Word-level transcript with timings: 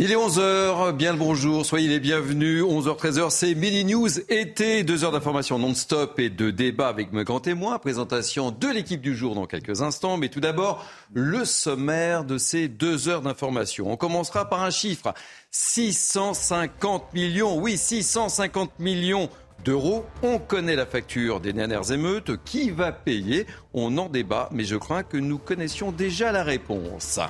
Il 0.00 0.10
est 0.10 0.16
11h, 0.16 0.90
bien 0.90 1.12
le 1.12 1.18
bonjour, 1.20 1.64
soyez 1.64 1.86
les 1.86 2.00
bienvenus. 2.00 2.64
11h-13h, 2.64 3.30
c'est 3.30 3.54
Mini 3.54 3.84
News 3.84 4.08
été, 4.28 4.82
deux 4.82 5.04
heures 5.04 5.12
d'information 5.12 5.56
non-stop 5.56 6.18
et 6.18 6.30
de 6.30 6.50
débat 6.50 6.88
avec 6.88 7.12
mes 7.12 7.22
grands 7.22 7.38
témoins. 7.38 7.78
Présentation 7.78 8.50
de 8.50 8.66
l'équipe 8.66 9.00
du 9.00 9.14
jour 9.14 9.36
dans 9.36 9.46
quelques 9.46 9.82
instants, 9.82 10.16
mais 10.16 10.30
tout 10.30 10.40
d'abord, 10.40 10.84
le 11.12 11.44
sommaire 11.44 12.24
de 12.24 12.38
ces 12.38 12.66
deux 12.66 13.08
heures 13.08 13.22
d'information. 13.22 13.88
On 13.88 13.96
commencera 13.96 14.50
par 14.50 14.64
un 14.64 14.70
chiffre, 14.70 15.14
650 15.52 17.14
millions, 17.14 17.56
oui, 17.56 17.78
650 17.78 18.80
millions 18.80 19.28
d'euros. 19.64 20.04
On 20.24 20.40
connaît 20.40 20.74
la 20.74 20.86
facture 20.86 21.38
des 21.38 21.52
dernières 21.52 21.92
émeutes. 21.92 22.42
Qui 22.44 22.70
va 22.70 22.90
payer? 22.90 23.46
On 23.72 23.96
en 23.96 24.08
débat, 24.08 24.48
mais 24.50 24.64
je 24.64 24.74
crois 24.74 25.04
que 25.04 25.18
nous 25.18 25.38
connaissions 25.38 25.92
déjà 25.92 26.32
la 26.32 26.42
réponse. 26.42 27.20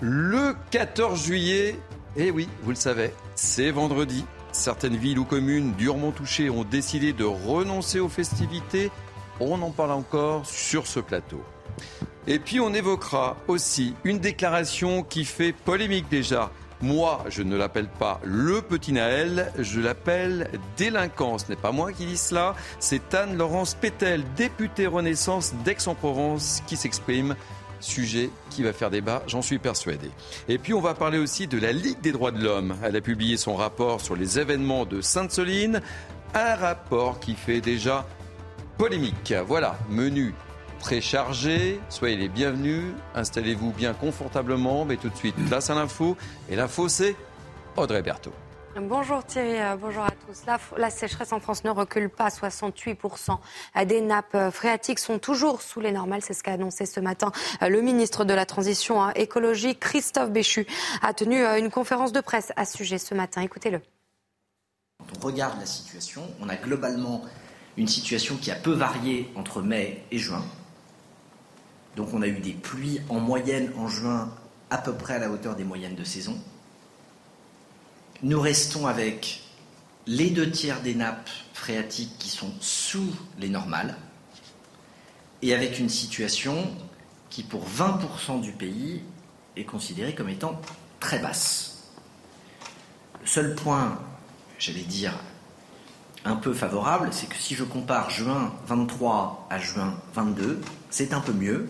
Le 0.00 0.54
14 0.72 1.24
juillet, 1.24 1.78
eh 2.16 2.30
oui, 2.30 2.50
vous 2.62 2.68
le 2.68 2.76
savez, 2.76 3.12
c'est 3.34 3.70
vendredi. 3.70 4.26
Certaines 4.52 4.96
villes 4.96 5.18
ou 5.18 5.24
communes 5.24 5.72
durement 5.72 6.10
touchées 6.10 6.50
ont 6.50 6.64
décidé 6.64 7.14
de 7.14 7.24
renoncer 7.24 7.98
aux 7.98 8.10
festivités. 8.10 8.90
On 9.40 9.62
en 9.62 9.70
parle 9.70 9.92
encore 9.92 10.44
sur 10.44 10.86
ce 10.86 11.00
plateau. 11.00 11.42
Et 12.26 12.38
puis 12.38 12.60
on 12.60 12.74
évoquera 12.74 13.38
aussi 13.48 13.94
une 14.04 14.18
déclaration 14.18 15.02
qui 15.02 15.24
fait 15.24 15.52
polémique 15.52 16.10
déjà. 16.10 16.50
Moi, 16.82 17.24
je 17.30 17.42
ne 17.42 17.56
l'appelle 17.56 17.88
pas 17.88 18.20
le 18.22 18.60
petit 18.60 18.92
Naël, 18.92 19.50
je 19.58 19.80
l'appelle 19.80 20.50
délinquant. 20.76 21.38
Ce 21.38 21.48
n'est 21.48 21.56
pas 21.56 21.72
moi 21.72 21.92
qui 21.92 22.04
dis 22.04 22.18
cela, 22.18 22.54
c'est 22.80 23.14
Anne-Laurence 23.14 23.74
Pétel, 23.74 24.24
députée 24.36 24.86
Renaissance 24.86 25.54
d'Aix-en-Provence, 25.64 26.62
qui 26.66 26.76
s'exprime 26.76 27.34
Sujet 27.80 28.30
qui 28.50 28.62
va 28.62 28.72
faire 28.72 28.90
débat, 28.90 29.22
j'en 29.26 29.42
suis 29.42 29.58
persuadé. 29.58 30.10
Et 30.48 30.58
puis 30.58 30.74
on 30.74 30.80
va 30.80 30.94
parler 30.94 31.18
aussi 31.18 31.46
de 31.46 31.58
la 31.58 31.72
Ligue 31.72 32.00
des 32.00 32.12
droits 32.12 32.30
de 32.30 32.42
l'homme. 32.42 32.74
Elle 32.82 32.96
a 32.96 33.00
publié 33.00 33.36
son 33.36 33.54
rapport 33.54 34.00
sur 34.00 34.16
les 34.16 34.38
événements 34.38 34.84
de 34.84 35.00
Sainte-Soline, 35.00 35.80
un 36.34 36.54
rapport 36.54 37.20
qui 37.20 37.34
fait 37.34 37.60
déjà 37.60 38.06
polémique. 38.78 39.34
Voilà, 39.46 39.78
menu 39.88 40.34
très 40.78 41.00
chargé, 41.00 41.80
soyez 41.88 42.16
les 42.16 42.28
bienvenus, 42.28 42.84
installez-vous 43.14 43.72
bien 43.72 43.94
confortablement, 43.94 44.84
mais 44.84 44.96
tout 44.96 45.08
de 45.08 45.16
suite 45.16 45.36
place 45.46 45.70
à 45.70 45.74
l'info. 45.74 46.16
Et 46.48 46.56
l'info 46.56 46.88
c'est 46.88 47.16
Audrey 47.76 48.02
Berthaud. 48.02 48.32
Bonjour 48.82 49.24
Thierry, 49.24 49.58
euh, 49.58 49.76
bonjour 49.76 50.02
à 50.02 50.10
tous. 50.10 50.42
La, 50.76 50.90
sécheresse 50.90 51.32
en 51.32 51.40
France 51.40 51.64
ne 51.64 51.70
recule 51.70 52.10
pas. 52.10 52.28
68% 52.28 53.38
des 53.86 54.02
nappes 54.02 54.34
euh, 54.34 54.50
phréatiques 54.50 54.98
sont 54.98 55.18
toujours 55.18 55.62
sous 55.62 55.80
les 55.80 55.92
normales. 55.92 56.20
C'est 56.20 56.34
ce 56.34 56.42
qu'a 56.42 56.52
annoncé 56.52 56.84
ce 56.84 57.00
matin 57.00 57.32
euh, 57.62 57.70
le 57.70 57.80
ministre 57.80 58.26
de 58.26 58.34
la 58.34 58.44
Transition 58.44 59.02
hein, 59.02 59.12
écologique, 59.14 59.80
Christophe 59.80 60.30
Béchu, 60.30 60.66
a 61.00 61.14
tenu 61.14 61.42
une 61.42 61.70
conférence 61.70 62.12
de 62.12 62.20
presse 62.20 62.52
à 62.56 62.66
ce 62.66 62.76
sujet 62.76 62.98
ce 62.98 63.14
matin. 63.14 63.40
Écoutez-le. 63.40 63.80
Quand 64.98 65.06
on 65.22 65.26
regarde 65.26 65.58
la 65.58 65.66
situation, 65.66 66.22
on 66.42 66.50
a 66.50 66.56
globalement 66.56 67.22
une 67.78 67.88
situation 67.88 68.36
qui 68.36 68.50
a 68.50 68.56
peu 68.56 68.72
varié 68.72 69.32
entre 69.36 69.62
mai 69.62 70.04
et 70.10 70.18
juin. 70.18 70.44
Donc 71.96 72.12
on 72.12 72.20
a 72.20 72.26
eu 72.26 72.40
des 72.40 72.52
pluies 72.52 73.00
en 73.08 73.20
moyenne 73.20 73.72
en 73.78 73.88
juin 73.88 74.28
à 74.68 74.76
peu 74.76 74.92
près 74.92 75.14
à 75.14 75.18
la 75.18 75.30
hauteur 75.30 75.56
des 75.56 75.64
moyennes 75.64 75.94
de 75.94 76.04
saison 76.04 76.38
nous 78.22 78.40
restons 78.40 78.86
avec 78.86 79.42
les 80.06 80.30
deux 80.30 80.50
tiers 80.50 80.80
des 80.82 80.94
nappes 80.94 81.30
phréatiques 81.52 82.16
qui 82.18 82.28
sont 82.28 82.52
sous 82.60 83.14
les 83.38 83.48
normales 83.48 83.96
et 85.42 85.54
avec 85.54 85.78
une 85.78 85.88
situation 85.88 86.70
qui, 87.30 87.42
pour 87.42 87.66
20% 87.68 88.40
du 88.40 88.52
pays, 88.52 89.02
est 89.56 89.64
considérée 89.64 90.14
comme 90.14 90.28
étant 90.28 90.60
très 91.00 91.18
basse. 91.18 91.90
Le 93.20 93.26
seul 93.26 93.54
point, 93.54 93.98
j'allais 94.58 94.82
dire, 94.82 95.12
un 96.24 96.36
peu 96.36 96.52
favorable, 96.52 97.08
c'est 97.12 97.28
que 97.28 97.36
si 97.36 97.54
je 97.54 97.64
compare 97.64 98.10
juin 98.10 98.54
23 98.66 99.46
à 99.50 99.58
juin 99.58 99.94
22, 100.14 100.60
c'est 100.90 101.12
un 101.12 101.20
peu 101.20 101.32
mieux. 101.32 101.68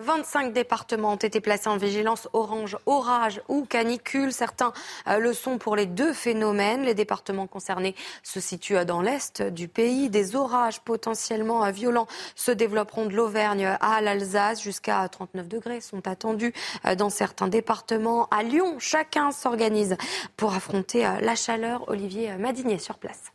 25 0.00 0.52
départements 0.52 1.12
ont 1.12 1.16
été 1.16 1.40
placés 1.40 1.68
en 1.68 1.76
vigilance 1.76 2.28
orange, 2.32 2.76
orage 2.86 3.40
ou 3.48 3.64
canicule. 3.64 4.32
Certains 4.32 4.72
euh, 5.06 5.18
le 5.18 5.32
sont 5.32 5.56
pour 5.58 5.76
les 5.76 5.86
deux 5.86 6.12
phénomènes. 6.12 6.82
Les 6.82 6.94
départements 6.94 7.46
concernés 7.46 7.94
se 8.24 8.40
situent 8.40 8.84
dans 8.84 9.02
l'est 9.02 9.40
du 9.40 9.68
pays. 9.68 10.10
Des 10.10 10.34
orages 10.34 10.80
potentiellement 10.80 11.64
euh, 11.64 11.70
violents 11.70 12.08
se 12.34 12.50
développeront 12.50 13.06
de 13.06 13.14
l'Auvergne 13.14 13.76
à 13.80 14.00
l'Alsace. 14.00 14.60
Jusqu'à 14.60 15.08
39 15.08 15.48
degrés 15.48 15.80
sont 15.80 16.06
attendus 16.08 16.52
euh, 16.86 16.96
dans 16.96 17.10
certains 17.10 17.48
départements. 17.48 18.26
À 18.32 18.42
Lyon, 18.42 18.76
chacun 18.80 19.30
s'organise 19.30 19.96
pour 20.36 20.54
affronter 20.54 21.02
la 21.20 21.36
chaleur. 21.36 21.88
Olivier 21.88 22.36
Madinier 22.36 22.78
sur 22.78 22.98
place. 22.98 23.33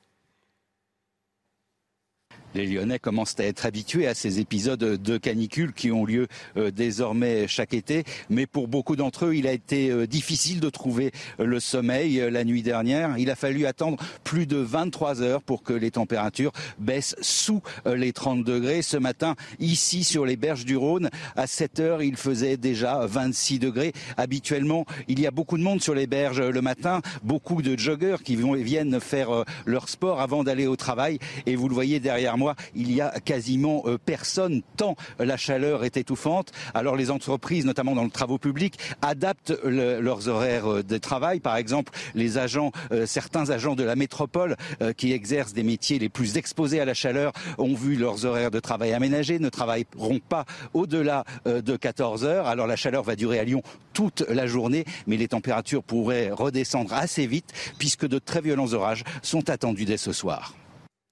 Les 2.55 2.65
Lyonnais 2.65 2.97
commencent 2.97 3.39
à 3.39 3.43
être 3.43 3.67
habitués 3.67 4.07
à 4.07 4.15
ces 4.15 4.39
épisodes 4.39 4.79
de 4.79 5.17
canicule 5.17 5.71
qui 5.71 5.91
ont 5.91 6.03
lieu 6.03 6.27
euh, 6.57 6.71
désormais 6.71 7.47
chaque 7.47 7.75
été. 7.75 8.05
Mais 8.29 8.47
pour 8.47 8.67
beaucoup 8.67 8.95
d'entre 8.95 9.25
eux, 9.25 9.35
il 9.35 9.45
a 9.45 9.51
été 9.51 9.91
euh, 9.91 10.07
difficile 10.07 10.59
de 10.59 10.69
trouver 10.69 11.11
euh, 11.39 11.45
le 11.45 11.59
sommeil 11.59 12.19
la 12.31 12.43
nuit 12.43 12.63
dernière. 12.63 13.17
Il 13.19 13.29
a 13.29 13.35
fallu 13.35 13.67
attendre 13.67 13.97
plus 14.23 14.47
de 14.47 14.57
23 14.57 15.21
heures 15.21 15.43
pour 15.43 15.61
que 15.61 15.73
les 15.73 15.91
températures 15.91 16.51
baissent 16.79 17.15
sous 17.21 17.61
les 17.85 18.13
30 18.13 18.43
degrés. 18.43 18.81
Ce 18.81 18.97
matin, 18.97 19.35
ici 19.59 20.03
sur 20.03 20.25
les 20.25 20.35
berges 20.35 20.65
du 20.65 20.75
Rhône, 20.75 21.09
à 21.35 21.45
7 21.45 21.79
heures, 21.79 22.01
il 22.01 22.15
faisait 22.15 22.57
déjà 22.57 23.05
26 23.05 23.59
degrés. 23.59 23.93
Habituellement, 24.17 24.85
il 25.07 25.19
y 25.19 25.27
a 25.27 25.31
beaucoup 25.31 25.57
de 25.57 25.63
monde 25.63 25.81
sur 25.81 25.93
les 25.93 26.07
berges 26.07 26.41
le 26.41 26.61
matin, 26.61 27.01
beaucoup 27.23 27.61
de 27.61 27.77
joggers 27.77 28.17
qui 28.23 28.35
viennent 28.35 28.99
faire 28.99 29.45
leur 29.65 29.89
sport 29.89 30.21
avant 30.21 30.43
d'aller 30.43 30.67
au 30.67 30.75
travail. 30.75 31.19
Et 31.45 31.55
vous 31.55 31.69
le 31.69 31.73
voyez 31.73 31.99
derrière 31.99 32.37
moi, 32.39 32.55
il 32.73 32.91
y 32.91 33.01
a 33.01 33.11
quasiment 33.19 33.83
euh, 33.85 33.97
personne 34.03 34.61
tant 34.77 34.95
la 35.19 35.37
chaleur 35.37 35.83
est 35.83 35.97
étouffante. 35.97 36.51
Alors 36.73 36.95
les 36.95 37.11
entreprises, 37.11 37.65
notamment 37.65 37.93
dans 37.93 38.05
le 38.05 38.09
travaux 38.09 38.37
publics, 38.37 38.79
adaptent 39.01 39.53
leurs 39.63 40.27
horaires 40.27 40.71
euh, 40.71 40.83
de 40.83 40.97
travail. 40.97 41.39
Par 41.41 41.57
exemple, 41.57 41.91
euh, 42.15 43.05
certains 43.05 43.49
agents 43.49 43.75
de 43.75 43.83
la 43.83 43.95
métropole 43.95 44.55
qui 44.95 45.11
exercent 45.11 45.53
des 45.53 45.63
métiers 45.63 45.99
les 45.99 46.09
plus 46.09 46.37
exposés 46.37 46.79
à 46.79 46.85
la 46.85 46.93
chaleur 46.93 47.33
ont 47.57 47.75
vu 47.75 47.95
leurs 47.95 48.25
horaires 48.25 48.51
de 48.51 48.59
travail 48.59 48.93
aménagés, 48.93 49.39
ne 49.39 49.49
travailleront 49.49 50.19
pas 50.19 50.45
au-delà 50.73 51.25
de 51.45 51.75
14 51.75 52.23
heures. 52.23 52.47
Alors 52.47 52.67
la 52.67 52.77
chaleur 52.77 53.03
va 53.03 53.15
durer 53.15 53.39
à 53.39 53.43
Lyon 53.43 53.61
toute 53.93 54.21
la 54.29 54.47
journée, 54.47 54.85
mais 55.07 55.17
les 55.17 55.27
températures 55.27 55.83
pourraient 55.83 56.31
redescendre 56.31 56.93
assez 56.93 57.27
vite 57.27 57.51
puisque 57.77 58.07
de 58.07 58.19
très 58.19 58.41
violents 58.41 58.71
orages 58.73 59.03
sont 59.21 59.49
attendus 59.49 59.85
dès 59.85 59.97
ce 59.97 60.13
soir. 60.13 60.53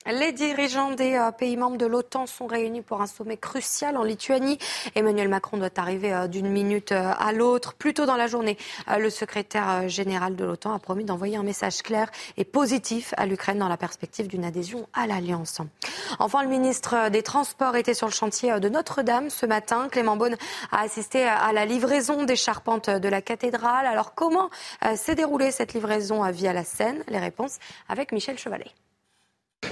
Les 0.09 0.31
dirigeants 0.31 0.91
des 0.91 1.15
euh, 1.15 1.31
pays 1.31 1.57
membres 1.57 1.75
de 1.75 1.85
l'OTAN 1.85 2.27
sont 2.27 2.47
réunis 2.47 2.81
pour 2.81 3.01
un 3.01 3.07
sommet 3.07 3.35
crucial 3.35 3.97
en 3.97 4.03
Lituanie. 4.03 4.57
Emmanuel 4.95 5.27
Macron 5.27 5.57
doit 5.57 5.69
arriver 5.75 6.13
euh, 6.13 6.27
d'une 6.27 6.47
minute 6.47 6.93
euh, 6.93 7.11
à 7.19 7.33
l'autre. 7.33 7.73
Plus 7.73 7.93
tôt 7.93 8.05
dans 8.05 8.15
la 8.15 8.27
journée, 8.27 8.57
le 8.97 9.09
secrétaire 9.09 9.89
général 9.89 10.37
de 10.37 10.45
l'OTAN 10.45 10.73
a 10.73 10.79
promis 10.79 11.03
d'envoyer 11.03 11.35
un 11.35 11.43
message 11.43 11.81
clair 11.81 12.09
et 12.37 12.45
positif 12.45 13.13
à 13.17 13.25
l'Ukraine 13.25 13.59
dans 13.59 13.67
la 13.67 13.75
perspective 13.75 14.27
d'une 14.27 14.45
adhésion 14.45 14.87
à 14.93 15.07
l'Alliance. 15.07 15.59
Enfin, 16.19 16.41
le 16.41 16.47
ministre 16.47 17.09
des 17.09 17.21
Transports 17.21 17.75
était 17.75 17.93
sur 17.93 18.07
le 18.07 18.13
chantier 18.13 18.61
de 18.61 18.69
Notre-Dame 18.69 19.29
ce 19.29 19.45
matin. 19.45 19.89
Clément 19.91 20.15
Beaune 20.15 20.37
a 20.71 20.81
assisté 20.81 21.25
à 21.25 21.51
la 21.51 21.65
livraison 21.65 22.23
des 22.23 22.37
charpentes 22.37 22.89
de 22.89 23.09
la 23.09 23.21
cathédrale. 23.21 23.85
Alors, 23.85 24.13
comment 24.13 24.49
s'est 24.95 25.15
déroulée 25.15 25.51
cette 25.51 25.73
livraison 25.73 26.29
via 26.31 26.53
la 26.53 26.63
Seine? 26.63 27.03
Les 27.09 27.19
réponses 27.19 27.57
avec 27.89 28.13
Michel 28.13 28.37
Chevalet. 28.37 28.71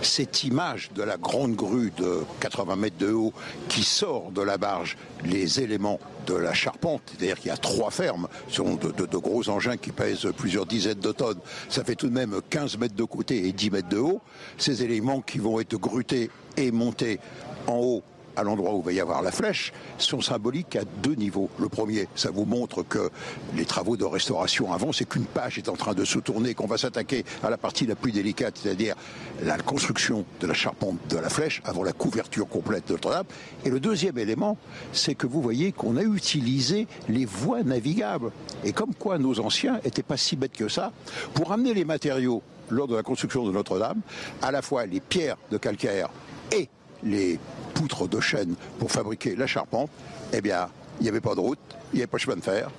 Cette 0.02 0.44
image 0.44 0.92
de 0.96 1.04
la 1.04 1.18
grande 1.18 1.56
grue 1.56 1.92
de 1.96 2.24
80 2.40 2.76
mètres 2.76 2.98
de 2.98 3.12
haut 3.12 3.34
qui 3.70 3.84
sort 3.84 4.32
de 4.32 4.42
la 4.42 4.58
barge, 4.58 4.98
les 5.24 5.62
éléments 5.62 6.00
de 6.26 6.34
la 6.34 6.56
charpente, 6.56 7.04
c'est-à-dire 7.06 7.38
qu'il 7.38 7.50
y 7.50 7.52
a 7.52 7.58
trois 7.58 7.92
fermes, 7.92 8.28
ce 8.48 8.56
sont 8.56 8.76
de, 8.76 9.18
gros 9.18 9.48
engins 9.48 9.78
qui 9.78 9.92
pèsent 9.92 10.28
plusieurs 10.36 10.66
dizaines 10.66 11.00
de 11.00 11.12
tonnes, 11.12 11.40
ça 11.70 11.84
fait 11.84 11.94
tout 11.94 12.08
de 12.08 12.14
même 12.14 12.40
15 12.50 12.80
mètres 12.80 12.96
de 12.96 13.04
côté 13.04 13.48
et 13.48 13.52
10 13.52 13.70
mètres 13.70 13.90
de 13.90 14.00
haut, 14.00 14.22
ces 14.58 14.84
éléments 14.84 15.22
qui 15.22 15.38
vont 15.38 15.60
être 15.60 15.78
grutés 15.78 16.32
et 16.58 16.72
montés 16.72 17.20
en 17.68 17.78
haut 17.78 18.04
à 18.36 18.44
l'endroit 18.44 18.74
où 18.74 18.82
va 18.82 18.92
y 18.92 19.00
avoir 19.00 19.22
la 19.22 19.32
flèche 19.32 19.74
sont 19.98 20.22
symboliques 20.22 20.76
à 20.76 20.84
deux 21.04 21.16
niveaux. 21.16 21.50
Le 21.60 21.70
premier, 21.70 22.08
ça 22.16 22.32
vous 22.32 22.46
montre 22.46 22.84
que 22.84 23.10
les 23.56 23.66
travaux 23.66 23.98
de 23.98 24.06
restauration 24.06 24.74
avancent 24.74 25.02
et 25.02 25.06
qu'une 25.06 25.26
page 25.26 25.58
est 25.58 25.70
en 25.70 25.76
train 25.76 25.94
de 25.94 26.06
se 26.06 26.20
tourner, 26.20 26.54
qu'on 26.54 26.68
va 26.68 26.78
s'attaquer 26.78 27.26
à 27.44 27.50
la 27.50 27.58
partie 27.58 27.86
la 27.86 27.96
plus 27.96 28.12
délicate, 28.12 28.60
c'est-à-dire 28.62 28.96
la 29.44 29.58
construction 29.58 30.26
de 30.40 30.48
la 30.48 30.54
charpente 30.54 30.98
de 31.10 31.18
la 31.18 31.30
flèche 31.30 31.62
avant 31.66 31.84
la 31.84 31.94
couverture 31.94 32.48
complète 32.48 32.88
de 32.88 32.94
Notre-Dame. 32.94 33.26
Et 33.66 33.70
le 33.70 33.80
deuxième 33.80 34.18
élément, 34.18 34.58
c'est 34.92 35.16
que 35.16 35.28
vous 35.28 35.42
voyez 35.42 35.72
qu'on 35.72 35.98
a 35.98 36.04
utilisé 36.04 36.88
les 37.10 37.26
voies 37.26 37.64
navigables. 37.64 38.32
Et 38.64 38.74
comme 38.74 38.94
quoi 38.94 39.18
nos 39.18 39.40
anciens 39.40 39.80
n'étaient 39.84 40.04
pas 40.04 40.18
si 40.18 40.36
bêtes 40.36 40.54
que 40.54 40.68
ça, 40.68 40.92
pour 41.34 41.52
amener 41.52 41.74
les 41.74 41.86
matériaux 41.86 42.42
lors 42.70 42.88
de 42.88 42.96
la 42.96 43.04
construction 43.04 43.46
de 43.46 43.52
Notre-Dame, 43.52 44.02
à 44.42 44.52
la 44.52 44.62
fois 44.62 44.86
les 44.86 45.00
pierres 45.00 45.38
de 45.52 45.58
calcaire 45.58 46.10
et 46.52 46.70
les 47.06 47.40
poutres 47.74 48.10
de 48.10 48.20
chêne 48.20 48.56
pour 48.80 48.92
fabriquer 48.92 49.36
la 49.36 49.48
charpente, 49.48 49.90
eh 50.34 50.42
bien, 50.42 50.70
il 51.00 51.04
n'y 51.04 51.10
avait 51.10 51.22
pas 51.22 51.36
de 51.36 51.40
route, 51.40 51.60
il 51.94 51.98
n'y 51.98 52.02
avait 52.02 52.08
pas 52.08 52.18
de 52.18 52.22
chemin 52.22 52.36
de 52.38 52.42
fer. 52.42 52.70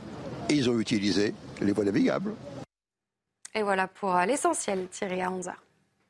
et 0.49 0.55
ils 0.55 0.69
ont 0.69 0.79
utilisé 0.79 1.35
les 1.61 1.73
voies 1.73 1.85
navigables. 1.85 2.33
Et 3.55 3.63
voilà 3.63 3.89
pour 3.89 4.15
euh, 4.15 4.27
l'essentiel, 4.27 4.87
Thierry, 4.91 5.23
à 5.23 5.31
11h. 5.31 5.53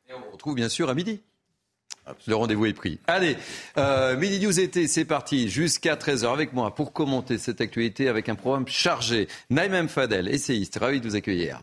Et 0.08 0.12
on 0.12 0.32
retrouve 0.32 0.54
bien 0.56 0.68
sûr 0.68 0.88
à 0.90 0.94
midi. 0.94 1.20
Le 2.26 2.36
rendez-vous 2.36 2.66
est 2.66 2.72
pris. 2.72 3.00
Allez, 3.08 3.36
euh, 3.78 4.16
Midi 4.16 4.44
News 4.44 4.60
été, 4.60 4.86
c'est 4.86 5.04
parti 5.04 5.48
jusqu'à 5.48 5.96
13h 5.96 6.32
avec 6.32 6.52
moi 6.52 6.72
pour 6.72 6.92
commenter 6.92 7.36
cette 7.36 7.60
actualité 7.60 8.08
avec 8.08 8.28
un 8.28 8.36
programme 8.36 8.68
chargé. 8.68 9.26
Naïm 9.50 9.88
Fadel, 9.88 10.28
essayiste, 10.28 10.78
ravi 10.80 11.00
de 11.00 11.08
vous 11.08 11.16
accueillir. 11.16 11.62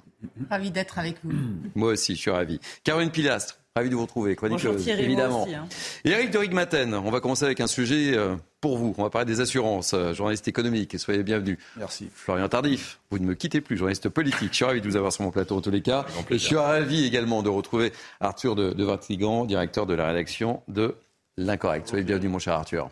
Ravi 0.49 0.71
d'être 0.71 0.99
avec 0.99 1.15
vous. 1.23 1.31
Moi 1.75 1.93
aussi, 1.93 2.15
je 2.15 2.21
suis 2.21 2.31
ravi. 2.31 2.59
Caroline 2.83 3.11
Pilastre, 3.11 3.57
Ravi 3.75 3.89
de 3.89 3.95
vous 3.95 4.03
retrouver, 4.03 4.35
chroniqueuse, 4.35 4.87
évidemment. 4.87 5.45
Aussi, 5.45 5.55
hein. 5.55 5.67
Eric 6.05 6.29
de 6.29 6.37
Rigmaten, 6.37 6.93
on 6.93 7.09
va 7.09 7.21
commencer 7.21 7.43
avec 7.43 7.59
un 7.59 7.65
sujet 7.65 8.15
euh, 8.15 8.35
pour 8.61 8.77
vous. 8.77 8.93
On 8.99 9.01
va 9.01 9.09
parler 9.09 9.25
des 9.25 9.41
assurances, 9.41 9.95
euh, 9.95 10.13
journaliste 10.13 10.47
économique, 10.47 10.99
soyez 10.99 11.23
bienvenue. 11.23 11.57
Merci. 11.77 12.07
Florian 12.13 12.47
Tardif, 12.47 12.99
vous 13.09 13.17
ne 13.17 13.25
me 13.25 13.33
quittez 13.33 13.61
plus, 13.61 13.75
journaliste 13.75 14.09
politique. 14.09 14.49
Je 14.51 14.57
suis 14.57 14.65
ravi 14.65 14.79
de 14.79 14.87
vous 14.87 14.95
avoir 14.95 15.11
sur 15.11 15.23
mon 15.23 15.31
plateau 15.31 15.57
en 15.57 15.61
tous 15.61 15.71
les 15.71 15.81
cas. 15.81 16.05
je 16.29 16.37
suis 16.37 16.55
ravi 16.55 17.03
également 17.03 17.41
de 17.41 17.49
retrouver 17.49 17.93
Arthur 18.19 18.53
de, 18.53 18.73
de 18.73 19.47
directeur 19.47 19.87
de 19.87 19.95
la 19.95 20.05
rédaction 20.05 20.61
de 20.67 20.93
L'Incorrect. 21.37 21.87
Soyez 21.87 22.03
bienvenue, 22.03 22.29
mon 22.29 22.37
cher 22.37 22.53
Arthur. 22.53 22.91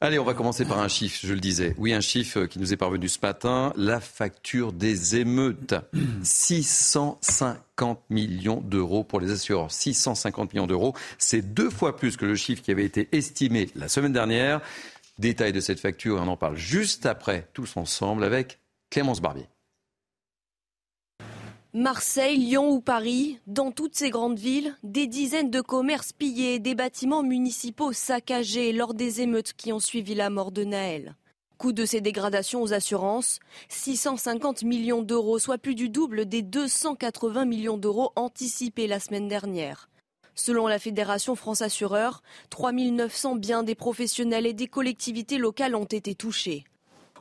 Allez, 0.00 0.18
on 0.18 0.24
va 0.24 0.34
commencer 0.34 0.64
par 0.64 0.80
un 0.80 0.88
chiffre, 0.88 1.18
je 1.22 1.32
le 1.32 1.40
disais. 1.40 1.74
Oui, 1.78 1.92
un 1.92 2.00
chiffre 2.00 2.44
qui 2.46 2.58
nous 2.58 2.72
est 2.72 2.76
parvenu 2.76 3.08
ce 3.08 3.18
matin, 3.22 3.72
la 3.76 4.00
facture 4.00 4.72
des 4.72 5.16
émeutes. 5.16 5.74
650 6.22 8.00
millions 8.10 8.60
d'euros 8.60 9.04
pour 9.04 9.20
les 9.20 9.30
assureurs. 9.30 9.70
650 9.70 10.52
millions 10.52 10.66
d'euros, 10.66 10.94
c'est 11.18 11.42
deux 11.42 11.70
fois 11.70 11.96
plus 11.96 12.16
que 12.16 12.26
le 12.26 12.34
chiffre 12.34 12.62
qui 12.62 12.70
avait 12.70 12.84
été 12.84 13.08
estimé 13.12 13.70
la 13.76 13.88
semaine 13.88 14.12
dernière. 14.12 14.60
Détail 15.18 15.52
de 15.52 15.60
cette 15.60 15.80
facture, 15.80 16.20
on 16.20 16.28
en 16.28 16.36
parle 16.36 16.56
juste 16.56 17.06
après, 17.06 17.48
tous 17.52 17.76
ensemble, 17.76 18.24
avec 18.24 18.58
Clémence 18.90 19.20
Barbier. 19.20 19.46
Marseille, 21.76 22.36
Lyon 22.36 22.70
ou 22.70 22.80
Paris, 22.80 23.40
dans 23.48 23.72
toutes 23.72 23.96
ces 23.96 24.08
grandes 24.08 24.38
villes, 24.38 24.76
des 24.84 25.08
dizaines 25.08 25.50
de 25.50 25.60
commerces 25.60 26.12
pillés, 26.12 26.60
des 26.60 26.76
bâtiments 26.76 27.24
municipaux 27.24 27.92
saccagés 27.92 28.72
lors 28.72 28.94
des 28.94 29.22
émeutes 29.22 29.54
qui 29.54 29.72
ont 29.72 29.80
suivi 29.80 30.14
la 30.14 30.30
mort 30.30 30.52
de 30.52 30.62
Naël. 30.62 31.16
Coût 31.58 31.72
de 31.72 31.84
ces 31.84 32.00
dégradations 32.00 32.62
aux 32.62 32.72
assurances, 32.72 33.40
650 33.70 34.62
millions 34.62 35.02
d'euros, 35.02 35.40
soit 35.40 35.58
plus 35.58 35.74
du 35.74 35.88
double 35.88 36.26
des 36.26 36.42
280 36.42 37.44
millions 37.44 37.76
d'euros 37.76 38.12
anticipés 38.14 38.86
la 38.86 39.00
semaine 39.00 39.26
dernière. 39.26 39.90
Selon 40.36 40.68
la 40.68 40.78
Fédération 40.78 41.34
France 41.34 41.60
Assureur, 41.60 42.22
3900 42.50 43.34
biens 43.34 43.64
des 43.64 43.74
professionnels 43.74 44.46
et 44.46 44.54
des 44.54 44.68
collectivités 44.68 45.38
locales 45.38 45.74
ont 45.74 45.82
été 45.82 46.14
touchés. 46.14 46.62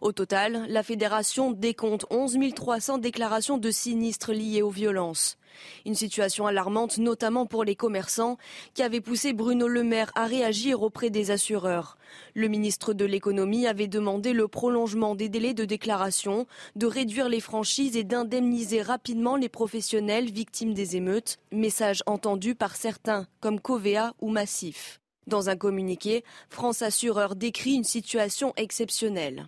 Au 0.04 0.12
total, 0.12 0.66
la 0.68 0.84
fédération 0.84 1.52
décompte 1.52 2.06
11 2.10 2.38
300 2.54 2.98
déclarations 2.98 3.58
de 3.58 3.72
sinistres 3.72 4.34
liés 4.34 4.62
aux 4.62 4.70
violences. 4.70 5.38
Une 5.86 5.96
situation 5.96 6.46
alarmante 6.46 6.98
notamment 6.98 7.46
pour 7.46 7.64
les 7.64 7.78
commerçants 7.78 8.38
qui 8.74 8.84
avaient 8.84 9.00
poussé 9.00 9.32
Bruno 9.32 9.66
Le 9.66 9.82
Maire 9.82 10.12
à 10.16 10.26
réagir 10.26 10.82
auprès 10.82 11.10
des 11.10 11.32
assureurs. 11.32 11.98
Le 12.36 12.50
ministre 12.50 12.94
de 12.94 13.06
l'économie 13.06 13.66
avait 13.66 13.88
demandé 13.88 14.34
le 14.34 14.50
prolongement 14.50 15.16
des 15.16 15.30
délais 15.30 15.54
de 15.54 15.64
déclaration, 15.64 16.48
de 16.76 16.86
réduire 16.86 17.30
les 17.30 17.40
franchises 17.40 17.96
et 17.96 18.04
d'indemniser 18.04 18.82
rapidement 18.82 19.38
les 19.38 19.48
professionnels 19.48 20.30
victimes 20.30 20.74
des 20.74 20.98
émeutes, 20.98 21.38
message 21.54 22.04
entendu 22.08 22.56
par 22.56 22.76
certains 22.76 23.26
comme 23.40 23.62
Covea 23.62 24.14
ou 24.20 24.28
Massif. 24.28 25.00
Dans 25.28 25.50
un 25.50 25.56
communiqué, 25.56 26.26
France 26.50 26.82
Assureur 26.82 27.38
décrit 27.38 27.76
une 27.76 27.86
situation 27.86 28.52
exceptionnelle. 28.58 29.48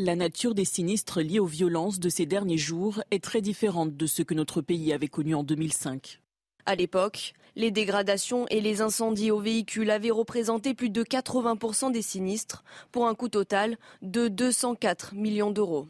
La 0.00 0.14
nature 0.14 0.54
des 0.54 0.64
sinistres 0.64 1.20
liés 1.20 1.40
aux 1.40 1.46
violences 1.46 1.98
de 1.98 2.08
ces 2.08 2.24
derniers 2.24 2.56
jours 2.56 3.02
est 3.10 3.22
très 3.22 3.40
différente 3.40 3.96
de 3.96 4.06
ce 4.06 4.22
que 4.22 4.32
notre 4.32 4.60
pays 4.60 4.92
avait 4.92 5.08
connu 5.08 5.34
en 5.34 5.42
2005. 5.42 6.20
À 6.66 6.76
l'époque, 6.76 7.34
les 7.56 7.72
dégradations 7.72 8.46
et 8.46 8.60
les 8.60 8.80
incendies 8.80 9.32
aux 9.32 9.40
véhicules 9.40 9.90
avaient 9.90 10.12
représenté 10.12 10.72
plus 10.72 10.90
de 10.90 11.02
80% 11.02 11.90
des 11.90 12.02
sinistres, 12.02 12.62
pour 12.92 13.08
un 13.08 13.16
coût 13.16 13.28
total 13.28 13.76
de 14.00 14.28
204 14.28 15.16
millions 15.16 15.50
d'euros. 15.50 15.88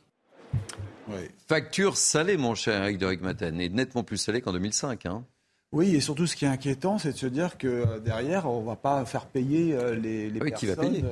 Facture 1.47 1.99
salée, 1.99 2.39
mon 2.39 2.55
cher 2.55 2.83
Eric 2.83 2.97
de 2.97 3.05
Rigmaten, 3.05 3.61
et 3.61 3.69
nettement 3.69 4.05
plus 4.05 4.17
salée 4.17 4.41
qu'en 4.41 4.55
2005. 4.55 5.05
Hein. 5.05 5.23
Oui, 5.71 5.95
et 5.95 6.01
surtout, 6.01 6.27
ce 6.27 6.35
qui 6.35 6.47
est 6.47 6.49
inquiétant, 6.49 6.97
c'est 6.97 7.13
de 7.13 7.19
se 7.19 7.27
dire 7.27 7.59
que 7.59 7.69
euh, 7.69 7.99
derrière, 7.99 8.51
on 8.51 8.63
ne 8.63 8.67
va 8.67 8.77
pas 8.77 9.05
faire 9.05 9.27
payer 9.27 9.75
euh, 9.75 9.95
les, 9.95 10.31
les 10.31 10.41
oui, 10.41 10.49
personnes. 10.49 10.71
Qui 10.71 10.75
va 10.75 10.77
payer? 10.77 11.05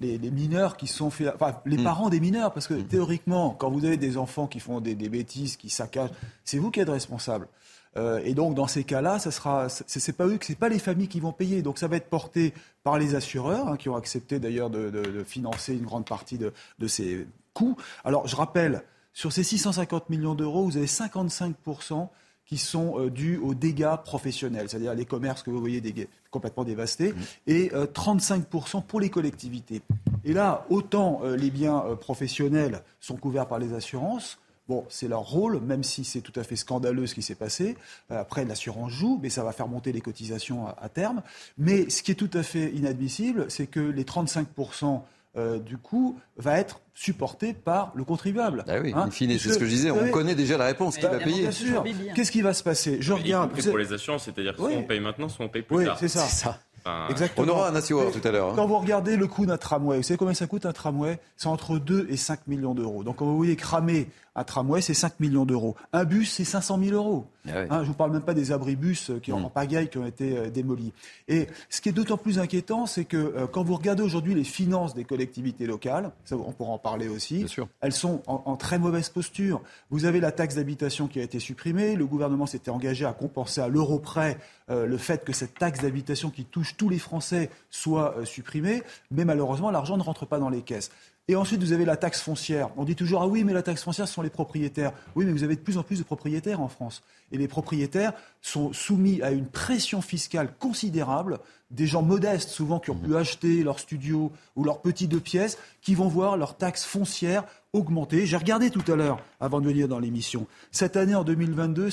Les, 0.00 0.18
mineurs 0.30 0.76
qui 0.76 0.86
sont 0.86 1.10
fait, 1.10 1.28
enfin, 1.32 1.56
les 1.66 1.78
hmm. 1.78 1.84
parents 1.84 2.08
des 2.08 2.20
mineurs, 2.20 2.52
parce 2.52 2.66
que 2.66 2.74
hmm. 2.74 2.84
théoriquement, 2.84 3.50
quand 3.50 3.70
vous 3.70 3.84
avez 3.84 3.96
des 3.96 4.16
enfants 4.16 4.46
qui 4.46 4.60
font 4.60 4.80
des, 4.80 4.94
bêtises, 4.94 5.56
qui 5.56 5.70
saccagent, 5.70 6.10
c'est 6.44 6.58
vous 6.58 6.70
qui 6.70 6.80
êtes 6.80 6.88
responsable. 6.88 7.48
Euh, 7.96 8.20
et 8.24 8.34
donc 8.34 8.54
dans 8.54 8.68
ces 8.68 8.84
cas-là, 8.84 9.18
ce 9.18 9.30
sera, 9.30 9.68
c'est 9.68 10.12
pas 10.16 10.26
eux, 10.26 10.38
c'est 10.40 10.58
pas 10.58 10.68
les 10.68 10.78
familles 10.78 11.08
qui 11.08 11.20
vont 11.20 11.32
payer. 11.32 11.60
Donc 11.62 11.78
ça 11.78 11.88
va 11.88 11.96
être 11.96 12.08
porté 12.08 12.54
par 12.82 12.98
les 12.98 13.14
assureurs, 13.14 13.68
hein, 13.68 13.76
qui 13.76 13.88
ont 13.88 13.96
accepté 13.96 14.38
d'ailleurs 14.38 14.70
de, 14.70 15.24
financer 15.26 15.74
une 15.74 15.84
grande 15.84 16.06
partie 16.06 16.38
de, 16.38 16.52
de 16.78 16.86
ces 16.86 17.26
coûts. 17.52 17.76
Alors 18.04 18.26
je 18.26 18.36
rappelle, 18.36 18.84
sur 19.12 19.32
ces 19.32 19.42
650 19.42 20.08
millions 20.08 20.34
d'euros, 20.34 20.64
vous 20.64 20.76
avez 20.76 20.86
55 20.86 21.56
qui 22.50 22.58
sont 22.58 22.98
euh, 22.98 23.10
dus 23.10 23.36
aux 23.36 23.54
dégâts 23.54 23.94
professionnels, 24.04 24.68
c'est-à-dire 24.68 24.92
les 24.92 25.04
commerces 25.04 25.44
que 25.44 25.50
vous 25.50 25.60
voyez 25.60 25.80
complètement 26.32 26.64
dévastés, 26.64 27.12
mmh. 27.12 27.16
et 27.46 27.68
35% 27.68 28.78
euh, 28.78 28.80
pour 28.80 28.98
les 28.98 29.08
collectivités. 29.08 29.82
Et 30.24 30.32
là, 30.32 30.66
autant 30.68 31.20
euh, 31.22 31.36
les 31.36 31.50
biens 31.50 31.84
professionnels 32.00 32.82
sont 32.98 33.16
couverts 33.16 33.46
par 33.46 33.58
les 33.60 33.72
assurances, 33.72 34.38
Bon, 34.68 34.84
c'est 34.88 35.08
leur 35.08 35.22
rôle, 35.22 35.58
même 35.58 35.82
si 35.82 36.04
c'est 36.04 36.20
tout 36.20 36.38
à 36.38 36.44
fait 36.44 36.54
scandaleux 36.54 37.08
ce 37.08 37.16
qui 37.16 37.22
s'est 37.22 37.34
passé. 37.34 37.76
Après, 38.08 38.44
l'assurance 38.44 38.92
joue, 38.92 39.18
mais 39.20 39.28
ça 39.28 39.42
va 39.42 39.50
faire 39.50 39.66
monter 39.66 39.90
les 39.90 40.00
cotisations 40.00 40.68
à, 40.68 40.88
terme. 40.88 41.22
Mais 41.58 41.90
ce 41.90 42.04
qui 42.04 42.12
est 42.12 42.14
tout 42.14 42.30
à 42.34 42.44
fait 42.44 42.70
inadmissible, 42.70 43.50
c'est 43.50 43.66
que 43.66 43.80
les 43.80 44.04
35 44.04 44.46
du 45.36 45.78
coup, 45.78 46.18
va 46.36 46.58
être 46.58 46.80
supporté 46.94 47.54
par 47.54 47.92
le 47.94 48.04
contribuable. 48.04 48.64
Ah 48.68 48.80
oui, 48.82 48.92
hein, 48.94 49.08
c'est 49.10 49.38
ce 49.38 49.58
que 49.58 49.64
je 49.64 49.70
disais, 49.70 49.90
on 49.90 50.10
connaît 50.10 50.34
déjà 50.34 50.58
la 50.58 50.66
réponse, 50.66 50.96
qui 50.96 51.02
va 51.02 51.18
payer. 51.18 51.42
Bien 51.42 51.50
sûr. 51.52 51.84
Qu'est-ce 52.14 52.32
qui 52.32 52.42
va 52.42 52.52
se 52.52 52.62
passer? 52.62 52.98
Je 53.00 53.12
regarde. 53.12 53.50
pour 53.52 53.78
les 53.78 53.92
assurances, 53.92 54.24
c'est-à-dire 54.24 54.54
soit 54.56 54.70
on 54.70 54.82
paye 54.82 55.00
maintenant, 55.00 55.28
soit 55.28 55.44
on 55.44 55.48
paye 55.48 55.62
plus 55.62 55.76
oui, 55.76 55.84
tard. 55.84 55.98
c'est 55.98 56.08
ça. 56.08 56.26
ça. 56.26 56.58
Exactement. 57.10 57.46
On 57.46 57.50
aura 57.50 57.68
un 57.68 57.74
assureur 57.74 58.10
tout 58.10 58.26
à 58.26 58.30
l'heure. 58.30 58.50
Hein. 58.50 58.52
Quand 58.56 58.66
vous 58.66 58.78
regardez 58.78 59.16
le 59.16 59.26
coût 59.26 59.46
d'un 59.46 59.58
tramway, 59.58 59.98
vous 59.98 60.02
savez 60.02 60.18
combien 60.18 60.34
ça 60.34 60.46
coûte 60.46 60.66
un 60.66 60.72
tramway? 60.72 61.18
C'est 61.36 61.48
entre 61.48 61.78
2 61.78 62.06
et 62.10 62.16
5 62.16 62.46
millions 62.46 62.74
d'euros. 62.74 63.04
Donc 63.04 63.16
quand 63.16 63.26
vous 63.26 63.36
voyez 63.36 63.56
cramer 63.56 64.08
un 64.36 64.44
tramway, 64.44 64.80
c'est 64.80 64.94
5 64.94 65.18
millions 65.20 65.44
d'euros. 65.44 65.76
Un 65.92 66.04
bus, 66.04 66.32
c'est 66.32 66.44
500 66.44 66.78
000 66.82 66.94
euros. 66.94 67.26
Ah 67.48 67.50
hein, 67.50 67.66
je 67.70 67.80
ne 67.80 67.84
vous 67.86 67.94
parle 67.94 68.12
même 68.12 68.22
pas 68.22 68.34
des 68.34 68.52
abribus 68.52 69.10
euh, 69.10 69.18
qui, 69.18 69.32
ont 69.32 69.44
en 69.44 69.50
pagaille 69.50 69.88
qui 69.88 69.98
ont 69.98 70.06
été 70.06 70.36
euh, 70.36 70.50
démolis. 70.50 70.92
Et 71.26 71.48
ce 71.70 71.80
qui 71.80 71.88
est 71.88 71.92
d'autant 71.92 72.18
plus 72.18 72.38
inquiétant, 72.38 72.86
c'est 72.86 73.06
que 73.06 73.16
euh, 73.16 73.46
quand 73.46 73.64
vous 73.64 73.74
regardez 73.74 74.02
aujourd'hui 74.02 74.34
les 74.34 74.44
finances 74.44 74.94
des 74.94 75.04
collectivités 75.04 75.66
locales, 75.66 76.12
ça, 76.24 76.36
on 76.36 76.52
pourra 76.52 76.72
en 76.72 76.78
parler 76.78 77.08
aussi, 77.08 77.46
elles 77.80 77.92
sont 77.92 78.22
en, 78.26 78.56
très 78.56 78.78
mauvaise 78.78 79.08
posture. 79.08 79.62
Vous 79.90 80.04
avez 80.04 80.20
la 80.20 80.32
taxe 80.32 80.56
d'habitation 80.56 81.08
qui 81.08 81.18
a 81.18 81.22
été 81.22 81.40
supprimée. 81.40 81.96
Le 81.96 82.06
gouvernement 82.06 82.46
s'était 82.46 82.70
engagé 82.70 83.06
à 83.06 83.12
compenser 83.12 83.60
à 83.60 83.68
l'euro 83.68 83.98
près 83.98 84.38
le 84.68 84.96
fait 84.98 85.24
que 85.24 85.32
cette 85.32 85.54
taxe 85.54 85.80
d'habitation 85.80 86.30
qui 86.30 86.44
touche 86.44 86.76
tous 86.76 86.88
les 86.88 86.98
Français 86.98 87.50
soit 87.70 88.14
supprimée. 88.24 88.82
Mais 89.10 89.24
malheureusement, 89.24 89.70
l'argent 89.70 89.96
ne 89.96 90.02
rentre 90.02 90.26
pas 90.26 90.38
dans 90.38 90.50
les 90.50 90.62
caisses. 90.62 90.90
Et 91.30 91.36
ensuite, 91.36 91.62
vous 91.62 91.72
avez 91.72 91.84
la 91.84 91.96
taxe 91.96 92.20
foncière. 92.22 92.70
On 92.76 92.82
dit 92.82 92.96
toujours, 92.96 93.22
ah 93.22 93.28
oui, 93.28 93.44
mais 93.44 93.52
la 93.52 93.62
taxe 93.62 93.84
foncière, 93.84 94.08
ce 94.08 94.14
sont 94.14 94.20
les 94.20 94.30
propriétaires. 94.30 94.92
Oui, 95.14 95.24
mais 95.24 95.30
vous 95.30 95.44
avez 95.44 95.54
de 95.54 95.60
plus 95.60 95.78
en 95.78 95.84
plus 95.84 96.00
de 96.00 96.02
propriétaires 96.02 96.60
en 96.60 96.66
France. 96.66 97.04
Et 97.30 97.38
les 97.38 97.46
propriétaires 97.46 98.14
sont 98.42 98.72
soumis 98.72 99.22
à 99.22 99.30
une 99.30 99.46
pression 99.46 100.00
fiscale 100.00 100.52
considérable. 100.58 101.38
Des 101.70 101.86
gens 101.86 102.02
modestes, 102.02 102.48
souvent, 102.48 102.80
qui 102.80 102.90
ont 102.90 102.96
pu 102.96 103.14
acheter 103.14 103.62
leur 103.62 103.78
studio 103.78 104.32
ou 104.56 104.64
leur 104.64 104.80
petit 104.80 105.06
deux 105.06 105.20
pièces, 105.20 105.56
qui 105.82 105.94
vont 105.94 106.08
voir 106.08 106.36
leur 106.36 106.56
taxe 106.56 106.84
foncière 106.84 107.44
augmenter. 107.72 108.26
J'ai 108.26 108.36
regardé 108.36 108.70
tout 108.70 108.90
à 108.90 108.96
l'heure, 108.96 109.22
avant 109.38 109.60
de 109.60 109.68
venir 109.68 109.86
dans 109.86 110.00
l'émission. 110.00 110.48
Cette 110.72 110.96
année, 110.96 111.14
en 111.14 111.22
2022, 111.22 111.90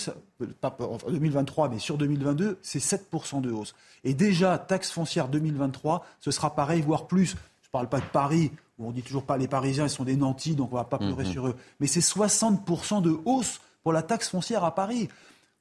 pas 0.60 0.76
en 0.80 0.98
2023, 1.12 1.70
mais 1.70 1.78
sur 1.78 2.00
2022, 2.00 2.58
c'est 2.64 2.80
7% 2.80 3.42
de 3.42 3.52
hausse. 3.52 3.76
Et 4.04 4.16
déjà, 4.16 4.58
taxe 4.58 4.90
foncière 4.90 5.28
2023, 5.28 6.04
ce 6.22 6.32
sera 6.32 6.56
pareil, 6.56 6.82
voire 6.82 7.06
plus. 7.06 7.36
Je 7.62 7.68
ne 7.68 7.72
parle 7.72 7.90
pas 7.90 8.00
de 8.00 8.06
Paris 8.12 8.52
on 8.80 8.92
dit 8.92 9.02
toujours 9.02 9.24
pas 9.24 9.38
les 9.38 9.48
Parisiens, 9.48 9.86
ils 9.86 9.90
sont 9.90 10.04
des 10.04 10.16
nantis, 10.16 10.56
donc 10.56 10.72
on 10.72 10.76
va 10.76 10.84
pas 10.84 10.98
pleurer 10.98 11.26
mhm. 11.26 11.32
sur 11.32 11.48
eux. 11.48 11.56
Mais 11.80 11.88
c'est 11.88 12.00
60% 12.00 13.02
de 13.02 13.18
hausse 13.26 13.60
pour 13.84 13.94
la 13.94 14.04
taxe 14.04 14.30
foncière 14.30 14.64
à 14.64 14.76
Paris. 14.76 15.10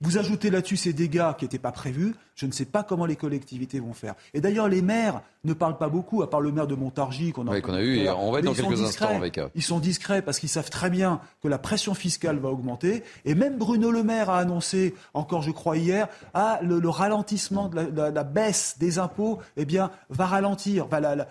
Vous 0.02 0.18
ajoutez 0.18 0.50
là-dessus 0.50 0.76
ces 0.76 0.92
dégâts 0.92 1.32
qui 1.38 1.46
n'étaient 1.46 1.58
pas 1.58 1.72
prévus, 1.72 2.14
je 2.34 2.44
ne 2.44 2.52
sais 2.52 2.66
pas 2.66 2.82
comment 2.82 3.06
les 3.06 3.16
collectivités 3.16 3.80
vont 3.80 3.94
faire. 3.94 4.14
Et 4.34 4.42
d'ailleurs, 4.42 4.68
les 4.68 4.82
maires 4.82 5.22
ne 5.44 5.54
parlent 5.54 5.78
pas 5.78 5.88
beaucoup, 5.88 6.22
à 6.22 6.28
part 6.28 6.42
le 6.42 6.52
maire 6.52 6.66
de 6.66 6.74
Montargis 6.74 7.32
qu'on 7.32 7.48
a, 7.48 7.54
a 7.54 7.80
eu. 7.80 7.96
Et 8.00 8.10
on 8.10 8.30
va 8.30 8.40
être 8.40 8.44
dans 8.44 8.52
quelques 8.52 8.82
instants 8.82 9.16
avec. 9.16 9.40
Ils 9.54 9.62
sont 9.62 9.78
discrets 9.78 10.20
parce 10.20 10.38
qu'ils 10.38 10.50
savent 10.50 10.68
très 10.68 10.90
bien 10.90 11.20
que 11.42 11.48
la 11.48 11.56
pression 11.56 11.94
fiscale 11.94 12.38
va 12.38 12.50
augmenter. 12.50 13.04
Et 13.24 13.34
même 13.34 13.56
Bruno 13.56 13.90
Le 13.90 14.02
Maire 14.02 14.28
a 14.28 14.38
annoncé, 14.38 14.94
encore 15.14 15.40
je 15.40 15.50
crois 15.50 15.78
hier, 15.78 16.08
ah, 16.34 16.58
le, 16.62 16.86
ralentissement 16.90 17.68
de 17.68 18.10
la, 18.10 18.22
baisse 18.22 18.76
des 18.78 18.98
impôts, 18.98 19.38
eh 19.56 19.64
bien, 19.64 19.90
va 20.10 20.26
ralentir. 20.26 20.88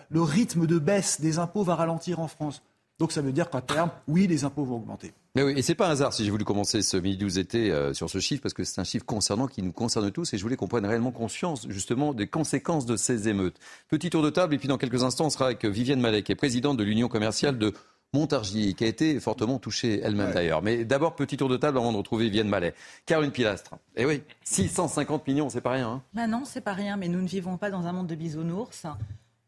le 0.09 0.21
rythme 0.21 0.65
de 0.65 0.79
baisse 0.79 1.21
des 1.21 1.37
impôts 1.37 1.63
va 1.63 1.75
ralentir 1.75 2.19
en 2.19 2.27
France. 2.27 2.63
Donc 2.99 3.11
ça 3.11 3.21
veut 3.21 3.33
dire 3.33 3.49
qu'à 3.49 3.61
terme, 3.61 3.91
oui, 4.07 4.25
les 4.25 4.45
impôts 4.45 4.63
vont 4.63 4.77
augmenter. 4.77 5.13
Mais 5.35 5.43
oui, 5.43 5.53
et 5.57 5.61
c'est 5.61 5.75
pas 5.75 5.87
un 5.87 5.91
hasard 5.91 6.13
si 6.13 6.23
j'ai 6.23 6.31
voulu 6.31 6.45
commencer 6.45 6.81
ce 6.81 6.95
midi 6.95 7.17
12 7.17 7.39
été 7.39 7.71
euh, 7.71 7.93
sur 7.93 8.09
ce 8.09 8.19
chiffre, 8.19 8.41
parce 8.41 8.53
que 8.53 8.63
c'est 8.63 8.79
un 8.79 8.85
chiffre 8.85 9.05
concernant 9.05 9.47
qui 9.47 9.61
nous 9.61 9.73
concerne 9.73 10.09
tous, 10.11 10.33
et 10.33 10.37
je 10.37 10.43
voulais 10.43 10.55
qu'on 10.55 10.69
prenne 10.69 10.85
réellement 10.85 11.11
conscience 11.11 11.67
justement 11.69 12.13
des 12.13 12.27
conséquences 12.27 12.85
de 12.85 12.95
ces 12.95 13.27
émeutes. 13.27 13.57
Petit 13.89 14.09
tour 14.09 14.23
de 14.23 14.29
table, 14.29 14.55
et 14.55 14.57
puis 14.57 14.69
dans 14.69 14.77
quelques 14.77 15.03
instants, 15.03 15.25
on 15.25 15.29
sera 15.29 15.47
avec 15.47 15.65
Viviane 15.65 15.99
Malek, 15.99 16.25
qui 16.25 16.31
est 16.31 16.35
présidente 16.35 16.77
de 16.77 16.83
l'Union 16.85 17.09
commerciale 17.09 17.57
de 17.57 17.73
Montargis, 18.13 18.75
qui 18.75 18.85
a 18.85 18.87
été 18.87 19.19
fortement 19.19 19.59
touchée 19.59 19.99
elle-même 20.01 20.31
d'ailleurs. 20.31 20.61
Mais 20.61 20.85
d'abord, 20.85 21.15
petit 21.15 21.35
tour 21.35 21.49
de 21.49 21.57
table 21.57 21.77
avant 21.77 21.91
de 21.91 21.97
retrouver 21.97 22.25
Viviane 22.25 22.47
Mallet. 22.47 22.73
Caroline 23.05 23.31
Pilastre. 23.31 23.75
Eh 23.97 24.05
oui, 24.05 24.23
650 24.43 25.27
millions, 25.27 25.49
c'est 25.49 25.59
pas 25.59 25.71
rien. 25.71 25.89
Hein 25.89 26.01
bah 26.13 26.27
non, 26.27 26.43
c'est 26.45 26.61
pas 26.61 26.73
rien, 26.73 26.95
mais 26.95 27.09
nous 27.09 27.21
ne 27.21 27.27
vivons 27.27 27.57
pas 27.57 27.69
dans 27.69 27.87
un 27.87 27.91
monde 27.91 28.07
de 28.07 28.15
bisounours. 28.15 28.85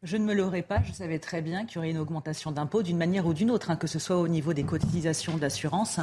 Je 0.04 0.16
ne 0.16 0.24
me 0.24 0.32
l'aurais 0.32 0.62
pas, 0.62 0.80
je 0.80 0.92
savais 0.92 1.18
très 1.18 1.42
bien 1.42 1.66
qu'il 1.66 1.74
y 1.74 1.78
aurait 1.78 1.90
une 1.90 1.98
augmentation 1.98 2.52
d'impôts 2.52 2.84
d'une 2.84 2.96
manière 2.96 3.26
ou 3.26 3.34
d'une 3.34 3.50
autre, 3.50 3.72
hein, 3.72 3.76
que 3.76 3.88
ce 3.88 3.98
soit 3.98 4.18
au 4.18 4.28
niveau 4.28 4.52
des 4.52 4.62
cotisations 4.62 5.36
d'assurance 5.36 5.98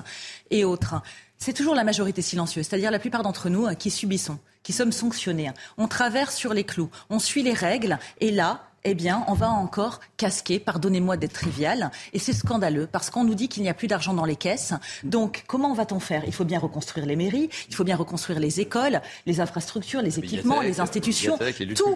et 0.52 0.66
autres. 0.66 1.02
C'est 1.38 1.54
toujours 1.54 1.76
la 1.76 1.86
majorité 1.86 2.22
silencieuse, 2.22 2.68
c'est-à-dire 2.68 2.92
la 2.92 3.00
plupart 3.00 3.24
d'entre 3.24 3.48
nous 3.48 3.68
hein, 3.68 3.76
qui 3.76 3.90
subissons, 3.90 4.38
qui 4.64 4.74
sommes 4.74 4.92
sanctionnés. 4.92 5.50
On 5.78 5.88
traverse 5.88 6.36
sur 6.36 6.54
les 6.54 6.66
clous, 6.66 6.90
on 7.10 7.20
suit 7.20 7.42
les 7.42 7.54
règles, 7.54 7.98
et 8.20 8.32
là, 8.32 8.68
eh 8.86 8.94
bien, 8.94 9.26
on 9.28 9.34
va 9.34 9.50
encore 9.50 10.00
casquer, 10.18 10.60
pardonnez-moi 10.60 11.18
d'être 11.18 11.34
trivial, 11.34 11.92
et 12.14 12.20
c'est 12.20 12.34
scandaleux 12.34 12.88
parce 12.90 13.10
qu'on 13.10 13.24
nous 13.24 13.36
dit 13.36 13.50
qu'il 13.50 13.64
n'y 13.64 13.70
a 13.70 13.74
plus 13.74 13.88
d'argent 13.88 14.14
dans 14.14 14.26
les 14.26 14.36
caisses. 14.36 14.74
Donc, 15.04 15.44
comment 15.48 15.74
va-t-on 15.74 16.00
faire? 16.00 16.24
Il 16.26 16.34
faut 16.34 16.46
bien 16.46 16.60
reconstruire 16.60 17.06
les 17.06 17.16
mairies, 17.16 17.50
il 17.68 17.76
faut 17.76 17.84
bien 17.84 17.96
reconstruire 17.96 18.40
les 18.40 18.60
écoles, 18.62 19.02
les 19.26 19.40
infrastructures, 19.40 20.02
les 20.02 20.20
équipements, 20.20 20.62
les 20.62 20.80
institutions, 20.80 21.38
tout. 21.76 21.96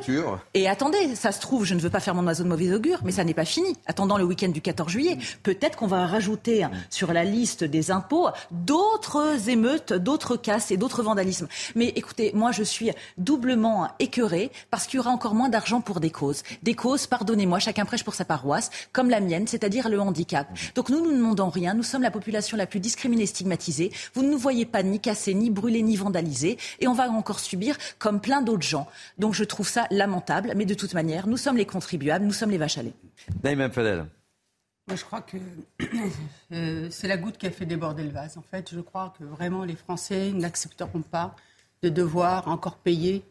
Et 0.53 0.67
attendez, 0.67 1.15
ça 1.15 1.31
se 1.31 1.39
trouve, 1.39 1.63
je 1.63 1.75
ne 1.75 1.79
veux 1.79 1.89
pas 1.89 1.99
faire 1.99 2.15
mon 2.15 2.25
oiseau 2.25 2.43
de 2.43 2.49
mauvais 2.49 2.73
augure, 2.73 2.99
mais 3.03 3.11
ça 3.11 3.23
n'est 3.23 3.33
pas 3.33 3.45
fini. 3.45 3.75
Attendant 3.85 4.17
le 4.17 4.23
week-end 4.23 4.49
du 4.49 4.61
14 4.61 4.91
juillet, 4.91 5.17
peut-être 5.43 5.77
qu'on 5.77 5.87
va 5.87 6.07
rajouter 6.07 6.67
sur 6.89 7.13
la 7.13 7.23
liste 7.23 7.63
des 7.63 7.91
impôts 7.91 8.29
d'autres 8.51 9.49
émeutes, 9.49 9.93
d'autres 9.93 10.35
casses 10.35 10.71
et 10.71 10.77
d'autres 10.77 11.03
vandalismes. 11.03 11.47
Mais 11.75 11.89
écoutez, 11.95 12.31
moi, 12.33 12.51
je 12.51 12.63
suis 12.63 12.91
doublement 13.17 13.89
écœurée 13.99 14.51
parce 14.71 14.87
qu'il 14.87 14.97
y 14.97 14.99
aura 14.99 15.11
encore 15.11 15.35
moins 15.35 15.49
d'argent 15.49 15.81
pour 15.81 15.99
des 15.99 16.09
causes. 16.09 16.43
Des 16.63 16.73
cause, 16.79 17.07
pardonnez-moi, 17.07 17.59
chacun 17.59 17.83
prêche 17.83 18.05
pour 18.05 18.13
sa 18.13 18.23
paroisse, 18.23 18.69
comme 18.93 19.09
la 19.09 19.19
mienne, 19.19 19.47
c'est-à-dire 19.47 19.89
le 19.89 19.99
handicap. 19.99 20.47
Donc 20.75 20.89
nous, 20.89 21.01
nous 21.01 21.11
ne 21.11 21.17
demandons 21.17 21.49
rien, 21.49 21.73
nous 21.73 21.83
sommes 21.83 22.01
la 22.01 22.11
population 22.11 22.55
la 22.55 22.65
plus 22.65 22.79
discriminée, 22.79 23.25
stigmatisée. 23.25 23.91
Vous 24.13 24.23
ne 24.23 24.29
nous 24.29 24.37
voyez 24.37 24.65
pas 24.65 24.81
ni 24.81 25.01
cassés, 25.01 25.33
ni 25.33 25.49
brûlés, 25.49 25.81
ni 25.81 25.97
vandalisés, 25.97 26.57
et 26.79 26.87
on 26.87 26.93
va 26.93 27.09
encore 27.09 27.41
subir 27.41 27.75
comme 27.97 28.21
plein 28.21 28.41
d'autres 28.41 28.63
gens. 28.63 28.87
Donc 29.17 29.33
je 29.33 29.43
trouve 29.43 29.67
ça 29.67 29.87
lamentable, 29.91 30.53
mais 30.55 30.65
de 30.65 30.73
toute 30.73 30.93
manière, 30.93 31.27
nous 31.27 31.37
sommes 31.37 31.57
les 31.57 31.65
contribuables, 31.65 32.23
nous 32.23 32.33
sommes 32.33 32.51
les 32.51 32.57
vaches 32.57 32.77
à 32.77 32.83
lait. 32.83 32.93
Naïm 33.43 33.69
Fadel. 33.71 34.05
Moi, 34.87 34.95
je 34.95 35.03
crois 35.03 35.21
que 35.21 35.37
euh, 36.53 36.87
c'est 36.89 37.09
la 37.09 37.17
goutte 37.17 37.37
qui 37.37 37.45
a 37.45 37.51
fait 37.51 37.65
déborder 37.65 38.03
le 38.03 38.09
vase. 38.09 38.37
En 38.37 38.41
fait, 38.41 38.69
je 38.73 38.79
crois 38.79 39.13
que 39.19 39.25
vraiment 39.25 39.65
les 39.65 39.75
Français 39.75 40.31
n'accepteront 40.31 41.01
pas 41.01 41.35
de 41.83 41.89
devoir 41.89 42.47
encore 42.47 42.77
payer 42.77 43.23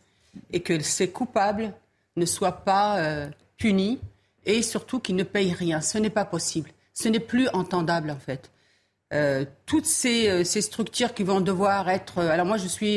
et 0.53 0.61
que 0.61 0.79
ces 0.81 1.11
coupables 1.11 1.73
ne 2.19 2.27
soient 2.27 2.53
pas 2.65 2.99
euh, 2.99 3.29
punis 3.57 3.99
et 4.45 4.63
surtout 4.63 5.01
qu'ils 5.01 5.17
ne 5.17 5.23
payent 5.23 5.53
rien. 5.53 5.81
Ce 5.81 5.99
n'est 5.99 6.11
pas 6.11 6.25
possible. 6.25 6.71
Ce 6.95 7.09
n'est 7.09 7.21
plus 7.21 7.49
entendable 7.49 8.11
en 8.11 8.19
fait. 8.19 8.51
Euh, 9.15 9.45
toutes 9.65 9.89
euh, 10.05 10.45
ces, 10.45 10.61
structures 10.61 11.15
qui 11.15 11.23
vont 11.23 11.41
devoir 11.41 11.89
être. 11.89 12.19
Alors 12.19 12.47
moi, 12.47 12.59
je 12.59 12.69
suis 12.69 12.97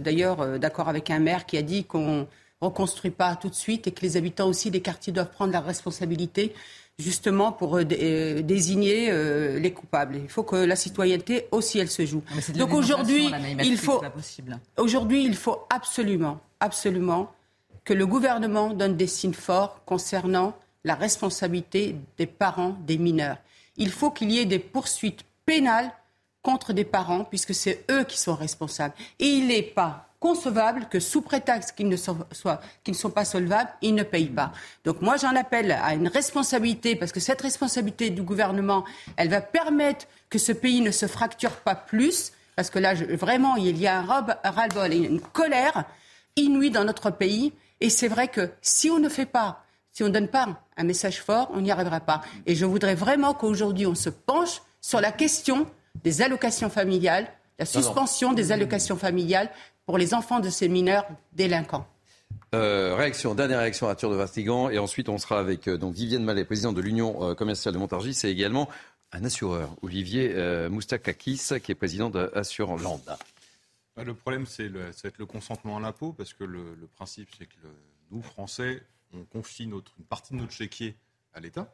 d'ailleurs 0.00 0.58
d'accord 0.58 0.88
avec 0.88 1.10
un 1.10 1.18
maire 1.18 1.46
qui 1.46 1.58
a 1.58 1.62
dit 1.62 1.84
qu'on 1.84 2.26
reconstruit 2.60 3.10
pas 3.10 3.36
tout 3.36 3.48
de 3.48 3.54
suite 3.54 3.86
et 3.86 3.90
que 3.90 4.02
les 4.02 4.16
habitants 4.16 4.48
aussi 4.48 4.70
des 4.70 4.80
quartiers 4.80 5.12
doivent 5.12 5.30
prendre 5.30 5.52
la 5.52 5.60
responsabilité 5.60 6.54
justement 6.98 7.52
pour 7.52 7.82
désigner 7.82 9.10
les 9.58 9.72
coupables. 9.72 10.16
Il 10.16 10.28
faut 10.28 10.42
que 10.42 10.56
la 10.56 10.76
citoyenneté 10.76 11.46
aussi 11.50 11.78
elle 11.78 11.90
se 11.90 12.04
joue. 12.04 12.22
Donc 12.54 12.74
aujourd'hui, 12.74 13.30
il 13.62 13.78
faut 13.78 14.02
aujourd'hui 14.76 15.24
il 15.24 15.36
faut 15.36 15.66
absolument 15.70 16.40
absolument 16.60 17.32
que 17.90 17.94
le 17.94 18.06
gouvernement 18.06 18.70
donne 18.72 18.96
des 18.96 19.08
signes 19.08 19.34
forts 19.34 19.84
concernant 19.84 20.54
la 20.84 20.94
responsabilité 20.94 21.96
des 22.18 22.26
parents 22.26 22.76
des 22.86 22.98
mineurs. 22.98 23.38
Il 23.76 23.90
faut 23.90 24.12
qu'il 24.12 24.30
y 24.30 24.38
ait 24.38 24.44
des 24.44 24.60
poursuites 24.60 25.24
pénales 25.44 25.90
contre 26.40 26.72
des 26.72 26.84
parents, 26.84 27.24
puisque 27.24 27.52
c'est 27.52 27.84
eux 27.90 28.04
qui 28.04 28.16
sont 28.16 28.36
responsables. 28.36 28.94
Et 29.18 29.26
il 29.26 29.48
n'est 29.48 29.62
pas 29.62 30.06
concevable 30.20 30.86
que 30.88 31.00
sous 31.00 31.20
prétexte 31.20 31.72
qu'ils 31.72 31.88
ne, 31.88 31.96
sont, 31.96 32.18
sont 32.32 33.10
pas 33.10 33.24
solvables, 33.24 33.70
ils 33.82 33.96
ne 33.96 34.04
payent 34.04 34.26
pas. 34.26 34.52
Donc 34.84 35.02
moi, 35.02 35.16
j'en 35.16 35.34
appelle 35.34 35.72
à 35.72 35.92
une 35.94 36.06
responsabilité, 36.06 36.94
parce 36.94 37.10
que 37.10 37.18
cette 37.18 37.40
responsabilité 37.40 38.10
du 38.10 38.22
gouvernement, 38.22 38.84
elle 39.16 39.30
va 39.30 39.40
permettre 39.40 40.06
que 40.28 40.38
ce 40.38 40.52
pays 40.52 40.80
ne 40.80 40.92
se 40.92 41.08
fracture 41.08 41.56
pas 41.56 41.74
plus, 41.74 42.30
parce 42.54 42.70
que 42.70 42.78
là, 42.78 42.94
vraiment, 42.94 43.56
il 43.56 43.76
y 43.78 43.88
a 43.88 43.98
un 43.98 44.04
ras-le-bol 44.04 44.92
et 44.92 44.98
une 44.98 45.20
colère 45.20 45.86
inouïe 46.36 46.70
dans 46.70 46.84
notre 46.84 47.10
pays. 47.10 47.52
Et 47.80 47.90
c'est 47.90 48.08
vrai 48.08 48.28
que 48.28 48.50
si 48.60 48.90
on 48.90 48.98
ne 48.98 49.08
fait 49.08 49.26
pas, 49.26 49.64
si 49.92 50.02
on 50.02 50.08
ne 50.08 50.12
donne 50.12 50.28
pas 50.28 50.60
un 50.76 50.84
message 50.84 51.20
fort, 51.20 51.50
on 51.52 51.60
n'y 51.60 51.70
arrivera 51.70 52.00
pas. 52.00 52.22
Et 52.46 52.54
je 52.54 52.64
voudrais 52.64 52.94
vraiment 52.94 53.34
qu'aujourd'hui, 53.34 53.86
on 53.86 53.94
se 53.94 54.10
penche 54.10 54.62
sur 54.80 55.00
la 55.00 55.12
question 55.12 55.66
des 56.02 56.22
allocations 56.22 56.70
familiales, 56.70 57.28
la 57.58 57.66
suspension 57.66 58.32
des 58.32 58.52
allocations 58.52 58.96
familiales 58.96 59.50
pour 59.86 59.98
les 59.98 60.14
enfants 60.14 60.40
de 60.40 60.50
ces 60.50 60.68
mineurs 60.68 61.06
délinquants. 61.32 61.86
Euh, 62.54 62.94
réaction, 62.96 63.34
dernière 63.34 63.60
réaction 63.60 63.86
à 63.86 63.90
Arthur 63.90 64.10
de 64.10 64.16
Vastigan, 64.16 64.70
et 64.70 64.78
ensuite 64.78 65.08
on 65.08 65.18
sera 65.18 65.38
avec 65.38 65.68
euh, 65.68 65.76
donc 65.76 65.94
Vivienne 65.94 66.24
Mallet, 66.24 66.44
présidente 66.44 66.74
de 66.74 66.80
l'Union 66.80 67.22
euh, 67.22 67.34
commerciale 67.34 67.74
de 67.74 67.78
Montargis, 67.78 68.18
et 68.24 68.28
également 68.28 68.68
un 69.12 69.24
assureur, 69.24 69.70
Olivier 69.82 70.32
Moustakakis, 70.68 71.60
qui 71.64 71.72
est 71.72 71.74
président 71.74 72.10
d'Assurland. 72.10 73.00
Bah, 74.00 74.06
le 74.06 74.14
problème, 74.14 74.46
c'est 74.46 74.70
le, 74.70 74.92
ça 74.92 75.00
va 75.02 75.08
être 75.10 75.18
le 75.18 75.26
consentement 75.26 75.76
à 75.76 75.80
l'impôt, 75.80 76.14
parce 76.14 76.32
que 76.32 76.42
le, 76.42 76.74
principe, 76.96 77.28
c'est 77.36 77.44
que 77.44 77.68
nous, 78.10 78.22
Français, 78.22 78.82
on 79.12 79.24
confie 79.24 79.66
notre, 79.66 79.92
une 79.98 80.06
partie 80.06 80.32
de 80.32 80.38
notre 80.38 80.52
chéquier 80.52 80.96
à 81.34 81.40
l'État, 81.40 81.70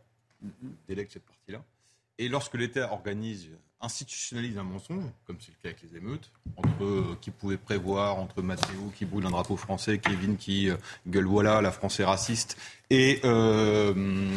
délègue 0.88 1.06
cette 1.08 1.24
partie-là. 1.24 1.62
Et 2.18 2.28
lorsque 2.28 2.54
l'État 2.54 2.92
organise, 2.92 3.48
institutionnalise 3.80 4.58
un 4.58 4.64
mensonge, 4.64 5.04
comme 5.24 5.36
c'est 5.38 5.52
le 5.52 5.56
cas 5.62 5.68
avec 5.68 5.82
les 5.82 5.96
émeutes, 5.98 6.32
entre 6.56 6.82
euh, 6.82 7.16
qui 7.20 7.30
pouvait 7.30 7.58
prévoir, 7.58 8.18
entre 8.18 8.42
Mathéo 8.42 8.92
qui 8.96 9.04
brûle 9.04 9.24
un 9.26 9.30
drapeau 9.30 9.56
français, 9.56 9.98
Kevin 9.98 10.36
qui 10.36 10.68
euh, 10.68 10.76
gueule 11.06 11.26
voilà, 11.26 11.60
la 11.62 11.70
France 11.70 12.00
est 12.00 12.04
raciste, 12.04 12.56
et, 12.90 13.20
euh, 13.22 14.28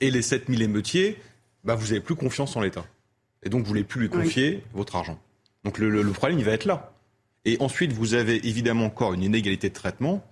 et 0.00 0.10
les 0.10 0.22
7000 0.22 0.60
émeutiers, 0.60 1.22
bah, 1.62 1.76
vous 1.76 1.86
n'avez 1.86 2.00
plus 2.00 2.16
confiance 2.16 2.56
en 2.56 2.62
l'État. 2.62 2.84
Et 3.44 3.48
donc 3.48 3.60
vous 3.60 3.66
ne 3.66 3.68
voulez 3.68 3.84
plus 3.84 4.00
lui 4.00 4.08
confier 4.08 4.64
votre 4.72 4.96
argent. 4.96 5.20
Donc 5.62 5.78
le, 5.78 5.88
le 5.88 6.12
problème, 6.12 6.40
il 6.40 6.44
va 6.44 6.50
être 6.50 6.64
là. 6.64 6.97
Et 7.48 7.56
ensuite, 7.60 7.94
vous 7.94 8.12
avez 8.12 8.46
évidemment 8.46 8.84
encore 8.84 9.14
une 9.14 9.22
inégalité 9.22 9.70
de 9.70 9.74
traitement 9.74 10.22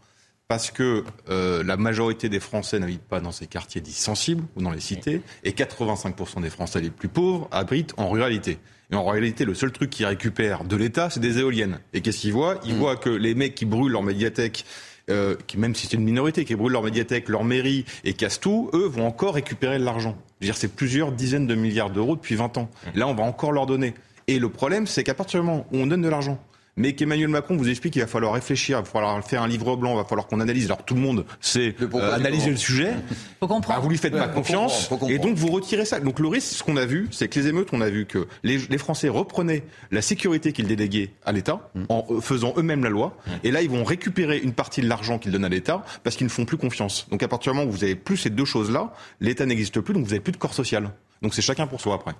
parce 0.48 0.70
que 0.70 1.02
euh, 1.30 1.64
la 1.64 1.78
majorité 1.78 2.28
des 2.28 2.40
Français 2.40 2.78
n'habitent 2.78 3.08
pas 3.08 3.20
dans 3.20 3.32
ces 3.32 3.46
quartiers 3.46 3.80
dits 3.80 3.94
sensibles 3.94 4.44
ou 4.54 4.60
dans 4.60 4.70
les 4.70 4.80
cités, 4.80 5.22
et 5.42 5.52
85% 5.52 6.42
des 6.42 6.50
Français 6.50 6.82
les 6.82 6.90
plus 6.90 7.08
pauvres 7.08 7.48
habitent 7.52 7.94
en 7.96 8.10
ruralité. 8.10 8.58
Et 8.92 8.96
en 8.96 9.04
réalité, 9.06 9.46
le 9.46 9.54
seul 9.54 9.72
truc 9.72 9.88
qu'ils 9.88 10.04
récupèrent 10.04 10.64
de 10.64 10.76
l'État, 10.76 11.08
c'est 11.08 11.20
des 11.20 11.38
éoliennes. 11.38 11.78
Et 11.94 12.02
qu'est-ce 12.02 12.18
qu'ils 12.18 12.34
voient? 12.34 12.60
Ils 12.66 12.74
mm. 12.74 12.78
voient 12.78 12.96
que 12.96 13.08
les 13.08 13.34
mecs 13.34 13.54
qui 13.54 13.64
brûlent 13.64 13.92
leur 13.92 14.02
médiathèque, 14.02 14.66
euh, 15.08 15.36
qui, 15.46 15.56
même 15.56 15.74
si 15.74 15.86
c'est 15.86 15.96
une 15.96 16.04
minorité, 16.04 16.44
qui 16.44 16.54
brûlent 16.54 16.74
leur 16.74 16.82
médiathèque, 16.82 17.30
leur 17.30 17.44
mairie 17.44 17.86
et 18.04 18.12
cassent 18.12 18.40
tout, 18.40 18.68
eux 18.74 18.86
vont 18.86 19.06
encore 19.06 19.36
récupérer 19.36 19.78
de 19.78 19.84
l'argent. 19.84 20.18
Dire, 20.42 20.58
c'est 20.58 20.68
plusieurs 20.68 21.12
dizaines 21.12 21.46
de 21.46 21.54
milliards 21.54 21.90
d'euros 21.90 22.14
depuis 22.14 22.34
20 22.34 22.58
ans. 22.58 22.68
Mm. 22.94 22.98
Là, 22.98 23.08
on 23.08 23.14
va 23.14 23.24
encore 23.24 23.52
leur 23.52 23.64
donner. 23.64 23.94
Et 24.26 24.38
le 24.38 24.50
problème, 24.50 24.86
c'est 24.86 25.02
qu'à 25.02 25.14
partir 25.14 25.40
du 25.40 25.46
moment 25.46 25.66
où 25.72 25.78
on 25.78 25.86
donne 25.86 26.02
de 26.02 26.08
l'argent, 26.10 26.38
mais 26.76 26.92
qu'Emmanuel 26.94 27.28
Macron 27.28 27.56
vous 27.56 27.68
explique 27.68 27.94
qu'il 27.94 28.02
va 28.02 28.08
falloir 28.08 28.34
réfléchir, 28.34 28.78
il 28.78 28.84
va 28.84 28.90
falloir 28.90 29.24
faire 29.24 29.42
un 29.42 29.48
livre 29.48 29.76
blanc, 29.76 29.92
il 29.92 29.96
va 29.96 30.04
falloir 30.04 30.26
qu'on 30.26 30.40
analyse. 30.40 30.66
Alors 30.66 30.84
tout 30.84 30.94
le 30.94 31.00
monde 31.00 31.24
sait 31.40 31.74
euh, 31.80 32.12
analyser 32.12 32.50
le 32.50 32.56
sujet. 32.56 32.94
Faut 33.40 33.48
comprendre. 33.48 33.78
Bah, 33.78 33.82
vous 33.82 33.88
lui 33.88 33.98
faites 33.98 34.12
pas 34.12 34.28
confiance, 34.28 34.90
et 35.08 35.18
donc 35.18 35.36
vous 35.36 35.48
retirez 35.48 35.84
ça. 35.84 36.00
Donc 36.00 36.18
le 36.18 36.28
risque, 36.28 36.54
ce 36.54 36.62
qu'on 36.62 36.76
a 36.76 36.86
vu, 36.86 37.08
c'est 37.10 37.28
que 37.28 37.40
les 37.40 37.48
émeutes, 37.48 37.68
on 37.72 37.80
a 37.80 37.88
vu 37.88 38.06
que 38.06 38.26
les, 38.42 38.58
Français 38.76 39.08
reprenaient 39.08 39.64
la 39.90 40.02
sécurité 40.02 40.52
qu'ils 40.52 40.66
déléguaient 40.66 41.10
à 41.24 41.32
l'État 41.32 41.70
mm. 41.74 41.84
en 41.88 42.06
euh, 42.10 42.20
faisant 42.20 42.52
eux-mêmes 42.58 42.84
la 42.84 42.90
loi, 42.90 43.16
mm. 43.26 43.30
et 43.44 43.50
là 43.50 43.62
ils 43.62 43.70
vont 43.70 43.84
récupérer 43.84 44.38
une 44.38 44.52
partie 44.52 44.82
de 44.82 44.88
l'argent 44.88 45.18
qu'ils 45.18 45.32
donnent 45.32 45.46
à 45.46 45.48
l'État 45.48 45.82
parce 46.04 46.16
qu'ils 46.16 46.26
ne 46.26 46.30
font 46.30 46.44
plus 46.44 46.58
confiance. 46.58 47.08
Donc 47.10 47.22
à 47.22 47.28
partir 47.28 47.52
du 47.52 47.58
moment 47.58 47.70
où 47.70 47.72
vous 47.72 47.84
avez 47.84 47.94
plus 47.94 48.18
ces 48.18 48.30
deux 48.30 48.44
choses-là, 48.44 48.92
l'État 49.20 49.46
n'existe 49.46 49.80
plus, 49.80 49.94
donc 49.94 50.04
vous 50.04 50.10
n'avez 50.10 50.20
plus 50.20 50.32
de 50.32 50.36
corps 50.36 50.54
social. 50.54 50.90
Donc 51.22 51.34
c'est 51.34 51.42
chacun 51.42 51.66
pour 51.66 51.80
soi 51.80 51.94
après. 51.94 52.12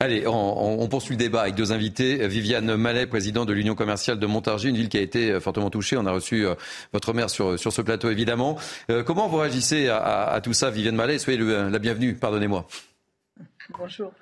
Allez, 0.00 0.26
on, 0.26 0.86
poursuit 0.88 1.14
le 1.14 1.18
débat 1.18 1.42
avec 1.42 1.54
deux 1.54 1.72
invités. 1.72 2.26
Viviane 2.28 2.76
Mallet, 2.76 3.06
présidente 3.06 3.48
de 3.48 3.52
l'Union 3.52 3.74
commerciale 3.74 4.18
de 4.18 4.26
Montargis, 4.26 4.68
une 4.68 4.76
ville 4.76 4.88
qui 4.88 4.98
a 4.98 5.00
été 5.00 5.30
euh, 5.30 5.40
fortement 5.40 5.70
touchée. 5.70 5.96
On 5.96 6.04
a 6.04 6.12
reçu 6.12 6.46
euh, 6.46 6.54
votre 6.92 7.14
maire 7.14 7.30
sur, 7.30 7.58
sur 7.58 7.72
ce 7.72 7.80
plateau, 7.80 8.10
évidemment. 8.10 8.58
Euh, 8.90 9.02
comment 9.02 9.28
vous 9.28 9.38
réagissez 9.38 9.88
à, 9.88 10.40
tout 10.42 10.52
ça, 10.52 10.70
Viviane 10.70 10.96
Mallet? 10.96 11.18
Soyez 11.18 11.38
la 11.38 11.78
bienvenue, 11.78 12.14
pardonnez-moi. 12.14 12.66
Bonjour. 13.78 14.12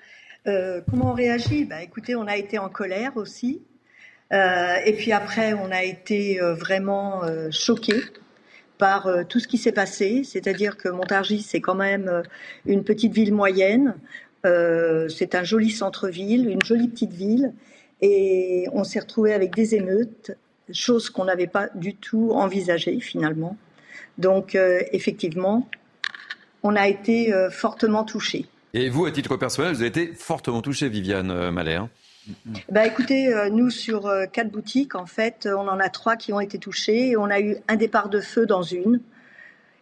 comment 0.45 1.11
on 1.11 1.15
réagit? 1.15 1.65
Ben, 1.65 1.79
Écoutez, 1.79 2.15
on 2.15 2.27
a 2.27 2.37
été 2.37 2.59
en 2.59 2.69
colère 2.69 3.17
aussi. 3.17 3.63
et 4.31 4.95
puis 4.97 5.13
après, 5.13 5.53
on 5.55 5.71
a 5.71 5.83
été 5.83 6.39
vraiment 6.41 7.23
choqués 7.51 8.03
par 8.83 9.09
tout 9.29 9.39
ce 9.39 9.47
qui 9.47 9.59
s'est 9.59 9.71
passé. 9.71 10.23
C'est-à-dire 10.25 10.77
que 10.77 10.89
Montargis, 10.89 11.43
c'est 11.43 11.61
quand 11.61 11.77
même 11.77 12.25
une 12.67 12.83
petite 12.83 13.13
ville 13.13 13.33
moyenne 13.33 13.95
c'est 14.45 15.35
un 15.35 15.45
joli 15.45 15.71
centre-ville, 15.71 16.49
une 16.49 16.63
jolie 16.65 16.89
petite 16.89 17.13
ville. 17.13 17.53
Et 18.01 18.67
on 18.73 18.83
s'est 18.83 18.99
retrouvé 18.99 19.33
avec 19.33 19.55
des 19.55 19.77
émeutes, 19.77 20.33
chose 20.73 21.11
qu'on 21.11 21.27
n'avait 21.27 21.47
pas 21.47 21.69
du 21.75 21.95
tout 21.95 22.33
envisagée 22.33 22.99
finalement. 22.99 23.57
Donc 24.19 24.59
effectivement, 24.93 25.69
on 26.65 26.75
a 26.75 26.89
été 26.89 27.33
fortement 27.51 28.05
touchés. 28.05 28.47
Et 28.75 28.89
vous, 28.89 29.05
à 29.05 29.13
titre 29.13 29.37
personnel, 29.37 29.75
vous 29.75 29.81
avez 29.81 29.89
été 29.89 30.13
fortement 30.15 30.63
touché, 30.63 30.89
Viviane 30.89 31.51
Malher. 31.51 31.83
Hein. 32.29 32.53
Bah 32.71 32.87
écoutez, 32.87 33.33
euh, 33.33 33.51
nous 33.51 33.71
sur 33.71 34.07
euh, 34.07 34.27
quatre 34.27 34.51
boutiques, 34.51 34.95
en 34.95 35.07
fait, 35.07 35.49
on 35.51 35.69
en 35.69 35.81
a 35.81 35.89
trois 35.89 36.17
qui 36.17 36.33
ont 36.33 36.41
été 36.41 36.59
touchées. 36.59 37.17
on 37.17 37.31
a 37.31 37.41
eu 37.41 37.57
un 37.69 37.77
départ 37.77 38.09
de 38.09 38.21
feu 38.21 38.47
dans 38.47 38.63
une 38.63 39.01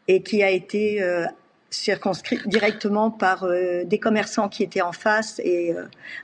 et 0.09 0.23
qui 0.23 0.43
a 0.43 0.51
été 0.51 1.03
euh, 1.03 1.27
circonscrit 1.71 2.39
directement 2.47 3.11
par 3.11 3.47
des 3.85 3.99
commerçants 4.01 4.49
qui 4.49 4.65
étaient 4.65 4.81
en 4.81 4.91
face 4.91 5.41
et 5.45 5.73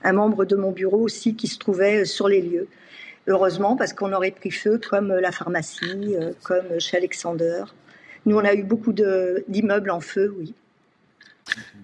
un 0.03 0.13
membre 0.13 0.45
de 0.45 0.57
mon 0.57 0.73
bureau 0.73 0.99
aussi 0.99 1.37
qui 1.37 1.47
se 1.47 1.57
trouvait 1.57 2.05
sur 2.05 2.27
les 2.27 2.43
lieux. 2.43 2.67
Heureusement, 3.29 3.77
parce 3.77 3.93
qu'on 3.93 4.13
aurait 4.13 4.33
pris 4.33 4.51
feu 4.51 4.81
comme 4.91 5.15
la 5.15 5.31
pharmacie, 5.31 6.17
comme 6.43 6.81
chez 6.81 6.97
Alexander. 6.97 7.63
Nous, 8.25 8.37
on 8.37 8.45
a 8.45 8.55
eu 8.55 8.65
beaucoup 8.65 8.93
d'immeubles 8.93 9.91
en 9.91 10.01
feu, 10.01 10.35
oui. 10.37 10.53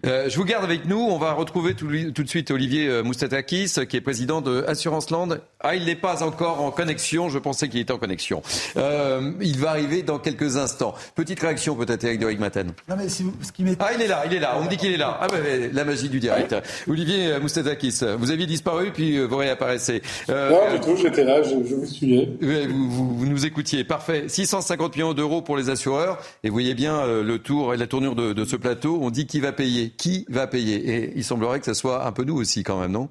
Euh, 0.05 0.29
je 0.29 0.37
vous 0.37 0.45
garde 0.45 0.65
avec 0.65 0.87
nous. 0.87 0.99
On 0.99 1.19
va 1.19 1.33
retrouver 1.33 1.75
tout, 1.75 1.87
de 1.87 2.29
suite 2.29 2.51
Olivier 2.51 2.89
euh, 2.89 3.03
Moustatakis, 3.05 3.75
qui 3.89 3.97
est 3.97 4.01
président 4.01 4.41
de 4.41 4.65
Assurance 4.67 5.11
Land. 5.11 5.29
Ah, 5.61 5.77
il 5.77 5.85
n'est 5.85 5.95
pas 5.97 6.25
encore 6.25 6.61
en 6.61 6.73
connexion. 6.73 7.29
Je 7.29 7.39
pensais 7.39 7.69
qu'il 7.69 7.79
était 7.79 7.93
en 7.93 7.99
connexion. 7.99 8.43
Euh, 8.77 9.33
il 9.41 9.59
va 9.59 9.71
arriver 9.71 10.03
dans 10.03 10.19
quelques 10.19 10.57
instants. 10.57 10.95
Petite 11.15 11.39
réaction 11.39 11.77
peut-être, 11.77 12.03
Eric 12.03 12.19
de 12.19 12.41
Maten. 12.41 12.73
Non, 12.89 12.97
mais 12.97 13.09
ce 13.09 13.23
qui 13.53 13.65
ah, 13.79 13.91
il 13.95 14.03
est 14.03 14.09
là, 14.09 14.25
il 14.27 14.35
est 14.35 14.41
là. 14.41 14.57
On 14.59 14.65
me 14.65 14.69
dit 14.69 14.77
qu'il 14.77 14.93
est 14.93 14.97
là. 14.97 15.19
Ah, 15.21 15.29
ben, 15.29 15.71
la 15.73 15.85
magie 15.85 16.09
du 16.09 16.19
direct. 16.19 16.57
Olivier 16.89 17.39
Moustatakis, 17.41 18.01
vous 18.19 18.33
aviez 18.33 18.47
disparu, 18.47 18.91
puis 18.93 19.21
vous 19.25 19.37
réapparaissez. 19.37 20.03
non, 20.29 20.75
du 20.75 20.81
tout, 20.81 20.97
j'étais 20.97 21.25
là, 21.25 21.43
je, 21.43 21.55
vous 21.55 21.87
suivais. 21.87 22.29
Vous, 22.41 23.17
vous, 23.17 23.27
nous 23.27 23.47
écoutiez. 23.47 23.85
Parfait. 23.85 24.25
650 24.27 24.97
millions 24.97 25.15
d'euros 25.15 25.43
pour 25.43 25.57
les 25.57 25.71
assureurs. 25.71 26.19
Et 26.43 26.49
vous 26.49 26.55
voyez 26.55 26.75
bien 26.75 27.07
le 27.07 27.39
tour 27.39 27.73
et 27.73 27.77
la 27.77 27.87
tournure 27.87 28.17
de, 28.17 28.33
de 28.33 28.45
ce 28.45 28.57
plateau. 28.57 28.99
On 29.01 29.11
dit 29.11 29.27
qui 29.27 29.39
va 29.39 29.52
payer 29.53 29.93
qui 29.97 30.27
va 30.29 30.47
payer? 30.47 30.77
Et 30.77 31.13
il 31.17 31.25
semblerait 31.25 31.61
que 31.61 31.67
ce 31.67 31.75
soit 31.75 32.07
un 32.07 32.13
peu 32.13 32.25
nous 32.25 32.37
aussi 32.37 32.63
quand 32.63 32.81
même, 32.81 32.93
non? 32.93 33.09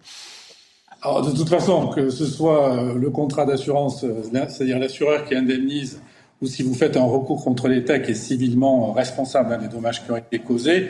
Alors, 1.03 1.23
de 1.23 1.35
toute 1.35 1.49
façon, 1.49 1.87
que 1.87 2.09
ce 2.09 2.25
soit 2.25 2.75
euh, 2.75 2.93
le 2.93 3.09
contrat 3.09 3.45
d'assurance, 3.45 4.03
euh, 4.03 4.21
c'est-à-dire 4.47 4.77
l'assureur 4.77 5.25
qui 5.25 5.35
indemnise, 5.35 5.99
ou 6.41 6.47
si 6.47 6.61
vous 6.61 6.75
faites 6.75 6.95
un 6.95 7.03
recours 7.03 7.43
contre 7.43 7.67
l'État 7.67 7.99
qui 7.99 8.11
est 8.11 8.15
civilement 8.15 8.91
responsable 8.91 9.57
des 9.59 9.67
dommages 9.67 10.03
qui 10.03 10.11
ont 10.11 10.17
été 10.17 10.39
causés, 10.39 10.89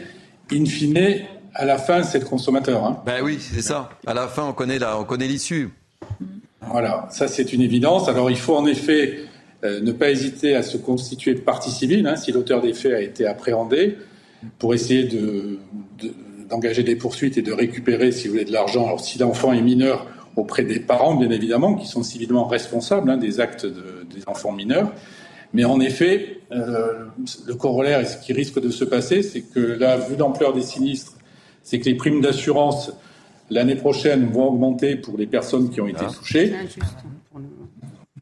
in 0.51 0.65
fine, 0.65 1.21
à 1.53 1.65
la 1.65 1.77
fin, 1.77 2.03
c'est 2.03 2.19
le 2.19 2.25
consommateur. 2.25 2.83
Hein. 2.85 3.01
Ben 3.05 3.21
oui, 3.23 3.37
c'est 3.39 3.61
ça. 3.61 3.89
À 4.05 4.13
la 4.13 4.27
fin, 4.27 4.43
on 4.43 4.53
connaît 4.53 4.79
on 4.83 5.03
connaît 5.03 5.27
l'issue. 5.27 5.69
Voilà, 6.61 7.07
ça 7.09 7.27
c'est 7.27 7.53
une 7.53 7.61
évidence. 7.61 8.07
Alors 8.07 8.29
il 8.29 8.37
faut 8.37 8.55
en 8.55 8.65
effet 8.65 9.19
euh, 9.63 9.81
ne 9.81 9.91
pas 9.91 10.09
hésiter 10.09 10.55
à 10.55 10.63
se 10.63 10.77
constituer 10.77 11.33
de 11.33 11.39
partie 11.39 11.71
civile 11.71 12.07
hein, 12.07 12.15
si 12.15 12.31
l'auteur 12.31 12.61
des 12.61 12.73
faits 12.73 12.93
a 12.93 13.01
été 13.01 13.25
appréhendé 13.25 13.97
pour 14.59 14.73
essayer 14.73 15.07
d'engager 16.49 16.83
des 16.83 16.95
poursuites 16.95 17.37
et 17.37 17.41
de 17.41 17.53
récupérer, 17.53 18.11
si 18.11 18.27
vous 18.27 18.33
voulez, 18.33 18.45
de 18.45 18.51
l'argent. 18.51 18.85
Alors, 18.85 18.99
si 18.99 19.17
l'enfant 19.19 19.53
est 19.53 19.61
mineur, 19.61 20.07
auprès 20.35 20.63
des 20.63 20.79
parents, 20.79 21.15
bien 21.15 21.29
évidemment, 21.29 21.75
qui 21.75 21.87
sont 21.87 22.03
civilement 22.03 22.45
responsables 22.45 23.09
hein, 23.09 23.17
des 23.17 23.39
actes 23.39 23.65
des 23.65 24.27
enfants 24.27 24.51
mineurs. 24.51 24.91
Mais 25.53 25.65
en 25.65 25.79
effet, 25.79 26.39
euh, 26.51 27.05
le 27.45 27.55
corollaire 27.55 27.99
et 27.99 28.05
ce 28.05 28.17
qui 28.17 28.31
risque 28.31 28.61
de 28.61 28.69
se 28.69 28.85
passer, 28.85 29.21
c'est 29.21 29.41
que 29.41 29.59
là, 29.59 29.97
vu 29.97 30.15
l'ampleur 30.15 30.53
des 30.53 30.61
sinistres, 30.61 31.13
c'est 31.63 31.79
que 31.79 31.85
les 31.85 31.95
primes 31.95 32.21
d'assurance 32.21 32.91
l'année 33.49 33.75
prochaine 33.75 34.29
vont 34.31 34.47
augmenter 34.47 34.95
pour 34.95 35.17
les 35.17 35.27
personnes 35.27 35.69
qui 35.69 35.81
ont 35.81 35.87
été 35.87 36.05
ah. 36.07 36.11
touchées. 36.11 36.53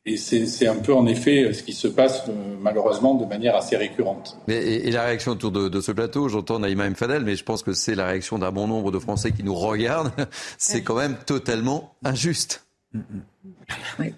Et 0.06 0.18
c'est 0.18 0.68
un 0.68 0.78
peu 0.78 0.94
en 0.94 1.06
effet 1.06 1.52
ce 1.54 1.62
qui 1.62 1.74
se 1.74 1.88
passe 1.88 2.24
euh, 2.30 2.56
malheureusement 2.60 3.16
de 3.16 3.26
manière 3.26 3.56
assez 3.56 3.76
récurrente. 3.76 4.38
et, 4.48 4.90
la 4.92 5.04
réaction 5.04 5.34
autour 5.34 5.52
de, 5.52 5.82
ce 5.82 5.92
plateau, 5.92 6.30
j'entends 6.30 6.60
Naïma 6.60 6.90
Mfadel, 6.90 7.24
mais 7.24 7.36
je 7.36 7.44
pense 7.44 7.64
que 7.64 7.74
c'est 7.74 7.96
la 7.96 8.08
réaction 8.08 8.40
d'un 8.40 8.52
bon 8.52 8.68
nombre 8.68 8.92
de 8.92 9.00
Français 9.00 9.32
qui 9.32 9.44
nous 9.44 9.56
regardent. 9.56 10.12
C'est 10.58 10.82
quand 10.82 10.96
même 10.96 11.18
totalement 11.26 11.94
injuste. 12.04 12.66
Oui. 14.00 14.14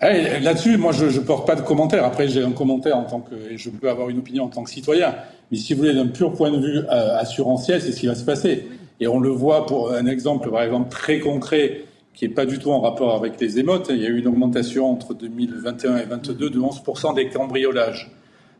Eh, 0.00 0.38
là-dessus, 0.38 0.76
moi, 0.76 0.92
je 0.92 1.06
ne 1.06 1.24
porte 1.24 1.46
pas 1.46 1.56
de 1.56 1.62
commentaire. 1.62 2.04
Après, 2.04 2.28
j'ai 2.28 2.44
un 2.44 2.52
commentaire 2.52 2.96
en 2.96 3.04
tant 3.04 3.20
que, 3.20 3.34
et 3.50 3.58
je 3.58 3.68
peux 3.68 3.90
avoir 3.90 4.08
une 4.10 4.18
opinion 4.18 4.44
en 4.44 4.48
tant 4.48 4.62
que 4.62 4.70
citoyen. 4.70 5.14
Mais 5.50 5.58
si 5.58 5.74
vous 5.74 5.80
voulez, 5.80 5.94
d'un 5.94 6.06
pur 6.06 6.32
point 6.32 6.52
de 6.52 6.58
vue 6.58 6.78
euh, 6.78 7.18
assurantiel, 7.18 7.82
c'est 7.82 7.90
ce 7.90 7.98
qui 7.98 8.06
va 8.06 8.14
se 8.14 8.24
passer. 8.24 8.68
Et 9.00 9.08
on 9.08 9.18
le 9.18 9.30
voit 9.30 9.66
pour 9.66 9.92
un 9.92 10.06
exemple, 10.06 10.50
par 10.50 10.62
exemple, 10.62 10.88
très 10.88 11.18
concret 11.18 11.84
qui 12.18 12.26
n'est 12.26 12.34
pas 12.34 12.46
du 12.46 12.58
tout 12.58 12.72
en 12.72 12.80
rapport 12.80 13.14
avec 13.14 13.40
les 13.40 13.60
émotes. 13.60 13.90
Il 13.90 14.02
y 14.02 14.04
a 14.04 14.08
eu 14.08 14.18
une 14.18 14.26
augmentation 14.26 14.90
entre 14.90 15.14
2021 15.14 15.98
et 15.98 16.06
2022 16.06 16.50
de 16.50 16.58
11% 16.58 17.14
des 17.14 17.28
cambriolages 17.28 18.10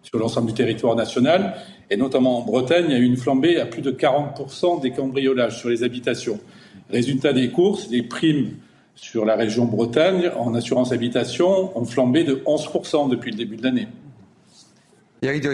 sur 0.04 0.20
l'ensemble 0.20 0.46
du 0.46 0.54
territoire 0.54 0.94
national. 0.94 1.56
Et 1.90 1.96
notamment 1.96 2.38
en 2.38 2.42
Bretagne, 2.42 2.84
il 2.86 2.92
y 2.92 2.94
a 2.94 3.00
eu 3.00 3.04
une 3.04 3.16
flambée 3.16 3.58
à 3.58 3.66
plus 3.66 3.82
de 3.82 3.90
40% 3.90 4.80
des 4.80 4.92
cambriolages 4.92 5.58
sur 5.58 5.70
les 5.70 5.82
habitations. 5.82 6.38
Résultat 6.88 7.32
des 7.32 7.50
courses, 7.50 7.90
les 7.90 8.04
primes 8.04 8.50
sur 8.94 9.24
la 9.24 9.34
région 9.34 9.64
Bretagne 9.64 10.30
en 10.38 10.54
assurance 10.54 10.92
habitation 10.92 11.76
ont 11.76 11.84
flambé 11.84 12.22
de 12.22 12.36
11% 12.46 13.10
depuis 13.10 13.32
le 13.32 13.38
début 13.38 13.56
de 13.56 13.64
l'année. 13.64 13.88
Eric 15.20 15.44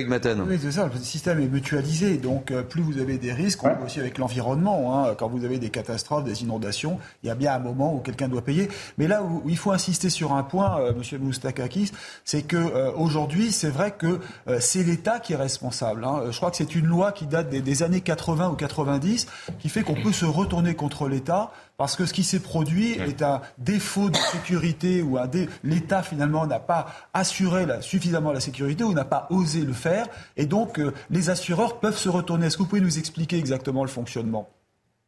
Oui, 0.46 0.58
c'est 0.60 0.72
ça. 0.72 0.90
Le 0.92 1.00
système 1.00 1.40
est 1.40 1.48
mutualisé. 1.48 2.18
Donc, 2.18 2.50
euh, 2.50 2.62
plus 2.62 2.82
vous 2.82 2.98
avez 2.98 3.16
des 3.16 3.32
risques, 3.32 3.64
on 3.64 3.68
ouais. 3.68 3.76
aussi 3.86 3.98
avec 3.98 4.18
l'environnement. 4.18 5.06
Hein. 5.06 5.14
Quand 5.18 5.28
vous 5.28 5.44
avez 5.46 5.58
des 5.58 5.70
catastrophes, 5.70 6.24
des 6.24 6.42
inondations, 6.42 6.98
il 7.22 7.28
y 7.28 7.30
a 7.30 7.34
bien 7.34 7.54
un 7.54 7.58
moment 7.58 7.94
où 7.94 8.00
quelqu'un 8.00 8.28
doit 8.28 8.42
payer. 8.42 8.68
Mais 8.98 9.08
là 9.08 9.22
où 9.22 9.42
il 9.48 9.56
faut 9.56 9.72
insister 9.72 10.10
sur 10.10 10.34
un 10.34 10.42
point, 10.42 10.80
euh, 10.80 10.92
Monsieur 10.94 11.18
Moustakakis, 11.18 11.92
c'est 12.24 12.42
que 12.42 12.56
euh, 12.56 12.92
aujourd'hui, 12.92 13.52
c'est 13.52 13.70
vrai 13.70 13.92
que 13.92 14.20
euh, 14.48 14.58
c'est 14.60 14.82
l'État 14.82 15.18
qui 15.18 15.32
est 15.32 15.36
responsable. 15.36 16.04
Hein. 16.04 16.24
Je 16.30 16.36
crois 16.36 16.50
que 16.50 16.58
c'est 16.58 16.74
une 16.74 16.86
loi 16.86 17.12
qui 17.12 17.26
date 17.26 17.48
des, 17.48 17.62
des, 17.62 17.82
années 17.82 18.02
80 18.02 18.50
ou 18.50 18.54
90 18.56 19.26
qui 19.58 19.68
fait 19.70 19.82
qu'on 19.82 19.94
peut 19.94 20.12
se 20.12 20.26
retourner 20.26 20.74
contre 20.74 21.08
l'État 21.08 21.52
parce 21.76 21.96
que 21.96 22.06
ce 22.06 22.12
qui 22.12 22.22
s'est 22.22 22.40
produit 22.40 22.92
est 22.92 23.22
un 23.22 23.40
défaut 23.58 24.08
de 24.08 24.16
sécurité 24.16 25.02
ou 25.02 25.18
l'État 25.64 26.02
finalement 26.02 26.46
n'a 26.46 26.60
pas 26.60 26.86
assuré 27.12 27.66
suffisamment 27.80 28.32
la 28.32 28.40
sécurité 28.40 28.84
ou 28.84 28.92
n'a 28.92 29.04
pas 29.04 29.26
osé 29.30 29.62
le 29.62 29.72
faire. 29.72 30.06
Et 30.36 30.46
donc 30.46 30.78
euh, 30.78 30.92
les 31.10 31.30
assureurs 31.30 31.80
peuvent 31.80 31.98
se 31.98 32.08
retourner. 32.08 32.46
Est-ce 32.46 32.56
que 32.56 32.62
vous 32.62 32.68
pouvez 32.68 32.80
nous 32.80 32.98
expliquer 32.98 33.38
exactement 33.38 33.82
le 33.82 33.90
fonctionnement? 33.90 34.48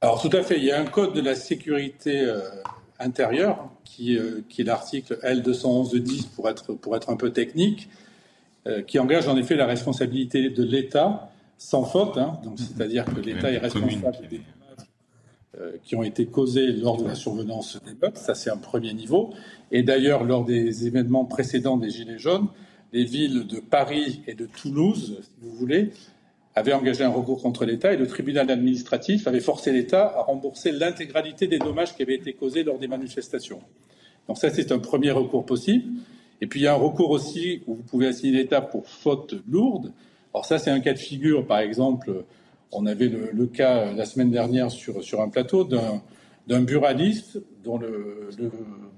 Alors 0.00 0.20
tout 0.20 0.34
à 0.36 0.42
fait. 0.42 0.58
Il 0.58 0.64
y 0.64 0.72
a 0.72 0.80
un 0.80 0.86
code 0.86 1.14
de 1.14 1.20
la 1.20 1.36
sécurité 1.36 2.20
euh, 2.20 2.40
intérieure 2.98 3.70
qui, 3.84 4.18
euh, 4.18 4.44
qui 4.48 4.62
est 4.62 4.64
l'article 4.64 5.18
L211-10 5.22 6.28
pour 6.34 6.48
être, 6.48 6.72
pour 6.74 6.96
être 6.96 7.10
un 7.10 7.16
peu 7.16 7.30
technique, 7.30 7.88
qui 8.88 8.98
engage 8.98 9.28
en 9.28 9.36
effet 9.36 9.54
la 9.54 9.64
responsabilité 9.64 10.50
de 10.50 10.64
l'État 10.64 11.30
sans 11.56 11.84
faute. 11.84 12.18
Hein. 12.18 12.36
donc 12.42 12.58
c'est-à-dire 12.58 13.04
que 13.04 13.20
l'État 13.20 13.52
est 13.52 13.58
responsable 13.58 14.26
des 14.28 14.40
qui 15.82 15.96
ont 15.96 16.02
été 16.02 16.26
causées 16.26 16.68
lors 16.68 16.96
de 17.02 17.08
la 17.08 17.14
survenance 17.14 17.80
des 17.84 17.94
meutes. 18.00 18.18
Ça, 18.18 18.34
c'est 18.34 18.50
un 18.50 18.56
premier 18.56 18.92
niveau. 18.92 19.32
Et 19.70 19.82
d'ailleurs, 19.82 20.24
lors 20.24 20.44
des 20.44 20.86
événements 20.86 21.24
précédents 21.24 21.76
des 21.76 21.90
Gilets 21.90 22.18
jaunes, 22.18 22.48
les 22.92 23.04
villes 23.04 23.46
de 23.46 23.60
Paris 23.60 24.22
et 24.26 24.34
de 24.34 24.46
Toulouse, 24.46 25.18
si 25.22 25.30
vous 25.40 25.50
voulez, 25.50 25.90
avaient 26.54 26.72
engagé 26.72 27.04
un 27.04 27.10
recours 27.10 27.42
contre 27.42 27.64
l'État 27.64 27.92
et 27.92 27.96
le 27.96 28.06
tribunal 28.06 28.50
administratif 28.50 29.26
avait 29.26 29.40
forcé 29.40 29.72
l'État 29.72 30.06
à 30.16 30.22
rembourser 30.22 30.72
l'intégralité 30.72 31.46
des 31.46 31.58
dommages 31.58 31.94
qui 31.94 32.02
avaient 32.02 32.14
été 32.14 32.32
causés 32.32 32.64
lors 32.64 32.78
des 32.78 32.88
manifestations. 32.88 33.60
Donc 34.26 34.38
ça, 34.38 34.48
c'est 34.50 34.72
un 34.72 34.78
premier 34.78 35.10
recours 35.10 35.44
possible. 35.44 35.84
Et 36.40 36.46
puis 36.46 36.60
il 36.60 36.62
y 36.62 36.66
a 36.66 36.72
un 36.72 36.78
recours 36.78 37.10
aussi 37.10 37.62
où 37.66 37.74
vous 37.74 37.82
pouvez 37.82 38.06
assigner 38.06 38.38
l'État 38.38 38.60
pour 38.60 38.88
faute 38.88 39.34
lourde. 39.48 39.92
Alors 40.32 40.46
ça, 40.46 40.58
c'est 40.58 40.70
un 40.70 40.80
cas 40.80 40.94
de 40.94 40.98
figure, 40.98 41.46
par 41.46 41.58
exemple, 41.58 42.24
on 42.72 42.86
avait 42.86 43.08
le, 43.08 43.46
cas 43.46 43.78
euh, 43.78 43.94
la 43.94 44.04
semaine 44.04 44.30
dernière 44.30 44.70
sur, 44.70 45.02
sur 45.02 45.20
un 45.20 45.28
plateau 45.28 45.64
d'un 45.64 46.60
buraliste 46.62 47.42
dont 47.62 47.78
le, 47.78 48.28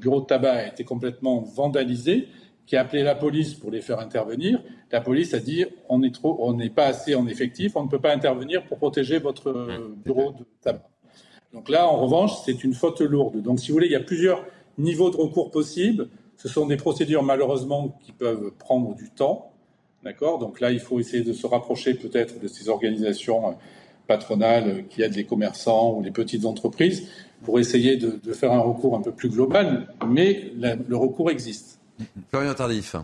bureau 0.00 0.20
de 0.20 0.26
tabac 0.26 0.52
a 0.52 0.66
été 0.68 0.84
complètement 0.84 1.40
vandalisé, 1.40 2.28
qui 2.66 2.76
a 2.76 2.82
appelé 2.82 3.02
la 3.02 3.14
police 3.14 3.54
pour 3.54 3.70
les 3.70 3.80
faire 3.80 3.98
intervenir. 3.98 4.62
La 4.92 5.00
police 5.00 5.32
a 5.34 5.40
dit 5.40 5.64
on 5.88 6.02
est 6.02 6.14
trop, 6.14 6.36
on 6.40 6.52
n'est 6.52 6.70
pas 6.70 6.86
assez 6.86 7.14
en 7.14 7.26
effectif, 7.26 7.76
on 7.76 7.84
ne 7.84 7.88
peut 7.88 8.00
pas 8.00 8.12
intervenir 8.12 8.64
pour 8.66 8.78
protéger 8.78 9.18
votre 9.18 9.68
bureau 10.04 10.32
de 10.32 10.44
tabac. 10.60 10.88
Donc 11.52 11.68
là, 11.68 11.88
en 11.88 11.96
revanche, 11.96 12.32
c'est 12.44 12.62
une 12.62 12.74
faute 12.74 13.00
lourde. 13.00 13.40
Donc, 13.40 13.58
si 13.58 13.68
vous 13.68 13.74
voulez, 13.74 13.86
il 13.86 13.92
y 13.92 13.96
a 13.96 14.00
plusieurs 14.00 14.44
niveaux 14.76 15.10
de 15.10 15.16
recours 15.16 15.50
possibles. 15.50 16.08
Ce 16.36 16.48
sont 16.48 16.66
des 16.66 16.76
procédures 16.76 17.22
malheureusement 17.22 17.98
qui 18.02 18.12
peuvent 18.12 18.52
prendre 18.58 18.94
du 18.94 19.10
temps. 19.10 19.52
D'accord 20.08 20.38
Donc 20.38 20.60
là, 20.60 20.72
il 20.72 20.80
faut 20.80 20.98
essayer 20.98 21.22
de 21.22 21.34
se 21.34 21.46
rapprocher 21.46 21.92
peut-être 21.92 22.40
de 22.40 22.48
ces 22.48 22.70
organisations 22.70 23.50
euh, 23.50 23.52
patronales 24.06 24.86
qui 24.88 25.02
aident 25.02 25.16
les 25.16 25.26
commerçants 25.26 25.98
ou 25.98 26.02
les 26.02 26.10
petites 26.10 26.46
entreprises 26.46 27.10
pour 27.44 27.60
essayer 27.60 27.98
de, 27.98 28.32
faire 28.32 28.52
un 28.52 28.60
recours 28.60 28.96
un 28.96 29.02
peu 29.02 29.12
plus 29.12 29.28
global, 29.28 29.86
mais 30.08 30.50
le 30.56 30.96
recours 30.96 31.30
existe. 31.30 31.78
Florian 32.30 32.54
Tardif. 32.54 32.96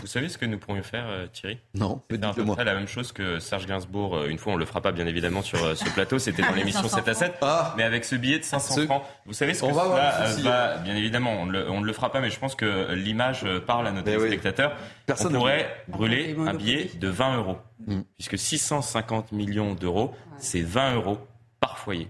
Vous 0.00 0.06
savez 0.06 0.28
ce 0.28 0.38
que 0.38 0.46
nous 0.46 0.58
pourrions 0.58 0.82
faire, 0.82 1.06
euh, 1.08 1.26
Thierry? 1.26 1.58
Non, 1.74 2.02
C'est 2.10 2.22
à 2.24 2.32
peu 2.32 2.44
près 2.44 2.64
la 2.64 2.74
même 2.74 2.86
chose 2.86 3.10
que 3.12 3.40
Serge 3.40 3.66
Gainsbourg. 3.66 4.16
Euh, 4.16 4.28
une 4.28 4.38
fois, 4.38 4.52
on 4.52 4.56
le 4.56 4.64
fera 4.64 4.80
pas, 4.80 4.92
bien 4.92 5.06
évidemment, 5.06 5.42
sur 5.42 5.62
euh, 5.64 5.74
ce 5.74 5.84
plateau. 5.90 6.18
C'était 6.18 6.42
dans 6.42 6.52
l'émission 6.54 6.88
7 6.88 7.08
à 7.08 7.14
7. 7.14 7.34
Ah. 7.42 7.74
Mais 7.76 7.82
avec 7.82 8.04
ce 8.04 8.14
billet 8.14 8.38
de 8.38 8.44
500 8.44 8.86
francs, 8.86 9.02
vous 9.26 9.32
savez 9.32 9.54
ce 9.54 9.62
que 9.62 9.66
On 9.66 9.72
va 9.72 10.28
cela 10.28 10.78
bien 10.78 10.94
évidemment, 10.94 11.32
on, 11.40 11.46
le- 11.46 11.68
on 11.70 11.80
ne 11.80 11.86
le 11.86 11.92
fera 11.92 12.12
pas, 12.12 12.20
mais 12.20 12.30
je 12.30 12.38
pense 12.38 12.54
que 12.54 12.92
l'image 12.94 13.44
parle 13.66 13.86
à 13.88 13.90
nos 13.90 13.98
oui. 13.98 14.04
téléspectateurs. 14.04 14.72
Personne 15.06 15.28
on 15.28 15.30
ne 15.32 15.38
pourrait 15.38 15.84
brûler 15.88 16.36
un 16.46 16.54
billet 16.54 16.90
de 16.98 17.08
20 17.08 17.36
euros. 17.38 17.58
Mm. 17.86 18.00
Puisque 18.16 18.38
650 18.38 19.32
millions 19.32 19.74
d'euros, 19.74 20.14
c'est 20.38 20.62
20 20.62 20.94
euros 20.94 21.18
par 21.60 21.78
foyer. 21.78 22.08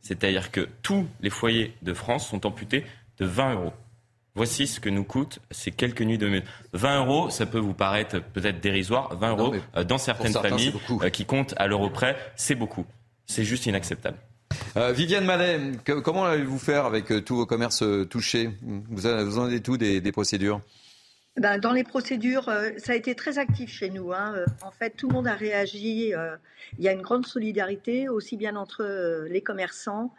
C'est-à-dire 0.00 0.50
que 0.50 0.68
tous 0.82 1.06
les 1.20 1.30
foyers 1.30 1.76
de 1.82 1.92
France 1.94 2.28
sont 2.28 2.46
amputés 2.46 2.84
de 3.18 3.26
20 3.26 3.54
euros. 3.54 3.72
Voici 4.36 4.66
ce 4.66 4.78
que 4.80 4.88
nous 4.90 5.02
coûtent 5.04 5.38
ces 5.50 5.70
quelques 5.72 6.02
nuits 6.02 6.18
de 6.18 6.28
mute. 6.28 6.44
20 6.74 7.04
euros, 7.06 7.30
ça 7.30 7.46
peut 7.46 7.58
vous 7.58 7.74
paraître 7.74 8.20
peut-être 8.20 8.60
dérisoire. 8.60 9.16
20 9.18 9.30
euros, 9.30 9.54
euh, 9.76 9.82
dans 9.84 9.98
certaines 9.98 10.32
certains, 10.32 10.50
familles 10.50 10.74
euh, 11.02 11.08
qui 11.10 11.24
comptent 11.24 11.54
à 11.56 11.66
l'euro 11.66 11.88
près, 11.90 12.16
c'est 12.36 12.54
beaucoup. 12.54 12.84
C'est 13.24 13.44
juste 13.44 13.66
inacceptable. 13.66 14.18
Euh, 14.76 14.92
Viviane 14.92 15.24
Mallet, 15.24 15.58
que- 15.84 15.98
comment 16.00 16.24
allez-vous 16.26 16.58
faire 16.58 16.84
avec 16.86 17.10
euh, 17.10 17.20
tous 17.22 17.34
vos 17.36 17.46
commerces 17.46 17.82
euh, 17.82 18.04
touchés? 18.04 18.50
Vous, 18.62 19.06
en 19.06 19.50
êtes 19.50 19.62
tout 19.62 19.76
des, 19.76 20.00
des 20.00 20.12
procédures? 20.12 20.60
Ben, 21.38 21.58
dans 21.58 21.72
les 21.72 21.84
procédures, 21.84 22.48
euh, 22.48 22.70
ça 22.78 22.92
a 22.92 22.94
été 22.94 23.14
très 23.14 23.38
actif 23.38 23.70
chez 23.70 23.90
nous. 23.90 24.12
hein. 24.12 24.32
Euh, 24.36 24.46
En 24.62 24.70
fait, 24.70 24.90
tout 24.96 25.08
le 25.08 25.14
monde 25.14 25.26
a 25.26 25.34
réagi. 25.34 26.14
euh, 26.14 26.36
Il 26.78 26.84
y 26.84 26.88
a 26.88 26.92
une 26.92 27.02
grande 27.02 27.26
solidarité, 27.26 28.08
aussi 28.08 28.36
bien 28.36 28.56
entre 28.56 28.82
euh, 28.84 29.28
les 29.28 29.40
commerçants 29.42 30.12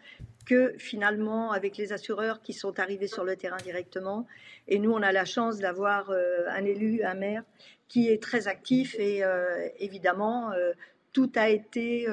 que 0.48 0.74
finalement 0.78 1.52
avec 1.52 1.76
les 1.78 1.92
assureurs 1.92 2.42
qui 2.42 2.54
sont 2.54 2.80
arrivés 2.80 3.08
sur 3.08 3.26
le 3.26 3.36
terrain 3.36 3.58
directement. 3.58 4.26
Et 4.70 4.80
nous, 4.80 4.92
on 4.92 5.02
a 5.04 5.12
la 5.12 5.26
chance 5.26 5.58
d'avoir 5.60 6.10
euh, 6.10 6.48
un 6.50 6.64
élu, 6.64 7.04
un 7.04 7.16
maire, 7.16 7.44
qui 7.90 8.10
est 8.10 8.22
très 8.24 8.48
actif. 8.48 8.96
Et 8.98 9.24
euh, 9.26 9.68
évidemment, 9.80 10.52
euh, 10.54 10.72
tout 11.12 11.32
a 11.36 11.50
été 11.50 12.08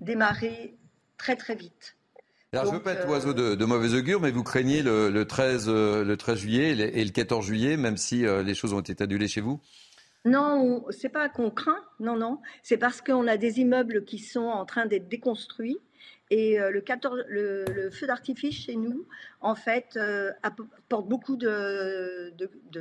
démarré 0.00 0.74
très 1.18 1.36
très 1.36 1.54
vite. 1.54 1.96
Alors, 2.52 2.66
je 2.66 2.70
ne 2.70 2.76
veux 2.76 2.82
pas 2.82 2.92
être 2.94 3.08
oiseau 3.08 3.34
de, 3.34 3.54
de 3.54 3.64
mauvais 3.66 3.94
augure, 3.98 4.20
mais 4.20 4.30
vous 4.30 4.42
craignez 4.42 4.82
le, 4.82 5.10
le 5.10 5.24
13, 5.26 5.66
euh, 5.68 6.04
le 6.04 6.16
13 6.16 6.38
juillet 6.38 6.70
et 6.70 6.74
le- 6.74 6.96
et 6.98 7.04
le 7.04 7.10
14 7.10 7.44
juillet, 7.44 7.76
même 7.76 7.96
si 7.98 8.22
les 8.22 8.54
choses 8.54 8.72
ont 8.72 8.80
été 8.80 9.02
annulées 9.02 9.28
chez 9.28 9.42
vous? 9.42 9.60
Non, 10.24 10.84
on- 10.86 10.90
c'est 10.90 11.10
pas 11.10 11.28
qu'on 11.28 11.50
craint, 11.50 11.82
non, 12.00 12.16
non. 12.16 12.40
C'est 12.62 12.78
parce 12.78 13.02
qu'on 13.02 13.26
a 13.26 13.36
des 13.36 13.60
immeubles 13.60 14.04
qui 14.04 14.18
sont 14.18 14.46
en 14.46 14.64
train 14.64 14.86
d'être 14.86 15.08
déconstruits. 15.08 15.78
Et 16.30 16.58
euh, 16.58 16.70
le, 16.70 16.80
14 16.80 17.24
le, 17.28 17.64
le 17.72 17.90
feu 17.90 18.06
d'artifice 18.06 18.64
chez 18.64 18.74
nous, 18.76 19.06
en 19.40 19.54
fait, 19.54 19.96
euh, 19.96 20.32
apporte 20.42 21.08
beaucoup 21.08 21.36
de, 21.36 22.32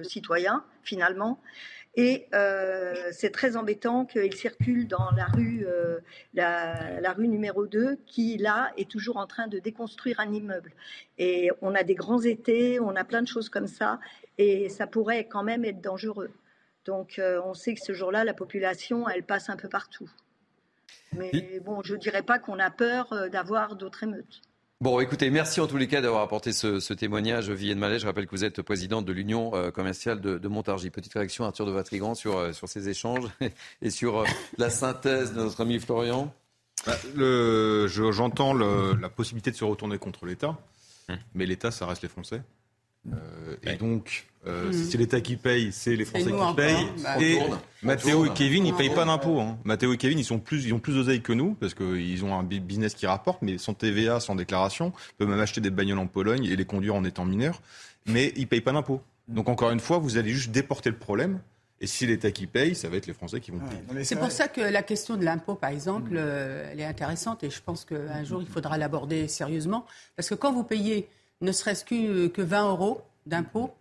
citoyens, 0.03 0.65
finalement. 0.83 1.39
Et 1.97 2.27
euh, 2.33 2.93
c'est 3.11 3.29
très 3.29 3.55
embêtant 3.55 4.05
qu'il 4.05 4.33
circule 4.33 4.87
dans 4.87 5.11
la 5.11 5.27
rue, 5.27 5.65
euh, 5.65 5.99
la, 6.33 6.99
la 6.99 7.13
rue 7.13 7.27
numéro 7.27 7.67
2, 7.67 7.97
qui, 8.05 8.37
là, 8.37 8.73
est 8.77 8.89
toujours 8.89 9.17
en 9.17 9.27
train 9.27 9.47
de 9.47 9.59
déconstruire 9.59 10.19
un 10.19 10.33
immeuble. 10.33 10.73
Et 11.17 11.51
on 11.61 11.73
a 11.75 11.83
des 11.83 11.95
grands 11.95 12.21
étés, 12.21 12.79
on 12.79 12.95
a 12.95 13.03
plein 13.05 13.21
de 13.21 13.27
choses 13.27 13.49
comme 13.49 13.67
ça. 13.67 13.99
Et 14.37 14.67
ça 14.67 14.87
pourrait 14.87 15.27
quand 15.27 15.43
même 15.43 15.63
être 15.63 15.79
dangereux. 15.79 16.31
Donc 16.83 17.19
on 17.43 17.53
sait 17.53 17.73
que 17.73 17.81
ce 17.81 17.93
jour-là, 17.93 18.23
la 18.23 18.33
population, 18.33 19.07
elle 19.07 19.23
passe 19.23 19.49
un 19.49 19.55
peu 19.55 19.69
partout. 19.69 20.09
Mais 21.17 21.59
bon, 21.63 21.81
je 21.83 21.93
ne 21.95 21.99
dirais 21.99 22.23
pas 22.23 22.39
qu'on 22.39 22.59
a 22.59 22.69
peur 22.69 23.11
euh, 23.13 23.29
d'avoir 23.29 23.75
d'autres 23.75 24.03
émeutes. 24.03 24.41
Bon, 24.81 24.99
écoutez, 24.99 25.29
merci 25.29 25.61
en 25.61 25.67
tous 25.67 25.77
les 25.77 25.87
cas 25.87 26.01
d'avoir 26.01 26.21
apporté 26.21 26.51
ce, 26.51 26.79
ce 26.81 26.93
témoignage. 26.93 27.49
Viviane 27.49 27.79
Mallet, 27.79 27.97
je 27.97 28.05
rappelle 28.05 28.25
que 28.25 28.31
vous 28.31 28.43
êtes 28.43 28.61
présidente 28.61 29.05
de 29.05 29.13
l'Union 29.13 29.51
euh, 29.55 29.71
commerciale 29.71 30.19
de, 30.19 30.37
de 30.37 30.47
Montargis. 30.49 30.89
Petite 30.89 31.13
réaction, 31.13 31.45
Arthur 31.45 31.65
de 31.65 31.71
Vatrigan, 31.71 32.13
sur, 32.13 32.37
euh, 32.37 32.51
sur 32.51 32.67
ces 32.67 32.89
échanges 32.89 33.27
et 33.81 33.89
sur 33.89 34.25
la 34.57 34.69
synthèse 34.69 35.33
de 35.33 35.39
notre 35.41 35.61
ami 35.61 35.79
Florian. 35.79 36.33
Bah, 36.85 36.93
J'entends 38.11 38.53
le- 38.53 38.95
la 39.01 39.09
possibilité 39.09 39.49
de 39.51 39.55
se 39.55 39.63
retourner 39.63 39.97
contre 39.97 40.25
l'État, 40.25 40.57
Hum. 41.07 41.17
mais 41.35 41.45
l'État, 41.45 41.69
ça 41.71 41.85
reste 41.85 42.01
les 42.01 42.09
Français. 42.09 42.41
Euh, 43.13 43.55
et 43.63 43.69
Ouais. 43.69 43.75
donc, 43.77 44.25
euh, 44.47 44.71
si 44.71 44.85
c'est 44.85 44.97
l'État 44.97 45.21
qui 45.21 45.35
paye, 45.35 45.71
c'est 45.71 45.95
les 45.95 46.05
Français 46.05 46.25
qui 46.27 46.33
encore, 46.33 46.55
payent. 46.55 46.87
bah, 47.03 47.21
et 47.21 47.37
on 47.39 47.45
tourne. 47.45 47.59
Mathéo 47.83 48.25
et. 48.25 48.29
Kevin, 48.33 48.65
ils 48.65 48.73
On 48.73 48.77
payent 48.77 48.89
pas 48.93 49.05
d'impôts. 49.05 49.39
Hein. 49.39 49.57
Mathéo 49.63 49.93
et 49.93 49.97
Kevin, 49.97 50.17
ils, 50.19 50.25
sont 50.25 50.39
plus, 50.39 50.65
ils 50.65 50.73
ont 50.73 50.79
plus 50.79 50.93
d'oseille 50.93 51.21
que 51.21 51.33
nous, 51.33 51.53
parce 51.53 51.73
qu'ils 51.73 52.23
ont 52.25 52.33
un 52.37 52.43
business 52.43 52.93
qui 52.95 53.05
rapporte, 53.07 53.41
mais 53.41 53.57
sans 53.57 53.73
TVA, 53.73 54.19
sans 54.19 54.35
déclaration. 54.35 54.91
Ils 55.13 55.15
peuvent 55.17 55.29
même 55.29 55.39
acheter 55.39 55.61
des 55.61 55.69
bagnoles 55.71 55.99
en 55.99 56.07
Pologne 56.07 56.45
et 56.45 56.55
les 56.55 56.65
conduire 56.65 56.95
en 56.95 57.03
étant 57.03 57.25
mineurs. 57.25 57.61
Mais 58.07 58.33
ils 58.35 58.47
payent 58.47 58.61
pas 58.61 58.71
d'impôts. 58.71 59.01
Donc, 59.27 59.49
encore 59.49 59.71
une 59.71 59.79
fois, 59.79 59.97
vous 59.97 60.17
allez 60.17 60.29
juste 60.29 60.51
déporter 60.51 60.89
le 60.89 60.97
problème. 60.97 61.39
Et 61.81 61.87
si 61.87 62.05
l'État 62.07 62.31
qui 62.31 62.47
paye, 62.47 62.73
ça 62.73 62.87
va 62.87 62.95
être 62.97 63.05
les 63.07 63.13
Français 63.13 63.39
qui 63.41 63.51
vont 63.51 63.57
Ouais, 63.57 63.83
payer. 63.89 64.03
C'est 64.05 64.15
pour 64.15 64.31
ça 64.31 64.47
que 64.47 64.61
la 64.61 64.81
question 64.81 65.17
de 65.17 65.25
l'impôt, 65.25 65.55
par 65.55 65.71
exemple, 65.71 66.11
euh, 66.15 66.69
elle 66.71 66.79
est 66.79 66.85
intéressante 66.85 67.43
et 67.43 67.49
je 67.49 67.61
pense 67.61 67.83
qu'un 67.83 68.23
jour, 68.23 68.41
il 68.41 68.47
faudra 68.47 68.77
l'aborder 68.77 69.27
sérieusement. 69.27 69.85
Parce 70.15 70.29
que 70.29 70.35
quand 70.35 70.53
vous 70.53 70.63
payez 70.63 71.09
ne 71.41 71.51
serait-ce 71.51 71.85
que, 71.85 72.27
que 72.27 72.41
20 72.41 72.69
euros 72.69 73.01
d'impôt, 73.25 73.73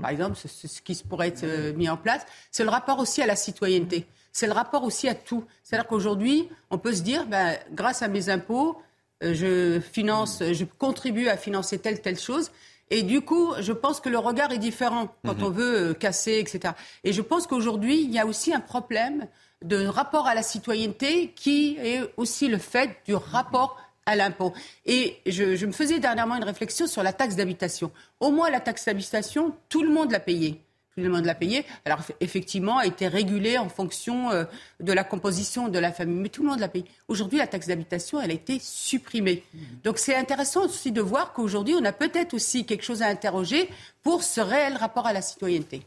par 0.00 0.10
exemple, 0.10 0.36
ce 0.36 0.80
qui 0.80 0.94
pourrait 1.08 1.28
être 1.28 1.44
euh, 1.44 1.72
mis 1.74 1.88
en 1.88 1.96
place, 1.96 2.24
c'est 2.50 2.64
le 2.64 2.70
rapport 2.70 2.98
aussi 2.98 3.22
à 3.22 3.26
la 3.26 3.36
citoyenneté. 3.36 4.06
C'est 4.32 4.46
le 4.46 4.52
rapport 4.52 4.84
aussi 4.84 5.08
à 5.08 5.14
tout. 5.14 5.44
C'est-à-dire 5.62 5.88
qu'aujourd'hui, 5.88 6.48
on 6.70 6.78
peut 6.78 6.92
se 6.92 7.02
dire, 7.02 7.26
ben, 7.26 7.58
grâce 7.72 8.02
à 8.02 8.08
mes 8.08 8.28
impôts, 8.28 8.80
euh, 9.22 9.34
je 9.34 9.80
finance, 9.80 10.42
je 10.52 10.64
contribue 10.64 11.28
à 11.28 11.36
financer 11.36 11.78
telle, 11.78 12.00
telle 12.00 12.18
chose. 12.18 12.50
Et 12.90 13.02
du 13.02 13.20
coup, 13.20 13.52
je 13.60 13.72
pense 13.72 14.00
que 14.00 14.08
le 14.08 14.18
regard 14.18 14.52
est 14.52 14.58
différent 14.58 15.14
quand 15.24 15.42
on 15.42 15.50
veut 15.50 15.90
euh, 15.90 15.94
casser, 15.94 16.38
etc. 16.38 16.74
Et 17.04 17.12
je 17.12 17.22
pense 17.22 17.46
qu'aujourd'hui, 17.46 18.00
il 18.02 18.10
y 18.10 18.18
a 18.18 18.26
aussi 18.26 18.52
un 18.52 18.60
problème 18.60 19.26
de 19.62 19.86
rapport 19.86 20.26
à 20.26 20.34
la 20.34 20.42
citoyenneté 20.42 21.32
qui 21.36 21.76
est 21.78 22.02
aussi 22.16 22.48
le 22.48 22.58
fait 22.58 22.96
du 23.06 23.14
rapport 23.14 23.76
à 24.10 24.16
l'impôt. 24.16 24.52
Et 24.86 25.16
je, 25.26 25.56
je 25.56 25.66
me 25.66 25.72
faisais 25.72 25.98
dernièrement 25.98 26.36
une 26.36 26.44
réflexion 26.44 26.86
sur 26.86 27.02
la 27.02 27.12
taxe 27.12 27.36
d'habitation. 27.36 27.90
Au 28.18 28.30
moins, 28.30 28.50
la 28.50 28.60
taxe 28.60 28.84
d'habitation, 28.84 29.54
tout 29.68 29.82
le 29.82 29.90
monde 29.90 30.10
l'a 30.10 30.20
payée. 30.20 30.60
Tout 30.96 31.04
le 31.04 31.08
monde 31.08 31.24
l'a 31.24 31.36
payée. 31.36 31.64
Alors, 31.84 32.00
effectivement, 32.20 32.78
a 32.78 32.86
été 32.86 33.06
régulée 33.06 33.56
en 33.58 33.68
fonction 33.68 34.30
euh, 34.30 34.44
de 34.80 34.92
la 34.92 35.04
composition 35.04 35.68
de 35.68 35.78
la 35.78 35.92
famille. 35.92 36.18
Mais 36.18 36.28
tout 36.28 36.42
le 36.42 36.48
monde 36.48 36.58
l'a 36.58 36.68
payée. 36.68 36.84
Aujourd'hui, 37.06 37.38
la 37.38 37.46
taxe 37.46 37.68
d'habitation, 37.68 38.20
elle 38.20 38.32
a 38.32 38.34
été 38.34 38.58
supprimée. 38.60 39.44
Donc, 39.84 39.98
c'est 39.98 40.16
intéressant 40.16 40.64
aussi 40.64 40.90
de 40.90 41.00
voir 41.00 41.32
qu'aujourd'hui, 41.32 41.76
on 41.80 41.84
a 41.84 41.92
peut-être 41.92 42.34
aussi 42.34 42.66
quelque 42.66 42.82
chose 42.84 43.02
à 43.02 43.06
interroger 43.06 43.70
pour 44.02 44.22
ce 44.22 44.40
réel 44.40 44.76
rapport 44.76 45.06
à 45.06 45.12
la 45.12 45.20
citoyenneté. 45.22 45.82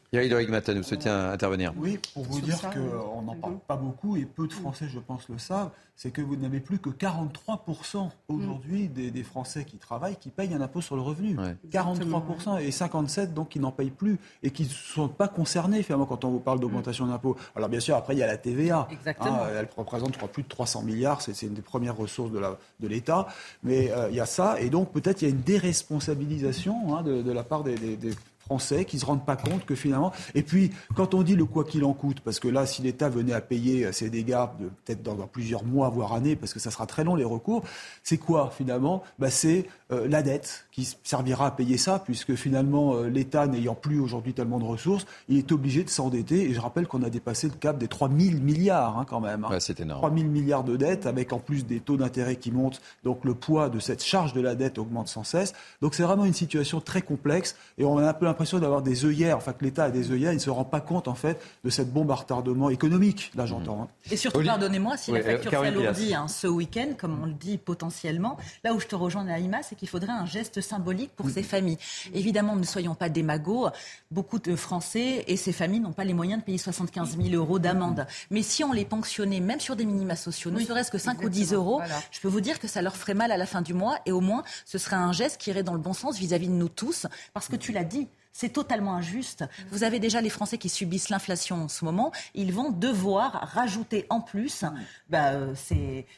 Matin 0.49 0.73
nous 0.75 0.83
soutient 0.83 1.15
à 1.15 1.31
intervenir. 1.31 1.73
Oui, 1.77 1.99
pour 2.13 2.23
vous 2.23 2.37
Sur 2.37 2.45
dire 2.45 2.69
qu'on 2.69 3.21
n'en 3.23 3.35
parle 3.35 3.57
pas 3.67 3.75
beaucoup 3.75 4.17
et 4.17 4.25
peu 4.25 4.47
de 4.47 4.53
Français, 4.53 4.85
je 4.87 4.99
pense, 4.99 5.27
le 5.29 5.37
savent, 5.39 5.69
c'est 5.95 6.11
que 6.11 6.21
vous 6.21 6.35
n'avez 6.35 6.59
plus 6.59 6.79
que 6.79 6.89
43% 6.89 8.09
aujourd'hui 8.27 8.87
des, 8.87 9.11
des 9.11 9.23
Français 9.23 9.63
qui 9.63 9.77
travaillent 9.77 10.15
qui 10.15 10.29
payent 10.29 10.53
un 10.53 10.61
impôt 10.61 10.81
sur 10.81 10.95
le 10.95 11.01
revenu. 11.03 11.37
Ouais. 11.37 11.55
43% 11.71 12.59
et 12.61 12.69
57% 12.71 13.33
donc 13.33 13.49
qui 13.49 13.59
n'en 13.59 13.71
payent 13.71 13.91
plus 13.91 14.17
et 14.41 14.49
qui 14.49 14.63
ne 14.63 14.69
sont 14.69 15.07
pas 15.07 15.27
concernés 15.27 15.83
finalement 15.83 16.05
quand 16.07 16.25
on 16.25 16.29
vous 16.31 16.39
parle 16.39 16.59
d'augmentation 16.59 17.05
d'impôts. 17.05 17.35
Alors 17.55 17.69
bien 17.69 17.79
sûr, 17.79 17.95
après 17.95 18.15
il 18.15 18.19
y 18.19 18.23
a 18.23 18.27
la 18.27 18.37
TVA. 18.37 18.87
Exactement. 18.91 19.35
Hein, 19.43 19.47
elle 19.55 19.69
représente 19.77 20.13
je 20.13 20.17
crois, 20.17 20.29
plus 20.29 20.43
de 20.43 20.47
300 20.47 20.81
milliards, 20.81 21.21
c'est 21.21 21.39
une 21.43 21.53
des 21.53 21.61
premières 21.61 21.95
ressources 21.95 22.31
de 22.31 22.87
l'État. 22.87 23.27
Mais 23.61 23.91
euh, 23.91 24.09
il 24.09 24.15
y 24.15 24.19
a 24.19 24.25
ça 24.25 24.59
et 24.59 24.69
donc 24.71 24.91
peut-être 24.91 25.21
il 25.21 25.25
y 25.25 25.31
a 25.31 25.33
une 25.33 25.41
déresponsabilisation 25.41 26.95
hein, 26.97 27.03
de, 27.03 27.21
de 27.21 27.31
la 27.31 27.43
part 27.43 27.63
des, 27.63 27.75
des- 27.75 27.95
des 27.97 28.02
Français 28.45 28.85
qui 28.85 28.99
se 28.99 29.05
rendent 29.05 29.25
pas 29.25 29.35
compte 29.35 29.65
que 29.65 29.75
finalement. 29.75 30.11
Et 30.35 30.43
puis, 30.43 30.71
quand 30.95 31.13
on 31.13 31.23
dit 31.23 31.35
le 31.35 31.45
quoi 31.45 31.63
qu'il 31.63 31.83
en 31.85 31.93
coûte, 31.93 32.19
parce 32.21 32.39
que 32.39 32.47
là, 32.47 32.65
si 32.65 32.81
l'État 32.81 33.09
venait 33.09 33.33
à 33.33 33.41
payer 33.41 33.91
ses 33.91 34.09
dégâts, 34.09 34.45
peut-être 34.85 35.01
dans, 35.03 35.15
dans 35.15 35.27
plusieurs 35.27 35.63
mois, 35.63 35.89
voire 35.89 36.13
années, 36.13 36.35
parce 36.35 36.53
que 36.53 36.59
ça 36.59 36.71
sera 36.71 36.85
très 36.85 37.03
long 37.03 37.15
les 37.15 37.23
recours, 37.23 37.63
c'est 38.03 38.17
quoi 38.17 38.51
finalement? 38.55 39.03
Bah, 39.19 39.29
C'est 39.29 39.65
euh, 39.91 40.07
la 40.07 40.21
dette 40.21 40.65
qui 40.71 40.87
servira 41.03 41.47
à 41.47 41.51
payer 41.51 41.77
ça, 41.77 41.99
puisque 41.99 42.35
finalement, 42.35 42.95
euh, 42.95 43.07
l'État 43.09 43.47
n'ayant 43.47 43.75
plus 43.75 43.99
aujourd'hui 43.99 44.33
tellement 44.33 44.59
de 44.59 44.65
ressources, 44.65 45.05
il 45.29 45.37
est 45.37 45.51
obligé 45.51 45.83
de 45.83 45.89
s'endetter. 45.89 46.49
Et 46.49 46.53
je 46.53 46.59
rappelle 46.59 46.87
qu'on 46.87 47.03
a 47.03 47.09
dépassé 47.09 47.47
le 47.47 47.53
cap 47.55 47.77
des 47.77 47.87
3 47.87 48.09
000 48.09 48.37
milliards 48.41 48.97
hein, 48.97 49.05
quand 49.07 49.19
même. 49.19 49.45
hein. 49.45 49.49
Ouais, 49.49 49.59
c'est 49.59 49.79
énorme. 49.79 49.99
3 50.01 50.13
000 50.15 50.29
milliards 50.29 50.63
de 50.63 50.75
dettes, 50.75 51.05
avec 51.05 51.31
en 51.33 51.39
plus 51.39 51.65
des 51.65 51.79
taux 51.79 51.97
d'intérêt 51.97 52.35
qui 52.35 52.51
montent. 52.51 52.81
Donc 53.03 53.23
le 53.23 53.33
poids 53.33 53.69
de 53.69 53.79
cette 53.79 54.03
charge 54.03 54.33
de 54.33 54.41
la 54.41 54.55
dette 54.55 54.77
augmente 54.77 55.07
sans 55.07 55.23
cesse. 55.23 55.53
Donc 55.81 55.93
c'est 55.95 56.03
vraiment 56.03 56.25
une 56.25 56.33
situation 56.33 56.81
très 56.81 57.01
complexe. 57.01 57.55
Et 57.77 57.85
on 57.85 57.97
a 57.97 58.07
un 58.09 58.13
peu 58.13 58.27
l'impression 58.33 58.59
d'avoir 58.59 58.81
des 58.81 59.05
œillères. 59.05 59.37
Enfin, 59.37 59.53
que 59.53 59.63
l'État 59.63 59.85
a 59.85 59.91
des 59.91 60.11
œillères. 60.11 60.31
Il 60.31 60.35
ne 60.35 60.41
se 60.41 60.49
rend 60.49 60.65
pas 60.65 60.81
compte, 60.81 61.07
en 61.07 61.15
fait, 61.15 61.39
de 61.63 61.69
cette 61.69 61.91
bombe 61.93 62.11
à 62.11 62.15
retardement 62.15 62.69
économique. 62.69 63.31
Là, 63.35 63.45
j'entends. 63.45 63.83
hein. 63.83 63.87
Et 64.11 64.17
surtout, 64.17 64.43
pardonnez-moi, 64.43 64.97
si 64.97 65.11
Oui, 65.11 65.19
la 65.19 65.25
euh, 65.25 65.31
facture 65.33 65.51
Caroline 65.51 65.73
s'alourdit 65.75 66.13
hein, 66.15 66.27
ce 66.27 66.47
week-end, 66.47 66.87
comme 66.97 67.19
on 67.21 67.25
le 67.25 67.33
dit 67.33 67.57
potentiellement, 67.57 68.37
là 68.63 68.73
où 68.73 68.79
je 68.79 68.87
te 68.87 68.95
rejoins, 68.95 69.23
Naïma, 69.23 69.63
c'est 69.63 69.75
qu'il 69.75 69.87
faudrait 69.87 70.11
un 70.11 70.25
geste 70.25 70.59
symbolique 70.61 71.11
pour 71.15 71.29
ces 71.29 71.43
familles. 71.43 71.77
Évidemment, 72.13 72.55
ne 72.55 72.63
soyons 72.63 72.95
pas 72.95 73.09
démagos. 73.09 73.69
Beaucoup 74.11 74.39
de 74.39 74.55
Français 74.55 75.23
et 75.27 75.37
ces 75.37 75.51
familles 75.53 75.79
n'ont 75.79 75.91
pas 75.93 76.03
les 76.03 76.13
moyens 76.13 76.39
de 76.41 76.45
payer 76.45 76.57
75 76.57 77.17
000 77.17 77.35
euros 77.35 77.59
d'amende. 77.59 78.05
Mais 78.31 78.41
si 78.41 78.63
on 78.63 78.71
les 78.73 78.85
ponctionnait, 78.85 79.39
même 79.39 79.59
sur 79.59 79.75
des 79.75 79.85
minima 79.85 80.15
sociaux, 80.15 80.51
ne 80.51 80.57
Oui, 80.57 80.65
serait-ce 80.65 80.91
que 80.91 80.97
5 80.97 81.21
ou 81.23 81.29
10 81.29 81.39
exactement, 81.41 81.61
euros, 81.61 81.77
voilà. 81.77 81.95
je 82.11 82.19
peux 82.19 82.27
vous 82.27 82.41
dire 82.41 82.59
que 82.59 82.67
ça 82.67 82.81
leur 82.81 82.95
ferait 82.95 83.13
mal 83.13 83.31
à 83.31 83.37
la 83.37 83.45
fin 83.45 83.61
du 83.61 83.73
mois. 83.73 83.97
Et 84.05 84.11
au 84.11 84.21
moins, 84.21 84.43
ce 84.65 84.77
serait 84.77 84.95
un 84.95 85.11
geste 85.11 85.39
qui 85.39 85.49
irait 85.49 85.63
dans 85.63 85.73
le 85.73 85.79
bon 85.79 85.93
sens 85.93 86.17
vis-à-vis 86.17 86.47
de 86.47 86.53
nous 86.53 86.69
tous. 86.69 87.07
Parce 87.33 87.47
que 87.47 87.55
tu 87.55 87.71
l'as 87.71 87.83
dit, 87.83 88.07
C'est 88.35 88.49
totalement 88.49 88.95
injuste. 88.95 89.45
Vous 89.71 89.83
avez 89.83 89.99
déjà 89.99 90.19
les 90.19 90.31
Français 90.31 90.57
qui 90.57 90.67
subissent 90.67 91.09
l'inflation 91.09 91.63
en 91.63 91.67
ce 91.67 91.85
moment. 91.85 92.11
Ils 92.33 92.51
vont 92.51 92.71
devoir 92.71 93.47
rajouter 93.53 94.07
en 94.09 94.21
plus 94.21 94.65
bah, 95.07 95.33
euh, 95.33 95.53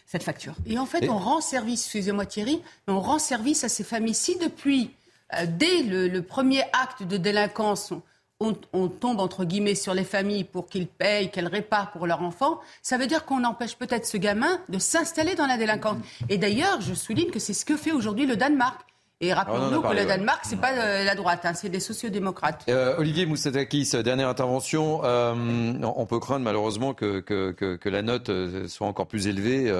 cette 0.08 0.24
facture. 0.24 0.56
Et 0.66 0.80
en 0.80 0.86
fait, 0.86 1.10
on 1.10 1.18
rend 1.18 1.42
service, 1.42 1.84
excusez-moi 1.84 2.26
Thierry, 2.26 2.62
on 2.88 3.02
rend 3.02 3.20
service 3.20 3.66
à 3.66 3.70
ces 3.70 3.84
familles. 3.84 4.14
Si 4.14 4.38
depuis, 4.38 4.92
euh, 5.34 5.46
dès 5.46 5.84
le, 5.84 6.22
premier 6.22 6.62
acte 6.72 7.04
de 7.04 7.18
délinquance, 7.18 7.92
on, 8.40 8.54
tombe 8.88 9.20
entre 9.20 9.44
guillemets 9.44 9.76
sur 9.76 9.94
les 9.94 10.06
familles 10.06 10.46
pour 10.46 10.68
qu'ils 10.68 10.88
payent, 10.88 11.32
qu'elles 11.32 11.48
réparent 11.48 11.92
pour 11.92 12.08
leurs 12.08 12.22
enfants, 12.22 12.62
ça 12.82 12.98
veut 12.98 13.08
dire 13.08 13.26
qu'on 13.26 13.44
empêche 13.44 13.76
peut-être 13.76 14.06
ce 14.06 14.16
gamin 14.16 14.60
de 14.70 14.80
s'installer 14.80 15.36
dans 15.36 15.48
la 15.48 15.58
délinquance. 15.58 15.98
Et 16.30 16.38
d'ailleurs, 16.38 16.80
je 16.80 16.94
souligne 16.94 17.30
que 17.30 17.40
c'est 17.40 17.54
ce 17.54 17.66
que 17.66 17.76
fait 17.76 17.92
aujourd'hui 17.92 18.26
le 18.26 18.38
Danemark. 18.38 18.80
Et 19.22 19.32
rappelons-nous 19.32 19.82
que 19.82 19.94
le 19.96 20.06
Danemark, 20.06 20.42
c'est 20.44 20.60
pas 20.60 20.74
euh, 20.74 21.04
la 21.06 21.16
droite, 21.16 21.46
hein, 21.46 21.54
c'est 21.54 21.70
des 21.70 21.80
sociodémocrates. 21.80 22.66
Euh, 22.68 22.98
Olivier 22.98 23.26
Moussatakis, 23.26 23.92
dernière 24.04 24.28
intervention. 24.28 25.02
Euh, 25.06 25.34
on 25.82 26.06
peut 26.06 26.20
craindre 26.20 26.44
malheureusement 26.44 26.94
que, 26.94 27.22
que, 27.22 27.90
la 27.90 28.02
note 28.02 28.30
soit 28.68 28.88
encore 28.88 29.08
plus 29.08 29.28
élevée. 29.28 29.74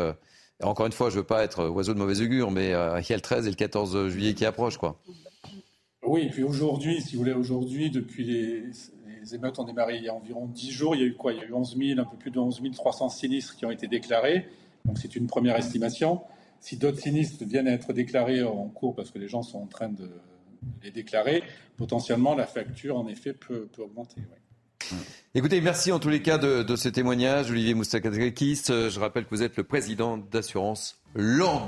encore 0.64 0.86
une 0.86 0.94
fois, 0.94 1.10
je 1.10 1.18
veux 1.18 1.24
pas 1.24 1.44
être 1.44 1.68
oiseau 1.68 1.94
de 1.94 2.00
mauvais 2.00 2.22
augure, 2.22 2.50
mais 2.52 2.68
il 2.68 3.10
y 3.10 3.14
a 3.14 3.16
le 3.16 3.22
13 3.22 3.48
et 3.48 3.50
le 3.50 3.56
14 3.56 4.08
juillet 4.08 4.34
qui 4.34 4.46
approchent, 4.46 4.78
quoi. 4.78 4.98
Oui, 6.02 6.22
et 6.22 6.30
puis 6.30 6.44
aujourd'hui, 6.44 7.02
si 7.02 7.16
vous 7.16 7.24
voulez, 7.24 7.34
aujourd'hui, 7.34 7.90
depuis 7.90 8.24
les, 8.24 8.64
les, 9.24 9.36
émeutes 9.36 9.58
ont 9.58 9.64
démarré 9.64 9.96
il 9.96 10.04
y 10.04 10.10
a 10.10 10.14
environ 10.14 10.46
10 10.46 10.72
jours, 10.72 10.96
il 10.96 11.02
y 11.02 11.04
a 11.04 11.08
eu 11.08 11.16
quoi? 11.16 11.34
Il 11.34 11.40
y 11.40 11.42
a 11.42 11.46
eu 11.46 11.54
11 11.54 11.76
000, 11.78 12.00
un 12.00 12.04
peu 12.04 12.16
plus 12.16 12.30
de 12.30 12.38
11 12.38 12.62
300 12.76 13.10
sinistres 13.10 13.56
qui 13.56 13.66
ont 13.66 13.72
été 13.72 13.88
déclarés. 13.88 14.48
Donc 14.86 15.00
c'est 15.00 15.16
une 15.16 15.26
première 15.26 15.58
estimation. 15.58 16.22
Si 16.60 16.78
d'autres 16.78 17.00
sinistres 17.00 17.44
viennent 17.46 17.68
à 17.68 17.74
être 17.74 17.94
déclarés 17.94 18.44
en 18.44 18.68
cours 18.70 18.96
parce 18.96 19.12
que 19.12 19.20
les 19.20 19.28
gens 19.28 19.44
sont 19.44 19.60
en 19.60 19.68
train 19.68 19.90
de 19.90 20.10
les 20.84 20.92
déclarer, 20.92 21.44
potentiellement 21.78 22.36
la 22.36 22.48
facture, 22.48 22.98
en 22.98 23.08
effet, 23.08 23.34
peut, 23.34 23.70
augmenter. 23.78 24.22
Écoutez, 25.34 25.62
merci 25.62 25.92
en 25.92 26.00
tous 26.00 26.10
les 26.10 26.22
cas 26.22 26.38
de, 26.38 26.76
ce 26.76 26.90
témoignage, 26.90 27.50
Olivier 27.50 27.74
Moustakakis. 27.74 28.64
Je 28.68 29.00
rappelle 29.00 29.26
que 29.26 29.32
vous 29.32 29.44
êtes 29.44 29.58
le 29.58 29.64
président 29.64 30.18
d'Assurance 30.18 31.02
Land. 31.16 31.66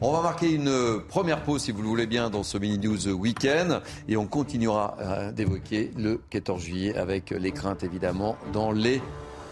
On 0.00 0.12
va 0.12 0.22
marquer 0.22 0.52
une 0.52 1.00
première 1.08 1.42
pause, 1.42 1.62
si 1.62 1.72
vous 1.72 1.82
le 1.82 1.88
voulez 1.88 2.06
bien, 2.06 2.30
dans 2.30 2.42
ce 2.42 2.58
Mini 2.58 2.78
News 2.78 3.08
Weekend. 3.08 3.80
Et 4.08 4.16
on 4.16 4.26
continuera 4.26 4.96
euh, 5.00 5.32
d'évoquer 5.32 5.90
le 5.96 6.20
14 6.30 6.62
juillet 6.62 6.96
avec 6.96 7.30
les 7.30 7.52
craintes, 7.52 7.84
évidemment, 7.84 8.36
dans 8.52 8.70
les 8.70 9.00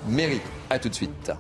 mairies. 0.09 0.41
A 0.69 0.79
tout 0.79 0.89
de 0.89 0.95
suite. 0.95 1.33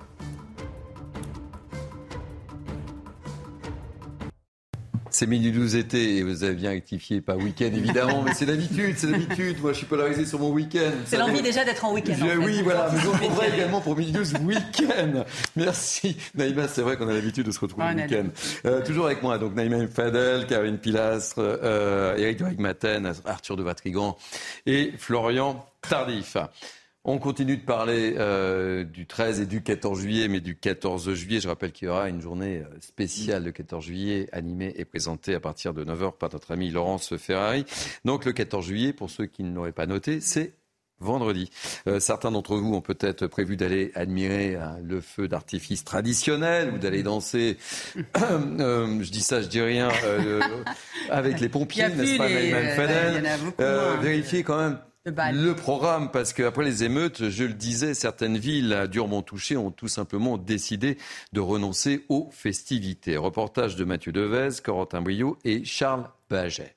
C'est 5.17 5.27
mini 5.27 5.51
12 5.51 5.77
été 5.77 6.19
et 6.19 6.23
vous 6.23 6.45
avez 6.45 6.53
bien 6.53 6.69
rectifié, 6.73 7.23
pas 7.23 7.37
week-end 7.37 7.71
évidemment, 7.75 8.21
mais 8.21 8.35
c'est 8.35 8.45
l'habitude, 8.45 8.99
c'est 8.99 9.07
l'habitude. 9.07 9.63
Moi, 9.63 9.73
je 9.73 9.79
suis 9.79 9.87
polarisé 9.87 10.27
sur 10.27 10.39
mon 10.39 10.51
week-end. 10.51 10.93
C'est 11.07 11.17
l'envie 11.17 11.41
déjà 11.41 11.65
d'être 11.65 11.87
en 11.87 11.95
week-end. 11.95 12.17
Oui, 12.39 12.61
voilà, 12.61 12.91
mais 12.93 13.01
on 13.09 13.31
faudrait 13.31 13.55
également 13.55 13.81
pour 13.81 13.97
mini 13.97 14.13
12 14.13 14.35
week-end. 14.45 15.25
Merci. 15.57 16.19
Naïma, 16.35 16.69
c'est 16.69 16.83
vrai 16.83 16.99
qu'on 16.99 17.09
a 17.09 17.15
l'habitude 17.15 17.47
de 17.47 17.51
se 17.51 17.61
retrouver 17.61 17.95
le 17.95 18.03
week-end. 18.03 18.27
Euh, 18.67 18.85
toujours 18.85 19.07
avec 19.07 19.23
moi, 19.23 19.39
donc 19.39 19.55
Naïma 19.55 19.87
Fadel, 19.87 20.47
Karine 20.47 20.77
Pilastre, 20.77 21.39
euh, 21.39 22.15
Eric 22.19 22.37
Duhac 22.37 22.59
Maten, 22.59 23.11
Arthur 23.25 23.57
de 23.57 23.63
Vatrigan 23.63 24.19
et 24.67 24.93
Florian 24.99 25.65
Tardif. 25.81 26.37
On 27.09 27.19
continue 27.19 27.57
de 27.57 27.63
parler 27.63 28.17
euh, 28.19 28.83
du 28.83 29.07
13 29.07 29.41
et 29.41 29.47
du 29.47 29.63
14 29.63 30.01
juillet, 30.01 30.27
mais 30.27 30.41
du 30.41 30.57
14 30.57 31.15
juillet. 31.15 31.39
Je 31.39 31.47
rappelle 31.47 31.71
qu'il 31.71 31.87
y 31.87 31.89
aura 31.89 32.09
une 32.09 32.21
journée 32.21 32.59
euh, 32.59 32.77
spéciale 32.81 33.45
le 33.45 33.53
14 33.53 33.85
juillet, 33.85 34.29
animée 34.33 34.75
et 34.77 34.85
présentée 34.85 35.33
à 35.37 35.39
partir 35.39 35.73
de 35.73 35.85
9h 35.85 36.17
par 36.19 36.33
notre 36.33 36.51
ami 36.51 36.69
Laurence 36.69 37.17
Ferrari. 37.17 37.65
Donc 38.05 38.25
le 38.25 38.33
14 38.33 38.67
juillet, 38.67 38.93
pour 38.93 39.09
ceux 39.09 39.27
qui 39.27 39.45
ne 39.45 39.55
l'auraient 39.55 39.71
pas 39.71 39.87
noté, 39.87 40.21
c'est 40.21 40.55
vendredi. 40.99 41.49
Euh, 41.87 42.01
certains 42.01 42.33
d'entre 42.33 42.57
vous 42.57 42.75
ont 42.75 42.81
peut-être 42.81 43.29
prévu 43.29 43.57
d'aller 43.57 43.93
admirer 43.95 44.59
le 44.83 45.01
feu 45.01 45.29
d'artifice 45.29 45.85
traditionnel 45.85 46.73
ou 46.75 46.79
d'aller 46.79 47.05
danser, 47.05 47.57
je 47.95 49.11
dis 49.13 49.23
ça, 49.23 49.41
je 49.43 49.47
dis 49.47 49.61
rien, 49.61 49.91
avec 51.11 51.39
les 51.39 51.49
pompiers, 51.49 51.89
n'est-ce 51.89 52.17
pas, 52.19 52.27
les... 52.27 54.03
Vérifiez 54.03 54.43
quand 54.43 54.59
même 54.59 54.79
le 55.07 55.53
programme, 55.53 56.11
parce 56.11 56.33
qu'après 56.33 56.65
les 56.65 56.83
émeutes, 56.83 57.29
je 57.31 57.45
le 57.45 57.55
disais, 57.55 57.95
certaines 57.95 58.39
villes 58.39 58.89
durement 58.91 59.23
touchées 59.23 59.57
ont 59.57 59.71
tout 59.71 59.87
simplement 59.87 60.37
décidé 60.37 60.99
de 61.33 61.41
renoncer 61.41 62.05
aux 62.09 62.29
festivités. 62.33 63.17
Reportage 63.17 63.77
de 63.77 63.85
Mathieu 63.85 64.11
Devez, 64.11 64.61
Corentin 64.65 65.03
Brio 65.03 65.39
et 65.45 65.65
Charles 65.65 66.11
Baget. 66.29 66.75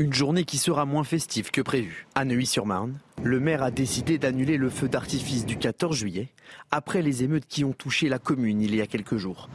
Une 0.00 0.12
journée 0.12 0.44
qui 0.44 0.58
sera 0.58 0.84
moins 0.84 1.04
festive 1.04 1.50
que 1.52 1.60
prévu. 1.60 2.06
À 2.16 2.24
Neuilly-sur-Marne, 2.24 2.98
le 3.22 3.38
maire 3.38 3.62
a 3.62 3.70
décidé 3.70 4.18
d'annuler 4.18 4.56
le 4.56 4.68
feu 4.68 4.88
d'artifice 4.88 5.46
du 5.46 5.56
14 5.56 5.96
juillet, 5.96 6.28
après 6.72 7.02
les 7.02 7.22
émeutes 7.22 7.46
qui 7.46 7.64
ont 7.64 7.72
touché 7.72 8.08
la 8.08 8.18
commune 8.18 8.60
il 8.60 8.74
y 8.74 8.82
a 8.82 8.86
quelques 8.86 9.16
jours. 9.16 9.48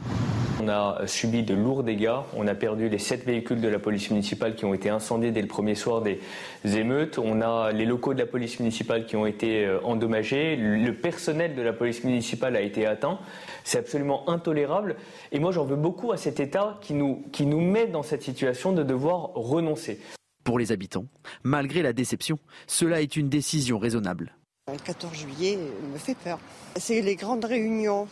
On 0.62 0.68
a 0.68 1.08
subi 1.08 1.42
de 1.42 1.54
lourds 1.54 1.82
dégâts. 1.82 2.20
On 2.36 2.46
a 2.46 2.54
perdu 2.54 2.88
les 2.88 2.98
sept 2.98 3.24
véhicules 3.24 3.60
de 3.60 3.66
la 3.66 3.80
police 3.80 4.10
municipale 4.10 4.54
qui 4.54 4.64
ont 4.64 4.74
été 4.74 4.90
incendiés 4.90 5.32
dès 5.32 5.42
le 5.42 5.48
premier 5.48 5.74
soir 5.74 6.02
des 6.02 6.20
émeutes. 6.64 7.18
On 7.18 7.40
a 7.40 7.72
les 7.72 7.84
locaux 7.84 8.14
de 8.14 8.20
la 8.20 8.26
police 8.26 8.60
municipale 8.60 9.04
qui 9.04 9.16
ont 9.16 9.26
été 9.26 9.64
euh, 9.64 9.80
endommagés. 9.82 10.54
Le 10.54 10.94
personnel 10.94 11.56
de 11.56 11.62
la 11.62 11.72
police 11.72 12.04
municipale 12.04 12.54
a 12.54 12.60
été 12.60 12.86
atteint. 12.86 13.18
C'est 13.64 13.78
absolument 13.78 14.28
intolérable. 14.30 14.94
Et 15.32 15.40
moi, 15.40 15.50
j'en 15.50 15.64
veux 15.64 15.74
beaucoup 15.74 16.12
à 16.12 16.16
cet 16.16 16.38
État 16.38 16.78
qui 16.80 16.94
nous, 16.94 17.24
qui 17.32 17.44
nous 17.44 17.60
met 17.60 17.88
dans 17.88 18.04
cette 18.04 18.22
situation 18.22 18.72
de 18.72 18.84
devoir 18.84 19.32
renoncer. 19.34 19.98
Pour 20.44 20.60
les 20.60 20.70
habitants, 20.70 21.06
malgré 21.42 21.82
la 21.82 21.92
déception, 21.92 22.38
cela 22.68 23.02
est 23.02 23.16
une 23.16 23.28
décision 23.28 23.80
raisonnable. 23.80 24.36
Le 24.70 24.78
14 24.78 25.12
juillet 25.12 25.58
me 25.92 25.98
fait 25.98 26.14
peur. 26.14 26.38
C'est 26.76 27.00
les 27.00 27.16
grandes 27.16 27.44
réunions. 27.44 28.06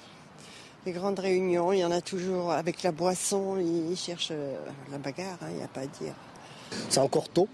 Les 0.87 0.93
grandes 0.93 1.19
réunions, 1.19 1.73
il 1.73 1.81
y 1.81 1.85
en 1.85 1.91
a 1.91 2.01
toujours 2.01 2.53
avec 2.53 2.83
la 2.83 2.91
boisson, 2.91 3.59
ils 3.59 3.97
cherchent 3.97 4.33
euh, 4.33 4.57
la 4.91 4.97
bagarre, 4.97 5.37
il 5.43 5.47
hein, 5.47 5.51
n'y 5.59 5.63
a 5.63 5.69
pas 5.69 5.81
à 5.81 5.87
dire. 5.87 6.15
C'est 6.89 7.01
encore 7.01 7.29
tôt 7.29 7.49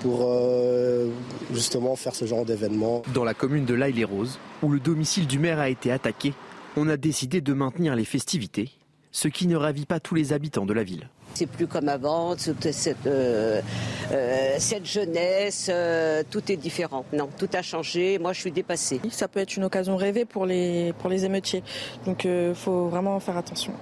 pour 0.00 0.26
euh, 0.28 1.08
justement 1.52 1.96
faire 1.96 2.14
ce 2.14 2.26
genre 2.26 2.44
d'événement. 2.44 3.02
Dans 3.14 3.24
la 3.24 3.32
commune 3.32 3.64
de 3.64 3.72
l'Aille-les-Roses, 3.72 4.38
où 4.62 4.68
le 4.68 4.80
domicile 4.80 5.26
du 5.26 5.38
maire 5.38 5.58
a 5.60 5.70
été 5.70 5.90
attaqué, 5.90 6.34
on 6.76 6.88
a 6.88 6.98
décidé 6.98 7.40
de 7.40 7.52
maintenir 7.54 7.96
les 7.96 8.04
festivités, 8.04 8.70
ce 9.12 9.28
qui 9.28 9.46
ne 9.46 9.56
ravit 9.56 9.86
pas 9.86 9.98
tous 9.98 10.14
les 10.14 10.34
habitants 10.34 10.66
de 10.66 10.74
la 10.74 10.84
ville. 10.84 11.08
C'est 11.38 11.46
plus 11.46 11.68
comme 11.68 11.88
avant, 11.88 12.34
toute 12.34 12.72
cette, 12.72 13.06
euh, 13.06 13.62
euh, 14.10 14.56
cette 14.58 14.84
jeunesse, 14.84 15.70
euh, 15.72 16.24
tout 16.28 16.50
est 16.50 16.56
différent. 16.56 17.04
Non, 17.12 17.28
tout 17.38 17.46
a 17.52 17.62
changé. 17.62 18.18
Moi, 18.18 18.32
je 18.32 18.40
suis 18.40 18.50
dépassée. 18.50 19.00
Ça 19.12 19.28
peut 19.28 19.38
être 19.38 19.56
une 19.56 19.62
occasion 19.62 19.96
rêvée 19.96 20.24
pour 20.24 20.46
les, 20.46 20.92
pour 20.98 21.08
les 21.08 21.24
émeutiers. 21.24 21.62
Donc, 22.06 22.24
il 22.24 22.56
faut 22.56 22.88
vraiment 22.88 23.20
faire 23.20 23.36
attention. 23.36 23.72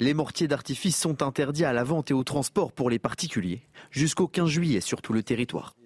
Les 0.00 0.12
mortiers 0.12 0.48
d'artifice 0.48 0.98
sont 0.98 1.22
interdits 1.22 1.64
à 1.64 1.72
la 1.72 1.84
vente 1.84 2.10
et 2.10 2.14
au 2.14 2.24
transport 2.24 2.72
pour 2.72 2.90
les 2.90 2.98
particuliers 2.98 3.62
jusqu'au 3.92 4.26
15 4.26 4.48
juillet 4.48 4.80
sur 4.80 5.00
tout 5.00 5.12
le 5.12 5.22
territoire. 5.22 5.76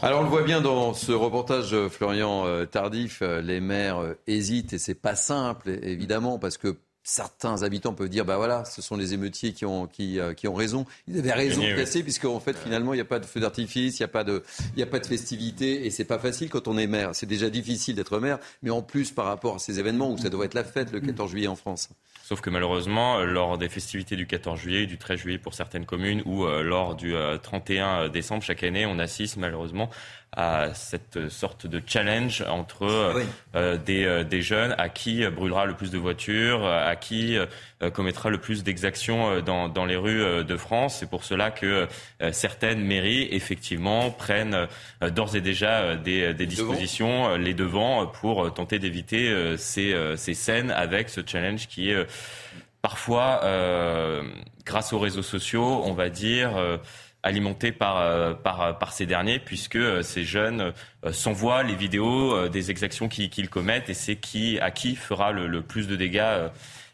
Alors 0.00 0.20
on 0.20 0.24
le 0.24 0.30
voit 0.30 0.42
bien 0.42 0.62
dans 0.62 0.94
ce 0.94 1.12
reportage, 1.12 1.76
Florian 1.88 2.46
Tardif, 2.66 3.20
les 3.20 3.60
maires 3.60 4.14
hésitent 4.26 4.72
et 4.72 4.78
c'est 4.78 4.94
pas 4.94 5.14
simple 5.14 5.68
évidemment 5.82 6.38
parce 6.38 6.56
que 6.56 6.78
certains 7.02 7.62
habitants 7.62 7.94
peuvent 7.94 8.08
dire 8.08 8.24
bah 8.24 8.36
voilà, 8.36 8.64
ce 8.64 8.82
sont 8.82 8.96
les 8.96 9.14
émeutiers 9.14 9.52
qui 9.52 9.64
ont, 9.64 9.86
qui, 9.86 10.20
euh, 10.20 10.34
qui 10.34 10.48
ont 10.48 10.54
raison. 10.54 10.86
Ils 11.08 11.18
avaient 11.18 11.32
raison 11.32 11.62
de 11.62 11.76
casser, 11.76 12.02
puisqu'en 12.02 12.40
fait, 12.40 12.56
finalement, 12.56 12.94
il 12.94 12.96
n'y 12.96 13.02
a 13.02 13.06
pas 13.06 13.18
de 13.18 13.26
feu 13.26 13.40
d'artifice, 13.40 13.98
il 13.98 14.02
n'y 14.02 14.04
a, 14.04 14.08
pas 14.08 14.24
de, 14.24 14.42
il 14.76 14.82
a 14.82 14.86
pas 14.86 15.00
de 15.00 15.06
festivité, 15.06 15.86
et 15.86 15.90
c'est 15.90 16.04
pas 16.04 16.18
facile 16.18 16.48
quand 16.48 16.68
on 16.68 16.78
est 16.78 16.86
maire. 16.86 17.10
C'est 17.14 17.26
déjà 17.26 17.50
difficile 17.50 17.96
d'être 17.96 18.18
maire, 18.18 18.38
mais 18.62 18.70
en 18.70 18.82
plus, 18.82 19.10
par 19.10 19.26
rapport 19.26 19.56
à 19.56 19.58
ces 19.58 19.80
événements 19.80 20.10
où 20.10 20.18
ça 20.18 20.30
doit 20.30 20.44
être 20.44 20.54
la 20.54 20.64
fête 20.64 20.92
le 20.92 21.00
14 21.00 21.30
juillet 21.30 21.48
en 21.48 21.56
France. 21.56 21.90
Sauf 22.22 22.40
que 22.40 22.50
malheureusement, 22.50 23.18
euh, 23.18 23.24
lors 23.24 23.58
des 23.58 23.68
festivités 23.68 24.16
du 24.16 24.26
14 24.26 24.58
juillet, 24.58 24.86
du 24.86 24.96
13 24.96 25.18
juillet 25.18 25.38
pour 25.38 25.54
certaines 25.54 25.86
communes, 25.86 26.22
ou 26.24 26.44
euh, 26.44 26.62
lors 26.62 26.94
du 26.94 27.14
31 27.42 28.08
décembre 28.08 28.42
chaque 28.42 28.62
année, 28.62 28.86
on 28.86 28.98
assiste 28.98 29.36
malheureusement 29.36 29.90
à 30.34 30.72
cette 30.72 31.28
sorte 31.28 31.66
de 31.66 31.82
challenge 31.86 32.42
entre 32.48 32.84
euh, 32.84 33.22
euh, 33.54 33.76
des, 33.76 34.04
euh, 34.04 34.24
des, 34.24 34.40
jeunes 34.40 34.74
à 34.78 34.88
qui 34.88 35.26
brûlera 35.26 35.66
le 35.66 35.74
plus 35.74 35.90
de 35.90 35.98
voitures, 35.98 36.66
à 36.66 36.96
qui 36.96 37.36
commettra 37.92 38.30
le 38.30 38.38
plus 38.38 38.62
d'exactions 38.62 39.40
dans, 39.40 39.68
dans, 39.68 39.84
les 39.84 39.96
rues 39.96 40.44
de 40.44 40.56
France. 40.56 40.98
C'est 41.00 41.10
pour 41.10 41.24
cela 41.24 41.50
que 41.50 41.88
certaines 42.30 42.80
mairies, 42.80 43.28
effectivement, 43.32 44.10
prennent 44.10 44.68
d'ores 45.00 45.34
et 45.34 45.40
déjà 45.40 45.96
des, 45.96 46.32
des 46.32 46.46
dispositions, 46.46 47.34
les 47.36 47.54
devants, 47.54 48.06
pour 48.06 48.54
tenter 48.54 48.78
d'éviter 48.78 49.56
ces, 49.56 49.96
ces 50.16 50.34
scènes 50.34 50.70
avec 50.70 51.08
ce 51.08 51.22
challenge 51.26 51.66
qui 51.66 51.90
est 51.90 52.06
parfois, 52.82 53.40
grâce 54.64 54.92
aux 54.92 55.00
réseaux 55.00 55.22
sociaux, 55.22 55.82
on 55.84 55.94
va 55.94 56.08
dire, 56.08 56.52
alimenté 57.22 57.72
par, 57.72 58.00
euh, 58.00 58.34
par, 58.34 58.78
par 58.78 58.92
ces 58.92 59.06
derniers, 59.06 59.38
puisque 59.38 59.76
euh, 59.76 60.02
ces 60.02 60.24
jeunes 60.24 60.72
euh, 61.04 61.12
s'envoient 61.12 61.62
les 61.62 61.74
vidéos 61.74 62.48
des 62.48 62.70
exactions 62.70 63.08
qu'ils 63.08 63.48
commettent 63.48 63.88
et 63.88 63.94
c'est 63.94 64.16
qui, 64.16 64.58
à 64.60 64.70
qui 64.70 64.96
fera 64.96 65.32
le, 65.32 65.62
plus 65.62 65.86
de 65.86 65.96
dégâts 65.96 66.48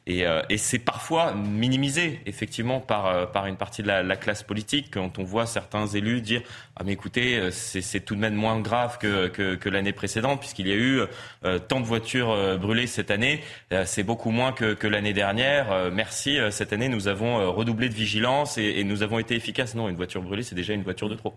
Et, 0.08 0.56
c'est 0.56 0.78
parfois 0.78 1.34
minimisé, 1.34 2.20
effectivement, 2.26 2.80
par, 2.80 3.30
par 3.30 3.46
une 3.46 3.56
partie 3.56 3.82
de 3.82 3.88
la, 3.88 4.16
classe 4.16 4.42
politique, 4.42 4.88
quand 4.92 5.18
on 5.18 5.22
voit 5.22 5.44
certains 5.44 5.86
élus 5.86 6.22
dire 6.22 6.42
Ah, 6.76 6.82
mais 6.84 6.92
écoutez, 6.92 7.50
c'est 7.52 8.00
tout 8.00 8.14
de 8.14 8.20
même 8.20 8.34
moins 8.34 8.58
grave 8.58 8.96
que, 8.98 9.28
que, 9.28 9.68
l'année 9.68 9.92
précédente, 9.92 10.40
puisqu'il 10.40 10.66
y 10.66 10.72
a 10.72 10.76
eu 10.76 11.02
tant 11.68 11.80
de 11.80 11.84
voitures 11.84 12.58
brûlées 12.58 12.86
cette 12.86 13.10
année. 13.10 13.42
c'est 13.84 14.02
beaucoup 14.02 14.30
moins 14.30 14.52
que, 14.52 14.72
que 14.72 14.86
l'année 14.86 15.12
dernière. 15.12 15.90
merci, 15.92 16.38
cette 16.50 16.72
année, 16.72 16.88
nous 16.88 17.06
avons 17.06 17.52
redoublé 17.52 17.90
de 17.90 17.94
vigilance 17.94 18.56
et, 18.56 18.78
et 18.78 18.84
nous 18.84 19.02
avons 19.02 19.18
été 19.18 19.36
efficaces. 19.36 19.74
Non, 19.74 19.90
une 19.90 19.96
voiture 19.96 20.22
brûlée, 20.22 20.42
c'est 20.42 20.54
déjà 20.54 20.72
une 20.72 20.84
voiture 20.84 21.10
de 21.10 21.16
trop. 21.16 21.34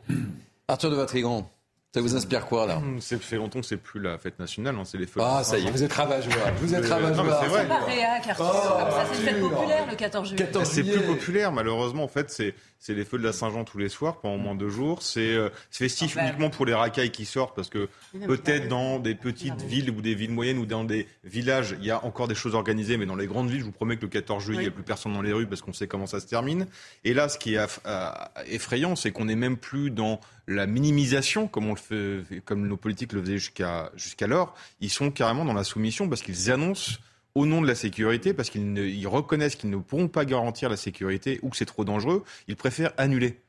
Arthur 0.69 0.89
de 0.89 0.95
Vatrigan. 0.95 1.49
Ça 1.93 1.99
vous 1.99 2.15
inspire 2.15 2.45
quoi 2.45 2.65
là 2.65 2.81
Ça 3.01 3.17
fait 3.17 3.35
longtemps 3.35 3.59
que 3.59 3.65
c'est 3.65 3.75
plus 3.75 3.99
la 3.99 4.17
fête 4.17 4.39
nationale, 4.39 4.75
hein, 4.79 4.83
c'est 4.85 4.97
les 4.97 5.05
feux. 5.05 5.19
Ah 5.21 5.43
ça 5.43 5.59
y 5.59 5.67
est, 5.67 5.71
vous 5.71 5.83
êtes 5.83 5.91
ravageois. 5.91 6.51
Vous 6.61 6.73
êtes 6.73 6.85
ravageois. 6.85 7.39
C'est 7.41 7.49
vrai. 7.49 7.67
pas 7.67 7.79
réac, 7.79 8.27
Arthur. 8.29 8.45
Oh, 8.49 8.91
ça 8.91 9.05
c'est 9.11 9.19
une 9.19 9.25
fête 9.25 9.41
populaire 9.41 9.87
le 9.89 9.95
14 9.97 10.29
juillet. 10.29 10.51
C'est 10.63 10.83
plus 10.83 11.01
populaire 11.01 11.51
malheureusement. 11.51 12.05
En 12.05 12.07
fait, 12.07 12.29
c'est 12.29 12.55
c'est 12.81 12.95
les 12.95 13.05
feux 13.05 13.19
de 13.19 13.23
la 13.23 13.31
Saint-Jean 13.31 13.63
tous 13.63 13.77
les 13.77 13.89
soirs 13.89 14.19
pendant 14.21 14.37
moins 14.37 14.55
de 14.55 14.67
jours. 14.67 15.03
C'est 15.03 15.35
euh, 15.35 15.49
festif 15.69 16.15
ah, 16.15 16.21
bah, 16.21 16.27
uniquement 16.27 16.49
pour 16.49 16.65
les 16.65 16.73
racailles 16.73 17.11
qui 17.11 17.25
sortent 17.25 17.55
parce 17.55 17.69
que 17.69 17.89
peut-être 18.25 18.69
dans 18.69 18.97
des 18.97 19.13
petites 19.13 19.61
villes 19.61 19.91
ou 19.91 20.01
des 20.01 20.15
villes 20.15 20.31
moyennes 20.31 20.57
ou 20.57 20.65
dans 20.65 20.83
des 20.83 21.07
villages, 21.23 21.75
il 21.77 21.85
y 21.85 21.91
a 21.91 22.03
encore 22.03 22.27
des 22.27 22.33
choses 22.33 22.55
organisées, 22.55 22.97
mais 22.97 23.05
dans 23.05 23.15
les 23.15 23.27
grandes 23.27 23.51
villes, 23.51 23.59
je 23.59 23.65
vous 23.65 23.71
promets 23.71 23.97
que 23.97 24.01
le 24.01 24.07
14 24.07 24.43
juillet, 24.43 24.61
il 24.61 24.63
n'y 24.63 24.69
a 24.69 24.71
plus 24.71 24.81
personne 24.81 25.13
dans 25.13 25.21
les 25.21 25.31
rues 25.31 25.45
parce 25.45 25.61
qu'on 25.61 25.73
sait 25.73 25.87
comment 25.87 26.07
ça 26.07 26.19
se 26.19 26.25
termine. 26.25 26.65
Et 27.03 27.13
là, 27.13 27.29
ce 27.29 27.37
qui 27.37 27.53
est 27.53 27.59
euh, 27.85 28.11
effrayant, 28.47 28.95
c'est 28.95 29.11
qu'on 29.11 29.25
n'est 29.25 29.35
même 29.35 29.57
plus 29.57 29.91
dans 29.91 30.19
la 30.47 30.67
minimisation 30.67 31.47
comme 31.47 31.67
on 31.67 31.73
le 31.73 32.23
fait, 32.25 32.41
comme 32.41 32.67
nos 32.67 32.77
politiques 32.77 33.13
le 33.13 33.21
faisaient 33.21 33.37
jusqu'à 33.37 33.91
jusqu'alors. 33.95 34.55
Ils 34.79 34.89
sont 34.89 35.11
carrément 35.11 35.45
dans 35.45 35.53
la 35.53 35.63
soumission 35.63 36.09
parce 36.09 36.21
qu'ils 36.21 36.51
annoncent 36.51 36.93
au 37.35 37.45
nom 37.45 37.61
de 37.61 37.67
la 37.67 37.75
sécurité, 37.75 38.33
parce 38.33 38.49
qu'ils 38.49 39.07
reconnaissent 39.07 39.55
qu'ils 39.55 39.69
ne 39.69 39.77
pourront 39.77 40.09
pas 40.09 40.25
garantir 40.25 40.69
la 40.69 40.77
sécurité 40.77 41.39
ou 41.41 41.49
que 41.49 41.57
c'est 41.57 41.65
trop 41.65 41.85
dangereux, 41.85 42.23
ils 42.47 42.57
préfèrent 42.57 42.91
annuler. 42.97 43.39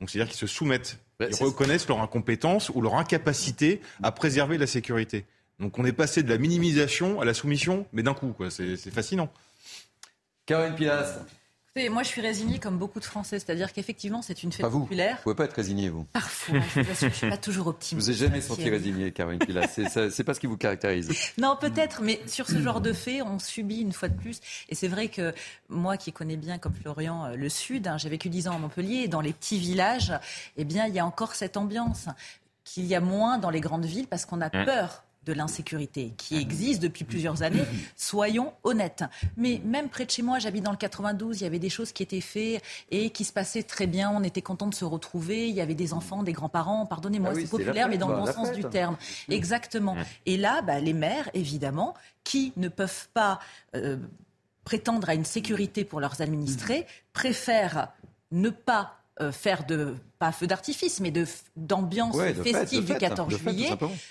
Donc 0.00 0.10
c'est-à-dire 0.10 0.30
qu'ils 0.30 0.38
se 0.38 0.46
soumettent. 0.46 0.98
Ils 1.20 1.34
reconnaissent 1.36 1.86
leur 1.88 2.00
incompétence 2.00 2.70
ou 2.70 2.80
leur 2.80 2.96
incapacité 2.96 3.80
à 4.02 4.10
préserver 4.10 4.58
la 4.58 4.66
sécurité. 4.66 5.24
Donc 5.60 5.78
on 5.78 5.84
est 5.84 5.92
passé 5.92 6.22
de 6.22 6.28
la 6.28 6.38
minimisation 6.38 7.20
à 7.20 7.24
la 7.24 7.34
soumission, 7.34 7.86
mais 7.92 8.02
d'un 8.02 8.14
coup, 8.14 8.34
C'est 8.50 8.90
fascinant. 8.90 9.32
Caroline 10.46 10.74
Moi, 11.90 12.02
je 12.02 12.08
suis 12.08 12.20
résignée 12.20 12.58
comme 12.58 12.76
beaucoup 12.76 13.00
de 13.00 13.04
Français. 13.04 13.38
C'est-à-dire 13.38 13.72
qu'effectivement, 13.72 14.20
c'est 14.20 14.42
une 14.42 14.52
fête 14.52 14.66
vous. 14.66 14.80
populaire. 14.80 15.16
Vous 15.16 15.22
pouvez 15.22 15.34
pas 15.34 15.44
être 15.44 15.54
résigné, 15.54 15.88
vous. 15.88 16.04
Parfois. 16.12 16.58
Je 16.74 17.06
ne 17.06 17.10
suis 17.10 17.30
pas 17.30 17.38
toujours 17.38 17.68
optimiste. 17.68 18.08
Vous 18.08 18.12
n'avez 18.12 18.26
jamais 18.26 18.40
senti 18.42 18.68
résigné, 18.68 19.10
Caroline 19.10 19.38
Pilas. 19.38 19.68
C'est 20.10 20.24
pas 20.24 20.34
ce 20.34 20.40
qui 20.40 20.46
vous 20.46 20.58
caractérise. 20.58 21.10
Non, 21.38 21.56
peut-être, 21.58 22.02
mais 22.02 22.20
sur 22.26 22.46
ce 22.46 22.60
genre 22.60 22.82
de 22.82 22.92
fait, 22.92 23.22
on 23.22 23.38
subit 23.38 23.80
une 23.80 23.92
fois 23.92 24.08
de 24.08 24.16
plus. 24.16 24.40
Et 24.68 24.74
c'est 24.74 24.88
vrai 24.88 25.08
que 25.08 25.32
moi, 25.68 25.96
qui 25.96 26.12
connais 26.12 26.36
bien, 26.36 26.58
comme 26.58 26.74
Florian, 26.74 27.24
euh, 27.24 27.36
le 27.36 27.48
Sud, 27.48 27.88
hein, 27.88 27.96
j'ai 27.96 28.08
vécu 28.08 28.28
dix 28.28 28.48
ans 28.48 28.56
à 28.56 28.58
Montpellier, 28.58 29.02
et 29.04 29.08
dans 29.08 29.20
les 29.20 29.32
petits 29.32 29.58
villages, 29.58 30.12
eh 30.56 30.64
bien, 30.64 30.86
il 30.86 30.94
y 30.94 30.98
a 30.98 31.06
encore 31.06 31.34
cette 31.34 31.56
ambiance 31.56 32.06
qu'il 32.64 32.84
y 32.84 32.94
a 32.94 33.00
moins 33.00 33.38
dans 33.38 33.50
les 33.50 33.60
grandes 33.60 33.86
villes 33.86 34.06
parce 34.06 34.24
qu'on 34.24 34.40
a 34.40 34.48
mmh. 34.48 34.64
peur 34.64 35.04
de 35.24 35.32
l'insécurité 35.32 36.12
qui 36.16 36.36
existe 36.36 36.82
depuis 36.82 37.04
plusieurs 37.04 37.42
années, 37.42 37.64
soyons 37.96 38.52
honnêtes. 38.64 39.04
Mais 39.36 39.60
même 39.64 39.88
près 39.88 40.04
de 40.04 40.10
chez 40.10 40.22
moi, 40.22 40.38
j'habite 40.38 40.64
dans 40.64 40.70
le 40.70 40.76
92, 40.76 41.40
il 41.40 41.44
y 41.44 41.46
avait 41.46 41.58
des 41.58 41.68
choses 41.68 41.92
qui 41.92 42.02
étaient 42.02 42.20
faites 42.20 42.62
et 42.90 43.10
qui 43.10 43.24
se 43.24 43.32
passaient 43.32 43.62
très 43.62 43.86
bien. 43.86 44.10
On 44.10 44.22
était 44.22 44.42
content 44.42 44.66
de 44.66 44.74
se 44.74 44.84
retrouver. 44.84 45.48
Il 45.48 45.54
y 45.54 45.60
avait 45.60 45.74
des 45.74 45.92
enfants, 45.92 46.22
des 46.22 46.32
grands-parents. 46.32 46.86
Pardonnez-moi, 46.86 47.30
ah 47.32 47.38
c'est 47.38 47.50
populaire, 47.50 47.88
mais 47.88 47.98
dans 47.98 48.08
le 48.08 48.16
bon 48.16 48.26
sens 48.26 48.52
du 48.52 48.64
terme. 48.64 48.96
Exactement. 49.28 49.96
Et 50.26 50.36
là, 50.36 50.62
bah, 50.62 50.80
les 50.80 50.92
maires, 50.92 51.30
évidemment, 51.34 51.94
qui 52.24 52.52
ne 52.56 52.68
peuvent 52.68 53.08
pas 53.14 53.40
euh, 53.74 53.96
prétendre 54.64 55.08
à 55.08 55.14
une 55.14 55.24
sécurité 55.24 55.84
pour 55.84 56.00
leurs 56.00 56.20
administrés, 56.20 56.86
préfèrent 57.12 57.88
ne 58.30 58.50
pas 58.50 59.01
euh, 59.20 59.30
faire 59.30 59.66
de 59.66 59.94
pas 60.18 60.32
feu 60.32 60.46
d'artifice, 60.46 61.00
mais 61.00 61.10
de 61.10 61.26
d'ambiance 61.54 62.16
festive 62.42 62.86
du 62.86 62.94
14 62.94 63.36
juillet. 63.36 63.70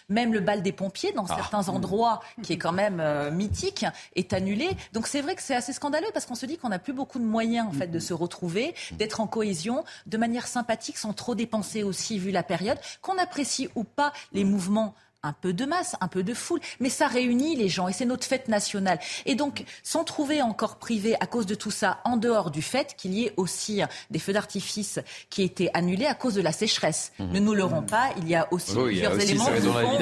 même 0.10 0.32
le 0.32 0.42
bal 0.42 0.62
des 0.62 0.72
pompiers 0.72 1.12
dans 1.12 1.26
ah. 1.28 1.36
certains 1.36 1.70
endroits, 1.70 2.22
qui 2.44 2.54
est 2.54 2.58
quand 2.58 2.72
même 2.72 3.00
euh, 3.00 3.32
mythique, 3.32 3.86
est 4.16 4.32
annulé. 4.32 4.70
Donc 4.94 5.08
c'est 5.08 5.22
vrai 5.22 5.36
que 5.36 5.42
c'est 5.42 5.56
assez 5.56 5.74
scandaleux 5.74 6.10
parce 6.14 6.28
qu'on 6.28 6.36
se 6.36 6.46
dit 6.46 6.58
qu'on 6.58 6.70
n'a 6.70 6.78
plus 6.78 6.94
beaucoup 6.94 7.18
de 7.18 7.26
moyens 7.26 7.68
en 7.68 7.72
fait 7.72 7.88
de 7.88 7.98
se 7.98 8.14
retrouver, 8.14 8.76
d'être 8.92 9.22
en 9.22 9.28
cohésion, 9.28 9.84
de 10.06 10.18
manière 10.18 10.46
sympathique, 10.46 11.00
sans 11.00 11.14
trop 11.14 11.34
dépenser 11.34 11.82
aussi 11.82 12.20
vu 12.20 12.30
la 12.30 12.44
période, 12.44 12.78
qu'on 13.02 13.18
apprécie 13.18 13.70
ou 13.74 13.84
pas 13.84 14.14
les 14.34 14.44
mouvements 14.44 14.94
un 15.24 15.34
peu 15.34 15.54
de 15.54 15.66
masse, 15.66 15.96
un 16.02 16.08
peu 16.08 16.24
de 16.24 16.34
foule, 16.34 16.60
mais 16.80 16.90
ça 16.90 17.08
réunit 17.08 17.56
les 17.56 17.70
gens 17.70 17.88
et 17.88 17.94
c'est 17.94 18.06
notre 18.06 18.26
fête 18.26 18.48
nationale. 18.48 19.00
Et 19.26 19.36
donc, 19.36 19.64
s'en 19.84 20.04
trouver 20.04 20.42
encore 20.42 20.78
privé 20.78 21.16
à 21.20 21.28
cause 21.28 21.46
de 21.46 21.56
tout 21.56 21.72
ça, 21.72 22.00
en 22.06 22.18
dehors 22.18 22.52
du 22.52 22.62
fait 22.62 22.96
qu'il 22.98 23.14
y 23.14 23.26
ait 23.26 23.34
aussi 23.38 23.82
des 24.10 24.20
feux 24.20 24.34
d'artifice 24.34 25.00
qui 25.30 25.44
étaient 25.44 25.70
annulés 25.74 26.06
à 26.06 26.16
cause 26.16 26.34
de 26.34 26.42
la 26.42 26.52
sécheresse. 26.52 27.12
Mhm. 27.20 27.32
Ne 27.32 27.40
nous 27.40 27.54
leurrons 27.54 27.84
pas, 27.84 28.10
il 28.18 28.28
y 28.28 28.36
a 28.36 28.48
aussi 28.52 28.76
plusieurs 28.76 29.20
éléments 29.20 29.46
qui 29.46 29.62
font 29.62 29.98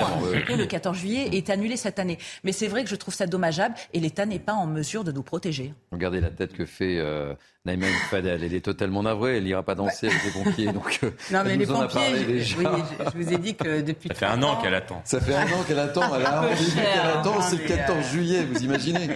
que 0.47 0.53
le 0.53 0.65
14 0.65 0.97
juillet 0.97 1.29
est 1.33 1.49
annulé 1.49 1.77
cette 1.77 1.99
année. 1.99 2.17
Mais 2.43 2.51
c'est 2.51 2.67
vrai 2.67 2.83
que 2.83 2.89
je 2.89 2.95
trouve 2.95 3.13
ça 3.13 3.27
dommageable 3.27 3.75
et 3.93 3.99
l'État 3.99 4.25
n'est 4.25 4.39
pas 4.39 4.53
en 4.53 4.67
mesure 4.67 5.03
de 5.03 5.11
nous 5.11 5.23
protéger. 5.23 5.73
Regardez 5.91 6.21
la 6.21 6.29
tête 6.29 6.53
que 6.53 6.65
fait 6.65 6.97
euh, 6.99 7.33
Naïma 7.65 7.87
Fadel, 8.09 8.41
elle 8.41 8.53
est 8.53 8.63
totalement 8.63 9.03
navrée, 9.03 9.35
elle 9.35 9.43
n'ira 9.43 9.63
pas 9.63 9.75
danser 9.75 10.07
avec 10.07 10.23
les 10.23 10.31
pompiers. 10.31 10.71
Donc, 10.71 10.99
euh, 11.03 11.11
non, 11.31 11.41
mais 11.43 11.57
les 11.57 11.65
pompiers, 11.65 12.39
je, 12.41 12.55
vous 12.55 13.33
ai 13.33 13.37
dit 13.37 13.53
que 13.53 13.81
depuis. 13.81 14.07
Ça 14.07 14.15
fait 14.15 14.25
un 14.27 14.41
an 14.43 14.55
qu'elle 14.61 14.75
attend. 14.75 15.01
Ça 15.03 15.19
fait 15.19 15.35
un 15.35 15.43
an 15.43 15.63
qu'elle 15.67 15.79
attend. 15.79 16.15
Elle 16.15 16.25
a 16.25 16.47
qu'elle 16.55 17.17
attend, 17.17 17.41
c'est 17.41 17.57
le 17.57 17.67
14 17.67 18.05
juillet, 18.05 18.45
vous 18.45 18.63
imaginez 18.63 19.09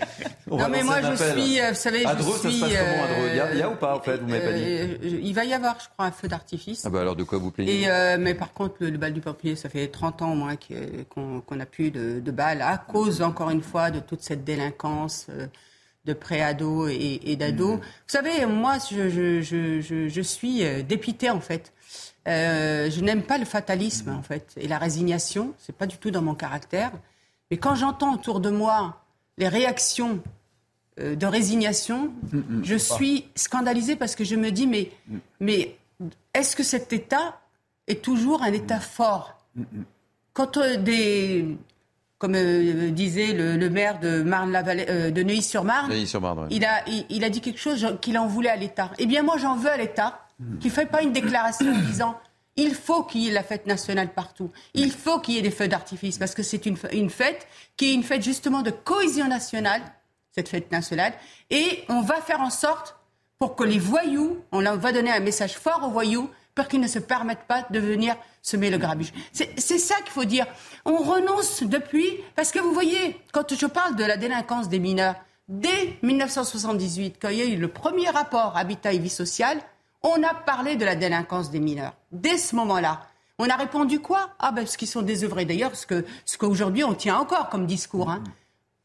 Non, 0.48 0.68
mais 0.70 0.84
moi, 0.84 0.98
je 1.02 1.16
suis. 1.16 1.62
Euh, 1.62 1.70
vous 1.70 1.76
savez, 1.76 2.02
je 2.02 2.16
Dreux, 2.18 2.38
suis. 2.38 2.60
Ça 2.60 2.68
se 2.68 2.74
passe 2.74 2.84
comment, 2.84 3.04
à 3.04 3.08
Dreux 3.08 3.30
il 3.54 3.60
y, 3.60 3.62
a, 3.62 3.70
ou 3.70 3.76
pas, 3.76 3.96
en 3.96 4.02
fait 4.02 4.18
Vous 4.18 4.28
m'avez 4.28 4.46
pas 4.46 4.52
dit. 4.52 5.20
Il 5.24 5.34
va 5.34 5.46
y 5.46 5.54
avoir, 5.54 5.80
je 5.80 5.88
crois, 5.88 6.08
un 6.08 6.12
feu 6.12 6.28
d'artifice. 6.28 6.86
Ah, 6.86 6.90
bah 6.90 7.00
alors 7.00 7.16
de 7.16 7.24
quoi 7.24 7.38
vous 7.38 7.50
plaignez 7.50 7.84
Et, 7.84 8.18
Mais 8.18 8.34
par 8.34 8.52
contre, 8.52 8.76
le, 8.82 8.98
bal 8.98 9.14
du 9.14 9.22
pompier, 9.22 9.56
ça 9.56 9.70
fait 9.70 9.88
30 9.88 10.22
ans, 10.22 10.34
au 10.34 10.36
moins, 10.36 10.56
qu'on 11.10 11.56
n'a 11.56 11.66
plus 11.66 11.92
de, 11.92 12.20
de 12.20 12.32
bal, 12.32 12.62
à 12.62 12.78
cause, 12.78 13.22
encore 13.22 13.52
une 13.52 13.64
fois, 13.64 13.90
de 13.90 14.02
toute 14.02 14.22
cette 14.22 14.44
délinquance 14.44 15.28
de 16.06 16.14
pré-ado 16.14 16.88
et, 16.88 17.36
d'ado. 17.36 17.74
Mhm. 17.74 17.78
Vous 17.78 17.84
savez, 18.08 18.46
moi, 18.46 18.78
je, 18.92 19.10
je, 19.42 20.22
suis 20.22 20.64
euh, 20.64 20.82
dépité, 20.82 21.30
en 21.30 21.40
fait. 21.40 21.74
Euh, 22.28 22.90
je 22.90 23.02
n'aime 23.02 23.24
pas 23.24 23.38
le 23.38 23.46
fatalisme, 23.46 24.10
en 24.10 24.22
fait, 24.22 24.54
et 24.58 24.68
la 24.68 24.78
résignation. 24.78 25.54
C'est 25.60 25.76
pas 25.76 25.88
du 25.88 25.98
tout 25.98 26.12
dans 26.12 26.22
mon 26.22 26.36
caractère. 26.36 26.92
Mais 27.52 27.58
quand 27.58 27.76
j'entends 27.76 28.14
autour 28.14 28.40
de 28.40 28.50
moi 28.50 29.02
les 29.38 29.48
réactions 29.48 30.22
euh, 31.00 31.16
de 31.16 31.26
résignation, 31.26 32.14
mm, 32.32 32.38
mm. 32.38 32.62
je 32.64 32.76
suis 32.76 33.26
scandalisée 33.36 33.96
parce 33.96 34.16
que 34.16 34.24
je 34.24 34.36
me 34.36 34.52
dis, 34.52 34.68
mais, 34.68 34.92
mm. 35.08 35.18
mais 35.40 35.78
est-ce 36.34 36.56
que 36.56 36.64
cet 36.64 36.92
État 36.94 37.40
est 37.88 38.02
toujours 38.02 38.44
un 38.44 38.52
État 38.54 38.80
fort? 38.80 39.38
Quand 40.34 40.58
des, 40.80 41.58
comme 42.24 42.36
euh, 42.36 42.90
disait 42.90 43.34
le, 43.34 43.70
maire 43.70 44.00
de 44.00 44.08
euh, 44.08 45.12
de 45.12 45.24
Neuilly-sur-Marne, 45.24 45.92
il, 46.50 46.64
a, 46.64 46.82
il, 47.10 47.22
a 47.22 47.30
dit 47.30 47.42
quelque 47.42 47.60
chose 47.60 47.98
qu'il 48.00 48.18
en 48.18 48.28
voulait 48.28 48.48
à 48.50 48.56
l'État. 48.56 48.92
Eh 48.98 49.08
bien, 49.08 49.24
moi, 49.24 49.36
j'en 49.38 49.58
veux 49.58 49.70
à 49.70 49.76
l'État 49.76 50.22
qui 50.62 50.68
ne 50.68 50.72
fait 50.72 50.86
pas 50.86 51.02
une 51.02 51.12
déclaration 51.12 51.68
en 51.68 51.80
disant 51.80 52.18
il 52.56 52.76
faut 52.76 53.04
qu'il 53.04 53.24
y 53.24 53.28
ait 53.28 53.34
la 53.34 53.44
fête 53.44 53.68
nationale 53.68 54.14
partout. 54.14 54.52
Il 54.74 54.94
faut 54.94 55.20
qu'il 55.20 55.34
y 55.34 55.38
ait 55.38 55.42
des 55.42 55.52
feux 55.52 55.68
d'artifice 55.68 56.18
parce 56.18 56.34
que 56.34 56.44
c'est 56.44 56.66
une, 56.66 56.78
une 56.94 57.10
fête 57.10 57.46
qui 57.76 57.92
est 57.92 57.94
une 57.94 58.04
fête 58.04 58.24
justement 58.24 58.62
de 58.62 58.72
cohésion 58.72 59.28
nationale, 59.28 59.82
cette 60.32 60.48
fête 60.48 60.72
nationale. 60.72 61.12
Et 61.50 61.84
on 61.90 62.00
va 62.04 62.22
faire 62.22 62.40
en 62.40 62.52
sorte 62.52 62.96
pour 63.38 63.58
que 63.58 63.66
les 63.66 63.80
voyous, 63.80 64.38
on 64.54 64.62
va 64.62 64.94
donner 64.94 65.12
un 65.12 65.20
message 65.20 65.56
fort 65.56 65.82
aux 65.84 65.92
voyous 65.92 66.30
pour 66.56 66.68
qu'ils 66.68 66.82
ne 66.82 66.88
se 66.88 67.00
permettent 67.00 67.48
pas 67.48 67.66
de 67.70 67.80
venir 67.80 68.16
semer 68.42 68.70
le 68.70 68.78
grabuge. 68.78 69.14
C'est 69.32 69.78
ça 69.78 69.96
qu'il 70.02 70.12
faut 70.12 70.26
dire. 70.26 70.46
On 70.86 70.98
renonce 70.98 71.64
depuis, 71.64 72.20
parce 72.36 72.52
que 72.52 72.60
vous 72.60 72.74
voyez, 72.74 73.20
quand 73.32 73.56
je 73.56 73.66
parle 73.66 73.96
de 73.96 74.04
la 74.04 74.18
délinquance 74.18 74.70
des 74.70 74.80
mineurs, 74.80 75.16
dès 75.48 75.98
1978, 76.04 77.18
quand 77.22 77.30
il 77.30 77.38
y 77.38 77.42
a 77.42 77.46
eu 77.46 77.56
le 77.56 77.68
premier 77.68 78.10
rapport 78.10 78.58
Habitat 78.58 78.94
et 78.94 79.00
vie 79.00 79.10
sociale, 79.10 79.60
on 80.02 80.22
a 80.24 80.34
parlé 80.34 80.76
de 80.76 80.86
la 80.86 80.96
délinquance 80.96 81.50
des 81.50 81.60
mineurs. 81.60 81.94
Dès 82.12 82.38
ce 82.38 82.56
moment-là, 82.56 83.02
on 83.40 83.50
a 83.50 83.56
répondu 83.56 84.00
quoi? 84.00 84.30
Ah 84.40 84.52
ben, 84.52 84.68
ce 84.68 84.78
qu'ils 84.78 84.88
sont 84.88 85.02
désœuvrés. 85.02 85.46
D'ailleurs, 85.46 85.76
ce 85.76 85.88
que 85.88 86.06
ce 86.26 86.38
qu'aujourd'hui 86.38 86.84
on 86.84 86.94
tient 86.94 87.18
encore 87.18 87.50
comme 87.50 87.66
discours. 87.66 88.10
Hein. 88.10 88.24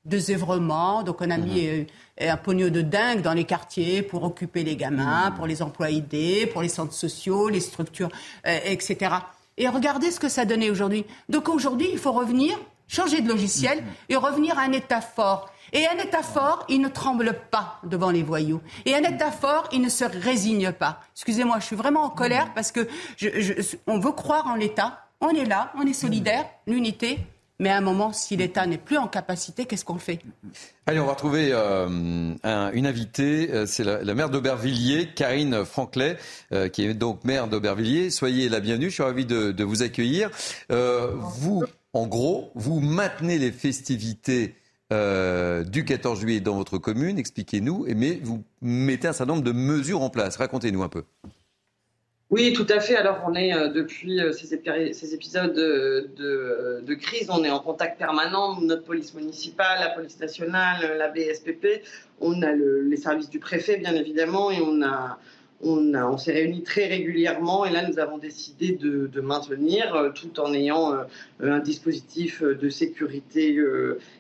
Désœuvrement, 0.09 1.03
donc 1.03 1.21
on 1.21 1.31
a 1.31 1.37
mis 1.37 1.67
mhm. 1.67 1.87
euh, 2.23 2.33
un 2.33 2.37
pognon 2.37 2.71
de 2.71 2.81
dingue 2.81 3.21
dans 3.21 3.35
les 3.35 3.45
quartiers 3.45 4.03
pour 4.03 4.25
occuper 4.25 4.65
les 4.65 4.77
gamins, 4.77 5.31
mhm. 5.31 5.37
pour 5.37 5.47
les 5.47 5.63
emplois 5.63 5.91
aidés, 5.91 6.47
pour 6.47 6.63
les 6.63 6.69
centres 6.69 6.95
sociaux, 6.95 7.49
les 7.49 7.61
structures, 7.61 8.09
euh, 8.47 8.59
etc. 8.65 9.17
Et 9.57 9.69
regardez 9.69 10.11
ce 10.11 10.21
que 10.21 10.29
ça 10.29 10.45
donnait 10.45 10.71
aujourd'hui. 10.71 11.05
Donc 11.29 11.49
aujourd'hui, 11.49 11.89
il 11.93 11.99
faut 11.99 12.13
revenir, 12.13 12.57
changer 12.87 13.21
de 13.21 13.29
logiciel 13.29 13.83
et 14.09 14.17
revenir 14.17 14.59
à 14.59 14.63
un 14.63 14.73
État 14.73 15.01
fort. 15.01 15.51
Et 15.73 15.87
un 15.87 15.99
État 16.03 16.23
fort, 16.23 16.65
il 16.69 16.81
ne 16.81 16.89
tremble 16.89 17.35
pas 17.51 17.81
devant 17.85 18.11
les 18.11 18.23
voyous. 18.23 18.61
Et 18.87 18.95
un 18.95 19.03
État 19.03 19.31
fort, 19.31 19.69
il 19.73 19.83
ne 19.83 19.89
se 19.89 20.05
résigne 20.05 20.73
pas. 20.73 21.01
Excusez-moi, 21.15 21.59
je 21.61 21.67
suis 21.67 21.77
vraiment 21.77 22.05
en 22.05 22.11
colère 22.11 22.53
parce 22.55 22.73
que 22.73 22.89
je, 23.17 23.77
on 23.87 23.99
veut 23.99 24.13
croire 24.13 24.47
en 24.47 24.55
l'État. 24.55 25.05
On 25.21 25.31
est 25.31 25.45
là, 25.45 25.73
on 25.77 25.83
est 25.83 25.93
solidaire, 25.93 26.47
l'unité. 26.67 27.19
Mais 27.61 27.71
à 27.71 27.77
un 27.77 27.81
moment, 27.81 28.13
si 28.13 28.37
l'État 28.37 28.67
n'est 28.67 28.79
plus 28.79 28.99
en 28.99 29.09
capacité, 29.09 29.67
qu'est-ce 29.67 29.85
qu'on 29.85 29.99
fait? 29.99 30.21
Allez, 30.87 31.01
on 31.01 31.07
va 31.07 31.13
retrouver 31.13 31.51
euh, 31.53 32.37
une 32.73 32.87
invitée. 32.87 33.51
Euh, 33.51 33.67
c'est 33.67 33.83
la, 33.83 34.15
maire 34.15 34.31
d'Aubervilliers, 34.31 35.09
Karine 35.13 35.65
Franclet, 35.65 36.19
euh, 36.53 36.69
qui 36.69 36.85
est 36.85 36.95
donc 36.95 37.25
maire 37.25 37.49
d'Aubervilliers. 37.49 38.11
Soyez 38.11 38.49
la 38.49 38.61
bienvenue. 38.61 38.91
Je 38.91 38.95
suis 38.95 39.03
ravi 39.03 39.27
de, 39.27 39.65
vous 39.65 39.83
accueillir. 39.83 40.31
vous, 40.71 41.65
en 41.93 42.07
gros, 42.07 42.53
vous 42.55 42.79
maintenez 42.79 43.39
les 43.39 43.51
festivités 43.51 44.55
du 44.93 45.85
14 45.85 46.21
juillet 46.21 46.41
dans 46.41 46.55
votre 46.55 46.79
commune. 46.79 47.19
Expliquez-nous. 47.19 47.87
Mais 47.97 48.21
vous 48.23 48.45
mettez 48.63 49.09
un 49.09 49.13
certain 49.13 49.33
nombre 49.33 49.45
de 49.45 49.53
mesures 49.53 50.03
en 50.03 50.11
place. 50.11 50.37
Racontez-nous 50.37 50.85
un 50.85 50.89
peu. 50.89 51.03
Oui, 52.31 52.53
tout 52.53 52.67
à 52.69 52.79
fait. 52.81 52.95
Alors, 52.95 53.25
on 53.27 53.35
est 53.35 53.55
euh, 53.55 53.69
depuis 53.69 54.21
euh, 54.21 54.33
ces, 54.33 54.55
épisodes 55.15 55.55
de, 55.55 56.95
crise, 56.95 57.31
on 57.31 57.43
est 57.43 57.49
en 57.51 57.61
contact 57.61 57.99
permanent. 57.99 58.61
Notre 58.61 58.85
police 58.85 59.15
municipale, 59.15 59.81
la 59.81 59.89
police 59.89 60.21
nationale, 60.21 60.99
la 60.99 61.09
BSPP, 61.09 61.83
on 62.21 62.43
a 62.43 62.53
les 62.53 62.97
services 62.99 63.31
du 63.31 63.39
préfet, 63.39 63.79
bien 63.79 63.95
évidemment, 63.95 64.51
et 64.51 64.61
on 64.61 64.83
a, 64.83 65.19
on, 65.63 65.95
on 65.95 66.19
s'est 66.19 66.33
réunis 66.33 66.63
très 66.65 66.87
régulièrement. 66.87 67.65
Et 67.65 67.71
là, 67.71 67.89
nous 67.89 67.99
avons 67.99 68.19
décidé 68.19 68.73
de, 68.73 69.21
maintenir, 69.23 69.95
euh, 69.95 70.11
tout 70.11 70.39
en 70.39 70.53
ayant 70.53 70.93
un 71.41 71.59
dispositif 71.61 72.43
de 72.43 72.69
sécurité 72.69 73.59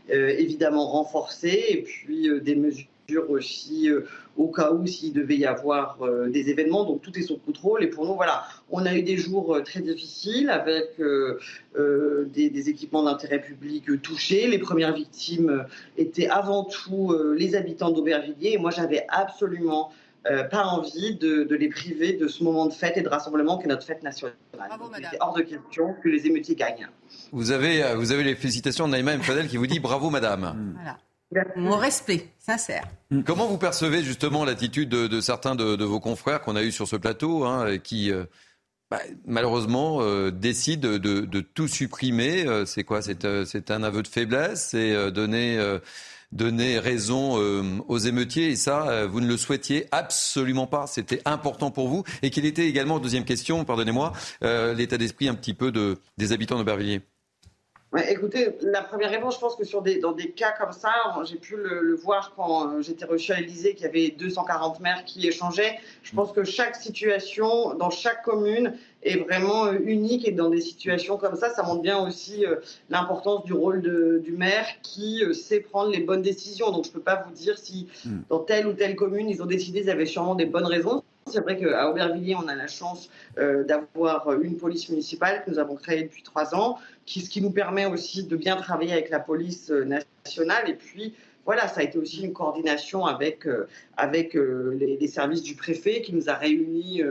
évidemment 0.08 0.88
renforcé, 0.88 1.62
et 1.68 1.82
puis 1.82 2.30
des 2.40 2.54
mesures 2.54 2.86
aussi 3.16 3.90
euh, 3.90 4.06
au 4.36 4.48
cas 4.48 4.72
où 4.72 4.86
s'il 4.86 5.12
devait 5.12 5.36
y 5.36 5.46
avoir 5.46 5.98
euh, 6.02 6.28
des 6.28 6.50
événements. 6.50 6.84
Donc 6.84 7.02
tout 7.02 7.16
est 7.18 7.22
sous 7.22 7.38
contrôle. 7.38 7.82
Et 7.82 7.86
pour 7.88 8.06
nous, 8.06 8.14
voilà, 8.14 8.44
on 8.70 8.84
a 8.84 8.94
eu 8.94 9.02
des 9.02 9.16
jours 9.16 9.56
euh, 9.56 9.62
très 9.62 9.80
difficiles 9.80 10.50
avec 10.50 10.96
des, 10.98 12.68
équipements 12.68 13.04
d'intérêt 13.04 13.40
public 13.40 14.02
touchés. 14.02 14.46
Les 14.48 14.58
premières 14.58 14.92
victimes 14.92 15.64
étaient 15.96 16.28
avant 16.28 16.64
tout 16.64 17.16
les 17.36 17.54
habitants 17.54 17.90
d'Aubervilliers. 17.90 18.54
Et 18.54 18.58
moi, 18.58 18.70
j'avais 18.70 19.06
absolument 19.08 19.90
pas 20.50 20.64
envie 20.64 21.14
de, 21.14 21.46
les 21.54 21.68
priver 21.68 22.14
de 22.14 22.26
ce 22.26 22.42
moment 22.42 22.66
de 22.66 22.72
fête 22.72 22.96
et 22.96 23.02
de 23.02 23.08
rassemblement 23.08 23.58
qu'est 23.58 23.68
notre 23.68 23.86
fête 23.86 24.02
nationale. 24.02 24.36
Bravo, 24.52 24.90
il 24.98 25.08
hors 25.20 25.34
de 25.34 25.42
question 25.42 25.94
que 26.02 26.08
les 26.08 26.26
émeutiers 26.26 26.56
gagnent. 26.56 26.88
Vous 27.32 27.52
avez, 27.52 27.94
vous 27.94 28.12
avez 28.12 28.24
les 28.24 28.34
félicitations 28.34 28.86
de 28.86 28.92
Naïma 28.92 29.12
M. 29.12 29.22
Fadel 29.22 29.46
qui 29.46 29.56
vous 29.56 29.66
dit 29.66 29.78
bravo 29.78 30.10
madame. 30.10 30.74
Voilà. 30.74 30.98
Mon 31.56 31.76
respect, 31.76 32.28
sincère. 32.38 32.84
Mm. 33.10 33.22
Comment 33.22 33.46
vous 33.46 33.58
percevez 33.58 34.02
justement 34.02 34.44
l'attitude 34.44 34.88
de, 34.88 35.20
certains 35.20 35.54
de, 35.54 35.84
vos 35.84 36.00
confrères 36.00 36.40
qu'on 36.40 36.56
a 36.56 36.62
eu 36.62 36.72
sur 36.72 36.88
ce 36.88 36.96
plateau, 36.96 37.44
hein, 37.44 37.78
qui 37.78 38.10
euh, 38.10 38.24
bah, 38.90 39.00
malheureusement 39.26 39.98
euh, 40.00 40.30
décident 40.30 40.96
de, 40.96 41.40
tout 41.40 41.68
supprimer 41.68 42.46
euh, 42.46 42.64
C'est 42.64 42.84
quoi 42.84 43.02
C'est 43.02 43.70
un 43.70 43.82
aveu 43.82 44.02
de 44.02 44.08
faiblesse 44.08 44.68
C'est 44.70 45.12
donner, 45.12 45.58
donner 46.32 46.78
raison 46.78 47.34
aux 47.88 47.98
émeutiers 47.98 48.48
Et 48.48 48.56
ça, 48.56 49.04
vous 49.06 49.20
ne 49.20 49.26
le 49.26 49.36
souhaitiez 49.36 49.86
absolument 49.92 50.66
pas. 50.66 50.86
C'était 50.86 51.20
important 51.26 51.70
pour 51.70 51.88
vous. 51.88 52.04
Et 52.22 52.30
qu'il 52.30 52.46
était 52.46 52.66
également, 52.66 52.98
deuxième 53.00 53.24
question, 53.24 53.66
pardonnez-moi, 53.66 54.14
l'état 54.40 54.96
d'esprit 54.96 55.28
un 55.28 55.34
petit 55.34 55.54
peu 55.54 55.72
de, 55.72 55.98
des 56.16 56.32
habitants 56.32 56.58
de 56.58 56.64
Bervilliers 56.64 57.02
écoutez, 57.96 58.50
la 58.60 58.82
première 58.82 59.10
réponse, 59.10 59.36
je 59.36 59.40
pense 59.40 59.56
que 59.56 59.64
sur 59.64 59.80
des, 59.80 59.98
dans 59.98 60.12
des 60.12 60.30
cas 60.30 60.52
comme 60.52 60.72
ça, 60.72 60.92
j'ai 61.24 61.36
pu 61.36 61.56
le, 61.56 61.94
voir 61.94 62.34
quand 62.36 62.68
euh, 62.68 62.82
j'étais 62.82 63.06
reçu 63.06 63.32
à 63.32 63.40
l'Elysée, 63.40 63.74
qu'il 63.74 63.86
y 63.86 63.88
avait 63.88 64.10
240 64.10 64.80
maires 64.80 65.04
qui 65.04 65.26
échangeaient. 65.26 65.78
Je 66.02 66.14
pense 66.14 66.32
que 66.32 66.44
chaque 66.44 66.76
situation, 66.76 67.74
dans 67.74 67.90
chaque 67.90 68.22
commune, 68.22 68.74
est 69.02 69.16
vraiment 69.16 69.66
euh, 69.66 69.78
unique 69.84 70.28
et 70.28 70.32
dans 70.32 70.50
des 70.50 70.60
situations 70.60 71.16
comme 71.16 71.36
ça, 71.36 71.48
ça 71.50 71.62
montre 71.62 71.80
bien 71.80 71.98
aussi 72.06 72.44
euh, 72.44 72.56
l'importance 72.90 73.44
du 73.44 73.54
rôle 73.54 73.80
du 73.80 74.32
maire 74.32 74.66
qui 74.82 75.22
sait 75.32 75.60
prendre 75.60 75.90
les 75.90 76.00
bonnes 76.00 76.22
décisions. 76.22 76.70
Donc 76.70 76.84
je 76.84 76.90
ne 76.90 76.94
peux 76.94 77.00
pas 77.00 77.24
vous 77.26 77.32
dire 77.32 77.58
si 77.58 77.88
hmm. 78.04 78.18
dans 78.28 78.40
telle 78.40 78.66
ou 78.66 78.74
telle 78.74 78.96
commune, 78.96 79.30
ils 79.30 79.42
ont 79.42 79.46
décidé, 79.46 79.80
ils 79.80 79.90
avaient 79.90 80.06
sûrement 80.06 80.34
des 80.34 80.46
bonnes 80.46 80.66
raisons. 80.66 81.02
C'est 81.28 81.40
vrai 81.40 81.58
qu'à 81.58 81.90
Aubervilliers, 81.90 82.36
on 82.36 82.48
a 82.48 82.54
la 82.54 82.66
chance 82.66 83.10
d'avoir 83.36 84.32
une 84.40 84.56
police 84.56 84.88
municipale 84.88 85.42
que 85.44 85.50
nous 85.50 85.58
avons 85.58 85.76
créée 85.76 86.02
depuis 86.02 86.22
trois 86.22 86.54
ans 86.54 86.78
ce 87.08 87.30
qui 87.30 87.40
nous 87.40 87.50
permet 87.50 87.86
aussi 87.86 88.24
de 88.24 88.36
bien 88.36 88.56
travailler 88.56 88.92
avec 88.92 89.10
la 89.10 89.20
police 89.20 89.70
euh, 89.70 89.84
nationale. 89.84 90.68
Et 90.68 90.74
puis, 90.74 91.14
voilà, 91.44 91.66
ça 91.68 91.80
a 91.80 91.82
été 91.82 91.98
aussi 91.98 92.22
une 92.22 92.34
coordination 92.34 93.06
avec, 93.06 93.46
euh, 93.46 93.66
avec 93.96 94.36
euh, 94.36 94.76
les, 94.78 95.08
services 95.08 95.42
du 95.42 95.54
préfet 95.54 96.02
qui 96.02 96.14
nous 96.14 96.28
a 96.28 96.34
réunis 96.34 97.02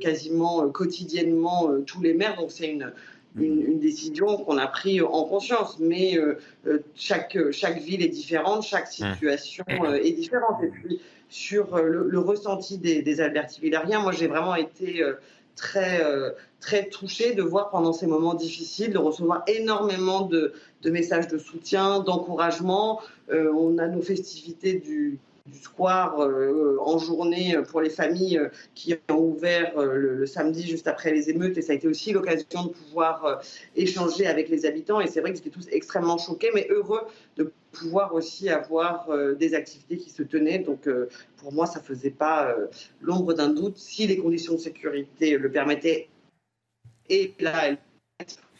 quasiment 0.00 0.66
quotidiennement 0.70 1.68
tous 1.86 2.00
les 2.00 2.14
maires. 2.14 2.36
Donc, 2.36 2.50
c'est 2.50 2.68
une, 2.68 2.90
une, 3.36 3.78
décision 3.78 4.36
qu'on 4.38 4.58
a 4.58 4.66
prise 4.66 5.02
en 5.02 5.24
conscience. 5.24 5.78
Mais 5.78 6.18
chaque, 6.94 7.38
chaque 7.52 7.78
ville 7.78 8.02
est 8.02 8.08
différente, 8.08 8.64
chaque 8.64 8.88
situation 8.88 9.64
est 9.94 10.12
différente. 10.12 10.62
Et 10.62 10.68
puis, 10.68 11.00
sur 11.28 11.76
le, 11.78 12.18
ressenti 12.18 12.78
des, 12.78 13.02
des 13.02 13.20
Albertivillariens, 13.20 14.00
moi, 14.00 14.12
j'ai 14.12 14.26
vraiment 14.26 14.56
été 14.56 15.04
très, 15.58 16.02
euh, 16.02 16.30
très 16.60 16.88
touchée 16.88 17.34
de 17.34 17.42
voir 17.42 17.70
pendant 17.70 17.92
ces 17.92 18.06
moments 18.06 18.34
difficiles, 18.34 18.92
de 18.92 18.98
recevoir 18.98 19.42
énormément 19.46 20.22
de, 20.22 20.54
messages 20.84 21.28
de 21.28 21.36
soutien, 21.36 22.00
d'encouragement. 22.00 23.00
Euh, 23.30 23.52
on 23.52 23.76
a 23.78 23.88
nos 23.88 24.00
festivités 24.00 24.74
du, 24.74 25.18
du 25.50 25.58
square 25.58 26.20
euh, 26.20 26.76
en 26.80 26.98
journée 26.98 27.56
pour 27.68 27.80
les 27.80 27.90
familles 27.90 28.40
qui 28.74 28.94
ont 29.10 29.16
ouvert 29.16 29.80
le, 29.80 30.26
samedi 30.26 30.66
juste 30.66 30.88
après 30.88 31.12
les 31.12 31.30
émeutes 31.30 31.56
et 31.58 31.62
ça 31.62 31.72
a 31.72 31.76
été 31.76 31.88
aussi 31.88 32.12
l'occasion 32.12 32.64
de 32.64 32.68
pouvoir 32.68 33.40
échanger 33.76 34.26
avec 34.26 34.48
les 34.48 34.66
habitants 34.66 35.00
et 35.00 35.06
c'est 35.06 35.20
vrai 35.20 35.32
que 35.32 35.38
étaient 35.38 35.50
tous 35.50 35.68
extrêmement 35.70 36.18
choqués 36.18 36.50
mais 36.54 36.66
heureux 36.70 37.02
de 37.36 37.52
pouvoir 37.72 38.14
aussi 38.14 38.48
avoir 38.48 39.08
des 39.36 39.54
activités 39.54 39.96
qui 39.96 40.10
se 40.10 40.22
tenaient 40.22 40.58
donc 40.58 40.88
pour 41.36 41.52
moi 41.52 41.66
ça 41.66 41.80
faisait 41.80 42.10
pas 42.10 42.56
l'ombre 43.00 43.34
d'un 43.34 43.48
doute 43.48 43.78
si 43.78 44.06
les 44.06 44.18
conditions 44.18 44.54
de 44.54 44.58
sécurité 44.58 45.38
le 45.38 45.50
permettaient 45.50 46.08
et 47.08 47.34
là 47.40 47.76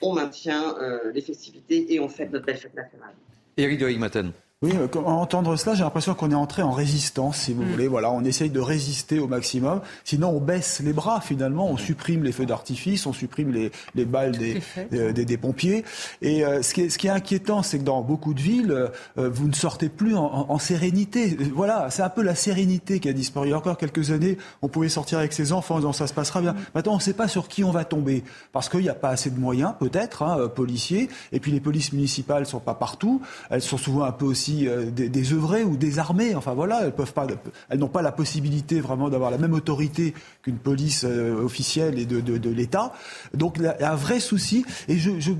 on 0.00 0.14
maintient 0.14 0.76
les 1.12 1.20
festivités 1.20 1.92
et 1.92 2.00
on 2.00 2.08
fête 2.08 2.30
notre 2.30 2.46
belle 2.46 2.56
fête 2.56 2.74
nationale. 2.74 3.14
Éric 3.56 3.80
de 3.80 3.98
Maten. 3.98 4.32
Oui, 4.60 4.72
euh, 4.74 4.88
entendre 5.04 5.54
cela, 5.54 5.76
j'ai 5.76 5.84
l'impression 5.84 6.14
qu'on 6.14 6.32
est 6.32 6.34
entré 6.34 6.62
en 6.62 6.72
résistance, 6.72 7.36
si 7.36 7.52
vous 7.52 7.62
mm. 7.62 7.70
voulez. 7.70 7.86
Voilà, 7.86 8.10
on 8.10 8.24
essaye 8.24 8.50
de 8.50 8.58
résister 8.58 9.20
au 9.20 9.28
maximum. 9.28 9.80
Sinon, 10.02 10.30
on 10.30 10.40
baisse 10.40 10.80
les 10.80 10.92
bras, 10.92 11.20
finalement. 11.20 11.70
On 11.70 11.76
supprime 11.76 12.24
les 12.24 12.32
feux 12.32 12.44
d'artifice, 12.44 13.06
on 13.06 13.12
supprime 13.12 13.52
les, 13.52 13.70
les 13.94 14.04
balles 14.04 14.36
des, 14.36 14.60
euh, 14.94 15.12
des, 15.12 15.24
des, 15.24 15.36
pompiers. 15.36 15.84
Et 16.22 16.44
euh, 16.44 16.60
ce, 16.62 16.74
qui 16.74 16.80
est, 16.80 16.88
ce, 16.88 16.98
qui 16.98 17.06
est, 17.06 17.10
inquiétant, 17.10 17.62
c'est 17.62 17.78
que 17.78 17.84
dans 17.84 18.02
beaucoup 18.02 18.34
de 18.34 18.40
villes, 18.40 18.90
vous 19.14 19.46
ne 19.46 19.54
sortez 19.54 19.88
plus 19.88 20.16
en, 20.16 20.46
en, 20.48 20.58
sérénité. 20.58 21.36
Voilà, 21.54 21.88
c'est 21.90 22.02
un 22.02 22.08
peu 22.08 22.22
la 22.22 22.34
sérénité 22.34 22.98
qui 22.98 23.08
a 23.08 23.12
disparu. 23.12 23.46
Il 23.46 23.50
y 23.50 23.54
a 23.54 23.58
encore 23.58 23.78
quelques 23.78 24.10
années, 24.10 24.38
on 24.62 24.66
pouvait 24.66 24.88
sortir 24.88 25.20
avec 25.20 25.34
ses 25.34 25.52
enfants 25.52 25.76
en 25.76 25.78
disant 25.78 25.92
ça 25.92 26.08
se 26.08 26.14
passera 26.14 26.40
bien. 26.40 26.54
Mm. 26.54 26.58
Maintenant, 26.74 26.94
on 26.94 26.96
ne 26.96 27.02
sait 27.02 27.14
pas 27.14 27.28
sur 27.28 27.46
qui 27.46 27.62
on 27.62 27.70
va 27.70 27.84
tomber. 27.84 28.24
Parce 28.50 28.68
qu'il 28.68 28.80
n'y 28.80 28.88
a 28.88 28.94
pas 28.94 29.10
assez 29.10 29.30
de 29.30 29.38
moyens, 29.38 29.74
peut-être, 29.78 30.24
hein, 30.24 30.48
policiers. 30.48 31.08
Et 31.30 31.38
puis 31.38 31.52
les 31.52 31.60
polices 31.60 31.92
municipales 31.92 32.40
ne 32.40 32.48
sont 32.48 32.58
pas 32.58 32.74
partout. 32.74 33.22
Elles 33.50 33.62
sont 33.62 33.78
souvent 33.78 34.02
un 34.02 34.10
peu 34.10 34.24
aussi 34.24 34.47
euh, 34.66 34.90
des, 34.90 35.32
œuvrés 35.32 35.64
ou 35.64 35.76
des 35.76 35.98
armées. 35.98 36.34
Enfin 36.34 36.54
voilà, 36.54 36.84
elles 36.84 36.94
peuvent 36.94 37.12
pas, 37.12 37.26
elles 37.68 37.78
n'ont 37.78 37.88
pas 37.88 38.02
la 38.02 38.12
possibilité 38.12 38.80
vraiment 38.80 39.08
d'avoir 39.08 39.30
la 39.30 39.38
même 39.38 39.54
autorité 39.54 40.14
qu'une 40.42 40.58
police 40.58 41.04
euh, 41.04 41.42
officielle 41.42 41.98
et 41.98 42.06
de, 42.06 42.50
l'État. 42.50 42.92
Donc 43.34 43.58
un 43.80 43.94
vrai 43.94 44.20
souci. 44.20 44.64
Et 44.88 44.96
je, 44.96 45.20
je 45.20 45.32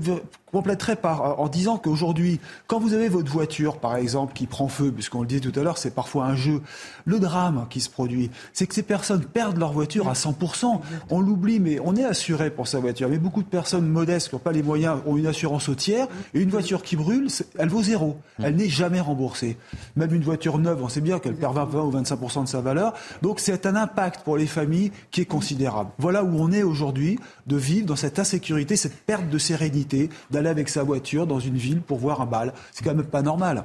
compléterai 0.51 0.95
par, 0.95 1.39
en 1.39 1.47
disant 1.47 1.77
qu'aujourd'hui, 1.77 2.39
quand 2.67 2.79
vous 2.79 2.93
avez 2.93 3.09
votre 3.09 3.31
voiture, 3.31 3.77
par 3.77 3.95
exemple, 3.95 4.33
qui 4.33 4.47
prend 4.47 4.67
feu, 4.67 4.91
puisqu'on 4.91 5.21
le 5.21 5.27
disait 5.27 5.41
tout 5.41 5.57
à 5.59 5.63
l'heure, 5.63 5.77
c'est 5.77 5.93
parfois 5.93 6.25
un 6.25 6.35
jeu, 6.35 6.61
le 7.05 7.19
drame 7.19 7.67
qui 7.69 7.81
se 7.81 7.89
produit, 7.89 8.31
c'est 8.53 8.67
que 8.67 8.73
ces 8.73 8.83
personnes 8.83 9.23
perdent 9.23 9.57
leur 9.57 9.71
voiture 9.71 10.09
à 10.09 10.13
100%. 10.13 10.79
On 11.09 11.19
l'oublie, 11.19 11.59
mais 11.59 11.79
on 11.83 11.95
est 11.95 12.03
assuré 12.03 12.49
pour 12.49 12.67
sa 12.67 12.79
voiture. 12.79 13.09
Mais 13.09 13.17
beaucoup 13.17 13.43
de 13.43 13.47
personnes 13.47 13.87
modestes 13.87 14.29
qui 14.29 14.35
n'ont 14.35 14.39
pas 14.39 14.51
les 14.51 14.63
moyens 14.63 14.99
ont 15.05 15.17
une 15.17 15.27
assurance 15.27 15.69
au 15.69 15.75
tiers, 15.75 16.07
et 16.33 16.39
une 16.39 16.49
voiture 16.49 16.83
qui 16.83 16.95
brûle, 16.95 17.27
elle 17.57 17.69
vaut 17.69 17.83
zéro. 17.83 18.17
Elle 18.41 18.55
n'est 18.55 18.69
jamais 18.69 18.99
remboursée. 18.99 19.57
Même 19.95 20.13
une 20.13 20.23
voiture 20.23 20.57
neuve, 20.57 20.81
on 20.83 20.89
sait 20.89 21.01
bien 21.01 21.19
qu'elle 21.19 21.35
perd 21.35 21.55
20 21.55 21.83
ou 21.83 21.91
25% 21.91 22.43
de 22.43 22.47
sa 22.47 22.61
valeur. 22.61 22.93
Donc 23.21 23.39
c'est 23.39 23.65
un 23.65 23.75
impact 23.75 24.23
pour 24.23 24.37
les 24.37 24.47
familles 24.47 24.91
qui 25.11 25.21
est 25.21 25.25
considérable. 25.25 25.91
Voilà 25.97 26.23
où 26.23 26.39
on 26.39 26.51
est 26.51 26.63
aujourd'hui, 26.63 27.19
de 27.47 27.55
vivre 27.55 27.85
dans 27.85 27.95
cette 27.95 28.19
insécurité, 28.19 28.75
cette 28.75 29.05
perte 29.05 29.29
de 29.29 29.37
sérénité, 29.37 30.09
aller 30.39 30.49
avec 30.49 30.69
sa 30.69 30.83
voiture 30.83 31.27
dans 31.27 31.39
une 31.39 31.57
ville 31.57 31.81
pour 31.81 31.97
voir 31.97 32.21
un 32.21 32.25
bal. 32.25 32.53
C'est 32.71 32.83
quand 32.83 32.95
même 32.95 33.05
pas 33.05 33.21
normal. 33.21 33.63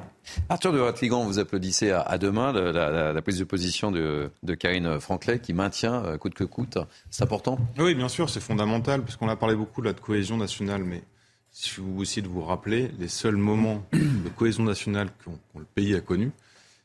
Arthur 0.48 0.72
de 0.72 0.80
Ratligan, 0.80 1.24
vous 1.24 1.38
applaudissez 1.38 1.90
à, 1.90 2.18
demain 2.18 2.52
la, 2.52 3.22
prise 3.22 3.38
de 3.38 3.44
position 3.44 3.90
de, 3.90 4.30
Karine 4.58 5.00
Franclet 5.00 5.38
qui 5.38 5.52
maintient 5.52 6.04
euh, 6.04 6.18
coûte 6.18 6.34
que 6.34 6.44
coûte. 6.44 6.78
C'est 7.10 7.24
important? 7.24 7.58
Oui, 7.78 7.94
bien 7.94 8.08
sûr, 8.08 8.30
c'est 8.30 8.40
fondamental, 8.40 9.02
parce 9.02 9.16
qu'on 9.16 9.28
a 9.28 9.36
parlé 9.36 9.54
beaucoup 9.54 9.80
de 9.80 9.86
la 9.86 9.94
cohésion 9.94 10.36
nationale, 10.36 10.84
mais 10.84 11.02
si 11.50 11.80
vous 11.80 12.02
essayez 12.02 12.22
de 12.22 12.28
vous 12.28 12.42
rappeler, 12.42 12.90
les 12.98 13.08
seuls 13.08 13.36
moments 13.36 13.84
de 13.92 14.28
cohésion 14.36 14.64
nationale 14.64 15.08
que 15.24 15.30
le 15.58 15.64
pays 15.64 15.94
a 15.94 16.00
connus 16.00 16.32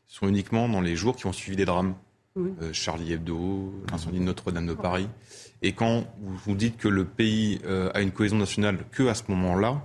sont 0.08 0.28
uniquement 0.28 0.68
dans 0.70 0.82
les 0.82 0.96
jours 0.96 1.16
qui 1.16 1.28
ont 1.28 1.34
suivi 1.34 1.56
des 1.56 1.66
drames. 1.66 1.96
Euh, 2.38 2.74
Charlie 2.74 3.14
Hebdo, 3.14 3.74
l'incendie 3.92 4.20
de 4.20 4.24
Notre-Dame 4.24 4.68
de 4.68 4.74
Paris. 4.74 5.08
Et 5.62 5.74
quand 5.74 6.06
vous 6.22 6.56
dites 6.56 6.78
que 6.78 6.88
le 6.88 7.04
pays 7.04 7.60
euh, 7.66 7.90
a 7.94 8.02
une 8.02 8.12
cohésion 8.12 8.38
nationale 8.38 8.78
que 8.92 9.08
à 9.08 9.16
ce 9.16 9.24
moment-là, 9.30 9.82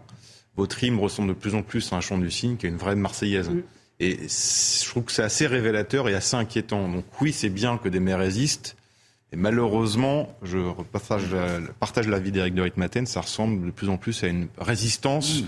votre 0.57 0.83
hymne 0.85 0.99
ressemble 0.99 1.29
de 1.29 1.33
plus 1.33 1.55
en 1.55 1.63
plus 1.63 1.93
à 1.93 1.97
un 1.97 2.01
chant 2.01 2.19
du 2.19 2.31
cygne 2.31 2.57
qu'à 2.57 2.69
une 2.69 2.77
vraie 2.77 2.97
Marseillaise. 2.97 3.51
Et 3.99 4.19
je 4.29 4.89
trouve 4.89 5.05
que 5.05 5.13
c'est 5.13 5.23
assez 5.23 5.47
révélateur 5.47 6.09
et 6.09 6.15
assez 6.15 6.37
inquiétant. 6.37 6.89
Donc 6.89 7.05
oui, 7.21 7.33
c'est 7.33 7.49
bien 7.49 7.79
que 7.79 7.89
des 7.89 8.01
maires 8.01 8.19
résistent. 8.19 8.77
Et 9.33 9.37
malheureusement, 9.37 10.37
je 10.43 10.59
partage, 10.93 11.35
partage 11.81 12.07
l'avis 12.07 12.31
d'Éric 12.31 12.55
de 12.55 12.63
Ritmaten, 12.63 13.07
ça 13.07 13.21
ressemble 13.23 13.67
de 13.67 13.71
plus 13.73 13.89
en 13.89 13.97
plus 13.97 14.23
à 14.23 14.29
une 14.29 14.49
résistance 14.59 15.43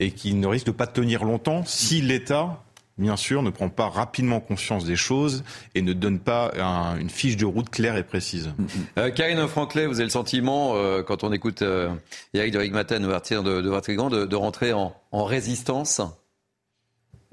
et 0.00 0.10
qui 0.10 0.34
ne 0.34 0.46
risque 0.46 0.66
de 0.66 0.72
pas 0.72 0.88
tenir 0.88 1.24
longtemps 1.24 1.64
si 1.64 2.00
l'État 2.00 2.64
bien 2.98 3.16
sûr, 3.16 3.42
ne 3.42 3.50
prend 3.50 3.68
pas 3.68 3.88
rapidement 3.88 4.40
conscience 4.40 4.84
des 4.84 4.96
choses 4.96 5.44
et 5.74 5.82
ne 5.82 5.92
donne 5.92 6.18
pas 6.18 6.52
une 6.98 7.10
fiche 7.10 7.36
de 7.36 7.44
route 7.44 7.70
claire 7.70 7.96
et 7.96 8.04
précise. 8.04 8.50
Euh, 8.98 9.10
Karine 9.10 9.46
Franclet, 9.48 9.86
vous 9.86 9.96
avez 9.96 10.04
le 10.04 10.10
sentiment, 10.10 10.74
euh, 10.76 11.02
quand 11.02 11.24
on 11.24 11.32
écoute 11.32 11.62
euh, 11.62 11.90
Eric 12.34 12.52
de 12.52 12.58
Rigmaten 12.58 13.08
partir 13.08 13.42
de, 13.42 13.60
de, 13.60 14.26
de, 14.26 14.36
rentrer 14.36 14.72
en, 14.72 14.94
en 15.12 15.24
résistance? 15.24 16.00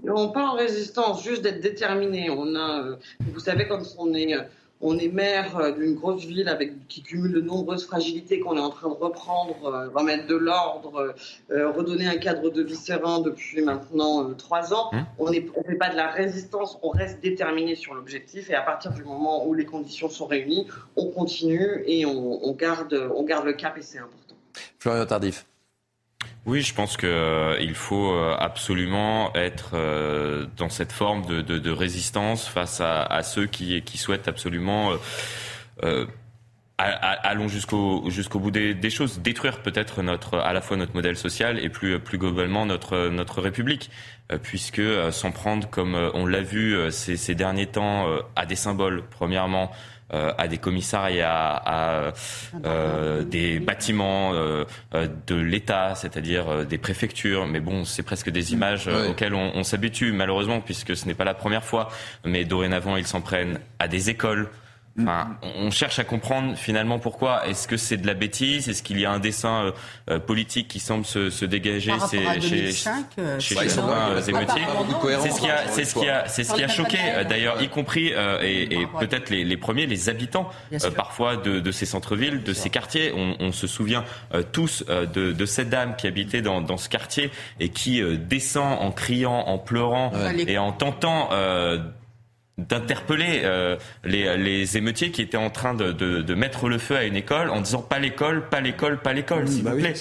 Non, 0.04 0.30
pas 0.32 0.46
en 0.46 0.54
résistance, 0.54 1.24
juste 1.24 1.42
d'être 1.42 1.60
déterminé. 1.60 2.30
On 2.30 2.56
a, 2.56 2.98
vous 3.20 3.40
savez, 3.40 3.68
quand 3.68 3.82
on 3.98 4.14
est 4.14 4.36
on 4.82 4.98
est 4.98 5.10
maire 5.10 5.58
euh, 5.58 5.72
d'une 5.72 5.96
grosse 5.96 6.24
ville 6.26 6.48
avec, 6.48 6.88
qui 6.88 7.02
cumule 7.02 7.34
de 7.34 7.42
nombreuses 7.42 7.86
fragilités 7.86 8.40
qu'on 8.40 8.56
est 8.56 8.62
en 8.62 8.70
train 8.70 8.90
de 8.90 8.94
reprendre, 8.94 9.66
euh, 9.66 9.90
remettre 9.94 10.28
de 10.28 10.36
l'ordre, 10.36 11.16
euh, 11.52 11.72
redonner 11.72 12.08
un 12.08 12.18
cadre 12.18 12.50
de 12.50 12.64
vie 12.64 12.76
serein 12.76 13.20
depuis 13.20 13.62
maintenant 13.62 14.34
trois 14.34 14.74
ans. 14.74 14.90
Mmh. 14.94 14.98
On 15.20 15.30
ne 15.30 15.34
fait 15.34 15.76
pas 15.76 15.90
de 15.90 15.96
la 15.96 16.08
résistance, 16.08 16.78
on 16.82 16.90
reste 16.90 17.22
déterminé 17.22 17.76
sur 17.76 17.94
l'objectif 17.94 18.50
et 18.50 18.56
à 18.56 18.62
partir 18.62 18.92
du 18.92 19.04
moment 19.04 19.46
où 19.46 19.54
les 19.54 19.66
conditions 19.66 20.10
sont 20.10 20.28
réunies, 20.28 20.68
on 20.96 21.08
continue 21.08 21.84
et 21.86 22.06
on, 22.06 22.52
garde, 22.54 23.10
on 23.16 23.24
garde 23.24 23.46
le 23.46 23.54
cap 23.54 23.78
et 23.78 23.82
c'est 23.82 24.00
important. 24.00 24.36
Florian 24.80 25.06
Tardif. 25.06 25.49
Oui, 26.46 26.62
je 26.62 26.74
pense 26.74 26.98
qu'il 26.98 27.10
euh, 27.10 27.74
faut 27.74 28.12
euh, 28.12 28.36
absolument 28.40 29.34
être 29.36 29.72
euh, 29.74 30.48
dans 30.58 30.70
cette 30.70 30.92
forme 30.92 31.26
de, 31.26 31.72
résistance 31.72 32.48
face 32.48 32.82
à, 32.82 33.22
ceux 33.24 33.46
qui, 33.46 33.84
souhaitent 33.98 34.28
absolument 34.28 34.94
allons 36.78 37.48
jusqu'au 37.48 38.40
bout 38.40 38.52
des, 38.52 38.90
choses, 38.90 39.20
détruire 39.20 39.62
peut-être 39.62 40.02
notre 40.02 40.38
à 40.38 40.54
la 40.54 40.62
fois 40.62 40.78
notre 40.78 40.96
modèle 40.96 41.18
social 41.18 41.60
et 41.60 41.70
plus 41.70 42.00
plus 42.00 42.18
globalement 42.18 42.66
notre 42.66 43.42
République, 43.42 43.92
puisque 44.42 44.82
s'en 45.12 45.32
prendre 45.32 45.70
comme 45.70 45.96
on 46.14 46.26
l'a 46.26 46.42
vu 46.42 46.76
ces, 46.92 47.36
derniers 47.36 47.68
temps 47.68 48.08
à 48.36 48.46
des 48.46 48.56
symboles, 48.56 49.04
premièrement 49.12 49.72
euh, 49.72 49.99
à 50.12 50.48
des 50.48 50.58
commissariats, 50.58 51.62
à 51.66 52.14
euh, 52.66 53.24
des 53.24 53.60
bâtiments 53.60 54.32
euh, 54.34 54.66
de 55.28 55.36
l'État, 55.36 55.96
c'est-à-dire 55.96 56.66
des 56.66 56.78
préfectures. 56.78 57.46
Mais 57.48 57.60
bon, 57.60 57.86
c'est 57.86 58.04
presque 58.04 58.30
des 58.30 58.54
images 58.54 58.88
auxquelles 58.88 59.34
on, 59.34 59.52
on 59.56 59.64
s'habitue, 59.64 60.12
malheureusement, 60.12 60.62
puisque 60.62 60.96
ce 60.96 61.06
n'est 61.06 61.14
pas 61.14 61.26
la 61.26 61.34
première 61.34 61.64
fois. 61.64 61.90
Mais 62.26 62.44
dorénavant, 62.46 62.98
ils 62.98 63.08
s'en 63.08 63.22
prennent 63.22 63.60
à 63.80 63.88
des 63.88 64.10
écoles. 64.10 64.50
Enfin, 65.02 65.38
on 65.42 65.72
cherche 65.72 66.00
à 66.00 66.04
comprendre 66.04 66.56
finalement 66.56 67.00
pourquoi. 67.00 67.48
Est-ce 67.48 67.68
que 67.68 67.78
c'est 67.78 67.98
de 67.98 68.08
la 68.08 68.14
bêtise? 68.14 68.70
Est-ce 68.70 68.84
qu'il 68.84 69.00
y 69.00 69.06
a 69.06 69.12
un 69.12 69.20
dessin 69.20 69.66
euh, 69.66 69.72
euh, 70.10 70.20
politique 70.20 70.68
qui 70.68 70.80
semble 70.80 71.06
se, 71.06 71.30
se 71.30 71.46
dégager 71.46 71.94
chez, 72.10 72.42
chez, 72.42 72.72
chez, 73.40 73.70
certains 73.70 74.22
émeutiers 74.28 74.62
C'est 75.22 75.32
ce 75.32 75.40
qui 75.40 75.50
a, 75.50 75.68
c'est 75.68 75.86
ce 75.86 75.96
qui 75.96 76.10
a, 76.10 76.28
c'est 76.28 76.44
ce 76.44 76.54
qui 76.54 76.64
a 76.64 76.68
choqué 76.68 76.98
d'ailleurs, 77.28 77.62
y 77.62 77.70
compris 77.70 78.12
euh, 78.14 78.40
et, 78.42 78.82
et 78.82 78.88
peut-être 79.00 79.30
les, 79.30 79.44
les, 79.44 79.58
premiers, 79.58 79.86
les 79.86 80.10
habitants 80.10 80.50
parfois 80.96 81.38
de, 81.38 81.60
de 81.60 81.72
ces 81.72 81.86
centres-villes, 81.86 82.44
de 82.44 82.54
ces 82.54 82.70
quartiers. 82.70 83.14
On, 83.16 83.36
on 83.40 83.52
se 83.52 83.68
souvient 83.68 84.04
tous 84.52 84.84
de, 84.86 85.32
de, 85.32 85.46
cette 85.46 85.70
dame 85.70 85.96
qui 85.96 86.08
habitait 86.08 86.42
dans, 86.42 86.62
dans 86.62 86.78
ce 86.78 86.90
quartier 86.90 87.32
et 87.60 87.70
qui 87.70 88.02
descend 88.18 88.78
en 88.80 88.92
criant, 88.92 89.40
en 89.48 89.58
pleurant 89.58 90.12
et 90.48 90.58
en 90.58 90.72
tentant 90.72 91.30
d'interpeller 92.68 93.42
euh, 93.44 93.78
les, 94.04 94.38
les, 94.38 94.78
émeutiers 94.78 95.12
qui 95.12 95.22
étaient 95.22 95.38
en 95.38 95.50
train 95.50 95.74
de, 95.74 95.92
de, 95.92 96.22
de, 96.22 96.34
mettre 96.36 96.70
le 96.70 96.78
feu 96.78 96.96
à 96.96 97.04
une 97.04 97.16
école 97.16 97.50
en 97.50 97.62
disant 97.62 97.82
pas 97.82 98.00
l'école, 98.00 98.50
pas 98.50 98.62
l'école, 98.62 99.02
pas 99.02 99.14
l'école, 99.14 99.48
s'il 99.48 99.64
bah 99.64 99.72
vous 99.72 99.80
plaît. 99.80 99.94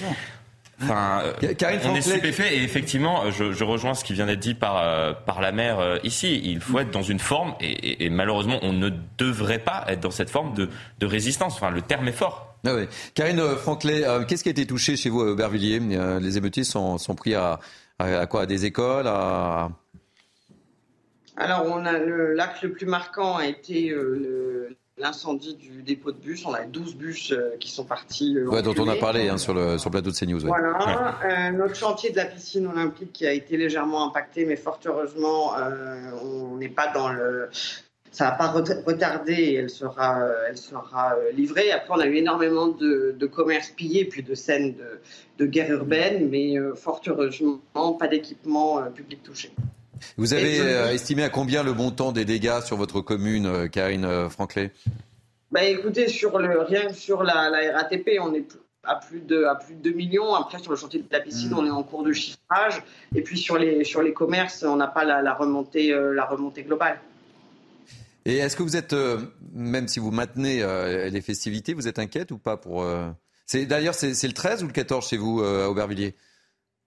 Enfin, 0.81 1.23
euh, 1.43 1.55
on 1.87 1.95
est 1.97 2.01
stupéfait 2.01 2.57
et 2.57 2.63
effectivement, 2.63 3.31
je, 3.33 3.53
je, 3.53 3.65
rejoins 3.65 3.95
ce 3.95 4.05
qui 4.05 4.13
vient 4.13 4.27
d'être 4.27 4.39
dit 4.39 4.55
par, 4.55 4.79
euh, 4.79 5.13
par 5.13 5.41
la 5.41 5.51
maire 5.51 5.99
ici. 6.05 6.41
Il 6.45 6.61
faut 6.61 6.79
être 6.79 6.93
dans 6.93 7.03
une 7.03 7.19
forme 7.19 7.55
et, 7.61 8.05
et, 8.05 8.11
malheureusement, 8.11 8.61
on 8.63 8.73
ne 8.73 8.91
devrait 9.19 9.59
pas 9.59 9.85
être 9.89 10.01
dans 10.01 10.13
cette 10.13 10.31
forme 10.31 10.55
de, 10.55 10.69
de 11.01 11.07
résistance. 11.07 11.55
Enfin, 11.57 11.71
le 11.71 11.83
terme 11.83 12.07
est 12.07 12.13
fort. 12.13 12.57
Ah 12.65 12.75
oui. 12.75 12.83
Karine 13.15 13.43
Franclet, 13.57 14.05
qu'est-ce 14.29 14.45
qui 14.45 14.49
a 14.49 14.53
été 14.53 14.67
touché 14.67 14.97
chez 14.97 15.11
vous 15.11 15.23
à 15.23 15.31
Aubervilliers 15.33 15.81
Les 16.21 16.39
émeutiers 16.39 16.65
sont, 16.65 16.97
sont 16.99 17.17
pris 17.17 17.35
à, 17.35 17.59
à, 17.99 18.27
quoi? 18.27 18.43
À 18.43 18.47
des 18.47 18.65
écoles 18.65 19.09
à... 19.09 19.71
Alors, 21.41 21.67
on 21.67 21.87
a 21.87 21.93
l'acte 21.99 22.63
le 22.63 22.73
plus 22.73 22.87
marquant 22.87 23.37
a 23.37 23.47
été 23.47 23.91
euh, 23.91 24.77
l'incendie 24.97 25.55
du 25.55 25.83
dépôt 25.83 26.11
de 26.11 26.17
bus. 26.17 26.45
On 26.45 26.53
a 26.53 26.65
12 26.65 26.97
bus 26.97 27.31
euh, 27.31 27.57
qui 27.61 27.71
sont 27.71 27.85
partis. 27.85 28.37
Euh, 28.37 28.61
dont 28.61 28.75
on 28.77 28.89
a 28.89 28.97
parlé 28.97 29.29
hein, 29.29 29.39
sur, 29.39 29.55
le, 29.55 29.79
sur 29.79 29.89
plateau 29.93 30.11
de 30.11 30.17
CNews. 30.17 30.41
Voilà. 30.41 31.53
notre 31.53 31.77
chantier 31.77 32.11
de 32.11 32.17
la 32.17 32.25
piscine 32.25 32.67
olympique 32.67 33.13
qui 33.13 33.25
a 33.25 33.33
été 33.33 33.57
légèrement 33.57 34.09
impacté, 34.09 34.47
mais 34.47 34.57
fort 34.57 34.81
heureusement, 34.85 35.53
on 36.25 36.57
n'est 36.57 36.69
pas 36.69 36.89
dans 36.93 37.09
le. 37.09 37.49
Ça 38.11 38.25
n'a 38.25 38.33
pas 38.33 38.49
retardé 38.49 39.35
et 39.35 39.55
elle 39.55 39.71
sera, 39.71 40.27
elle 40.49 40.57
sera 40.57 41.15
livrée. 41.35 41.71
Après, 41.71 41.95
on 41.95 42.01
a 42.01 42.07
eu 42.07 42.17
énormément 42.17 42.67
de, 42.67 43.15
de 43.17 43.27
commerces 43.27 43.69
pillés, 43.69 44.07
puis 44.07 44.25
de 44.25 44.35
scènes 44.35 44.75
de, 44.75 44.99
de 45.39 45.47
guerre 45.47 45.71
urbaine, 45.71 46.29
mais 46.29 46.57
fort 46.75 47.01
heureusement, 47.07 47.61
pas 47.73 48.09
d'équipement 48.09 48.83
public 48.91 49.23
touché. 49.23 49.53
Vous 50.17 50.35
avez 50.35 50.61
euh, 50.61 50.93
estimé 50.93 51.23
à 51.23 51.29
combien 51.29 51.63
le 51.63 51.73
montant 51.73 52.13
des 52.13 52.25
dégâts 52.25 52.61
sur 52.65 52.77
votre 52.77 53.01
commune, 53.01 53.47
euh, 53.47 53.69
Karine 53.69 54.05
euh, 54.05 54.29
Franclay 54.29 54.73
bah, 55.51 55.65
Écoutez, 55.65 56.09
sur 56.09 56.39
le, 56.39 56.61
rien 56.63 56.89
que 56.89 56.95
sur 56.95 57.23
la, 57.23 57.51
RATP, 57.75 58.19
on 58.21 58.35
est 58.35 58.47
à 58.85 58.97
plus, 58.97 59.21
de, 59.21 59.45
à 59.45 59.55
plus 59.55 59.75
de 59.75 59.83
2 59.83 59.93
millions. 59.93 60.35
Après, 60.35 60.59
sur 60.59 60.71
le 60.71 60.77
chantier 60.77 61.01
de 61.01 61.07
la 61.11 61.21
piscine, 61.21 61.51
hmm. 61.51 61.59
on 61.59 61.67
est 61.67 61.71
en 61.71 61.83
cours 61.83 62.03
de 62.03 62.13
chiffrage. 62.13 62.83
Et 63.15 63.23
puis 63.23 63.39
sur 63.39 63.59
les, 63.59 63.85
sur 63.85 64.03
les 64.03 64.13
commerces, 64.13 64.63
on 64.63 64.77
n'a 64.77 64.89
pas 64.89 65.05
la, 65.05 65.35
remontée, 65.35 65.91
la 65.91 66.25
remontée 66.25 66.63
globale. 66.63 67.01
Et 68.25 68.39
est-ce 68.39 68.57
que 68.57 68.63
vous 68.63 68.77
êtes, 68.77 68.95
même 69.55 69.89
si 69.89 70.01
vous 70.01 70.11
maintenez 70.11 70.63
les 71.11 71.21
festivités, 71.23 71.73
vous 71.73 71.89
êtes 71.89 71.99
inquiète 71.99 72.31
ou 72.31 72.39
pas 72.39 72.57
pour 72.57 72.85
D'ailleurs, 73.55 73.95
c'est 73.95 74.27
le 74.27 74.33
13 74.33 74.65
ou 74.65 74.67
le 74.67 74.73
14 74.73 75.09
chez 75.09 75.17
vous, 75.17 75.41
à 75.43 75.71
Aubervilliers? 75.71 76.15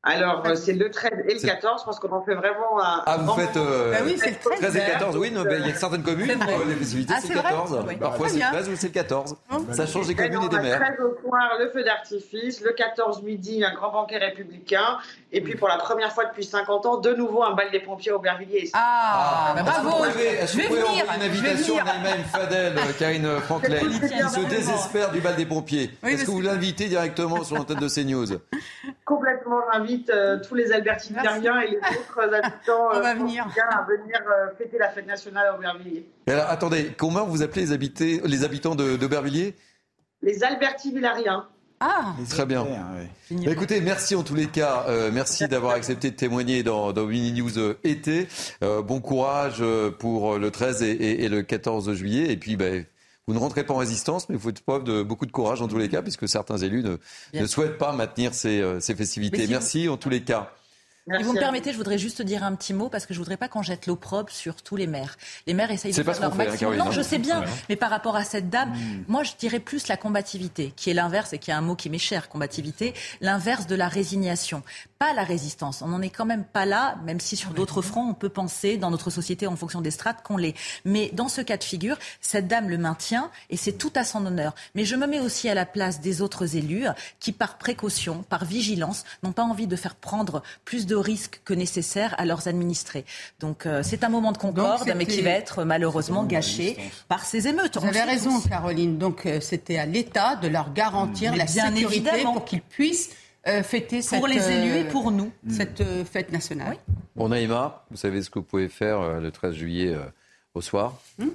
Alors, 0.03 0.41
euh, 0.47 0.55
c'est 0.55 0.73
le 0.73 0.89
13 0.89 1.11
et 1.27 1.33
le 1.35 1.39
14, 1.39 1.85
parce 1.85 1.99
qu'on 1.99 2.11
en 2.11 2.23
fait 2.23 2.33
vraiment 2.33 2.81
un. 2.81 3.03
Ah, 3.05 3.17
vous 3.17 3.33
faites. 3.33 3.55
Euh, 3.55 3.91
bah 3.91 3.99
oui, 4.03 4.15
c'est 4.17 4.31
le 4.31 4.35
13. 4.35 4.59
13 4.59 4.75
et 4.75 4.79
14, 4.79 5.17
oui, 5.17 5.29
non, 5.29 5.43
il 5.47 5.67
y 5.67 5.71
a 5.71 5.75
certaines 5.75 6.01
communes 6.01 6.31
où 6.31 6.67
les 6.67 6.75
festivités, 6.75 7.13
ah, 7.15 7.19
c'est 7.21 7.35
le 7.35 7.41
14. 7.41 7.85
Parfois, 7.99 8.29
c'est 8.29 8.39
le 8.39 8.51
13 8.51 8.69
ou 8.69 8.75
c'est 8.75 8.87
le 8.87 8.93
14. 8.93 9.35
Ça 9.73 9.85
change 9.85 10.07
des 10.07 10.15
communes 10.15 10.43
et, 10.43 10.49
des 10.49 10.59
maires. 10.59 10.79
Le 10.79 10.95
13 10.95 11.05
au 11.05 11.27
soir, 11.27 11.51
le 11.59 11.69
feu 11.69 11.83
d'artifice. 11.83 12.61
Le 12.61 12.71
14 12.71 13.21
midi, 13.21 13.63
un 13.63 13.75
grand 13.75 13.91
banquet 13.91 14.17
républicain. 14.17 14.97
Et 15.31 15.41
puis, 15.41 15.55
pour 15.55 15.67
la 15.67 15.77
première 15.77 16.11
fois 16.11 16.25
depuis 16.25 16.45
50 16.45 16.85
ans, 16.87 16.97
de 16.97 17.13
nouveau 17.13 17.43
un 17.43 17.53
bal 17.53 17.69
des 17.69 17.79
pompiers 17.79 18.11
au 18.11 18.15
Aubervilliers. 18.15 18.71
Ah, 18.73 19.49
ah 19.49 19.53
bah 19.55 19.61
bravo 19.63 20.05
Est-ce 20.05 20.57
que 20.57 20.63
vous 20.63 20.67
pouvez 20.67 20.83
envoyer 20.83 21.03
une 21.15 21.21
invitation 21.21 21.77
à 21.77 21.83
Naïma 21.83 22.23
Fadel, 22.31 22.73
euh, 22.75 22.91
Karine 22.97 23.39
Franklin, 23.41 23.79
qui 23.79 24.29
se 24.29 24.49
désespère 24.49 25.11
du 25.11 25.21
bal 25.21 25.35
des 25.35 25.45
pompiers 25.45 25.91
Est-ce 26.03 26.25
que 26.25 26.31
vous 26.31 26.41
l'invitez 26.41 26.87
directement 26.87 27.43
sur 27.43 27.55
l'antenne 27.55 27.79
de 27.79 27.87
CNews? 27.87 28.39
Complètement, 29.05 29.59
j'invite 29.73 29.90
tous 29.99 30.55
les 30.55 30.71
albertiniens 30.71 31.61
et 31.61 31.71
les 31.71 31.77
autres 31.99 32.33
habitants 32.33 32.93
euh, 32.93 33.03
à 33.03 33.13
venir 33.13 33.45
euh, 33.55 34.55
fêter 34.57 34.77
la 34.77 34.89
fête 34.89 35.07
nationale 35.07 35.47
à 35.47 35.55
Aubervilliers. 35.55 36.05
alors, 36.27 36.49
attendez, 36.49 36.93
comment 36.97 37.25
vous 37.25 37.41
appelez 37.41 37.65
les, 37.65 38.21
les 38.23 38.43
habitants 38.43 38.75
d'Aubervilliers? 38.75 39.55
Les 40.21 40.43
Alberti-Villariens. 40.43 41.47
Ah, 41.79 42.13
très 42.29 42.45
bien. 42.45 42.63
Bah, 42.63 43.51
écoutez, 43.51 43.81
merci 43.81 44.13
en 44.13 44.21
tous 44.21 44.35
les 44.35 44.45
cas. 44.45 44.85
Euh, 44.87 45.09
merci 45.11 45.47
d'avoir 45.47 45.73
accepté 45.73 46.11
de 46.11 46.15
témoigner 46.15 46.61
dans, 46.61 46.93
dans 46.93 47.07
Mini 47.07 47.41
News 47.41 47.75
été. 47.83 48.27
bon 48.61 49.01
courage 49.01 49.63
pour 49.97 50.37
le 50.37 50.51
13 50.51 50.83
et, 50.83 51.27
le 51.27 51.41
14 51.41 51.93
juillet. 51.93 52.31
Et 52.31 52.37
puis, 52.37 52.55
bah, 52.55 52.65
vous 53.27 53.33
ne 53.33 53.39
rentrez 53.39 53.63
pas 53.63 53.73
en 53.73 53.77
résistance, 53.77 54.29
mais 54.29 54.35
vous 54.35 54.49
faites 54.49 54.61
preuve 54.61 54.83
de 54.83 55.03
beaucoup 55.03 55.25
de 55.25 55.31
courage 55.31 55.61
en 55.61 55.67
tous 55.67 55.77
les 55.77 55.89
cas, 55.89 56.01
puisque 56.01 56.27
certains 56.27 56.57
élus 56.57 56.83
ne, 56.83 56.97
ne 57.39 57.45
souhaitent 57.45 57.77
pas 57.77 57.93
maintenir 57.93 58.33
ces, 58.33 58.63
ces 58.79 58.95
festivités. 58.95 59.47
Merci 59.47 59.89
en 59.89 59.97
tous 59.97 60.09
les 60.09 60.21
cas. 60.21 60.51
Si 61.07 61.23
vous 61.23 61.33
me 61.33 61.39
permettez, 61.39 61.71
je 61.71 61.77
voudrais 61.77 61.97
juste 61.97 62.21
dire 62.21 62.43
un 62.43 62.55
petit 62.55 62.73
mot 62.73 62.89
parce 62.89 63.05
que 63.05 63.13
je 63.13 63.19
voudrais 63.19 63.37
pas 63.37 63.47
qu'on 63.47 63.61
jette 63.61 63.87
l'opprobre 63.87 64.29
sur 64.29 64.61
tous 64.61 64.75
les 64.75 64.87
maires. 64.87 65.17
Les 65.47 65.53
maires 65.53 65.71
essayent 65.71 65.93
de 65.93 66.03
faire 66.03 66.21
leur 66.21 66.35
maximum. 66.35 66.75
non, 66.75 66.91
je 66.91 67.01
sais 67.01 67.17
bien, 67.17 67.43
mais 67.69 67.75
par 67.75 67.89
rapport 67.89 68.15
à 68.15 68.23
cette 68.23 68.49
dame, 68.49 68.69
hmm. 68.69 69.05
moi 69.07 69.23
je 69.23 69.31
dirais 69.37 69.59
plus 69.59 69.87
la 69.87 69.97
combativité, 69.97 70.73
qui 70.75 70.89
est 70.89 70.93
l'inverse 70.93 71.33
et 71.33 71.39
qui 71.39 71.51
est 71.51 71.53
un 71.53 71.61
mot 71.61 71.75
qui 71.75 71.89
m'est 71.89 71.97
cher, 71.97 72.29
combativité, 72.29 72.93
l'inverse 73.19 73.67
de 73.67 73.75
la 73.75 73.87
résignation, 73.87 74.63
pas 74.99 75.13
la 75.13 75.23
résistance. 75.23 75.81
On 75.81 75.87
n'en 75.87 76.01
est 76.01 76.09
quand 76.09 76.25
même 76.25 76.43
pas 76.43 76.65
là, 76.65 76.97
même 77.03 77.19
si 77.19 77.35
sur 77.35 77.51
d'autres 77.51 77.81
fronts 77.81 78.09
on 78.09 78.13
peut 78.13 78.29
penser 78.29 78.77
dans 78.77 78.91
notre 78.91 79.09
société 79.09 79.47
en 79.47 79.55
fonction 79.55 79.81
des 79.81 79.91
strates 79.91 80.23
qu'on 80.23 80.37
l'est. 80.37 80.55
Mais 80.85 81.09
dans 81.13 81.27
ce 81.27 81.41
cas 81.41 81.57
de 81.57 81.63
figure, 81.63 81.97
cette 82.21 82.47
dame 82.47 82.69
le 82.69 82.77
maintient 82.77 83.31
et 83.49 83.57
c'est 83.57 83.73
tout 83.73 83.91
à 83.95 84.03
son 84.03 84.25
honneur. 84.25 84.53
Mais 84.75 84.85
je 84.85 84.95
me 84.95 85.07
mets 85.07 85.19
aussi 85.19 85.49
à 85.49 85.55
la 85.55 85.65
place 85.65 86.01
des 86.01 86.21
autres 86.21 86.55
élus 86.55 86.85
qui, 87.19 87.31
par 87.31 87.57
précaution, 87.57 88.23
par 88.29 88.45
vigilance, 88.45 89.03
n'ont 89.23 89.31
pas 89.31 89.43
envie 89.43 89.67
de 89.67 89.75
faire 89.75 89.95
prendre 89.95 90.43
plus 90.65 90.85
de 90.85 90.95
risques 91.01 91.41
que 91.43 91.53
nécessaire 91.53 92.15
à 92.17 92.25
leurs 92.25 92.47
administrés. 92.47 93.05
Donc 93.39 93.65
euh, 93.65 93.81
c'est 93.83 94.03
un 94.03 94.09
moment 94.09 94.31
de 94.31 94.37
concorde, 94.37 94.91
mais 94.95 95.05
qui 95.05 95.21
va 95.21 95.31
être 95.31 95.63
malheureusement 95.63 96.23
gâché 96.23 96.77
par 97.07 97.25
ces 97.25 97.47
émeutes. 97.47 97.77
Vous 97.77 97.87
avez 97.87 98.01
raison, 98.01 98.39
Caroline. 98.41 98.97
Donc 98.97 99.25
euh, 99.25 99.39
c'était 99.41 99.77
à 99.77 99.85
l'État 99.85 100.35
de 100.35 100.47
leur 100.47 100.73
garantir 100.73 101.35
la 101.35 101.47
sécurité 101.47 102.23
pour 102.23 102.45
qu'ils 102.45 102.61
puissent 102.61 103.11
euh, 103.47 103.63
fêter 103.63 104.01
pour 104.17 104.27
les 104.27 104.51
élus 104.51 104.77
et 104.77 104.83
pour 104.83 105.11
nous 105.11 105.31
cette 105.49 105.83
fête 106.05 106.31
nationale. 106.31 106.77
Bon, 107.15 107.29
Naïma, 107.29 107.83
vous 107.91 107.97
savez 107.97 108.21
ce 108.21 108.29
que 108.29 108.39
vous 108.39 108.45
pouvez 108.45 108.69
faire 108.69 109.19
le 109.19 109.31
13 109.31 109.55
juillet 109.55 109.95
au 110.53 110.61
soir. 110.61 110.97
Hmm 111.17 111.29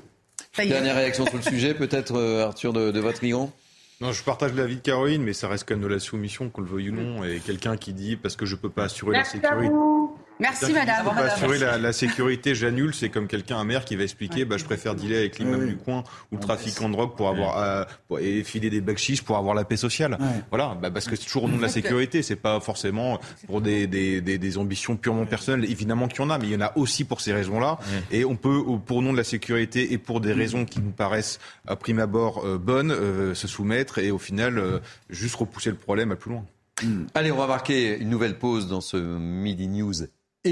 Dernière 0.56 0.96
réaction 0.96 1.26
sur 1.26 1.36
le 1.36 1.42
sujet, 1.42 1.74
peut-être 1.74 2.18
Arthur 2.42 2.72
de, 2.72 2.90
de 2.90 3.00
Vatrigan 3.00 3.52
non, 4.01 4.12
je 4.12 4.22
partage 4.22 4.53
l'avis 4.53 4.76
de 4.76 4.80
Caroline, 4.82 5.22
mais 5.22 5.32
ça 5.32 5.49
reste 5.49 5.66
quand 5.66 5.74
même 5.74 5.82
de 5.82 5.88
la 5.88 5.99
soumission, 5.99 6.51
qu'on 6.51 6.61
le 6.61 6.66
veuille 6.66 6.90
ou 6.90 6.94
non. 6.94 7.24
Et 7.24 7.40
quelqu'un 7.40 7.76
qui 7.76 7.94
dit 7.94 8.16
parce 8.16 8.36
que 8.36 8.44
je 8.44 8.55
peux 8.55 8.68
pas 8.68 8.84
assurer 8.84 9.12
la 9.18 9.24
sécurité. 9.24 9.72
Merci 10.39 10.72
madame. 10.72 11.05
Pour 11.05 11.16
assurer 11.16 11.59
la, 11.59 11.93
sécurité, 11.93 12.55
j'annule. 12.55 12.95
C'est 12.95 13.09
comme 13.09 13.26
quelqu'un, 13.26 13.57
un 13.57 13.64
maire, 13.64 13.84
qui 13.84 13.97
va 13.97 14.03
expliquer 14.03 14.45
bah, 14.45 14.57
je 14.59 14.64
préfère 14.64 14.95
dealer 14.95 15.18
avec 15.18 15.39
l'immeuble 15.39 15.66
du 15.66 15.76
coin 15.76 16.05
ou 16.30 16.37
le 16.37 16.41
trafic 16.41 16.80
en 16.82 16.91
drogue 16.91 17.16
pour 17.16 17.28
avoir 17.28 17.59
euh, 17.59 18.18
et 18.20 18.45
filer 18.45 18.70
des 18.70 18.80
bacs 18.80 18.97
pour 19.24 19.37
avoir 19.37 19.55
la 19.55 19.64
paix 19.64 19.76
sociale. 19.76 20.18
Voilà, 20.51 20.76
bah, 20.80 20.91
parce 20.91 21.07
que 21.07 21.16
c'est 21.16 21.24
toujours 21.24 21.45
au 21.45 21.49
nom 21.49 21.57
de 21.57 21.62
la 21.62 21.68
sécurité. 21.68 22.22
C'est 22.22 22.37
pas 22.37 22.61
forcément 22.61 23.18
pour 23.47 23.61
des, 23.61 23.87
des, 23.87 24.20
des, 24.20 24.59
ambitions 24.59 24.97
purement 24.97 25.26
personnelles. 25.26 25.70
Évidemment 25.70 26.09
qu'il 26.09 26.20
y 26.20 26.24
en 26.24 26.30
a, 26.30 26.39
mais 26.39 26.47
il 26.47 26.53
y 26.53 26.57
en 26.57 26.61
a 26.61 26.72
aussi 26.76 27.05
pour 27.05 27.20
ces 27.20 27.32
raisons-là. 27.32 27.78
Et 28.11 28.24
on 28.24 28.37
peut, 28.37 28.62
pour 28.84 29.03
nom 29.03 29.12
de 29.12 29.18
la 29.18 29.24
sécurité 29.24 29.93
et 29.93 29.99
pour 29.99 30.20
des 30.20 30.32
raisons 30.32 30.64
qui 30.64 30.80
nous 30.80 30.91
paraissent 30.91 31.39
à 31.66 31.76
prime 31.76 31.99
abord 31.99 32.45
euh, 32.45 32.59
bonnes, 32.59 32.91
euh, 32.91 33.34
se 33.34 33.49
soumettre 33.49 33.99
et 33.99 34.11
au 34.11 34.18
final 34.18 34.80
juste 35.11 35.37
repousser 35.37 35.70
le 35.70 35.76
problème 35.76 36.12
à 36.12 36.16
plus 36.16 36.30
loin. 36.30 36.45
Allez, 37.14 37.32
on 37.32 37.39
va 37.39 37.47
marquer 37.47 37.99
une 37.99 38.11
nouvelle 38.11 38.39
pause 38.39 38.68
dans 38.68 38.82
ce 38.82 38.97
Midi 38.97 39.66
News 39.68 39.95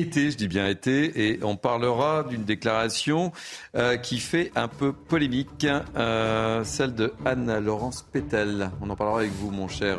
été, 0.00 0.30
je 0.30 0.36
dis 0.36 0.48
bien 0.48 0.68
été, 0.68 1.28
et 1.28 1.40
on 1.42 1.56
parlera 1.56 2.24
d'une 2.24 2.44
déclaration 2.44 3.32
euh, 3.76 3.96
qui 3.96 4.18
fait 4.18 4.52
un 4.54 4.68
peu 4.68 4.92
polémique, 4.92 5.66
euh, 5.96 6.64
celle 6.64 6.94
de 6.94 7.12
Anne-Laurence 7.24 8.02
Pétel. 8.02 8.70
On 8.80 8.90
en 8.90 8.96
parlera 8.96 9.20
avec 9.20 9.32
vous, 9.32 9.50
mon 9.50 9.68
cher 9.68 9.98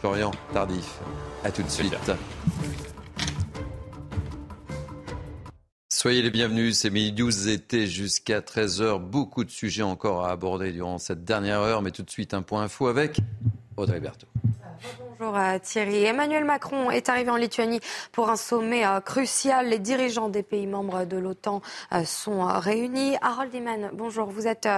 Florian 0.00 0.32
Tardif. 0.52 0.98
À 1.44 1.50
tout 1.50 1.62
de 1.62 1.70
suite. 1.70 1.94
Soyez 5.88 6.22
les 6.22 6.30
bienvenus, 6.30 6.78
c'est 6.78 6.90
Midi 6.90 7.12
12 7.12 7.48
été 7.48 7.86
jusqu'à 7.86 8.40
13h. 8.40 8.98
Beaucoup 8.98 9.44
de 9.44 9.50
sujets 9.50 9.82
encore 9.82 10.24
à 10.24 10.30
aborder 10.32 10.72
durant 10.72 10.98
cette 10.98 11.24
dernière 11.24 11.60
heure, 11.60 11.82
mais 11.82 11.92
tout 11.92 12.02
de 12.02 12.10
suite 12.10 12.34
un 12.34 12.42
point 12.42 12.62
info 12.62 12.88
avec 12.88 13.20
Audrey 13.76 14.00
Berthaud. 14.00 14.28
Bonjour 15.18 15.36
euh, 15.36 15.58
Thierry. 15.62 16.04
Emmanuel 16.04 16.44
Macron 16.44 16.90
est 16.90 17.08
arrivé 17.08 17.30
en 17.30 17.36
Lituanie 17.36 17.80
pour 18.10 18.28
un 18.28 18.36
sommet 18.36 18.84
euh, 18.84 19.00
crucial. 19.00 19.68
Les 19.68 19.78
dirigeants 19.78 20.28
des 20.28 20.42
pays 20.42 20.66
membres 20.66 21.04
de 21.04 21.16
l'OTAN 21.16 21.62
euh, 21.92 22.04
sont 22.04 22.44
réunis. 22.44 23.16
Harold 23.22 23.54
Iman, 23.54 23.90
bonjour. 23.92 24.26
Vous 24.26 24.46
êtes 24.46 24.68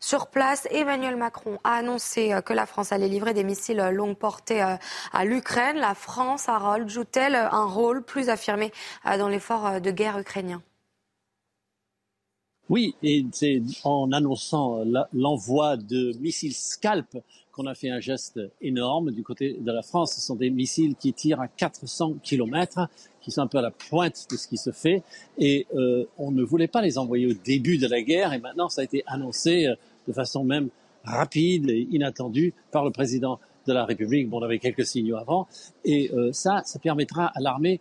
sur 0.00 0.28
place. 0.28 0.66
Emmanuel 0.70 1.16
Macron 1.16 1.58
a 1.64 1.74
annoncé 1.74 2.34
que 2.44 2.52
la 2.52 2.66
France 2.66 2.92
allait 2.92 3.08
livrer 3.08 3.34
des 3.34 3.44
missiles 3.44 3.82
longue 3.92 4.16
portée 4.16 4.60
à 4.60 5.24
l'Ukraine. 5.24 5.76
La 5.76 5.94
France, 5.94 6.48
Harold, 6.48 6.88
joue-t-elle 6.88 7.34
un 7.34 7.66
rôle 7.66 8.02
plus 8.02 8.30
affirmé 8.30 8.72
dans 9.04 9.28
l'effort 9.28 9.80
de 9.80 9.90
guerre 9.90 10.18
ukrainien? 10.18 10.62
Oui, 12.68 12.94
et 13.02 13.26
c'est 13.32 13.60
en 13.82 14.12
annonçant 14.12 14.84
l'envoi 15.12 15.76
de 15.76 16.16
missiles 16.20 16.54
Scalp 16.54 17.18
qu'on 17.60 17.66
a 17.66 17.74
fait 17.74 17.90
un 17.90 18.00
geste 18.00 18.40
énorme 18.62 19.10
du 19.10 19.22
côté 19.22 19.58
de 19.60 19.70
la 19.70 19.82
France. 19.82 20.14
Ce 20.14 20.20
sont 20.22 20.34
des 20.34 20.48
missiles 20.48 20.94
qui 20.94 21.12
tirent 21.12 21.42
à 21.42 21.48
400 21.48 22.14
km, 22.22 22.88
qui 23.20 23.30
sont 23.30 23.42
un 23.42 23.46
peu 23.46 23.58
à 23.58 23.62
la 23.62 23.70
pointe 23.70 24.26
de 24.30 24.36
ce 24.36 24.48
qui 24.48 24.56
se 24.56 24.70
fait. 24.70 25.02
Et 25.36 25.66
euh, 25.74 26.06
on 26.16 26.30
ne 26.30 26.42
voulait 26.42 26.68
pas 26.68 26.80
les 26.80 26.96
envoyer 26.96 27.26
au 27.26 27.34
début 27.34 27.76
de 27.76 27.86
la 27.86 28.00
guerre, 28.00 28.32
et 28.32 28.38
maintenant 28.38 28.70
ça 28.70 28.80
a 28.80 28.84
été 28.84 29.02
annoncé 29.06 29.66
euh, 29.66 29.74
de 30.08 30.12
façon 30.14 30.42
même 30.42 30.70
rapide 31.04 31.68
et 31.68 31.86
inattendue 31.90 32.54
par 32.70 32.82
le 32.82 32.90
président 32.90 33.38
de 33.66 33.74
la 33.74 33.84
République. 33.84 34.30
Bon, 34.30 34.38
on 34.38 34.42
avait 34.42 34.58
quelques 34.58 34.86
signaux 34.86 35.16
avant. 35.16 35.46
Et 35.84 36.10
euh, 36.14 36.32
ça, 36.32 36.62
ça 36.64 36.78
permettra 36.78 37.26
à 37.26 37.40
l'armée 37.40 37.80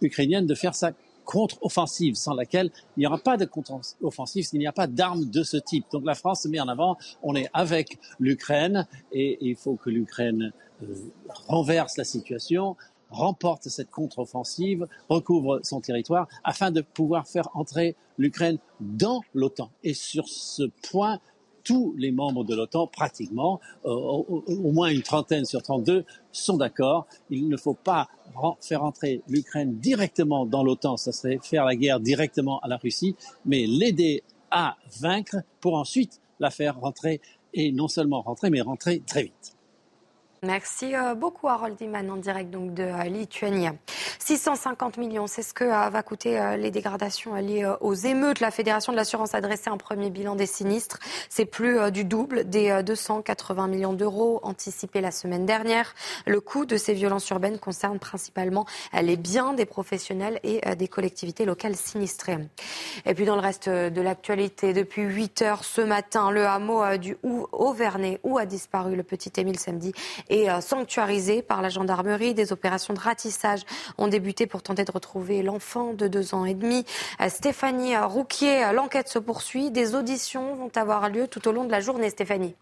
ukrainienne 0.00 0.46
de 0.46 0.54
faire 0.54 0.76
sa 0.76 0.92
contre-offensive 1.26 2.14
sans 2.14 2.32
laquelle 2.32 2.70
il 2.96 3.00
n'y 3.00 3.06
aura 3.06 3.18
pas 3.18 3.36
de 3.36 3.44
contre-offensive 3.44 4.46
s'il 4.46 4.60
n'y 4.60 4.66
a 4.66 4.72
pas 4.72 4.86
d'armes 4.86 5.26
de 5.26 5.42
ce 5.42 5.58
type. 5.58 5.84
Donc 5.92 6.06
la 6.06 6.14
France 6.14 6.44
se 6.44 6.48
met 6.48 6.60
en 6.60 6.68
avant, 6.68 6.96
on 7.22 7.34
est 7.34 7.50
avec 7.52 7.98
l'Ukraine 8.18 8.86
et 9.12 9.36
il 9.42 9.56
faut 9.56 9.74
que 9.74 9.90
l'Ukraine 9.90 10.52
euh, 10.82 10.86
renverse 11.28 11.98
la 11.98 12.04
situation, 12.04 12.76
remporte 13.10 13.68
cette 13.68 13.90
contre-offensive, 13.90 14.86
recouvre 15.08 15.60
son 15.62 15.80
territoire 15.80 16.28
afin 16.44 16.70
de 16.70 16.80
pouvoir 16.80 17.26
faire 17.26 17.48
entrer 17.54 17.96
l'Ukraine 18.18 18.58
dans 18.80 19.20
l'OTAN. 19.34 19.70
Et 19.84 19.94
sur 19.94 20.28
ce 20.28 20.62
point, 20.90 21.20
tous 21.66 21.94
les 21.98 22.12
membres 22.12 22.44
de 22.44 22.54
l'OTAN, 22.54 22.86
pratiquement, 22.86 23.60
euh, 23.84 23.90
au, 23.90 24.72
moins 24.72 24.88
une 24.88 25.02
trentaine 25.02 25.44
sur 25.44 25.62
32, 25.62 26.04
sont 26.30 26.56
d'accord. 26.56 27.06
Il 27.28 27.48
ne 27.48 27.56
faut 27.56 27.74
pas 27.74 28.08
faire 28.60 28.84
entrer 28.84 29.22
l'Ukraine 29.28 29.76
directement 29.78 30.46
dans 30.46 30.62
l'OTAN, 30.62 30.96
ça 30.96 31.10
serait 31.10 31.40
faire 31.42 31.64
la 31.64 31.74
guerre 31.74 31.98
directement 31.98 32.60
à 32.60 32.68
la 32.68 32.76
Russie, 32.76 33.16
mais 33.44 33.66
l'aider 33.66 34.22
à 34.50 34.76
vaincre 35.00 35.38
pour 35.60 35.74
ensuite 35.74 36.20
la 36.38 36.50
faire 36.50 36.78
rentrer, 36.78 37.20
et 37.52 37.72
non 37.72 37.88
seulement 37.88 38.22
rentrer, 38.22 38.48
mais 38.50 38.60
rentrer 38.60 39.02
très 39.04 39.24
vite. 39.24 39.55
Merci 40.42 40.94
euh, 40.94 41.14
beaucoup 41.14 41.48
Harold 41.48 41.80
Iman 41.80 42.10
en 42.10 42.16
direct 42.16 42.50
donc 42.50 42.74
de 42.74 42.82
euh, 42.82 43.04
Lituanie. 43.04 43.68
650 44.18 44.98
millions, 44.98 45.26
c'est 45.26 45.42
ce 45.42 45.54
que 45.54 45.64
euh, 45.64 45.88
va 45.88 46.02
coûter 46.02 46.56
les 46.58 46.70
dégradations 46.70 47.34
liées 47.36 47.70
aux 47.80 47.94
émeutes. 47.94 48.40
La 48.40 48.50
Fédération 48.50 48.92
de 48.92 48.96
l'assurance 48.96 49.34
a 49.34 49.40
dressé 49.40 49.70
un 49.70 49.76
premier 49.76 50.10
bilan 50.10 50.34
des 50.34 50.46
sinistres. 50.46 50.98
C'est 51.30 51.44
plus 51.46 51.90
du 51.90 52.04
double 52.04 52.48
des 52.48 52.82
280 52.82 53.68
millions 53.68 53.92
d'euros 53.92 54.40
anticipés 54.42 55.00
la 55.00 55.10
semaine 55.10 55.46
dernière. 55.46 55.94
Le 56.26 56.40
coût 56.40 56.66
de 56.66 56.76
ces 56.76 56.92
violences 56.92 57.28
urbaines 57.30 57.58
concerne 57.58 57.98
principalement 57.98 58.66
les 59.00 59.16
biens 59.16 59.52
des 59.52 59.66
professionnels 59.66 60.40
et 60.42 60.60
des 60.76 60.88
collectivités 60.88 61.44
locales 61.44 61.76
sinistrées. 61.76 62.38
Et 63.04 63.14
puis 63.14 63.24
dans 63.24 63.36
le 63.36 63.42
reste 63.42 63.68
de 63.68 64.00
l'actualité, 64.00 64.72
depuis 64.72 65.02
8 65.02 65.42
heures 65.42 65.64
ce 65.64 65.80
matin, 65.80 66.30
le 66.30 66.46
hameau 66.46 66.96
du 66.96 67.16
Auvernay 67.22 68.20
où 68.24 68.38
a 68.38 68.46
disparu 68.46 68.96
le 68.96 69.02
petit 69.02 69.32
Émile 69.36 69.58
samedi 69.58 69.92
et 70.28 70.50
euh, 70.50 70.60
sanctuarisé 70.60 71.42
par 71.42 71.62
la 71.62 71.68
gendarmerie. 71.68 72.34
Des 72.34 72.52
opérations 72.52 72.94
de 72.94 73.00
ratissage 73.00 73.62
ont 73.98 74.08
débuté 74.08 74.46
pour 74.46 74.62
tenter 74.62 74.84
de 74.84 74.92
retrouver 74.92 75.42
l'enfant 75.42 75.92
de 75.92 76.08
deux 76.08 76.34
ans 76.34 76.44
et 76.44 76.54
demi. 76.54 76.84
Euh, 77.20 77.28
Stéphanie 77.28 77.96
Rouquier, 77.96 78.72
l'enquête 78.72 79.08
se 79.08 79.18
poursuit. 79.18 79.70
Des 79.70 79.94
auditions 79.94 80.54
vont 80.54 80.70
avoir 80.74 81.08
lieu 81.08 81.28
tout 81.28 81.46
au 81.48 81.52
long 81.52 81.64
de 81.64 81.70
la 81.70 81.80
journée, 81.80 82.10
Stéphanie. 82.10 82.54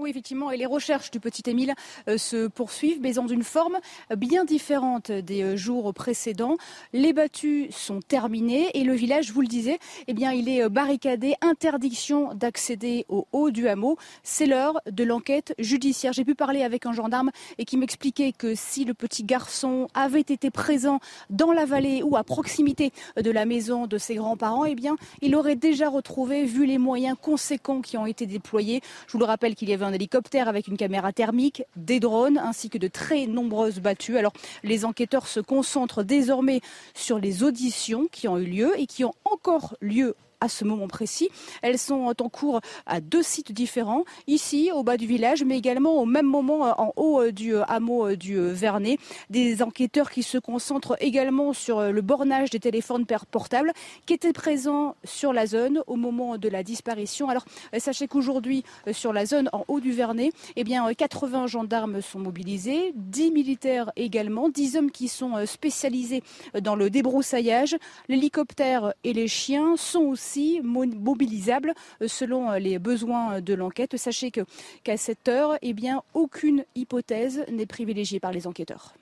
Oui, 0.00 0.10
effectivement, 0.10 0.52
et 0.52 0.56
les 0.56 0.66
recherches 0.66 1.10
du 1.10 1.18
petit 1.18 1.42
Émile 1.50 1.74
euh, 2.08 2.18
se 2.18 2.46
poursuivent, 2.46 3.00
mais 3.00 3.14
dans 3.14 3.26
une 3.26 3.42
forme 3.42 3.78
bien 4.16 4.44
différente 4.44 5.10
des 5.10 5.42
euh, 5.42 5.56
jours 5.56 5.92
précédents. 5.92 6.56
Les 6.92 7.12
battues 7.12 7.66
sont 7.72 7.98
terminées 7.98 8.70
et 8.74 8.84
le 8.84 8.92
village, 8.92 9.32
vous 9.32 9.40
le 9.40 9.48
disiez, 9.48 9.80
eh 10.06 10.14
bien, 10.14 10.30
il 10.30 10.48
est 10.48 10.62
euh, 10.62 10.68
barricadé, 10.68 11.34
interdiction 11.40 12.32
d'accéder 12.32 13.06
au 13.08 13.26
haut 13.32 13.50
du 13.50 13.66
hameau. 13.66 13.98
C'est 14.22 14.46
l'heure 14.46 14.80
de 14.88 15.02
l'enquête 15.02 15.52
judiciaire. 15.58 16.12
J'ai 16.12 16.24
pu 16.24 16.36
parler 16.36 16.62
avec 16.62 16.86
un 16.86 16.92
gendarme 16.92 17.32
et 17.58 17.64
qui 17.64 17.76
m'expliquait 17.76 18.30
que 18.30 18.54
si 18.54 18.84
le 18.84 18.94
petit 18.94 19.24
garçon 19.24 19.88
avait 19.94 20.20
été 20.20 20.52
présent 20.52 21.00
dans 21.28 21.50
la 21.50 21.64
vallée 21.64 22.04
ou 22.04 22.16
à 22.16 22.22
proximité 22.22 22.92
de 23.16 23.30
la 23.32 23.46
maison 23.46 23.88
de 23.88 23.98
ses 23.98 24.14
grands-parents, 24.14 24.64
eh 24.64 24.76
bien, 24.76 24.94
il 25.22 25.34
aurait 25.34 25.56
déjà 25.56 25.88
retrouvé, 25.88 26.44
vu 26.44 26.66
les 26.66 26.78
moyens 26.78 27.16
conséquents 27.20 27.80
qui 27.80 27.96
ont 27.96 28.06
été 28.06 28.26
déployés. 28.26 28.80
Je 29.08 29.12
vous 29.14 29.18
le 29.18 29.24
rappelle 29.24 29.56
qu'il 29.56 29.68
y 29.68 29.72
avait 29.72 29.87
un 29.88 29.92
hélicoptère 29.92 30.48
avec 30.48 30.68
une 30.68 30.76
caméra 30.76 31.12
thermique, 31.12 31.64
des 31.76 31.98
drones 31.98 32.38
ainsi 32.38 32.70
que 32.70 32.78
de 32.78 32.88
très 32.88 33.26
nombreuses 33.26 33.80
battues. 33.80 34.18
Alors 34.18 34.32
les 34.62 34.84
enquêteurs 34.84 35.26
se 35.26 35.40
concentrent 35.40 36.04
désormais 36.04 36.60
sur 36.94 37.18
les 37.18 37.42
auditions 37.42 38.06
qui 38.12 38.28
ont 38.28 38.38
eu 38.38 38.44
lieu 38.44 38.78
et 38.78 38.86
qui 38.86 39.04
ont 39.04 39.14
encore 39.24 39.76
lieu 39.80 40.14
à 40.40 40.48
ce 40.48 40.64
moment 40.64 40.88
précis. 40.88 41.28
Elles 41.62 41.78
sont 41.78 42.12
en 42.18 42.28
cours 42.28 42.60
à 42.86 43.00
deux 43.00 43.22
sites 43.22 43.52
différents, 43.52 44.04
ici 44.26 44.70
au 44.72 44.82
bas 44.82 44.96
du 44.96 45.06
village, 45.06 45.42
mais 45.44 45.58
également 45.58 45.94
au 46.00 46.04
même 46.04 46.26
moment 46.26 46.80
en 46.80 46.92
haut 46.96 47.30
du 47.30 47.56
hameau 47.56 48.14
du 48.14 48.38
Vernet. 48.38 48.98
Des 49.30 49.62
enquêteurs 49.62 50.10
qui 50.10 50.22
se 50.22 50.38
concentrent 50.38 50.96
également 51.00 51.52
sur 51.52 51.80
le 51.80 52.02
bornage 52.02 52.50
des 52.50 52.60
téléphones 52.60 53.06
portables 53.30 53.72
qui 54.06 54.14
étaient 54.14 54.32
présents 54.32 54.96
sur 55.04 55.32
la 55.32 55.46
zone 55.46 55.82
au 55.86 55.96
moment 55.96 56.38
de 56.38 56.48
la 56.48 56.62
disparition. 56.62 57.28
Alors 57.28 57.44
sachez 57.78 58.06
qu'aujourd'hui 58.06 58.64
sur 58.92 59.12
la 59.12 59.26
zone 59.26 59.48
en 59.52 59.64
haut 59.68 59.80
du 59.80 59.92
Vernet, 59.92 60.32
eh 60.56 60.64
bien 60.64 60.92
80 60.92 61.46
gendarmes 61.46 62.00
sont 62.00 62.18
mobilisés, 62.18 62.92
10 62.94 63.32
militaires 63.32 63.92
également, 63.96 64.48
10 64.48 64.76
hommes 64.76 64.90
qui 64.90 65.08
sont 65.08 65.44
spécialisés 65.46 66.22
dans 66.60 66.76
le 66.76 66.90
débroussaillage. 66.90 67.76
L'hélicoptère 68.08 68.92
et 69.04 69.12
les 69.12 69.28
chiens 69.28 69.76
sont 69.76 70.00
aussi 70.00 70.27
mobilisables 70.62 71.74
euh, 72.02 72.08
selon 72.08 72.50
euh, 72.50 72.58
les 72.58 72.78
besoins 72.78 73.40
de 73.40 73.54
l'enquête. 73.54 73.96
Sachez 73.96 74.30
qu'à 74.30 74.96
cette 74.96 75.28
heure, 75.28 75.56
eh 75.62 75.72
bien, 75.72 76.02
aucune 76.14 76.64
hypothèse 76.74 77.44
n'est 77.50 77.66
privilégiée 77.66 78.20
par 78.20 78.32
les 78.32 78.46
enquêteurs. 78.46 78.94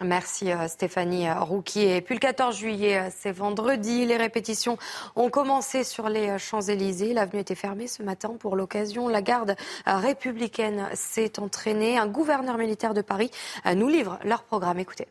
Merci 0.00 0.52
euh, 0.52 0.68
Stéphanie 0.68 1.30
Rouquier. 1.30 1.96
Et 1.96 2.00
puis 2.00 2.14
le 2.14 2.20
14 2.20 2.56
juillet, 2.56 3.10
c'est 3.10 3.32
vendredi. 3.32 4.06
Les 4.06 4.16
répétitions 4.16 4.78
ont 5.16 5.28
commencé 5.28 5.82
sur 5.82 6.08
les 6.08 6.38
Champs-Élysées. 6.38 7.14
L'avenue 7.14 7.40
était 7.40 7.56
fermée 7.56 7.88
ce 7.88 8.02
matin 8.02 8.34
pour 8.38 8.54
l'occasion. 8.54 9.08
La 9.08 9.22
garde 9.22 9.56
républicaine 9.86 10.88
s'est 10.94 11.40
entraînée. 11.40 11.98
Un 11.98 12.06
gouverneur 12.06 12.58
militaire 12.58 12.94
de 12.94 13.02
Paris 13.02 13.30
nous 13.74 13.88
livre 13.88 14.20
leur 14.24 14.44
programme. 14.44 14.78
Écoutez. 14.78 15.08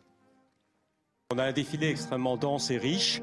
On 1.29 1.39
a 1.39 1.43
un 1.43 1.51
défilé 1.51 1.89
extrêmement 1.89 2.37
dense 2.37 2.71
et 2.71 2.77
riche 2.77 3.21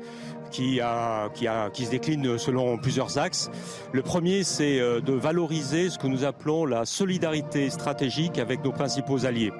qui, 0.51 0.77
se 0.77 1.91
décline 1.91 2.37
selon 2.37 2.77
plusieurs 2.77 3.17
axes. 3.17 3.51
Le 3.93 4.03
premier, 4.03 4.43
c'est 4.45 4.79
euh, 4.79 5.01
de 5.01 5.15
valoriser 5.15 5.89
ce 5.89 5.99
que 5.99 6.07
nous 6.07 6.23
appelons 6.23 6.67
la 6.67 6.85
solidarité 6.85 7.71
stratégique 7.71 8.39
avec 8.39 8.63
nos 8.63 8.73
principaux 8.73 9.25
alliés. 9.25 9.53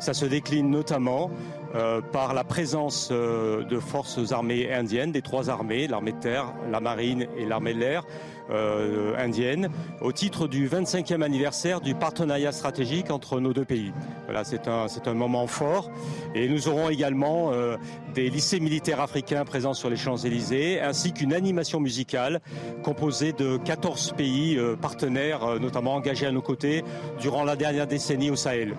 Ça 0.00 0.14
se 0.14 0.26
décline 0.26 0.68
notamment 0.68 1.30
euh, 1.76 2.00
par 2.00 2.34
la 2.34 2.42
présence 2.42 3.10
euh, 3.12 3.62
de 3.62 3.78
forces 3.78 4.32
armées 4.32 4.74
indiennes, 4.74 5.12
des 5.12 5.22
trois 5.22 5.48
armées, 5.48 5.86
l'armée 5.86 6.12
de 6.12 6.18
terre, 6.18 6.52
la 6.72 6.80
marine 6.80 7.28
et 7.38 7.46
l'armée 7.46 7.72
de 7.72 7.78
l'air, 7.78 8.04
euh, 8.50 9.14
indienne 9.16 9.68
au 10.00 10.12
titre 10.12 10.48
du 10.48 10.68
25e 10.68 11.22
anniversaire 11.22 11.80
du 11.80 11.94
partenariat 11.94 12.52
stratégique 12.52 13.10
entre 13.10 13.40
nos 13.40 13.52
deux 13.52 13.64
pays. 13.64 13.92
Voilà, 14.24 14.44
c'est 14.44 14.68
un, 14.68 14.88
c'est 14.88 15.08
un 15.08 15.14
moment 15.14 15.46
fort. 15.46 15.90
Et 16.34 16.48
nous 16.48 16.68
aurons 16.68 16.88
également 16.88 17.52
euh, 17.52 17.76
des 18.14 18.30
lycées 18.30 18.60
militaires 18.60 19.00
africains 19.00 19.44
présents 19.44 19.74
sur 19.74 19.90
les 19.90 19.96
Champs-Élysées, 19.96 20.80
ainsi 20.80 21.12
qu'une 21.12 21.32
animation 21.32 21.80
musicale 21.80 22.40
composée 22.82 23.32
de 23.32 23.56
14 23.58 24.14
pays 24.16 24.58
euh, 24.58 24.76
partenaires, 24.76 25.60
notamment 25.60 25.94
engagés 25.94 26.26
à 26.26 26.32
nos 26.32 26.42
côtés 26.42 26.84
durant 27.20 27.44
la 27.44 27.56
dernière 27.56 27.86
décennie 27.86 28.30
au 28.30 28.36
Sahel. 28.36 28.74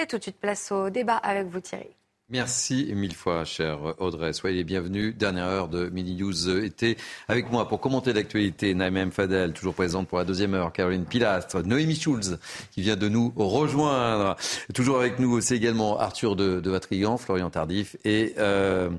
Et 0.00 0.06
tout 0.06 0.18
de 0.18 0.22
suite, 0.22 0.38
place 0.38 0.70
au 0.70 0.90
débat 0.90 1.16
avec 1.16 1.48
vous, 1.48 1.60
Thierry. 1.60 1.97
Merci 2.30 2.92
mille 2.94 3.14
fois, 3.14 3.46
cher 3.46 3.78
Audrey. 3.96 4.34
Soyez 4.34 4.56
les 4.56 4.64
bienvenus. 4.64 5.16
Dernière 5.16 5.46
heure 5.46 5.68
de 5.68 5.88
Mini 5.88 6.14
News 6.14 6.62
été 6.62 6.98
avec 7.26 7.50
moi 7.50 7.66
pour 7.66 7.80
commenter 7.80 8.12
l'actualité. 8.12 8.74
Naïm 8.74 9.10
Fadel, 9.10 9.54
toujours 9.54 9.72
présente 9.72 10.08
pour 10.08 10.18
la 10.18 10.26
deuxième 10.26 10.52
heure. 10.52 10.70
Caroline 10.70 11.06
Pilastre, 11.06 11.64
Noémie 11.64 11.96
Schulz, 11.96 12.38
qui 12.70 12.82
vient 12.82 12.96
de 12.96 13.08
nous 13.08 13.32
rejoindre. 13.34 14.36
Toujours 14.74 14.98
avec 14.98 15.18
nous, 15.18 15.40
c'est 15.40 15.56
également 15.56 15.98
Arthur 15.98 16.36
de, 16.36 16.60
de 16.60 16.70
Vatrigan, 16.70 17.16
Florian 17.16 17.48
Tardif 17.48 17.96
et 18.04 18.34
euh, 18.36 18.90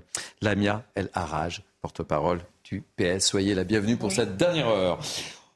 Lamia 0.42 0.82
El 0.96 1.12
Haraj, 1.14 1.62
porte-parole 1.84 2.40
du 2.64 2.82
PS. 2.98 3.28
Soyez 3.28 3.54
la 3.54 3.64
bienvenue 3.64 3.98
pour 3.98 4.12
cette 4.12 4.38
dernière 4.38 4.70
heure. 4.70 5.00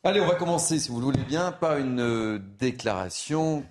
Allez, 0.03 0.21
on 0.21 0.28
va 0.28 0.36
commencer, 0.36 0.78
si 0.78 0.91
vous 0.91 0.99
le 0.99 1.05
voulez 1.05 1.24
bien, 1.24 1.51
par 1.51 1.78
une 1.78 2.01
euh, 2.01 2.39
déclaration 2.59 3.65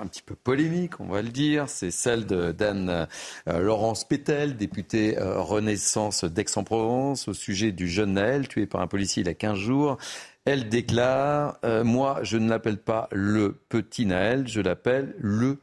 un 0.00 0.06
petit 0.06 0.22
peu 0.22 0.34
polémique, 0.34 1.00
on 1.00 1.06
va 1.06 1.22
le 1.22 1.28
dire. 1.28 1.68
C'est 1.68 1.90
celle 1.90 2.24
d'Anne-Laurence 2.26 4.02
euh, 4.02 4.08
Pétel, 4.08 4.56
députée 4.56 5.18
euh, 5.18 5.40
Renaissance 5.40 6.24
d'Aix-en-Provence, 6.24 7.28
au 7.28 7.34
sujet 7.34 7.72
du 7.72 7.88
jeune 7.88 8.14
Naël, 8.14 8.48
tué 8.48 8.66
par 8.66 8.80
un 8.80 8.86
policier 8.86 9.22
il 9.22 9.26
y 9.26 9.30
a 9.30 9.34
15 9.34 9.58
jours. 9.58 9.98
Elle 10.44 10.68
déclare 10.68 11.58
euh, 11.64 11.84
Moi, 11.84 12.20
je 12.22 12.36
ne 12.36 12.48
l'appelle 12.48 12.78
pas 12.78 13.08
le 13.12 13.52
petit 13.68 14.06
Naël, 14.06 14.48
je 14.48 14.60
l'appelle 14.60 15.14
le 15.18 15.58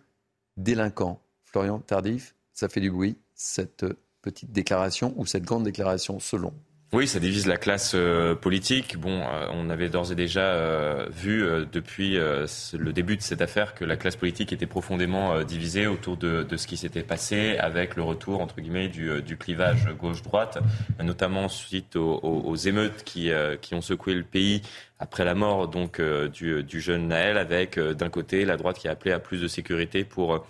délinquant. 0.57 1.21
Florian 1.43 1.79
Tardif, 1.79 2.35
ça 2.53 2.69
fait 2.69 2.81
du 2.81 2.91
bruit, 2.91 3.17
cette 3.33 3.85
petite 4.21 4.51
déclaration 4.51 5.13
ou 5.17 5.25
cette 5.25 5.43
grande 5.43 5.63
déclaration, 5.63 6.19
selon 6.19 6.53
oui, 6.91 7.07
ça 7.07 7.19
divise 7.19 7.45
la 7.45 7.57
classe 7.57 7.91
euh, 7.93 8.33
politique. 8.33 8.97
Bon, 8.97 9.21
euh, 9.21 9.45
on 9.51 9.69
avait 9.69 9.89
d'ores 9.89 10.11
et 10.11 10.15
déjà 10.15 10.41
euh, 10.41 11.05
vu 11.11 11.45
depuis 11.71 12.15
le 12.17 12.91
début 12.91 13.15
de 13.15 13.21
cette 13.21 13.41
affaire 13.41 13.75
que 13.75 13.85
la 13.85 13.95
classe 13.95 14.15
politique 14.15 14.51
était 14.53 14.65
profondément 14.65 15.43
divisée 15.43 15.85
autour 15.85 16.17
de, 16.17 16.45
ce 16.55 16.65
qui 16.65 16.77
s'était 16.77 17.03
passé, 17.03 17.57
avec 17.59 17.95
le 17.95 18.01
retour 18.01 18.41
entre 18.41 18.59
guillemets 18.59 18.87
du, 18.87 19.37
clivage 19.37 19.87
gauche-droite, 19.99 20.57
notamment 21.01 21.47
suite 21.47 21.95
aux, 21.95 22.55
émeutes 22.55 23.03
qui, 23.03 23.31
qui 23.61 23.75
ont 23.75 23.81
secoué 23.81 24.15
le 24.15 24.23
pays 24.23 24.61
après 24.97 25.23
la 25.23 25.35
mort 25.35 25.67
donc 25.67 26.01
du, 26.01 26.63
du 26.63 26.81
jeune 26.81 27.07
Naël, 27.07 27.37
avec 27.37 27.79
d'un 27.79 28.09
côté 28.09 28.45
la 28.45 28.57
droite 28.57 28.79
qui 28.79 28.87
a 28.87 28.91
appelé 28.91 29.11
à 29.11 29.19
plus 29.19 29.41
de 29.41 29.47
sécurité 29.47 30.03
pour 30.03 30.45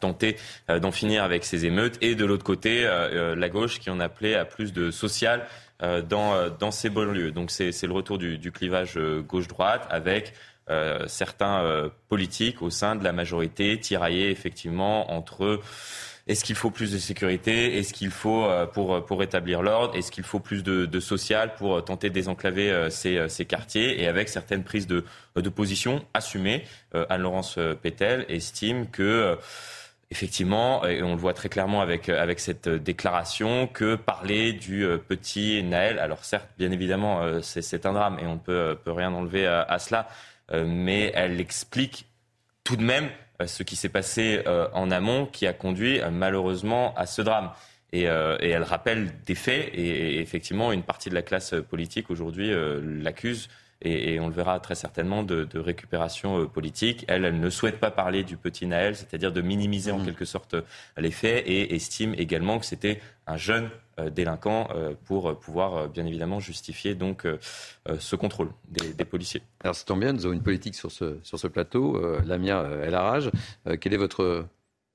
tenter 0.00 0.36
euh, 0.68 0.80
d'en 0.80 0.90
finir 0.90 1.22
avec 1.22 1.44
ces 1.44 1.66
émeutes, 1.66 1.98
et 2.00 2.14
de 2.14 2.24
l'autre 2.24 2.44
côté, 2.44 2.84
euh, 2.84 3.32
euh, 3.32 3.36
la 3.36 3.48
gauche 3.48 3.78
qui 3.78 3.90
en 3.90 4.00
appelait 4.00 4.34
à 4.34 4.44
plus 4.44 4.72
de 4.72 4.90
social 4.90 5.46
dans, 6.10 6.50
dans 6.58 6.70
ces 6.70 6.90
banlieues. 6.90 7.32
Donc 7.32 7.50
c'est 7.50 7.72
le 7.84 7.92
retour 7.92 8.18
du, 8.18 8.36
du 8.36 8.52
clivage 8.52 8.98
gauche-droite 8.98 9.86
avec 9.88 10.34
certains 11.06 11.90
politiques 12.10 12.60
au 12.60 12.68
sein 12.68 12.96
de 12.96 13.02
la 13.02 13.14
majorité 13.14 13.80
tiraillés 13.80 14.28
effectivement 14.28 15.10
entre 15.10 15.58
est-ce 16.26 16.44
qu'il 16.44 16.54
faut 16.54 16.70
plus 16.70 16.92
de 16.92 16.98
sécurité? 16.98 17.78
Est-ce 17.78 17.94
qu'il 17.94 18.10
faut, 18.10 18.46
pour, 18.74 19.06
pour 19.06 19.20
rétablir 19.20 19.62
l'ordre, 19.62 19.96
est-ce 19.96 20.12
qu'il 20.12 20.22
faut 20.22 20.38
plus 20.38 20.62
de, 20.62 20.84
de, 20.84 21.00
social 21.00 21.54
pour 21.54 21.82
tenter 21.82 22.10
désenclaver 22.10 22.88
ces, 22.90 23.30
ces, 23.30 23.46
quartiers? 23.46 24.02
Et 24.02 24.06
avec 24.06 24.28
certaines 24.28 24.64
prises 24.64 24.86
de, 24.86 25.06
de 25.34 25.48
position 25.48 26.04
assumées, 26.12 26.66
Anne-Laurence 27.08 27.58
Pétel 27.80 28.26
estime 28.28 28.86
que 28.90 29.38
effectivement, 30.10 30.84
et 30.86 31.02
on 31.02 31.14
le 31.14 31.20
voit 31.20 31.34
très 31.34 31.48
clairement 31.48 31.80
avec, 31.80 32.08
avec 32.08 32.40
cette 32.40 32.68
déclaration, 32.68 33.68
que 33.68 33.94
parler 33.94 34.52
du 34.52 34.84
euh, 34.84 34.98
petit 34.98 35.62
Naël, 35.62 35.98
alors 35.98 36.24
certes, 36.24 36.48
bien 36.58 36.72
évidemment, 36.72 37.22
euh, 37.22 37.40
c'est 37.42 37.86
un 37.86 37.92
drame 37.92 38.18
et 38.18 38.26
on 38.26 38.34
ne 38.34 38.38
peut, 38.74 38.76
rien 38.86 39.12
enlever 39.12 39.46
à, 39.46 39.78
cela, 39.78 40.08
euh, 40.52 40.64
mais 40.66 41.12
elle 41.14 41.40
explique 41.40 42.06
tout 42.64 42.76
de 42.76 42.82
même 42.82 43.08
ce 43.46 43.62
qui 43.62 43.74
s'est 43.74 43.88
passé 43.88 44.44
en 44.74 44.90
amont 44.90 45.24
qui 45.24 45.46
a 45.46 45.54
conduit 45.54 45.98
malheureusement 46.12 46.94
à 46.94 47.06
ce 47.06 47.22
drame. 47.22 47.52
Et, 47.92 48.02
elle 48.02 48.62
rappelle 48.62 49.10
des 49.24 49.34
faits 49.34 49.70
et, 49.72 50.20
effectivement 50.20 50.70
une 50.70 50.82
partie 50.82 51.08
de 51.08 51.14
la 51.14 51.22
classe 51.22 51.54
politique 51.70 52.10
aujourd'hui 52.10 52.52
l'accuse 52.82 53.48
et, 53.82 54.20
on 54.20 54.28
le 54.28 54.34
verra 54.34 54.60
très 54.60 54.74
certainement, 54.74 55.22
de, 55.22 55.46
récupération 55.58 56.42
euh, 56.42 56.46
politique. 56.46 57.04
Elle, 57.08 57.24
elle 57.24 57.40
ne 57.40 57.50
souhaite 57.50 57.80
pas 57.80 57.90
parler 57.90 58.24
du 58.24 58.36
petit 58.36 58.66
Naël, 58.66 58.96
c'est-à-dire 58.96 59.32
de 59.32 59.40
minimiser 59.40 59.90
en 59.90 59.98
mmh. 59.98 60.04
quelque 60.04 60.24
sorte 60.24 60.54
euh, 60.54 60.62
les 60.98 61.10
faits, 61.10 61.44
et 61.46 61.74
estime 61.74 62.14
également 62.14 62.58
que 62.58 62.66
c'était 62.66 63.00
un 63.26 63.36
jeune 63.36 63.70
euh, 63.98 64.10
délinquant 64.10 64.68
pour 65.04 65.38
pouvoir 65.38 65.88
bien 65.88 66.06
évidemment 66.06 66.40
justifier 66.40 66.94
donc 66.94 67.26
ce 67.98 68.16
contrôle 68.16 68.50
des, 68.68 69.04
policiers. 69.04 69.42
Alors 69.62 69.74
c'est 69.74 69.84
tombe 69.84 70.00
bien, 70.00 70.12
nous 70.12 70.24
avons 70.24 70.34
une 70.34 70.42
politique 70.42 70.74
sur 70.74 70.90
ce, 70.90 71.18
sur 71.22 71.38
ce 71.38 71.46
plateau, 71.46 72.00
Lamia 72.24 72.62
El 72.82 72.94
Haraj. 72.94 73.30
quel 73.80 73.92
est 73.92 73.98
votre 73.98 74.46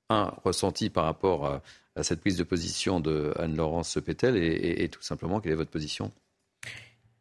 un 0.08 0.32
ressenti 0.44 0.90
par 0.90 1.04
rapport 1.04 1.46
à, 1.46 2.02
cette 2.02 2.20
prise 2.20 2.36
de 2.36 2.44
position 2.44 3.00
de 3.00 3.32
Anne-Laurence 3.36 3.98
Pétel 4.04 4.36
et 4.36 4.88
tout 4.88 5.02
simplement 5.02 5.40
quelle 5.40 5.52
est 5.52 5.56
votre 5.56 5.70
position? 5.70 6.12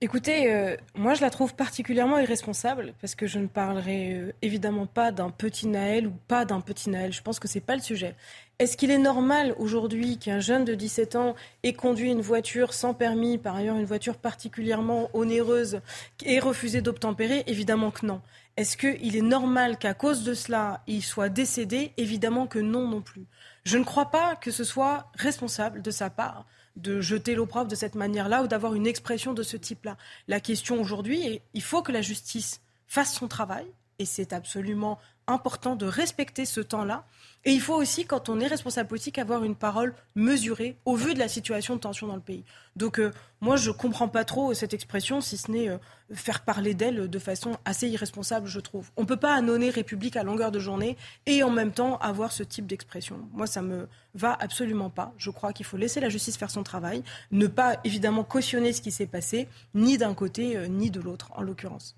Écoutez, 0.02 0.54
euh, 0.54 0.76
moi 0.94 1.14
je 1.14 1.22
la 1.22 1.30
trouve 1.30 1.56
particulièrement 1.56 2.20
irresponsable 2.20 2.94
parce 3.00 3.16
que 3.16 3.28
je 3.28 3.40
ne 3.40 3.48
parlerai 3.48 4.14
euh, 4.14 4.34
évidemment 4.42 4.88
pas 4.88 5.14
d'un 5.14 5.30
petit 5.30 5.68
Naël 5.68 6.08
ou 6.08 6.14
pas 6.28 6.44
d'un 6.44 6.60
petit 6.60 6.90
Naël. 6.90 7.14
Je 7.14 7.22
pense 7.22 7.40
que 7.40 7.48
c'est 7.48 7.62
pas 7.62 7.78
le 7.78 7.82
sujet. 7.82 8.14
Est-ce 8.60 8.76
qu'il 8.76 8.92
est 8.92 8.98
normal 8.98 9.56
aujourd'hui 9.58 10.18
qu'un 10.18 10.42
jeune 10.42 10.66
de 10.66 10.76
17 10.76 11.16
ans 11.16 11.36
ait 11.64 11.72
conduit 11.72 12.12
une 12.12 12.20
voiture 12.20 12.74
sans 12.74 12.94
permis, 12.94 13.38
par 13.38 13.56
ailleurs 13.56 13.78
une 13.78 13.86
voiture 13.86 14.18
particulièrement 14.18 15.10
onéreuse, 15.14 15.80
et 16.26 16.40
refusé 16.40 16.82
d'obtempérer? 16.82 17.46
Évidemment 17.48 17.92
que 17.92 18.06
non. 18.06 18.22
Est-ce 18.58 18.76
qu'il 18.76 19.16
est 19.16 19.22
normal 19.22 19.78
qu'à 19.78 19.94
cause 19.94 20.24
de 20.26 20.34
cela, 20.34 20.84
il 20.88 21.04
soit 21.04 21.30
décédé? 21.30 21.94
Évidemment 21.96 22.48
que 22.48 22.60
non 22.60 22.86
non 22.86 23.02
plus. 23.02 23.26
Je 23.64 23.78
ne 23.78 23.86
crois 23.86 24.12
pas 24.12 24.36
que 24.36 24.52
ce 24.52 24.66
soit 24.66 25.10
responsable 25.16 25.82
de 25.82 25.92
sa 25.92 26.10
part 26.10 26.46
de 26.76 27.02
jeter 27.02 27.36
l'opprobre 27.36 27.70
de 27.70 27.76
cette 27.76 27.96
manière-là 27.96 28.44
ou 28.44 28.48
d'avoir 28.48 28.74
une 28.76 28.88
expression 28.88 29.34
de 29.34 29.44
ce 29.44 29.58
type-là. 29.58 29.98
La 30.28 30.40
question 30.40 30.80
aujourd'hui 30.82 31.26
est 31.26 31.42
il 31.54 31.62
faut 31.62 31.82
que 31.82 31.92
la 31.92 32.02
justice 32.02 32.62
fasse 32.88 33.14
son 33.14 33.28
travail, 33.28 33.66
et 34.00 34.06
c'est 34.06 34.34
absolument 34.34 35.00
important 35.28 35.76
de 35.76 35.86
respecter 35.86 36.46
ce 36.46 36.62
temps-là. 36.62 37.06
Et 37.44 37.52
il 37.52 37.62
faut 37.62 37.76
aussi, 37.76 38.06
quand 38.06 38.30
on 38.30 38.40
est 38.40 38.48
responsable 38.48 38.90
politique, 38.90 39.20
avoir 39.20 39.44
une 39.44 39.56
parole 39.56 39.94
mesurée 40.16 40.78
au 40.86 40.96
vu 40.96 41.14
de 41.14 41.20
la 41.20 41.28
situation 41.28 41.76
de 41.76 41.80
tension 41.80 42.08
dans 42.08 42.16
le 42.16 42.22
pays. 42.22 42.44
Donc 42.76 43.00
euh, 43.00 43.12
moi, 43.40 43.56
je 43.56 43.70
ne 43.70 43.76
comprends 43.76 44.08
pas 44.08 44.26
trop 44.26 44.54
cette 44.54 44.74
expression, 44.74 45.22
si 45.22 45.38
ce 45.38 45.52
n'est 45.52 45.70
euh, 45.70 45.78
faire 46.14 46.42
parler 46.42 46.74
d'elle 46.74 47.08
de 47.08 47.20
façon 47.20 47.58
assez 47.64 47.88
irresponsable, 47.88 48.48
je 48.48 48.60
trouve. 48.60 48.90
On 48.98 49.02
ne 49.02 49.08
peut 49.08 49.16
pas 49.16 49.36
annoncer 49.36 49.70
République 49.70 50.18
à 50.18 50.24
longueur 50.24 50.52
de 50.52 50.60
journée 50.60 50.98
et 51.26 51.44
en 51.44 51.50
même 51.50 51.72
temps 51.72 51.98
avoir 51.98 52.32
ce 52.32 52.44
type 52.44 52.66
d'expression. 52.66 53.20
Moi, 53.32 53.48
ça 53.48 53.62
me 53.62 53.88
va 54.16 54.36
absolument 54.40 54.90
pas. 54.90 55.14
Je 55.18 55.30
crois 55.30 55.54
qu'il 55.54 55.66
faut 55.66 55.78
laisser 55.78 56.00
la 56.00 56.10
justice 56.10 56.38
faire 56.38 56.52
son 56.52 56.64
travail, 56.64 57.04
ne 57.32 57.48
pas 57.48 57.78
évidemment 57.84 58.24
cautionner 58.24 58.74
ce 58.74 58.82
qui 58.82 58.92
s'est 58.92 59.06
passé, 59.06 59.48
ni 59.74 59.98
d'un 59.98 60.14
côté, 60.14 60.58
euh, 60.58 60.68
ni 60.68 60.90
de 60.90 61.00
l'autre, 61.00 61.32
en 61.36 61.42
l'occurrence. 61.42 61.96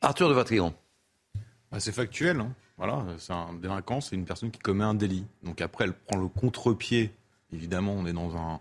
Arthur 0.00 0.28
de 0.28 0.34
Vatrigan. 0.34 0.74
Bah, 1.74 1.80
c'est 1.80 1.90
factuel. 1.90 2.38
Hein. 2.38 2.54
Voilà, 2.78 3.04
c'est 3.18 3.32
un 3.32 3.52
délinquant, 3.52 4.00
c'est 4.00 4.14
une 4.14 4.24
personne 4.24 4.52
qui 4.52 4.60
commet 4.60 4.84
un 4.84 4.94
délit. 4.94 5.26
Donc 5.42 5.60
après, 5.60 5.82
elle 5.86 5.92
prend 5.92 6.20
le 6.20 6.28
contre-pied. 6.28 7.12
Évidemment, 7.52 7.94
on 7.94 8.06
est 8.06 8.12
dans 8.12 8.36
un 8.36 8.60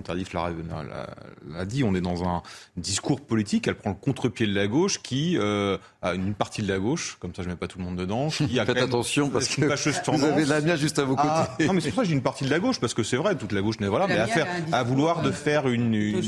Tardif 0.00 0.32
l'a 0.32 1.64
dit, 1.64 1.84
on 1.84 1.94
est 1.94 2.00
dans 2.00 2.24
un 2.24 2.42
discours 2.76 3.20
politique. 3.20 3.66
Elle 3.68 3.76
prend 3.76 3.90
le 3.90 3.96
contre-pied 3.96 4.46
de 4.46 4.54
la 4.54 4.66
gauche 4.66 5.02
qui 5.02 5.36
euh, 5.38 5.78
a 6.02 6.14
une 6.14 6.34
partie 6.34 6.62
de 6.62 6.68
la 6.68 6.78
gauche, 6.78 7.16
comme 7.20 7.34
ça 7.34 7.42
je 7.42 7.48
mets 7.48 7.56
pas 7.56 7.66
tout 7.66 7.78
le 7.78 7.84
monde 7.84 7.96
dedans. 7.96 8.28
Qui 8.28 8.58
a 8.58 8.66
Faites 8.74 8.78
attention 8.78 9.28
parce 9.28 9.48
que 9.48 10.10
vous 10.10 10.24
avez 10.24 10.44
la 10.44 10.60
mienne 10.60 10.76
juste 10.76 10.98
à 10.98 11.04
vos 11.04 11.16
côtés. 11.16 11.66
non 11.66 11.72
mais 11.72 11.80
c'est 11.80 11.90
pour 11.90 11.96
ça 11.96 12.02
que 12.02 12.08
j'ai 12.08 12.14
une 12.14 12.22
partie 12.22 12.44
de 12.44 12.50
la 12.50 12.58
gauche 12.58 12.80
parce 12.80 12.94
que 12.94 13.02
c'est 13.02 13.16
vrai, 13.16 13.36
toute 13.36 13.52
la 13.52 13.62
gauche 13.62 13.80
n'est 13.80 13.88
voilà, 13.88 14.06
mais 14.06 14.18
à 14.18 14.26
faire, 14.26 14.46
à 14.72 14.82
vouloir 14.82 15.22
de 15.22 15.30
faire 15.30 15.68
une, 15.68 16.20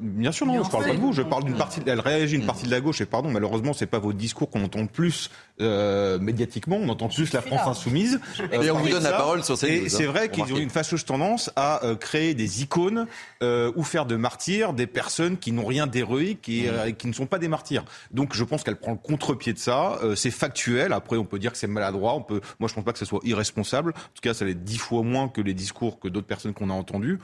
bien 0.00 0.32
sûr 0.32 0.46
non, 0.46 0.62
je 0.62 0.70
parle 0.70 0.84
pas 0.84 0.94
de 0.94 1.00
vous, 1.00 1.12
je 1.12 1.22
parle 1.22 1.44
d'une 1.44 1.56
partie. 1.56 1.80
Elle 1.86 2.00
réagit 2.00 2.36
une 2.36 2.46
partie 2.46 2.66
de 2.66 2.70
la 2.70 2.80
gauche 2.80 3.00
et 3.00 3.06
pardon, 3.06 3.30
malheureusement 3.30 3.72
c'est 3.72 3.86
pas 3.86 3.98
vos 3.98 4.12
discours 4.12 4.50
qu'on 4.50 4.64
entend 4.64 4.80
le 4.80 4.86
plus 4.86 5.30
euh, 5.60 6.18
médiatiquement, 6.18 6.76
on 6.76 6.88
entend 6.88 7.08
plus 7.08 7.32
la 7.32 7.42
France 7.42 7.66
insoumise. 7.66 8.20
Et 8.52 8.70
on 8.70 8.78
vous 8.78 8.88
donne 8.88 9.02
la 9.02 9.12
parole 9.12 9.42
sur 9.44 9.56
ces 9.56 9.68
Et 9.68 9.88
c'est 9.88 10.06
vrai 10.06 10.28
qu'ils 10.30 10.52
ont 10.52 10.58
une 10.58 10.70
fâcheuse 10.70 11.04
tendance 11.04 11.50
à 11.56 11.84
euh, 11.84 11.94
créer 11.96 12.34
des 12.34 12.62
icônes 12.62 12.95
euh, 13.42 13.72
ou 13.76 13.82
faire 13.82 14.06
de 14.06 14.16
martyrs 14.16 14.72
des 14.72 14.86
personnes 14.86 15.36
qui 15.38 15.52
n'ont 15.52 15.66
rien 15.66 15.86
d'héroïque 15.86 16.48
et 16.48 16.68
euh, 16.68 16.90
qui 16.92 17.06
ne 17.06 17.12
sont 17.12 17.26
pas 17.26 17.38
des 17.38 17.48
martyrs. 17.48 17.84
Donc 18.10 18.34
je 18.34 18.44
pense 18.44 18.62
qu'elle 18.62 18.76
prend 18.76 18.92
le 18.92 18.98
contre-pied 18.98 19.52
de 19.52 19.58
ça. 19.58 19.98
Euh, 20.02 20.14
c'est 20.14 20.30
factuel. 20.30 20.92
Après, 20.92 21.16
on 21.16 21.24
peut 21.24 21.38
dire 21.38 21.52
que 21.52 21.58
c'est 21.58 21.66
maladroit. 21.66 22.14
On 22.14 22.22
peut, 22.22 22.40
moi, 22.58 22.68
je 22.68 22.74
pense 22.74 22.84
pas 22.84 22.92
que 22.92 22.98
ce 22.98 23.04
soit 23.04 23.20
irresponsable. 23.24 23.90
En 23.90 24.14
tout 24.14 24.22
cas, 24.22 24.34
ça 24.34 24.44
l'est 24.44 24.54
dix 24.54 24.78
fois 24.78 25.02
moins 25.02 25.28
que 25.28 25.40
les 25.40 25.54
discours 25.54 25.98
que 25.98 26.08
d'autres 26.08 26.26
personnes 26.26 26.54
qu'on 26.54 26.70
a 26.70 26.74
entendus. 26.74 27.18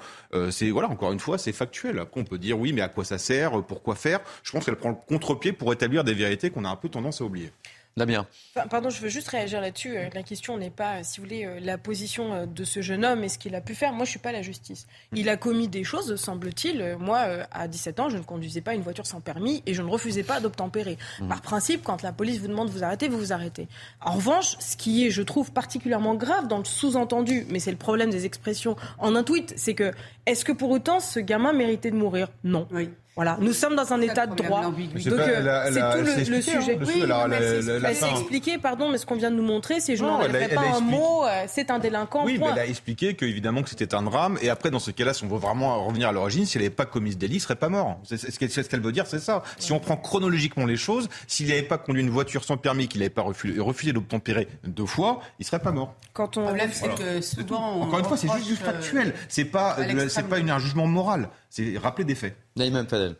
c'est 0.51 0.71
voilà, 0.71 0.89
encore 0.89 1.13
une 1.13 1.21
fois, 1.21 1.39
c'est 1.39 1.53
factuel. 1.53 1.99
Après, 1.99 2.21
on 2.21 2.25
peut 2.25 2.39
dire 2.39 2.59
oui, 2.59 2.73
mais 2.73 2.83
à 2.83 2.89
quoi 2.89 3.05
ça 3.05 3.19
sert? 3.19 3.63
Pourquoi 3.65 3.95
faire? 3.95 4.21
Je 4.43 4.53
pense 4.53 4.65
qu'elle 4.65 4.77
prend 4.77 4.91
le 4.91 4.97
contre-pied 5.07 5.53
pour 5.53 5.73
établir 5.73 6.05
des 6.05 6.15
vérités 6.15 6.51
qu'on 6.51 6.65
a 6.65 6.69
un 6.69 6.77
peu 6.77 6.89
tendance 6.89 7.21
à 7.21 7.25
oublier. 7.25 7.53
Damien. 7.97 8.27
Pardon, 8.71 8.89
je 8.89 9.01
veux 9.01 9.09
juste 9.09 9.29
réagir 9.29 9.61
là-dessus. 9.61 9.97
Euh, 9.97 10.09
la 10.15 10.23
question 10.23 10.57
n'est 10.57 10.71
pas, 10.71 11.05
si 11.05 11.21
vous 11.21 11.27
voulez, 11.27 11.45
euh, 11.45 11.61
la 11.61 11.77
position 11.77 12.33
euh, 12.33 12.47
de 12.47 12.65
ce 12.65 12.81
jeune 12.81 13.05
homme 13.05 13.23
et 13.23 13.29
ce 13.29 13.37
qu'il 13.37 13.55
a 13.55 13.61
pu 13.61 13.75
faire. 13.75 13.93
Moi, 13.93 14.05
je 14.05 14.11
ne 14.11 14.13
suis 14.13 14.19
pas 14.19 14.33
la 14.33 14.41
justice. 14.41 14.87
Il 15.13 15.29
a 15.29 15.37
commis 15.37 15.69
des 15.69 15.85
choses, 15.85 16.17
semble-t-il. 16.17 16.97
Moi, 16.99 17.19
à 17.51 17.69
17 17.69 18.01
ans, 18.01 18.09
je 18.09 18.17
ne 18.17 18.23
conduisais 18.23 18.63
pas 18.63 18.75
une 18.75 18.81
voiture 18.81 19.07
sans 19.07 19.21
permis 19.21 19.63
et 19.67 19.75
je 19.75 19.83
ne 19.83 19.89
refusais 19.89 20.23
pas 20.23 20.41
d'obtempérer. 20.41 20.97
Mmh. 21.21 21.29
Par 21.29 21.43
principe, 21.43 21.83
quand 21.83 22.03
la 22.03 22.13
police 22.13 22.39
vous 22.39 22.49
demande 22.49 22.69
de 22.69 22.73
vous 22.73 22.83
arrêter, 22.83 23.09
vous 23.09 23.19
vous 23.19 23.33
arrêtez. 23.33 23.69
En 24.01 24.13
revanche, 24.13 24.57
ce 24.59 24.77
qui 24.77 25.07
est, 25.07 25.11
je 25.11 25.23
trouve, 25.23 25.53
particulièrement 25.53 26.15
grave 26.15 26.49
dans 26.49 26.59
le 26.59 26.65
sous-entendu, 26.65 27.47
mais 27.51 27.59
c'est 27.59 27.71
le 27.71 27.77
problème 27.77 28.11
des 28.11 28.25
expressions 28.25 28.77
en 28.99 29.15
un 29.15 29.23
tweet, 29.23 29.53
c'est 29.57 29.75
que 29.75 29.93
est-ce 30.25 30.45
que 30.45 30.53
pour 30.53 30.71
autant 30.71 31.01
ce 31.01 31.21
gamin 31.21 31.53
méritait 31.53 31.91
de 31.91 31.97
mourir? 31.97 32.29
Non. 32.45 32.67
Oui. 32.71 32.89
Voilà, 33.15 33.37
nous 33.41 33.53
sommes 33.53 33.77
dans 33.77 33.93
un 33.93 34.01
état 34.01 34.27
de 34.27 34.35
droit. 34.35 34.63
Donc 34.63 34.75
c'est 34.97 35.11
tout 35.11 35.17
le, 35.17 36.41
sujet. 36.41 36.79
Oui, 36.81 37.03
elle 37.05 37.95
s'est 37.95 38.11
expliqué, 38.11 38.57
pardon, 38.57 38.89
mais 38.89 38.97
ce 38.97 39.05
qu'on 39.05 39.17
vient 39.17 39.31
de 39.31 39.37
nous 39.37 39.43
montrer, 39.43 39.81
c'est 39.81 39.97
je 39.97 40.05
n'en 40.05 40.19
pas 40.19 40.77
un 40.77 40.81
mot, 40.81 41.25
euh, 41.25 41.45
c'est 41.47 41.71
un 41.71 41.79
délinquant. 41.79 42.25
Oui, 42.25 42.39
mais 42.39 42.47
elle 42.53 42.59
a 42.59 42.67
expliqué 42.67 43.15
qu'évidemment 43.15 43.63
que 43.63 43.69
c'était 43.69 43.95
un 43.95 44.03
drame. 44.03 44.39
Et 44.41 44.49
après, 44.49 44.71
dans 44.71 44.79
ce 44.79 44.91
cas-là, 44.91 45.13
si 45.13 45.25
on 45.25 45.29
veut 45.29 45.39
vraiment 45.39 45.85
revenir 45.85 46.09
à 46.09 46.13
l'origine, 46.13 46.47
si 46.47 46.57
elle 46.57 46.63
n'avait 46.63 46.75
pas 46.75 46.87
commis 46.87 47.13
ce 47.13 47.17
délit, 47.17 47.37
il 47.37 47.41
serait 47.41 47.57
pas 47.57 47.69
mort. 47.69 48.01
C'est 48.05 48.17
ce 48.17 48.69
qu'elle 48.69 48.81
veut 48.81 48.93
dire, 48.93 49.07
c'est 49.07 49.21
ça. 49.21 49.43
Si 49.59 49.73
on 49.73 49.79
prend 49.79 49.97
chronologiquement 49.97 50.65
les 50.65 50.79
choses, 50.79 51.09
s'il 51.27 51.49
n'avait 51.49 51.63
pas 51.63 51.77
conduit 51.77 52.03
une 52.03 52.11
voiture 52.11 52.45
sans 52.45 52.57
permis, 52.57 52.89
qu'il 52.89 53.01
n'avait 53.01 53.11
pas 53.11 53.23
refusé, 53.23 53.61
refusé 53.61 53.93
d'obtempérer 53.93 54.49
deux 54.65 54.87
fois, 54.87 55.21
il 55.39 55.45
serait 55.45 55.59
pas 55.59 55.73
mort. 55.73 55.95
Quand 56.15 56.39
on... 56.39 56.41
Le 56.41 56.47
problème, 56.47 56.71
c'est 56.73 56.95
que 56.95 57.21
souvent. 57.21 57.83
Encore 57.83 57.99
une 57.99 58.05
fois, 58.07 58.17
c'est 58.17 58.33
juste 58.33 58.47
du 58.47 58.57
factuel. 58.57 59.13
C'est 59.29 59.45
pas, 59.45 59.77
c'est 60.09 60.27
pas 60.29 60.39
un 60.39 60.59
jugement 60.59 60.87
moral. 60.87 61.29
C'est 61.51 61.77
rappeler 61.77 62.05
des 62.07 62.15
faits. 62.15 62.35
Fadel. 62.57 63.12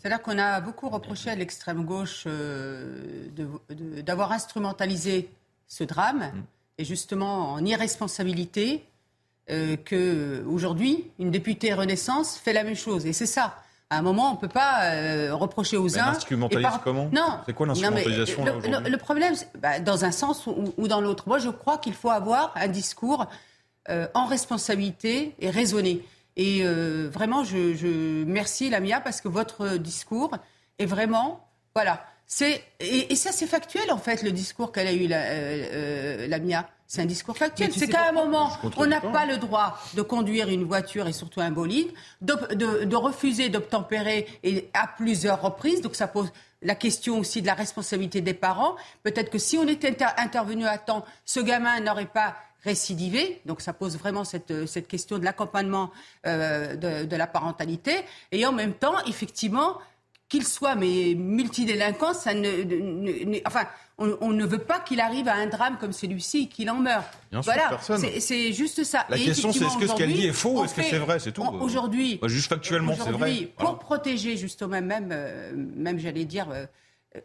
C'est-à-dire 0.00 0.22
qu'on 0.22 0.38
a 0.38 0.60
beaucoup 0.60 0.88
reproché 0.88 1.30
à 1.30 1.34
l'extrême 1.34 1.84
gauche 1.84 2.24
euh, 2.26 3.28
d'avoir 4.02 4.32
instrumentalisé 4.32 5.30
ce 5.68 5.84
drame 5.84 6.20
mm. 6.20 6.42
et 6.78 6.84
justement 6.84 7.52
en 7.52 7.64
irresponsabilité 7.64 8.84
euh, 9.50 9.76
que 9.76 10.42
aujourd'hui 10.48 11.10
une 11.18 11.30
députée 11.30 11.74
Renaissance 11.74 12.36
fait 12.36 12.52
la 12.52 12.64
même 12.64 12.76
chose. 12.76 13.04
Et 13.06 13.12
c'est 13.12 13.26
ça. 13.26 13.58
À 13.90 13.98
un 13.98 14.02
moment, 14.02 14.30
on 14.30 14.34
ne 14.34 14.40
peut 14.40 14.48
pas 14.48 14.92
euh, 14.94 15.34
reprocher 15.34 15.76
aux 15.76 15.98
uns. 15.98 16.08
Instrumentalise 16.08 16.66
comment 16.82 17.10
Non. 17.12 17.40
C'est 17.44 17.52
quoi 17.52 17.66
l'instrumentalisation 17.66 18.44
le, 18.44 18.88
le, 18.88 18.96
problème, 18.96 19.34
bah, 19.60 19.78
dans 19.78 20.06
un 20.06 20.10
sens 20.10 20.46
ou, 20.46 20.72
ou 20.78 20.88
dans 20.88 21.02
l'autre. 21.02 21.24
Moi, 21.28 21.38
je 21.38 21.50
crois 21.50 21.76
qu'il 21.76 21.92
faut 21.92 22.10
avoir 22.10 22.52
un 22.56 22.68
discours 22.68 23.26
en 24.14 24.24
responsabilité 24.24 25.34
et 25.38 25.50
raisonné. 25.50 26.02
Et 26.36 26.60
euh, 26.62 27.08
vraiment, 27.12 27.44
je, 27.44 27.74
je 27.74 28.24
merci 28.24 28.70
Lamia 28.70 29.00
parce 29.00 29.20
que 29.20 29.28
votre 29.28 29.76
discours 29.76 30.36
est 30.78 30.86
vraiment, 30.86 31.48
voilà, 31.74 32.04
c'est 32.26 32.62
et, 32.80 33.14
ça 33.14 33.30
c'est 33.32 33.46
factuel 33.46 33.92
en 33.92 33.98
fait 33.98 34.22
le 34.22 34.32
discours 34.32 34.72
qu'elle 34.72 34.88
a 34.88 34.92
eu 34.92 35.06
la, 35.06 35.20
euh, 35.20 35.68
euh 35.72 36.26
Lamia. 36.28 36.68
C'est 36.86 37.02
un 37.02 37.06
discours 37.06 37.36
factuel. 37.36 37.72
C'est 37.72 37.88
qu'à 37.88 38.08
un 38.08 38.12
moment, 38.12 38.52
on 38.76 38.86
n'a 38.86 39.00
pas 39.00 39.26
le 39.26 39.38
droit 39.38 39.78
de 39.94 40.02
conduire 40.02 40.48
une 40.48 40.64
voiture 40.64 41.08
et 41.08 41.12
surtout 41.12 41.40
un 41.40 41.50
bolide, 41.50 41.88
de, 42.20 42.34
de, 42.54 42.84
de 42.84 42.96
refuser 42.96 43.48
d'obtempérer 43.48 44.28
et 44.42 44.68
à 44.74 44.86
plusieurs 44.86 45.40
reprises. 45.40 45.80
Donc 45.80 45.96
ça 45.96 46.06
pose 46.06 46.30
la 46.62 46.74
question 46.74 47.18
aussi 47.18 47.42
de 47.42 47.46
la 47.46 47.54
responsabilité 47.54 48.20
des 48.20 48.34
parents. 48.34 48.76
Peut-être 49.02 49.30
que 49.30 49.38
si 49.38 49.56
on 49.56 49.66
était 49.66 49.96
intervenu 50.18 50.66
à 50.66 50.78
temps, 50.78 51.04
ce 51.24 51.40
gamin 51.40 51.80
n'aurait 51.80 52.06
pas 52.06 52.36
récidiver. 52.64 53.40
Donc 53.46 53.60
ça 53.60 53.72
pose 53.72 53.96
vraiment 53.96 54.24
cette, 54.24 54.50
euh, 54.50 54.66
cette 54.66 54.88
question 54.88 55.18
de 55.18 55.24
l'accompagnement 55.24 55.90
euh, 56.26 56.76
de, 56.76 57.04
de, 57.04 57.16
la 57.16 57.26
parentalité. 57.26 57.92
Et 58.32 58.44
en 58.46 58.52
même 58.52 58.74
temps, 58.74 58.96
effectivement, 59.06 59.78
qu'il 60.28 60.46
soit 60.46 60.74
mais 60.74 61.14
multidélinquant, 61.14 62.14
ça 62.14 62.34
ne, 62.34 63.46
enfin, 63.46 63.66
on, 63.98 64.30
ne 64.30 64.44
veut 64.44 64.58
pas 64.58 64.80
qu'il 64.80 65.00
arrive 65.00 65.28
à 65.28 65.34
un 65.34 65.46
drame 65.46 65.76
comme 65.78 65.92
celui-ci 65.92 66.44
et 66.44 66.46
qu'il 66.48 66.68
en 66.70 66.80
meure. 66.80 67.04
voilà, 67.30 67.78
c'est 68.18 68.52
juste 68.52 68.82
ça. 68.82 69.06
La 69.08 69.18
question, 69.18 69.52
c'est 69.52 69.64
est-ce 69.64 69.78
que 69.78 69.86
ce 69.86 69.94
qu'elle 69.94 70.12
dit 70.12 70.26
est 70.26 70.32
faux 70.32 70.60
ou 70.60 70.64
est-ce 70.64 70.74
que 70.74 70.82
c'est 70.82 70.98
vrai 70.98 71.18
C'est 71.18 71.32
tout. 71.32 71.42
Aujourd'hui, 71.60 72.18
juste 72.24 72.48
factuellement, 72.48 72.94
c'est 72.96 73.12
vrai. 73.12 73.48
Pour 73.56 73.78
protéger 73.78 74.36
justement 74.36 74.80
même, 74.80 75.10
euh, 75.12 75.52
même 75.54 75.98
j'allais 75.98 76.24
dire 76.24 76.48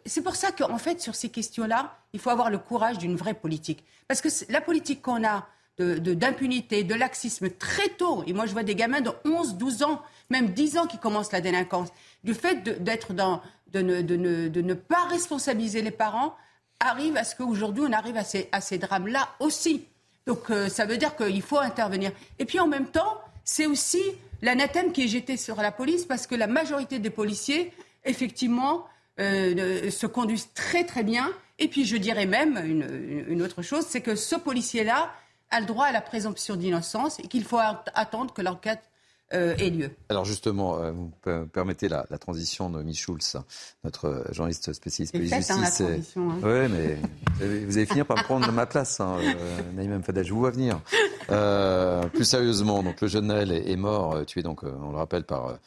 c'est 0.06 0.22
pour 0.22 0.36
ça 0.36 0.52
qu'en 0.52 0.78
fait, 0.78 1.00
sur 1.00 1.14
ces 1.14 1.28
questions-là, 1.28 1.98
il 2.12 2.20
faut 2.20 2.30
avoir 2.30 2.50
le 2.50 2.58
courage 2.58 2.98
d'une 2.98 3.16
vraie 3.16 3.34
politique. 3.34 3.84
Parce 4.08 4.20
que 4.20 4.28
la 4.50 4.60
politique 4.60 5.02
qu'on 5.02 5.24
a 5.24 5.46
d'impunité, 5.78 6.84
de, 6.84 6.94
laxisme 6.94 7.48
très 7.50 7.88
tôt, 7.88 8.22
et 8.26 8.32
moi 8.32 8.46
je 8.46 8.52
vois 8.52 8.62
des 8.62 8.74
gamins 8.74 9.00
de 9.00 9.10
11, 9.24 9.54
12 9.54 9.82
ans, 9.82 10.02
même 10.28 10.50
10 10.50 10.78
ans 10.78 10.86
qui 10.86 10.98
commencent 10.98 11.32
la 11.32 11.40
délinquance, 11.40 11.88
du 12.22 12.34
fait 12.34 12.62
d'être 12.82 13.14
dans, 13.14 13.40
de 13.72 13.80
ne, 13.80 14.02
de, 14.02 14.60
ne, 14.60 14.74
pas 14.74 15.04
responsabiliser 15.06 15.80
les 15.80 15.90
parents, 15.90 16.34
arrive 16.80 17.16
à 17.16 17.24
ce 17.24 17.34
qu'aujourd'hui 17.34 17.84
on 17.86 17.92
arrive 17.92 18.16
à 18.16 18.24
ces, 18.24 18.48
à 18.52 18.60
ces 18.60 18.78
drames-là 18.78 19.28
aussi. 19.38 19.86
Donc 20.26 20.50
euh, 20.50 20.68
ça 20.68 20.84
veut 20.84 20.96
dire 20.96 21.16
qu'il 21.16 21.42
faut 21.42 21.58
intervenir. 21.58 22.12
Et 22.38 22.44
puis 22.44 22.60
en 22.60 22.66
même 22.66 22.86
temps, 22.86 23.20
c'est 23.44 23.66
aussi 23.66 24.02
l'anathème 24.42 24.92
qui 24.92 25.04
est 25.04 25.08
jeté 25.08 25.36
sur 25.36 25.56
la 25.56 25.72
police 25.72 26.04
parce 26.04 26.26
que 26.26 26.34
la 26.34 26.46
majorité 26.46 26.98
des 26.98 27.10
policiers, 27.10 27.72
effectivement, 28.04 28.86
euh, 29.20 29.90
se 29.90 30.06
conduisent 30.06 30.52
très 30.54 30.84
très 30.84 31.02
bien. 31.02 31.30
Et 31.58 31.68
puis 31.68 31.84
je 31.84 31.96
dirais 31.96 32.26
même 32.26 32.56
une, 33.28 33.42
autre 33.42 33.62
chose, 33.62 33.84
c'est 33.86 34.00
que 34.00 34.14
ce 34.14 34.34
policier-là 34.34 35.12
a 35.50 35.60
le 35.60 35.66
droit 35.66 35.86
à 35.86 35.92
la 35.92 36.00
présomption 36.00 36.56
d'innocence 36.56 37.18
et 37.18 37.28
qu'il 37.28 37.44
faut 37.44 37.58
attendre 37.94 38.32
que 38.32 38.40
l'enquête 38.40 38.80
euh, 39.32 39.54
lieu. 39.56 39.90
Alors 40.08 40.24
justement, 40.24 40.78
euh, 40.78 40.92
vous 40.92 41.12
permettez 41.52 41.88
la, 41.88 42.04
transition 42.18 42.70
de 42.70 42.82
Miss 42.82 42.98
Schulz, 42.98 43.36
notre 43.84 44.24
journaliste 44.32 44.72
spécialiste 44.72 45.14
police 45.14 45.34
justice. 45.34 45.50
Hein, 45.50 45.60
la 45.62 45.70
transition, 45.70 46.30
hein. 46.30 46.38
Oui, 46.42 46.68
mais 46.68 46.98
vous 47.66 47.76
allez 47.76 47.86
finir 47.86 48.06
par 48.06 48.18
me 48.18 48.22
prendre 48.22 48.50
ma 48.52 48.66
place, 48.66 49.00
hein, 49.00 49.16
euh, 49.20 49.72
Naïm 49.74 50.02
Fadel, 50.02 50.24
je 50.24 50.32
vous 50.32 50.40
vois 50.40 50.50
venir. 50.50 50.80
Euh, 51.30 52.02
plus 52.08 52.24
sérieusement, 52.24 52.82
donc 52.82 53.00
le 53.00 53.08
jeune 53.08 53.26
Naël 53.26 53.52
est, 53.52 53.76
mort, 53.76 54.14
euh, 54.14 54.24
tué 54.24 54.42
donc, 54.42 54.62
on 54.64 54.90
le 54.90 54.96
rappelle, 54.96 55.24
par, 55.24 55.58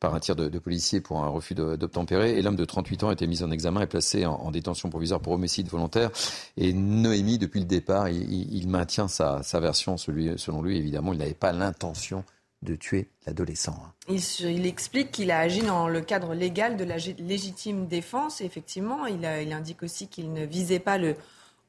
par 0.00 0.14
un 0.14 0.20
tir 0.20 0.36
de, 0.36 0.48
de 0.48 0.58
policier 0.58 1.00
pour 1.00 1.22
un 1.22 1.28
refus 1.28 1.54
d'obtempérer. 1.54 2.38
Et 2.38 2.42
l'homme 2.42 2.56
de 2.56 2.64
38 2.64 3.04
ans 3.04 3.08
a 3.08 3.12
été 3.12 3.26
mis 3.26 3.42
en 3.42 3.50
examen 3.50 3.80
et 3.80 3.86
placé 3.86 4.26
en, 4.26 4.50
détention 4.50 4.88
provisoire 4.90 5.20
pour 5.20 5.32
homicide 5.32 5.68
volontaire. 5.68 6.10
Et 6.56 6.72
Noémie, 6.72 7.38
depuis 7.38 7.60
le 7.60 7.66
départ, 7.66 8.08
il, 8.08 8.54
il 8.54 8.68
maintient 8.68 9.08
sa, 9.08 9.42
sa 9.42 9.60
version. 9.60 9.96
Celui, 9.96 10.38
selon 10.38 10.62
lui, 10.62 10.78
évidemment, 10.78 11.12
il 11.12 11.18
n'avait 11.18 11.34
pas 11.34 11.52
l'intention 11.52 12.24
de 12.62 12.74
tuer 12.74 13.08
l'adolescent. 13.26 13.76
Il, 14.08 14.66
explique 14.66 15.12
qu'il 15.12 15.30
a 15.30 15.38
agi 15.38 15.62
dans 15.62 15.88
le 15.88 16.00
cadre 16.00 16.34
légal 16.34 16.76
de 16.76 16.84
la 16.84 16.96
légitime 16.96 17.86
défense. 17.86 18.40
effectivement, 18.40 19.06
il, 19.06 19.28
il 19.42 19.52
indique 19.52 19.82
aussi 19.82 20.08
qu'il 20.08 20.32
ne 20.32 20.44
visait 20.44 20.80
pas 20.80 20.98
le 20.98 21.14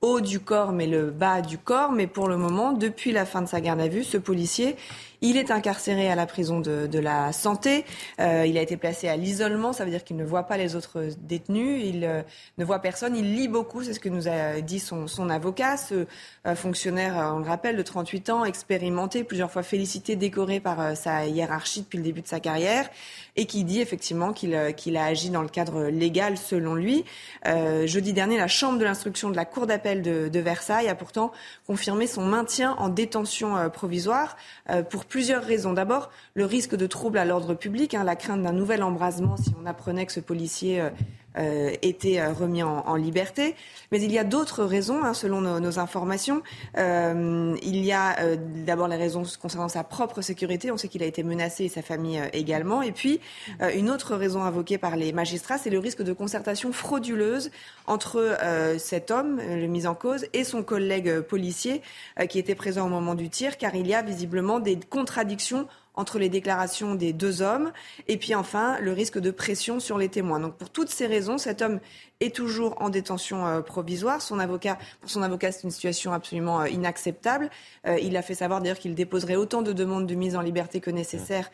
haut 0.02 0.22
du 0.22 0.40
corps, 0.40 0.72
mais 0.72 0.88
le 0.88 1.12
bas 1.12 1.42
du 1.42 1.58
corps. 1.58 1.92
Mais 1.92 2.08
pour 2.08 2.28
le 2.28 2.38
moment, 2.38 2.74
depuis 2.74 3.12
la 3.12 3.26
fin 3.26 3.42
de 3.42 3.48
sa 3.48 3.62
garde 3.62 3.82
à 3.82 3.88
vue, 3.88 4.04
ce 4.04 4.18
policier 4.18 4.76
il 5.22 5.38
est 5.38 5.52
incarcéré 5.52 6.10
à 6.10 6.16
la 6.16 6.26
prison 6.26 6.60
de, 6.60 6.88
de 6.88 7.00
la 7.00 7.34
santé. 7.34 7.86
Euh, 8.20 8.46
il 8.48 8.58
a 8.58 8.62
été 8.62 8.78
placé 8.78 9.08
à 9.08 9.18
l'isolement, 9.18 9.74
ça 9.74 9.84
veut 9.84 9.92
dire 9.92 10.04
qu'il 10.04 10.16
ne 10.16 10.24
voit 10.24 10.44
pas 10.44 10.58
les 10.58 10.76
autres 10.76 11.10
détenus, 11.20 11.84
il 11.84 12.06
euh, 12.06 12.22
ne 12.58 12.66
voit 12.66 12.80
personne, 12.80 13.16
il 13.16 13.36
lit 13.36 13.48
beaucoup, 13.48 13.84
c'est 13.84 13.94
ce 13.94 14.00
que 14.00 14.10
nous 14.10 14.28
a 14.28 14.62
dit 14.62 14.80
son, 14.80 15.08
son 15.08 15.30
avocat, 15.30 15.78
ce 15.78 16.06
euh, 16.48 16.56
fonctionnaire, 16.56 17.16
on 17.36 17.40
le 17.40 17.46
rappelle, 17.48 17.76
de 17.76 17.82
38 17.82 18.30
ans, 18.30 18.46
expérimenté, 18.46 19.24
plusieurs 19.24 19.52
fois 19.52 19.64
félicité, 19.64 20.16
décoré 20.16 20.60
par 20.60 20.96
sa 20.96 21.26
hiérarchie 21.26 21.82
depuis 21.82 21.98
le 21.98 22.04
début 22.04 22.22
de 22.22 22.28
sa 22.28 22.40
carrière, 22.40 22.90
et 23.36 23.46
qui 23.46 23.64
dit 23.64 23.82
effectivement 23.82 24.34
qu'il 24.34 24.74
qu'il 24.76 24.98
a 24.98 25.06
agi 25.06 25.30
dans 25.30 25.42
le 25.42 25.50
cadre 25.50 25.86
légal 25.86 26.38
selon 26.38 26.76
lui. 26.76 27.06
jeudi 27.86 28.14
dernier, 28.14 28.38
la 28.38 28.48
Chambre 28.48 28.80
de 28.80 28.84
l'instruction 28.84 29.30
de 29.30 29.36
la 29.36 29.46
Cour 29.46 29.68
d'appel 29.68 29.89
de, 29.96 30.40
Versailles 30.40 30.88
a 30.88 30.96
pourtant 30.96 31.32
confirmé 31.68 32.08
son 32.08 32.24
maintien 32.24 32.76
en 32.78 32.90
détention 32.90 33.70
provisoire 33.70 34.38
pour 34.90 35.06
plusieurs 35.06 35.44
raisons. 35.44 35.74
D'abord, 35.74 36.10
le 36.34 36.46
risque 36.46 36.76
de 36.76 36.88
trouble 36.88 37.18
à 37.18 37.26
l'ordre 37.26 37.54
public, 37.54 37.94
hein, 37.94 38.04
la 38.04 38.16
crainte 38.16 38.44
d'un 38.44 38.54
nouvel 38.54 38.84
embrasement 38.84 39.38
si 39.38 39.54
on 39.62 39.66
apprenait 39.66 40.06
que 40.06 40.14
ce 40.14 40.20
policier 40.20 40.82
euh, 41.38 41.60
euh, 41.60 41.76
était 41.82 42.20
euh, 42.20 42.34
remis 42.34 42.64
en, 42.64 42.96
liberté. 42.96 43.56
Mais 43.92 44.02
il 44.02 44.12
y 44.12 44.20
a 44.20 44.24
d'autres 44.24 44.64
raisons, 44.64 45.04
hein, 45.04 45.14
selon 45.14 45.42
nos, 45.42 45.80
informations. 45.80 46.42
Euh, 46.78 47.56
il 47.62 47.84
y 47.84 47.92
a 47.92 48.36
d'abord 48.36 48.88
les 48.88 48.96
raisons 48.96 49.24
concernant 49.42 49.70
sa 49.70 49.84
propre 49.84 50.22
sécurité. 50.22 50.72
On 50.72 50.78
sait 50.78 50.88
qu'il 50.88 51.04
a 51.04 51.06
été 51.06 51.24
menacé 51.24 51.66
et 51.66 51.70
sa 51.70 51.82
famille 51.82 52.22
également. 52.34 52.82
Et 52.82 52.92
puis, 52.92 53.20
une 53.76 53.90
autre 53.90 54.16
raison 54.16 54.44
invoquée 54.44 54.78
par 54.78 54.96
les 54.96 55.14
magistrats, 55.14 55.58
c'est 55.58 55.70
le 55.70 55.80
risque 55.80 56.02
de 56.02 56.14
concertation 56.14 56.72
frauduleuse 56.72 57.52
entre 57.88 58.38
cet 58.78 59.12
homme, 59.12 59.40
le 59.40 59.68
mis 59.68 59.88
en 59.88 59.96
cause, 59.96 60.26
et 60.34 60.44
son 60.44 60.64
collègue 60.64 61.22
policier 61.22 61.82
qui 62.30 62.40
était 62.40 62.56
présent 62.56 62.86
au 62.86 62.90
moment 62.90 63.16
du 63.16 63.30
tir, 63.30 63.58
car 63.58 63.76
il 63.76 63.88
y 63.88 63.94
a 63.94 64.02
visiblement 64.02 64.60
des 64.60 64.78
contradictions 64.78 65.68
entre 66.00 66.18
les 66.18 66.30
déclarations 66.30 66.96
des 66.96 67.12
deux 67.12 67.42
hommes 67.42 67.74
et 68.08 68.16
puis 68.16 68.34
enfin 68.34 68.80
le 68.80 68.94
risque 68.94 69.20
de 69.20 69.32
pression 69.32 69.82
sur 69.82 69.98
les 69.98 70.08
témoins. 70.08 70.40
Donc 70.40 70.56
pour 70.56 70.70
toutes 70.70 70.90
ces 70.90 71.06
raisons, 71.06 71.38
cet 71.38 71.62
homme 71.62 71.82
est 72.22 72.34
toujours 72.34 72.82
en 72.82 72.90
détention 72.90 73.46
euh, 73.46 73.60
provisoire. 73.60 74.22
Son 74.22 74.40
avocat, 74.40 74.78
pour 75.02 75.10
son 75.10 75.22
avocat, 75.22 75.52
c'est 75.52 75.64
une 75.64 75.72
situation 75.72 76.14
absolument 76.14 76.62
euh, 76.62 76.70
inacceptable. 76.70 77.50
Euh, 77.86 77.98
il 78.02 78.16
a 78.16 78.22
fait 78.22 78.34
savoir 78.34 78.62
d'ailleurs 78.62 78.80
qu'il 78.80 78.96
déposerait 78.96 79.36
autant 79.36 79.62
de 79.62 79.74
demandes 79.74 80.08
de 80.08 80.16
mise 80.16 80.38
en 80.38 80.42
liberté 80.42 80.80
que 80.80 80.90
nécessaire 80.90 81.52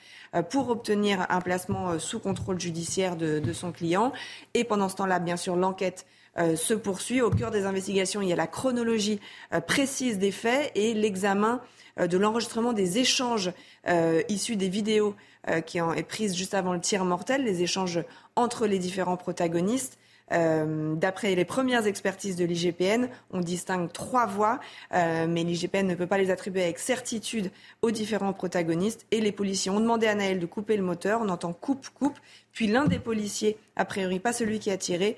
pour 0.50 0.70
obtenir 0.70 1.26
un 1.30 1.42
placement 1.42 1.98
sous 1.98 2.20
contrôle 2.20 2.60
judiciaire 2.60 3.16
de, 3.16 3.54
son 3.54 3.72
client. 3.72 4.12
Et 4.54 4.64
pendant 4.64 4.90
ce 4.90 4.96
temps-là, 4.98 5.20
bien 5.20 5.38
sûr, 5.38 5.56
l'enquête 5.56 6.06
se 6.38 6.74
poursuit. 6.74 7.22
Au 7.22 7.30
cœur 7.30 7.52
des 7.52 7.66
investigations, 7.66 8.22
il 8.22 8.28
y 8.28 8.34
a 8.34 8.36
la 8.36 8.48
chronologie 8.48 9.22
précise 9.66 10.20
des 10.20 10.32
faits 10.32 10.72
et 10.76 10.94
l'examen 10.94 11.62
de 11.98 12.18
l'enregistrement 12.18 12.74
des 12.74 12.98
échanges 12.98 13.52
euh, 13.88 14.22
issus 14.30 14.56
des 14.56 14.70
vidéos 14.70 15.16
euh, 15.50 15.62
qui 15.62 15.80
ont 15.82 15.94
été 15.94 16.04
prises 16.04 16.36
juste 16.36 16.54
avant 16.54 16.74
le 16.74 16.80
tir 16.80 17.06
mortel, 17.06 17.44
les 17.44 17.62
échanges 17.62 18.04
entre 18.36 18.68
les 18.68 18.80
différents 18.80 19.18
protagonistes. 19.18 19.98
D'après 20.32 21.36
les 21.36 21.46
premières 21.46 21.86
expertises 21.86 22.36
de 22.36 22.46
l'IGPN, 22.46 23.10
on 23.30 23.42
distingue 23.42 23.92
trois 23.92 24.26
voix, 24.26 24.60
mais 24.92 25.44
l'IGPN 25.44 25.86
ne 25.86 25.94
peut 25.94 26.08
pas 26.08 26.18
les 26.18 26.32
attribuer 26.32 26.64
avec 26.64 26.80
certitude 26.80 27.52
aux 27.84 27.92
différents 27.92 28.34
protagonistes. 28.34 29.06
Et 29.12 29.22
les 29.22 29.32
policiers 29.32 29.70
ont 29.70 29.80
demandé 29.80 30.08
à 30.08 30.16
Naël 30.16 30.40
de 30.40 30.46
couper 30.48 30.78
le 30.78 30.84
moteur. 30.84 31.22
On 31.22 31.30
entend 31.30 31.54
coupe, 31.54 31.90
coupe. 31.90 32.18
Puis 32.54 32.66
l'un 32.66 32.86
des 32.86 32.98
policiers, 32.98 33.60
a 33.76 33.86
priori 33.86 34.20
pas 34.20 34.34
celui 34.34 34.58
qui 34.58 34.72
a 34.72 34.78
tiré, 34.78 35.16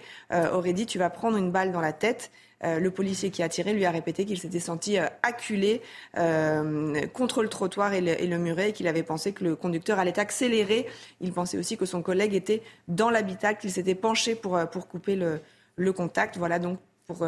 aurait 0.52 0.74
dit 0.74 0.86
tu 0.86 1.00
vas 1.00 1.10
prendre 1.10 1.38
une 1.38 1.52
balle 1.52 1.72
dans 1.72 1.80
la 1.82 1.94
tête. 1.94 2.30
Euh, 2.64 2.80
le 2.80 2.90
policier 2.90 3.30
qui 3.30 3.44
a 3.44 3.50
tiré 3.50 3.74
lui 3.74 3.86
a 3.86 3.92
répété 3.92 4.26
qu'il 4.26 4.40
s'était 4.40 4.60
senti 4.60 4.98
euh, 4.98 5.06
acculé 5.22 5.82
euh, 6.18 7.06
contre 7.14 7.44
le 7.44 7.50
trottoir 7.50 7.94
et 7.94 8.02
le, 8.02 8.38
muret 8.40 8.70
et 8.70 8.74
qu'il 8.74 8.88
avait 8.88 9.04
pensé 9.04 9.32
que 9.32 9.44
le 9.44 9.56
conducteur 9.56 10.00
allait 10.00 10.18
accélérer. 10.18 10.88
Il 11.22 11.34
pensait 11.34 11.58
aussi 11.58 11.78
que 11.78 11.86
son 11.86 12.02
collègue 12.02 12.34
était 12.34 12.64
dans 12.88 13.12
l'habitacle, 13.12 13.62
qu'il 13.62 13.72
s'était 13.72 13.96
penché 13.96 14.34
pour, 14.34 14.60
couper 14.90 15.16
le, 15.16 15.94
contact. 15.94 16.38
Voilà 16.38 16.58
donc 16.58 16.80
pour 17.06 17.26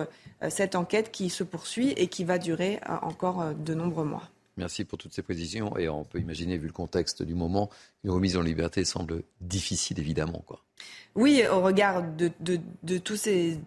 cette 0.49 0.75
enquête 0.75 1.11
qui 1.11 1.29
se 1.29 1.43
poursuit 1.43 1.91
et 1.91 2.07
qui 2.07 2.23
va 2.23 2.37
durer 2.37 2.79
encore 3.01 3.53
de 3.53 3.73
nombreux 3.73 4.03
mois. 4.03 4.23
Merci 4.59 4.83
pour 4.83 4.97
toutes 4.97 5.13
ces 5.13 5.21
précisions. 5.21 5.77
Et 5.77 5.87
on 5.87 6.03
peut 6.03 6.19
imaginer, 6.19 6.57
vu 6.57 6.67
le 6.67 6.73
contexte 6.73 7.23
du 7.23 7.33
moment, 7.33 7.69
une 8.03 8.11
remise 8.11 8.35
en 8.35 8.41
liberté 8.41 8.83
semble 8.83 9.23
difficile, 9.39 9.99
évidemment. 9.99 10.43
Oui, 11.15 11.43
au 11.49 11.61
regard 11.61 12.03
de 12.03 12.97
toutes 12.97 13.17
ces 13.17 13.57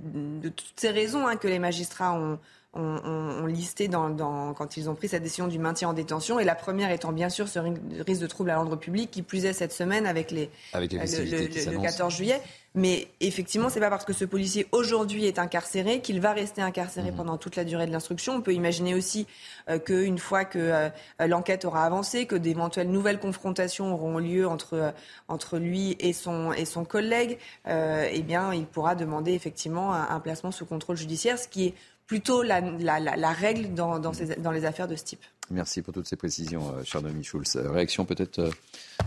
raisons 0.84 1.26
hein, 1.26 1.36
que 1.36 1.48
les 1.48 1.58
magistrats 1.58 2.12
ont, 2.12 2.38
ont, 2.74 3.46
listé 3.46 3.88
dans, 3.88 4.54
quand 4.54 4.76
ils 4.76 4.88
ont 4.88 4.94
pris 4.94 5.08
cette 5.08 5.22
décision 5.22 5.46
du 5.46 5.58
maintien 5.58 5.90
en 5.90 5.92
détention. 5.92 6.38
Et 6.40 6.44
la 6.44 6.54
première 6.54 6.90
étant 6.90 7.12
bien 7.12 7.28
sûr 7.28 7.48
ce 7.48 7.58
risque 7.58 8.22
de 8.22 8.26
trouble 8.26 8.50
à 8.50 8.54
l'ordre 8.54 8.76
public 8.76 9.10
qui 9.10 9.22
plus 9.22 9.44
est 9.44 9.52
cette 9.52 9.72
semaine 9.72 10.06
avec 10.06 10.30
les, 10.30 10.50
avec 10.72 10.92
les 10.92 10.98
le, 10.98 11.72
le, 11.72 11.82
14 11.82 12.14
juillet. 12.14 12.40
Mais 12.74 13.08
effectivement, 13.20 13.68
c'est 13.68 13.80
pas 13.80 13.90
parce 13.90 14.06
que 14.06 14.14
ce 14.14 14.24
policier 14.24 14.66
aujourd'hui 14.72 15.26
est 15.26 15.38
incarcéré 15.38 16.00
qu'il 16.00 16.20
va 16.22 16.32
rester 16.32 16.62
incarcéré 16.62 17.10
mhm. 17.10 17.16
pendant 17.18 17.36
toute 17.36 17.56
la 17.56 17.64
durée 17.64 17.86
de 17.86 17.92
l'instruction. 17.92 18.34
On 18.34 18.40
peut 18.40 18.54
imaginer 18.54 18.94
aussi 18.94 19.26
euh, 19.68 19.78
qu'une 19.78 20.18
fois 20.18 20.46
que 20.46 20.58
euh, 20.58 20.88
l'enquête 21.26 21.66
aura 21.66 21.84
avancé, 21.84 22.24
que 22.24 22.34
d'éventuelles 22.34 22.90
nouvelles 22.90 23.18
confrontations 23.18 23.92
auront 23.92 24.16
lieu 24.16 24.48
entre, 24.48 24.74
euh, 24.74 24.90
entre 25.28 25.58
lui 25.58 25.96
et 26.00 26.14
son, 26.14 26.52
et 26.52 26.64
son 26.64 26.86
collègue, 26.86 27.38
eh 27.66 28.22
bien, 28.22 28.54
il 28.54 28.64
pourra 28.64 28.94
demander 28.94 29.32
effectivement 29.32 29.92
un, 29.92 30.20
placement 30.20 30.50
sous 30.50 30.64
contrôle 30.66 30.96
judiciaire, 30.96 31.38
ce 31.38 31.48
qui 31.48 31.66
est 31.66 31.74
plutôt 32.06 32.42
la, 32.42 32.60
la, 32.60 33.32
règle 33.32 33.74
dans, 33.74 33.98
dans, 33.98 34.12
ces, 34.12 34.36
dans, 34.36 34.50
les 34.50 34.64
affaires 34.64 34.88
de 34.88 34.96
ce 34.96 35.04
type. 35.04 35.22
Merci 35.50 35.82
pour 35.82 35.94
toutes 35.94 36.06
ces 36.06 36.16
précisions, 36.16 36.72
cher 36.84 37.02
Nomi 37.02 37.24
Schulz. 37.24 37.56
Réaction 37.56 38.04
peut-être, 38.04 38.50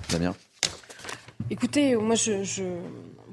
Damien? 0.09 0.35
Écoutez, 1.49 1.95
moi, 1.95 2.15
je, 2.15 2.43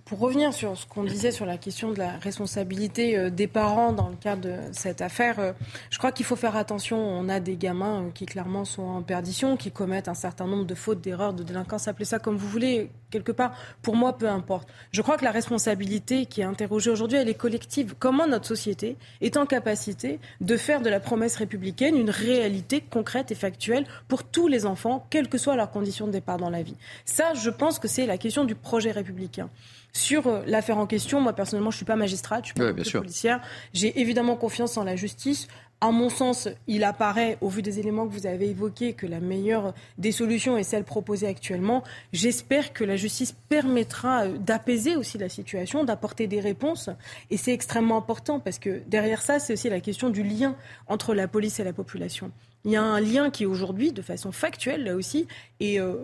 pour 0.04 0.18
revenir 0.18 0.52
sur 0.52 0.76
ce 0.76 0.86
qu'on 0.86 1.04
disait 1.04 1.30
sur 1.30 1.46
la 1.46 1.58
question 1.58 1.92
de 1.92 1.98
la 1.98 2.18
responsabilité 2.18 3.16
euh, 3.16 3.30
des 3.30 3.46
parents 3.46 3.92
dans 3.92 4.08
le 4.08 4.16
cadre 4.16 4.42
de 4.42 4.56
cette 4.72 5.00
affaire, 5.00 5.38
euh, 5.38 5.52
je 5.90 5.98
crois 5.98 6.12
qu'il 6.12 6.26
faut 6.26 6.36
faire 6.36 6.56
attention. 6.56 6.98
On 6.98 7.28
a 7.28 7.40
des 7.40 7.56
gamins 7.56 8.02
euh, 8.02 8.10
qui 8.12 8.26
clairement 8.26 8.64
sont 8.64 8.82
en 8.82 9.02
perdition, 9.02 9.56
qui 9.56 9.70
commettent 9.70 10.08
un 10.08 10.14
certain 10.14 10.46
nombre 10.46 10.64
de 10.64 10.74
fautes, 10.74 11.00
d'erreurs, 11.00 11.32
de 11.32 11.42
délinquance, 11.42 11.88
appelez 11.88 12.04
ça 12.04 12.18
comme 12.18 12.36
vous 12.36 12.48
voulez, 12.48 12.90
quelque 13.10 13.32
part. 13.32 13.54
Pour 13.80 13.94
moi, 13.94 14.18
peu 14.18 14.28
importe. 14.28 14.68
Je 14.90 15.02
crois 15.02 15.16
que 15.16 15.24
la 15.24 15.30
responsabilité 15.30 16.26
qui 16.26 16.40
est 16.40 16.44
interrogée 16.44 16.90
aujourd'hui, 16.90 17.18
elle 17.18 17.28
est 17.28 17.34
collective. 17.34 17.94
Comment 17.98 18.26
notre 18.26 18.46
société 18.46 18.96
est 19.20 19.36
en 19.36 19.46
capacité 19.46 20.18
de 20.40 20.56
faire 20.56 20.82
de 20.82 20.90
la 20.90 21.00
promesse 21.00 21.36
républicaine 21.36 21.96
une 21.96 22.10
réalité 22.10 22.80
concrète 22.80 23.30
et 23.30 23.36
factuelle 23.36 23.86
pour 24.08 24.24
tous 24.24 24.48
les 24.48 24.66
enfants, 24.66 25.06
quelles 25.10 25.28
que 25.28 25.38
soient 25.38 25.56
leurs 25.56 25.70
conditions 25.70 26.06
de 26.06 26.12
départ 26.12 26.38
dans 26.38 26.50
la 26.50 26.62
vie? 26.62 26.76
Ça, 27.04 27.34
je 27.34 27.50
pense 27.50 27.78
que 27.78 27.88
c'est 27.88 28.06
la 28.06 28.18
question 28.18 28.44
du 28.44 28.54
projet 28.54 28.90
républicain. 28.90 29.48
Sur 29.92 30.26
euh, 30.26 30.42
l'affaire 30.46 30.78
en 30.78 30.86
question, 30.86 31.20
moi 31.20 31.34
personnellement, 31.34 31.70
je 31.70 31.76
ne 31.76 31.78
suis 31.78 31.84
pas 31.84 31.96
magistrate, 31.96 32.44
je 32.44 32.52
suis 32.52 32.74
pas 32.74 32.98
policière. 33.00 33.40
J'ai 33.74 34.00
évidemment 34.00 34.36
confiance 34.36 34.76
en 34.76 34.84
la 34.84 34.96
justice. 34.96 35.48
À 35.82 35.90
mon 35.90 36.10
sens, 36.10 36.48
il 36.68 36.84
apparaît, 36.84 37.38
au 37.40 37.48
vu 37.48 37.60
des 37.60 37.80
éléments 37.80 38.06
que 38.06 38.12
vous 38.12 38.26
avez 38.28 38.50
évoqués, 38.50 38.92
que 38.92 39.04
la 39.04 39.18
meilleure 39.18 39.74
des 39.98 40.12
solutions 40.12 40.56
est 40.56 40.62
celle 40.62 40.84
proposée 40.84 41.26
actuellement. 41.26 41.82
J'espère 42.12 42.72
que 42.72 42.84
la 42.84 42.96
justice 42.96 43.34
permettra 43.48 44.26
euh, 44.26 44.38
d'apaiser 44.38 44.96
aussi 44.96 45.18
la 45.18 45.28
situation, 45.28 45.84
d'apporter 45.84 46.26
des 46.26 46.40
réponses. 46.40 46.88
Et 47.30 47.36
c'est 47.36 47.52
extrêmement 47.52 47.98
important 47.98 48.38
parce 48.38 48.58
que 48.58 48.80
derrière 48.86 49.20
ça, 49.20 49.40
c'est 49.40 49.52
aussi 49.52 49.68
la 49.68 49.80
question 49.80 50.08
du 50.08 50.22
lien 50.22 50.56
entre 50.86 51.14
la 51.14 51.28
police 51.28 51.58
et 51.60 51.64
la 51.64 51.72
population. 51.72 52.30
Il 52.64 52.70
y 52.70 52.76
a 52.76 52.82
un 52.82 53.00
lien 53.00 53.30
qui 53.30 53.44
aujourd'hui, 53.44 53.92
de 53.92 54.02
façon 54.02 54.30
factuelle, 54.30 54.84
là 54.84 54.94
aussi, 54.94 55.26
est 55.58 55.80
euh, 55.80 55.96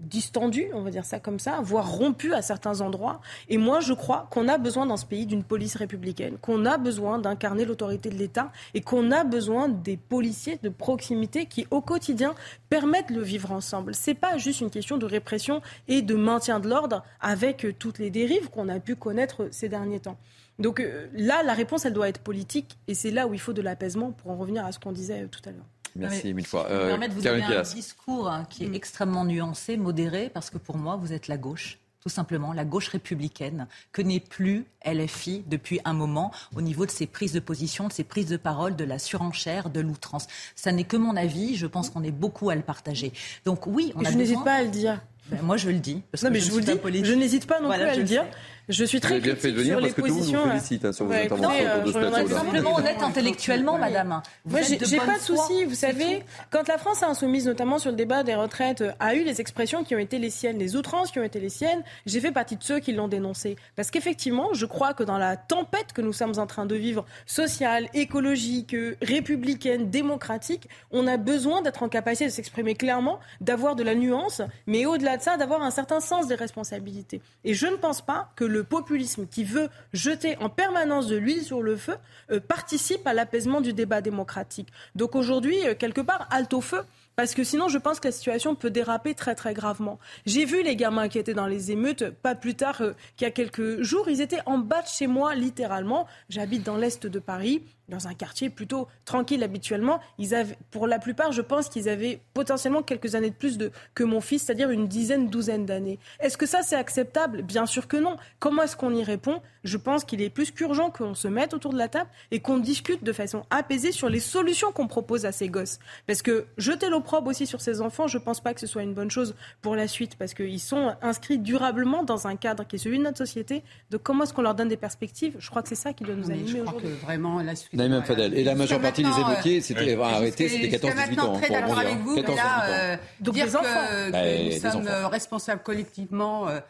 distendu, 0.00 0.68
on 0.74 0.82
va 0.82 0.90
dire 0.90 1.04
ça 1.04 1.20
comme 1.20 1.38
ça, 1.38 1.60
voire 1.62 1.90
rompu 1.90 2.32
à 2.32 2.42
certains 2.42 2.80
endroits. 2.80 3.20
Et 3.48 3.58
moi, 3.58 3.80
je 3.80 3.92
crois 3.92 4.28
qu'on 4.30 4.48
a 4.48 4.58
besoin 4.58 4.86
dans 4.86 4.96
ce 4.96 5.06
pays 5.06 5.26
d'une 5.26 5.42
police 5.42 5.76
républicaine, 5.76 6.38
qu'on 6.38 6.64
a 6.64 6.78
besoin 6.78 7.18
d'incarner 7.18 7.64
l'autorité 7.64 8.10
de 8.10 8.16
l'État 8.16 8.52
et 8.74 8.80
qu'on 8.80 9.10
a 9.10 9.24
besoin 9.24 9.68
des 9.68 9.96
policiers 9.96 10.58
de 10.62 10.68
proximité 10.68 11.46
qui, 11.46 11.66
au 11.70 11.80
quotidien, 11.80 12.34
permettent 12.68 13.10
le 13.10 13.22
vivre 13.22 13.52
ensemble. 13.52 13.94
C'est 13.94 14.14
pas 14.14 14.38
juste 14.38 14.60
une 14.60 14.70
question 14.70 14.98
de 14.98 15.06
répression 15.06 15.62
et 15.88 16.02
de 16.02 16.14
maintien 16.14 16.60
de 16.60 16.68
l'ordre 16.68 17.02
avec 17.20 17.64
euh, 17.64 17.74
toutes 17.76 17.98
les 17.98 18.10
dérives 18.10 18.50
qu'on 18.50 18.68
a 18.68 18.80
pu 18.80 18.96
connaître 18.96 19.48
ces 19.50 19.68
derniers 19.68 20.00
temps. 20.00 20.18
Donc 20.58 20.80
euh, 20.80 21.06
là, 21.12 21.42
la 21.42 21.54
réponse, 21.54 21.84
elle 21.84 21.92
doit 21.92 22.08
être 22.08 22.20
politique 22.20 22.78
et 22.88 22.94
c'est 22.94 23.10
là 23.10 23.26
où 23.26 23.34
il 23.34 23.40
faut 23.40 23.52
de 23.52 23.62
l'apaisement 23.62 24.12
pour 24.12 24.30
en 24.30 24.36
revenir 24.36 24.64
à 24.64 24.72
ce 24.72 24.78
qu'on 24.78 24.92
disait 24.92 25.24
euh, 25.24 25.28
tout 25.28 25.40
à 25.48 25.52
l'heure. 25.52 25.66
Merci 25.98 26.34
mille 26.34 26.46
fois. 26.46 26.66
Euh, 26.70 26.96
vous 26.96 27.06
de 27.08 27.12
vous 27.12 27.22
donner 27.22 27.42
un 27.42 27.62
discours 27.62 28.28
hein, 28.28 28.46
qui 28.48 28.64
est 28.64 28.68
mm. 28.68 28.74
extrêmement 28.74 29.24
nuancé, 29.24 29.76
modéré, 29.76 30.30
parce 30.32 30.50
que 30.50 30.58
pour 30.58 30.76
moi, 30.76 30.96
vous 30.96 31.12
êtes 31.12 31.28
la 31.28 31.36
gauche 31.36 31.78
tout 32.00 32.08
simplement 32.08 32.52
la 32.52 32.64
gauche 32.64 32.88
républicaine 32.88 33.66
que 33.92 34.02
n'est 34.02 34.20
plus 34.20 34.64
LFI 34.86 35.44
depuis 35.46 35.80
un 35.84 35.92
moment 35.92 36.32
au 36.56 36.60
niveau 36.60 36.86
de 36.86 36.90
ses 36.90 37.06
prises 37.06 37.32
de 37.32 37.40
position, 37.40 37.88
de 37.88 37.92
ses 37.92 38.04
prises 38.04 38.28
de 38.28 38.36
parole, 38.36 38.76
de 38.76 38.84
la 38.84 38.98
surenchère, 38.98 39.68
de 39.68 39.80
l'outrance. 39.80 40.26
Ça 40.54 40.72
n'est 40.72 40.84
que 40.84 40.96
mon 40.96 41.16
avis, 41.16 41.56
je 41.56 41.66
pense 41.66 41.90
qu'on 41.90 42.04
est 42.04 42.12
beaucoup 42.12 42.50
à 42.50 42.54
le 42.54 42.62
partager. 42.62 43.12
Donc 43.44 43.66
oui, 43.66 43.92
on 43.96 44.02
Et 44.02 44.06
a 44.06 44.12
je 44.12 44.16
n'hésite 44.16 44.44
pas 44.44 44.54
à 44.54 44.62
le 44.62 44.68
dire. 44.68 45.00
Ben, 45.30 45.42
moi, 45.42 45.58
je 45.58 45.68
le 45.68 45.78
dis. 45.78 46.02
Parce 46.10 46.22
non, 46.22 46.30
que 46.30 46.34
mais 46.34 46.40
je 46.40 46.50
vous 46.50 46.58
le 46.58 46.64
dis, 46.64 47.04
je 47.04 47.12
n'hésite 47.12 47.46
pas 47.46 47.60
non 47.60 47.66
Voilà, 47.66 47.84
plus 47.84 47.90
à 47.90 47.94
je 47.94 48.00
le 48.00 48.06
dire. 48.06 48.22
sais. 48.22 48.30
Je 48.68 48.84
suis 48.84 48.98
Vous 48.98 49.08
très 49.08 49.20
bien 49.20 49.34
fait 49.34 49.50
de 49.50 49.56
venir 49.56 49.78
sur 49.78 49.80
les 49.80 49.86
parce 49.86 49.94
que 49.94 50.00
tout 50.02 50.06
le 50.06 50.12
monde 50.12 50.22
vous 50.22 50.32
positions. 50.32 50.50
félicite 50.50 50.84
hein, 50.84 50.92
sur 50.92 51.06
vos 51.06 51.10
Ouais, 51.12 51.24
interventions 51.24 51.52
écoutez, 51.52 51.88
autour 51.88 52.00
de 52.00 52.06
euh, 52.06 52.26
ce. 52.26 52.34
Simplement 52.34 52.76
honnête 52.76 53.02
intellectuellement, 53.02 53.78
madame. 53.78 54.20
Vous 54.44 54.50
Moi, 54.58 54.60
j'ai 54.62 54.76
pas 54.98 55.16
de 55.16 55.22
souci. 55.22 55.64
Vous 55.64 55.74
savez, 55.74 56.22
quand 56.50 56.68
la 56.68 56.76
France 56.76 57.02
insoumise, 57.02 57.46
notamment 57.46 57.78
sur 57.78 57.90
le 57.90 57.96
débat 57.96 58.24
des 58.24 58.34
retraites, 58.34 58.82
euh, 58.82 58.92
a 59.00 59.14
eu 59.14 59.24
les 59.24 59.40
expressions 59.40 59.84
qui 59.84 59.94
ont 59.94 59.98
été 59.98 60.18
les 60.18 60.28
siennes, 60.28 60.58
les 60.58 60.76
outrances 60.76 61.10
qui 61.10 61.18
ont 61.18 61.22
été 61.24 61.40
les 61.40 61.48
siennes, 61.48 61.82
j'ai 62.04 62.20
fait 62.20 62.30
partie 62.30 62.56
de 62.56 62.62
ceux 62.62 62.78
qui 62.78 62.92
l'ont 62.92 63.08
dénoncé. 63.08 63.56
Parce 63.74 63.90
qu'effectivement, 63.90 64.52
je 64.52 64.66
crois 64.66 64.92
que 64.92 65.02
dans 65.02 65.16
la 65.16 65.36
tempête 65.36 65.94
que 65.94 66.02
nous 66.02 66.12
sommes 66.12 66.38
en 66.38 66.46
train 66.46 66.66
de 66.66 66.74
vivre, 66.74 67.06
sociale, 67.24 67.88
écologique, 67.94 68.74
euh, 68.74 68.96
républicaine, 69.00 69.88
démocratique, 69.88 70.68
on 70.90 71.06
a 71.06 71.16
besoin 71.16 71.62
d'être 71.62 71.82
en 71.82 71.88
capacité 71.88 72.26
de 72.26 72.30
s'exprimer 72.32 72.74
clairement, 72.74 73.18
d'avoir 73.40 73.76
de 73.76 73.82
la 73.82 73.94
nuance, 73.94 74.42
mais 74.66 74.84
au-delà 74.84 75.16
de 75.16 75.22
ça, 75.22 75.38
d'avoir 75.38 75.62
un 75.62 75.70
certain 75.70 76.00
sens 76.00 76.26
des 76.26 76.34
responsabilités. 76.34 77.22
Et 77.44 77.54
je 77.54 77.66
ne 77.66 77.76
pense 77.76 78.02
pas 78.02 78.30
que 78.36 78.44
le 78.44 78.57
populisme 78.62 79.26
qui 79.26 79.44
veut 79.44 79.68
jeter 79.92 80.36
en 80.38 80.48
permanence 80.48 81.06
de 81.06 81.16
l'huile 81.16 81.42
sur 81.42 81.62
le 81.62 81.76
feu 81.76 81.96
euh, 82.30 82.40
participe 82.40 83.06
à 83.06 83.14
l'apaisement 83.14 83.60
du 83.60 83.72
débat 83.72 84.00
démocratique. 84.00 84.68
Donc 84.94 85.14
aujourd'hui, 85.14 85.66
euh, 85.66 85.74
quelque 85.74 86.00
part, 86.00 86.26
halte 86.30 86.54
au 86.54 86.60
feu. 86.60 86.82
Parce 87.16 87.34
que 87.34 87.42
sinon, 87.42 87.68
je 87.68 87.78
pense 87.78 87.98
que 87.98 88.06
la 88.06 88.12
situation 88.12 88.54
peut 88.54 88.70
déraper 88.70 89.12
très 89.14 89.34
très 89.34 89.52
gravement. 89.52 89.98
J'ai 90.24 90.44
vu 90.44 90.62
les 90.62 90.76
gamins 90.76 91.08
qui 91.08 91.18
étaient 91.18 91.34
dans 91.34 91.48
les 91.48 91.72
émeutes 91.72 92.10
pas 92.10 92.36
plus 92.36 92.54
tard 92.54 92.80
euh, 92.80 92.92
qu'il 93.16 93.26
y 93.26 93.28
a 93.28 93.32
quelques 93.32 93.82
jours. 93.82 94.08
Ils 94.08 94.20
étaient 94.20 94.42
en 94.46 94.58
bas 94.58 94.82
de 94.82 94.86
chez 94.86 95.08
moi, 95.08 95.34
littéralement. 95.34 96.06
J'habite 96.28 96.62
dans 96.62 96.76
l'est 96.76 97.06
de 97.06 97.18
Paris, 97.18 97.62
dans 97.88 98.06
un 98.06 98.14
quartier 98.14 98.50
plutôt 98.50 98.88
tranquille 99.04 99.42
habituellement. 99.42 100.00
Ils 100.18 100.34
avaient, 100.34 100.58
pour 100.70 100.86
la 100.86 100.98
plupart, 100.98 101.32
je 101.32 101.42
pense 101.42 101.68
qu'ils 101.68 101.88
avaient 101.88 102.20
potentiellement 102.34 102.82
quelques 102.82 103.14
années 103.14 103.30
de 103.30 103.34
plus 103.34 103.58
de, 103.58 103.70
que 103.94 104.04
mon 104.04 104.20
fils, 104.20 104.42
c'est-à-dire 104.42 104.70
une 104.70 104.88
dizaine, 104.88 105.28
douzaine 105.28 105.66
d'années. 105.66 105.98
Est-ce 106.20 106.36
que 106.36 106.46
ça 106.46 106.62
c'est 106.62 106.76
acceptable? 106.76 107.42
Bien 107.42 107.66
sûr 107.66 107.88
que 107.88 107.96
non. 107.96 108.16
Comment 108.38 108.62
est-ce 108.62 108.76
qu'on 108.76 108.94
y 108.94 109.02
répond? 109.02 109.40
Je 109.64 109.76
pense 109.76 110.04
qu'il 110.04 110.22
est 110.22 110.30
plus 110.30 110.50
qu'urgent 110.50 110.90
qu'on 110.90 111.14
se 111.14 111.28
mette 111.28 111.54
autour 111.54 111.72
de 111.72 111.78
la 111.78 111.88
table 111.88 112.08
et 112.30 112.40
qu'on 112.40 112.58
discute 112.58 113.04
de 113.04 113.12
façon 113.12 113.44
apaisée 113.50 113.92
sur 113.92 114.08
les 114.08 114.20
solutions 114.20 114.72
qu'on 114.72 114.86
propose 114.86 115.26
à 115.26 115.32
ces 115.32 115.48
gosses. 115.48 115.78
Parce 116.06 116.22
que 116.22 116.46
jeter 116.56 116.88
l'opprobre 116.88 117.28
aussi 117.28 117.46
sur 117.46 117.60
ces 117.60 117.80
enfants, 117.80 118.06
je 118.06 118.18
ne 118.18 118.22
pense 118.22 118.40
pas 118.40 118.54
que 118.54 118.60
ce 118.60 118.66
soit 118.66 118.82
une 118.82 118.94
bonne 118.94 119.10
chose 119.10 119.34
pour 119.62 119.76
la 119.76 119.88
suite, 119.88 120.16
parce 120.16 120.34
qu'ils 120.34 120.60
sont 120.60 120.94
inscrits 121.02 121.38
durablement 121.38 122.02
dans 122.02 122.26
un 122.26 122.36
cadre 122.36 122.66
qui 122.66 122.76
est 122.76 122.78
celui 122.78 122.98
de 122.98 123.02
notre 123.02 123.18
société. 123.18 123.62
Donc 123.90 124.02
comment 124.02 124.24
est-ce 124.24 124.32
qu'on 124.32 124.42
leur 124.42 124.54
donne 124.54 124.68
des 124.68 124.76
perspectives? 124.76 125.36
Je 125.38 125.50
crois 125.50 125.62
que 125.62 125.68
c'est 125.68 125.74
ça 125.74 125.92
qui 125.92 126.04
doit 126.04 126.14
nous 126.14 126.28
Mais 126.28 126.34
animer 126.34 126.48
je 126.48 126.64
crois 126.64 126.80
que 126.80 126.86
vraiment, 126.86 127.42
là, 127.42 127.54
Naïm 127.78 128.02
Fadel. 128.02 128.34
Et 128.34 128.44
la 128.44 128.54
majeure 128.54 128.80
partie 128.80 129.02
des 129.02 129.08
émeutiers, 129.20 129.58
euh, 129.58 129.62
c'était 129.62 129.96
ouais. 129.96 130.02
arrêté, 130.04 130.48
c'était 130.48 130.70
Jusqu'à 130.70 130.88
14-18 130.88 130.94
maintenant, 130.96 131.24
ans. 131.32 131.38
très 131.38 131.46
pour 131.46 131.56
d'accord 131.56 131.78
avec 131.78 131.98
vous, 132.00 132.14
mais 132.16 132.22
14-18 132.22 132.36
là, 132.36 132.64
euh, 132.66 132.96
Donc 133.20 133.34
dire 133.34 133.46
des 133.46 133.52
que, 133.52 133.56
enfants. 133.56 133.86
que 133.88 134.10
Bah, 134.12 134.18
nous 134.24 134.48
des 134.50 134.58
sommes 134.60 134.70
enfants. 134.82 134.88
euh, 134.90 135.08
responsables 135.08 135.62
collectivement, 135.62 136.48
euh, 136.48 136.60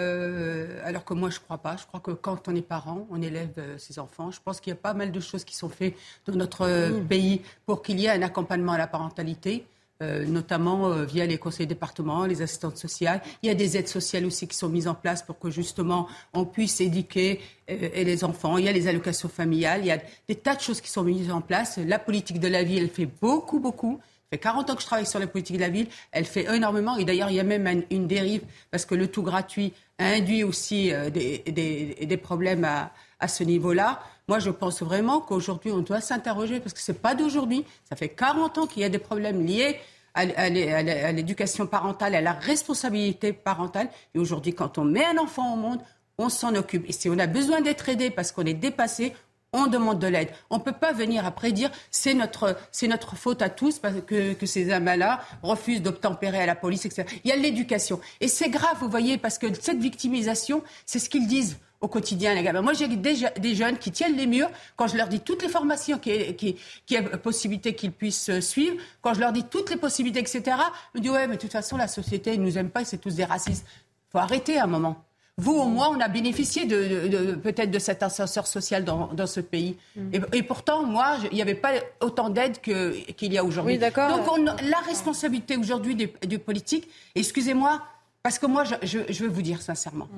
euh, 0.00 0.80
alors 0.84 1.04
que 1.04 1.14
moi 1.14 1.28
je 1.30 1.40
crois 1.40 1.58
pas. 1.58 1.76
Je 1.76 1.84
crois 1.86 2.00
que 2.00 2.12
quand 2.12 2.46
on 2.48 2.54
est 2.54 2.62
parent, 2.62 3.06
on 3.10 3.20
élève 3.20 3.50
euh, 3.58 3.76
ses 3.78 3.98
enfants. 3.98 4.30
Je 4.30 4.38
pense 4.44 4.60
qu'il 4.60 4.70
y 4.70 4.76
a 4.76 4.76
pas 4.80 4.94
mal 4.94 5.10
de 5.10 5.20
choses 5.20 5.44
qui 5.44 5.56
sont 5.56 5.68
faites 5.68 5.94
dans 6.26 6.34
notre 6.36 6.62
euh, 6.68 7.00
pays 7.00 7.42
pour 7.66 7.82
qu'il 7.82 7.98
y 7.98 8.06
ait 8.06 8.10
un 8.10 8.22
accompagnement 8.22 8.72
à 8.72 8.78
la 8.78 8.86
parentalité. 8.86 9.66
Euh, 10.02 10.24
notamment 10.26 10.88
euh, 10.92 11.04
via 11.04 11.26
les 11.26 11.38
conseils 11.38 11.66
départementaux, 11.66 12.26
les 12.26 12.42
assistantes 12.42 12.76
sociales. 12.76 13.20
Il 13.42 13.48
y 13.48 13.50
a 13.50 13.54
des 13.54 13.76
aides 13.76 13.88
sociales 13.88 14.24
aussi 14.26 14.46
qui 14.46 14.56
sont 14.56 14.68
mises 14.68 14.86
en 14.88 14.94
place 14.94 15.22
pour 15.22 15.38
que 15.38 15.50
justement 15.50 16.06
on 16.34 16.44
puisse 16.44 16.80
éduquer 16.80 17.40
euh, 17.70 17.88
les 18.04 18.24
enfants. 18.24 18.58
Il 18.58 18.64
y 18.64 18.68
a 18.68 18.72
les 18.72 18.86
allocations 18.88 19.28
familiales. 19.28 19.80
Il 19.82 19.86
y 19.86 19.90
a 19.90 19.98
des 20.28 20.34
tas 20.36 20.54
de 20.54 20.60
choses 20.60 20.80
qui 20.80 20.90
sont 20.90 21.02
mises 21.02 21.30
en 21.30 21.40
place. 21.40 21.78
La 21.78 21.98
politique 21.98 22.38
de 22.40 22.48
la 22.48 22.62
vie, 22.62 22.78
elle 22.78 22.90
fait 22.90 23.06
beaucoup, 23.20 23.58
beaucoup. 23.58 23.98
Ça 24.30 24.36
fait 24.36 24.38
40 24.38 24.70
ans 24.70 24.74
que 24.76 24.82
je 24.82 24.86
travaille 24.86 25.06
sur 25.06 25.18
la 25.18 25.26
politique 25.26 25.56
de 25.56 25.60
la 25.62 25.68
ville. 25.70 25.86
Elle 26.12 26.26
fait 26.26 26.44
énormément. 26.54 26.96
Et 26.96 27.04
d'ailleurs, 27.04 27.30
il 27.30 27.36
y 27.36 27.40
a 27.40 27.44
même 27.44 27.66
un- 27.66 27.80
une 27.90 28.06
dérive 28.06 28.42
parce 28.70 28.84
que 28.84 28.94
le 28.94 29.08
tout 29.08 29.22
gratuit 29.22 29.72
induit 29.98 30.44
aussi 30.44 30.92
euh, 30.92 31.10
des, 31.10 31.38
des- 31.46 32.06
des 32.06 32.16
problèmes 32.18 32.62
à, 32.64 32.92
à 33.20 33.28
ce 33.28 33.44
niveau-là. 33.44 34.00
Moi, 34.28 34.38
je 34.38 34.50
pense 34.50 34.82
vraiment 34.82 35.20
qu'aujourd'hui, 35.20 35.72
on 35.72 35.78
doit 35.80 36.00
s'interroger 36.00 36.60
parce 36.60 36.72
que 36.74 36.80
c'est 36.80 37.00
pas 37.00 37.14
d'aujourd'hui. 37.14 37.64
Ça 37.88 37.96
fait 37.96 38.08
40 38.10 38.58
ans 38.58 38.66
qu'il 38.66 38.82
y 38.82 38.84
a 38.84 38.88
des 38.88 38.98
problèmes 38.98 39.44
liés 39.44 39.78
à, 40.14 40.20
à 40.20 40.48
l'é- 40.48 40.72
à 40.72 40.82
l'é- 40.82 41.00
à 41.04 41.12
l'éducation 41.12 41.66
parentale, 41.66 42.14
à 42.14 42.20
la 42.20 42.32
responsabilité 42.32 43.32
parentale. 43.32 43.88
Et 44.14 44.18
aujourd'hui, 44.18 44.54
quand 44.54 44.78
on 44.78 44.84
met 44.84 45.04
un 45.04 45.18
enfant 45.18 45.54
au 45.54 45.56
monde, 45.56 45.80
on 46.18 46.28
s'en 46.28 46.54
occupe. 46.54 46.88
Et 46.88 46.92
si 46.92 47.08
on 47.08 47.18
a 47.18 47.26
besoin 47.26 47.60
d'être 47.60 47.88
aidé 47.88 48.10
parce 48.10 48.32
qu'on 48.32 48.44
est 48.44 48.54
dépassé, 48.54 49.14
on 49.54 49.66
demande 49.66 49.98
de 49.98 50.06
l'aide. 50.08 50.28
On 50.50 50.58
ne 50.58 50.62
peut 50.62 50.72
pas 50.72 50.92
venir 50.92 51.24
après 51.24 51.52
dire 51.52 51.70
c'est 51.90 52.12
notre, 52.12 52.54
c'est 52.70 52.86
notre 52.88 53.16
faute 53.16 53.40
à 53.40 53.48
tous 53.48 53.78
parce 53.78 53.94
que, 54.06 54.34
que 54.34 54.44
ces 54.44 54.70
amants-là 54.70 55.20
refusent 55.42 55.80
d'obtempérer 55.80 56.38
à 56.40 56.44
la 56.46 56.54
police, 56.54 56.84
etc. 56.84 57.04
Il 57.24 57.30
y 57.30 57.32
a 57.32 57.36
l'éducation. 57.36 57.98
Et 58.20 58.28
c'est 58.28 58.50
grave, 58.50 58.76
vous 58.80 58.90
voyez, 58.90 59.16
parce 59.16 59.38
que 59.38 59.46
cette 59.54 59.78
victimisation, 59.78 60.62
c'est 60.84 60.98
ce 60.98 61.08
qu'ils 61.08 61.26
disent 61.26 61.56
au 61.80 61.88
quotidien, 61.88 62.34
les 62.34 62.42
gamins. 62.42 62.60
Moi, 62.62 62.72
j'ai 62.72 62.88
des, 62.88 63.14
je- 63.14 63.40
des 63.40 63.54
jeunes 63.54 63.78
qui 63.78 63.90
tiennent 63.92 64.16
les 64.16 64.26
murs 64.26 64.50
quand 64.76 64.88
je 64.88 64.96
leur 64.96 65.08
dis 65.08 65.20
toutes 65.20 65.42
les 65.42 65.48
formations 65.48 65.98
qui, 65.98 66.34
qui, 66.34 66.56
qui 66.86 66.96
a 66.96 67.02
possibilité 67.02 67.74
qu'ils 67.74 67.92
puissent 67.92 68.30
euh, 68.30 68.40
suivre, 68.40 68.76
quand 69.00 69.14
je 69.14 69.20
leur 69.20 69.32
dis 69.32 69.44
toutes 69.44 69.70
les 69.70 69.76
possibilités, 69.76 70.18
etc. 70.20 70.56
Ils 70.94 70.98
me 70.98 71.02
disent 71.02 71.12
ouais, 71.12 71.26
mais 71.28 71.36
de 71.36 71.40
toute 71.40 71.52
façon, 71.52 71.76
la 71.76 71.86
société, 71.88 72.34
ils 72.34 72.42
nous 72.42 72.58
aiment 72.58 72.70
pas, 72.70 72.84
c'est 72.84 72.98
tous 72.98 73.14
des 73.14 73.24
racistes. 73.24 73.64
faut 74.10 74.18
arrêter 74.18 74.58
un 74.58 74.66
moment. 74.66 75.04
Vous, 75.40 75.52
au 75.52 75.66
moins, 75.66 75.88
on 75.90 76.00
a 76.00 76.08
bénéficié 76.08 76.64
de, 76.64 77.06
de- 77.06 77.08
de- 77.08 77.32
peut-être 77.36 77.70
de 77.70 77.78
cet 77.78 78.02
ascenseur 78.02 78.48
social 78.48 78.84
dans, 78.84 79.06
dans 79.14 79.28
ce 79.28 79.38
pays. 79.38 79.76
Et, 80.12 80.20
et 80.32 80.42
pourtant, 80.42 80.82
moi, 80.84 81.16
il 81.30 81.36
n'y 81.36 81.42
avait 81.42 81.54
pas 81.54 81.74
autant 82.00 82.28
d'aide 82.28 82.60
qu'il 82.60 83.32
y 83.32 83.38
a 83.38 83.44
aujourd'hui. 83.44 83.74
Oui, 83.74 83.78
d'accord. 83.78 84.08
Donc, 84.18 84.26
on- 84.32 84.44
la 84.44 84.78
responsabilité 84.84 85.56
aujourd'hui 85.56 85.94
des, 85.94 86.12
des 86.26 86.38
politiques, 86.38 86.88
excusez-moi, 87.14 87.82
parce 88.24 88.40
que 88.40 88.46
moi, 88.46 88.64
je, 88.64 88.74
je- 88.82 89.12
je 89.12 89.22
vais 89.22 89.28
vous 89.30 89.42
dire 89.42 89.62
sincèrement. 89.62 90.08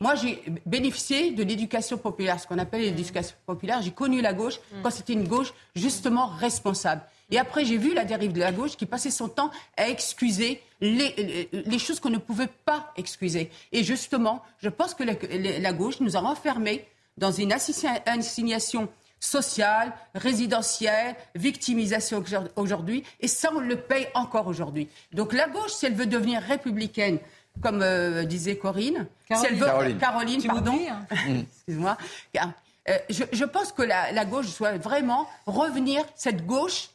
Moi, 0.00 0.14
j'ai 0.14 0.42
bénéficié 0.64 1.32
de 1.32 1.42
l'éducation 1.44 1.98
populaire, 1.98 2.40
ce 2.40 2.46
qu'on 2.46 2.58
appelle 2.58 2.80
l'éducation 2.80 3.36
populaire. 3.44 3.82
J'ai 3.82 3.90
connu 3.90 4.22
la 4.22 4.32
gauche 4.32 4.54
quand 4.82 4.90
c'était 4.90 5.12
une 5.12 5.28
gauche 5.28 5.52
justement 5.74 6.26
responsable. 6.28 7.02
Et 7.30 7.38
après, 7.38 7.64
j'ai 7.66 7.76
vu 7.76 7.92
la 7.92 8.04
dérive 8.06 8.32
de 8.32 8.40
la 8.40 8.50
gauche 8.50 8.76
qui 8.76 8.86
passait 8.86 9.10
son 9.10 9.28
temps 9.28 9.50
à 9.76 9.88
excuser 9.88 10.62
les, 10.80 11.14
les- 11.16 11.48
les 11.52 11.78
choses 11.78 12.00
qu'on 12.00 12.08
ne 12.10 12.18
pouvait 12.18 12.48
pas 12.64 12.92
excuser. 12.96 13.50
Et 13.72 13.84
justement, 13.84 14.42
je 14.58 14.70
pense 14.70 14.94
que 14.94 15.04
la, 15.04 15.12
la 15.58 15.72
gauche 15.74 16.00
nous 16.00 16.16
a 16.16 16.20
enfermés 16.22 16.86
dans 17.18 17.30
une 17.30 17.52
assi- 17.52 17.86
assignation 18.06 18.88
sociale, 19.22 19.92
résidentielle, 20.14 21.14
victimisation 21.34 22.24
aujourd'hui, 22.56 23.04
et 23.20 23.28
ça, 23.28 23.50
on 23.54 23.60
le 23.60 23.76
paye 23.76 24.06
encore 24.14 24.46
aujourd'hui. 24.46 24.88
Donc 25.12 25.34
la 25.34 25.46
gauche, 25.46 25.72
si 25.72 25.84
elle 25.84 25.92
veut 25.94 26.06
devenir 26.06 26.40
républicaine, 26.40 27.18
comme 27.62 27.82
euh, 27.82 28.24
disait 28.24 28.56
Corinne, 28.56 29.06
si 29.30 29.46
elle 29.46 29.56
veut, 29.56 29.66
Caroline. 29.66 29.98
Caroline, 29.98 30.42
pardon, 30.44 30.78
hein. 30.88 31.06
excuse-moi, 31.56 31.96
Car, 32.32 32.52
euh, 32.88 32.96
je, 33.10 33.24
je 33.32 33.44
pense 33.44 33.72
que 33.72 33.82
la, 33.82 34.12
la 34.12 34.24
gauche 34.24 34.56
doit 34.58 34.72
vraiment 34.78 35.28
revenir, 35.46 36.04
cette 36.16 36.46
gauche 36.46 36.90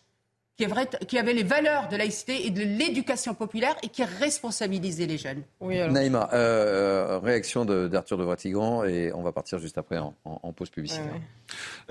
qui, 0.58 0.64
est 0.64 0.68
vrai- 0.68 0.88
qui 1.08 1.18
avait 1.18 1.34
les 1.34 1.44
valeurs 1.44 1.90
de 1.90 1.98
laïcité 1.98 2.46
et 2.48 2.50
de 2.50 2.62
l'éducation 2.64 3.34
populaire 3.34 3.76
et 3.84 3.90
qui 3.90 4.04
responsabilisait 4.04 5.06
les 5.06 5.18
jeunes. 5.18 5.44
Oui, 5.60 5.80
alors. 5.80 5.94
Naïma, 5.94 6.30
euh, 6.34 7.20
réaction 7.22 7.66
de- 7.66 7.88
d'Arthur 7.90 8.18
de 8.18 8.24
Vatigran 8.24 8.86
et 8.86 9.12
on 9.14 9.22
va 9.22 9.32
partir 9.34 9.60
juste 9.60 9.78
après 9.78 9.98
en, 9.98 10.14
en- 10.24 10.40
en 10.44 10.54
pause 10.54 10.70
publicitaire. 10.70 11.14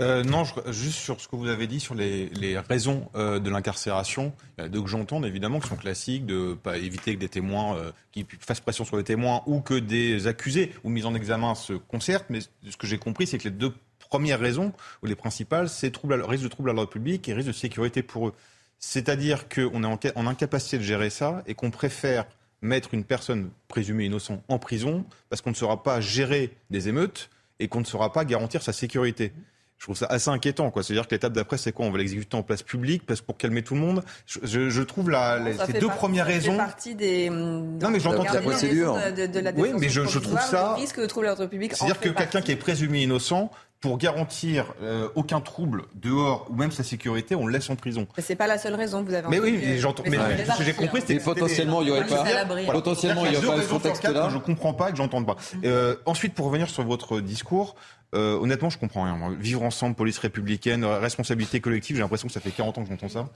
Euh, 0.01 0.25
non, 0.25 0.45
je- 0.45 0.73
juste 0.73 0.99
sur 0.99 1.21
ce 1.21 1.29
que 1.29 1.37
vous 1.37 1.49
avez 1.49 1.67
dit 1.67 1.79
sur 1.79 1.95
les, 1.95 2.31
les 2.31 2.59
raisons 2.59 3.09
euh, 3.17 3.39
de 3.39 3.51
l'incarcération. 3.51 4.33
Il 4.57 4.61
y 4.61 4.65
en 4.65 4.67
a 4.67 4.69
deux 4.71 4.81
que 4.83 4.89
j'entends, 4.89 5.23
évidemment, 5.25 5.61
qui 5.61 5.69
sont 5.69 5.77
classiques, 5.77 6.25
de 6.25 6.55
pas 6.55 6.79
éviter 6.79 7.15
que 7.15 7.21
des 7.21 7.29
témoins 7.29 7.77
euh, 7.77 7.93
qui 8.13 8.27
fassent 8.41 8.61
pression 8.61 8.85
sur 8.87 8.97
les 8.97 9.05
témoins 9.05 9.43
ou 9.47 9.61
que 9.61 9.75
des 9.75 10.27
accusés 10.27 10.73
ou 10.85 10.89
mis 10.89 11.05
en 11.05 11.15
examen 11.15 11.55
se 11.55 11.75
concertent. 11.75 12.27
Mais 12.31 12.41
ce 12.41 12.77
que 12.79 12.87
j'ai 12.87 12.99
compris, 12.99 13.27
c'est 13.27 13.37
que 13.39 13.45
les 13.45 13.51
deux 13.51 13.73
premières 14.09 14.41
raisons, 14.41 14.73
ou 15.03 15.07
les 15.07 15.17
principales, 15.17 15.69
c'est 15.69 15.93
risque 15.97 16.45
de 16.45 16.49
trouble 16.49 16.71
à 16.71 16.73
l'ordre 16.73 16.91
public 16.91 17.29
et 17.29 17.35
risque 17.35 17.49
de 17.49 17.53
sécurité 17.53 18.03
pour 18.03 18.29
eux. 18.29 18.35
C'est-à-dire 18.79 19.49
qu'on 19.49 19.83
est 19.83 19.87
en, 19.87 19.99
ca- 20.01 20.13
en 20.17 20.27
incapacité 20.27 20.79
de 20.79 20.83
gérer 20.83 21.11
ça 21.11 21.43
et 21.47 21.55
qu'on 21.55 21.71
préfère 21.71 22.27
mettre 22.63 22.95
une 22.95 23.05
personne 23.05 23.51
présumée 23.69 24.05
innocente 24.07 24.43
en 24.49 24.59
prison 24.59 25.05
parce 25.31 25.43
qu'on 25.43 25.51
ne 25.51 25.55
saura 25.55 25.83
pas 25.83 26.01
gérer 26.01 26.57
des 26.71 26.89
émeutes 26.89 27.31
et 27.61 27.69
qu'on 27.69 27.81
ne 27.81 27.85
saura 27.85 28.13
pas 28.13 28.25
garantir 28.25 28.63
sa 28.63 28.73
sécurité. 28.73 29.33
Je 29.77 29.87
trouve 29.87 29.97
ça 29.97 30.07
assez 30.07 30.31
inquiétant. 30.31 30.71
quoi. 30.71 30.83
C'est-à-dire 30.83 31.07
que 31.07 31.15
l'étape 31.15 31.33
d'après, 31.35 31.59
c'est 31.59 31.73
quoi? 31.73 31.85
On 31.85 31.91
va 31.91 31.99
l'exécuter 31.99 32.37
en 32.37 32.43
place 32.43 32.63
publique 32.63 33.05
parce 33.05 33.21
pour 33.21 33.37
calmer 33.37 33.63
tout 33.63 33.75
le 33.75 33.81
monde? 33.81 34.03
Je, 34.27 34.81
trouve 34.83 35.11
la, 35.11 35.39
la- 35.39 35.53
Ça 35.55 35.67
ces 35.67 35.75
deux 35.75 35.81
partie- 35.89 35.99
premières 35.99 36.25
ça 36.27 36.31
fait 36.33 36.39
raisons. 36.39 36.57
partie 36.57 36.95
des. 36.95 37.29
Non, 37.29 37.91
mais 37.91 38.01
j'entends 38.01 38.23
de 38.23 38.29
la 38.29 38.41
les 38.41 38.47
procédure. 38.47 38.95
raisons 38.95 39.17
De, 39.17 39.27
de 39.27 39.39
la 39.41 39.53
Oui, 39.53 39.73
mais 39.79 39.89
je- 39.91 40.05
je 40.07 40.19
trouve 40.21 40.41
ça- 40.41 40.75
Le 40.77 40.81
risque 40.81 41.01
de 41.01 41.07
trouble 41.07 41.27
à 41.27 41.31
l'ordre 41.31 41.47
public. 41.47 41.73
en 41.73 41.77
C'est-à-dire 41.77 42.01
que 42.01 42.09
quelqu'un 42.09 42.41
qui 42.41 42.53
est 42.53 42.57
présumé 42.57 43.03
innocent 43.03 43.51
pour 43.85 43.99
garantir 43.99 44.73
euh, 44.83 45.11
aucun 45.15 45.43
trouble 45.43 45.83
dehors 45.95 46.47
ou 46.49 46.55
même 46.55 46.73
sa 46.73 46.83
sécurité, 46.83 47.35
on 47.35 47.47
le 47.47 47.53
laisse 47.53 47.69
en 47.69 47.77
prison. 47.77 48.07
C'est 48.17 48.35
pas 48.35 48.47
la 48.47 48.57
seule 48.57 48.77
raison, 48.77 49.03
vous 49.03 49.13
avez 49.13 49.29
Mais 49.29 49.39
oui, 49.39 49.77
j'entends. 49.79 50.05
Mais, 50.07 50.17
ce 50.17 50.57
que 50.57 50.65
j'ai 50.65 50.73
compris, 50.73 51.03
c'est 51.07 51.19
que 51.19 51.23
potentiellement 51.23 51.83
il 51.83 51.89
y 51.89 51.91
aurait 51.91 52.07
pas, 52.07 52.25
potentiellement 52.73 53.27
il 53.27 53.35
y 53.35 53.37
aurait 53.37 53.59
pas 53.59 53.63
ce 53.63 53.69
contexte-là. 53.69 54.31
Je 54.31 54.39
comprends 54.39 54.73
pas 54.73 54.89
et 54.89 54.93
que 54.93 54.97
j'entends 54.97 55.23
pas. 55.23 55.37
Euh, 55.65 55.97
ensuite, 56.07 56.33
pour 56.33 56.47
revenir 56.47 56.71
sur 56.71 56.83
votre 56.83 57.21
discours, 57.21 57.75
euh, 58.15 58.39
honnêtement, 58.39 58.71
je 58.71 58.79
comprends 58.79 59.05
rien. 59.05 59.19
Vivre 59.39 59.63
ensemble, 59.63 59.95
police 59.95 60.19
républicaine, 60.19 60.85
responsabilité 60.85 61.61
collective, 61.61 61.97
j'ai 61.97 62.03
l'impression 62.03 62.29
que 62.29 62.35
ça 62.35 62.41
fait 62.41 62.51
40 62.51 62.79
ans 62.79 62.83
que 62.85 62.89
j'entends 62.89 63.09
ça. 63.09 63.29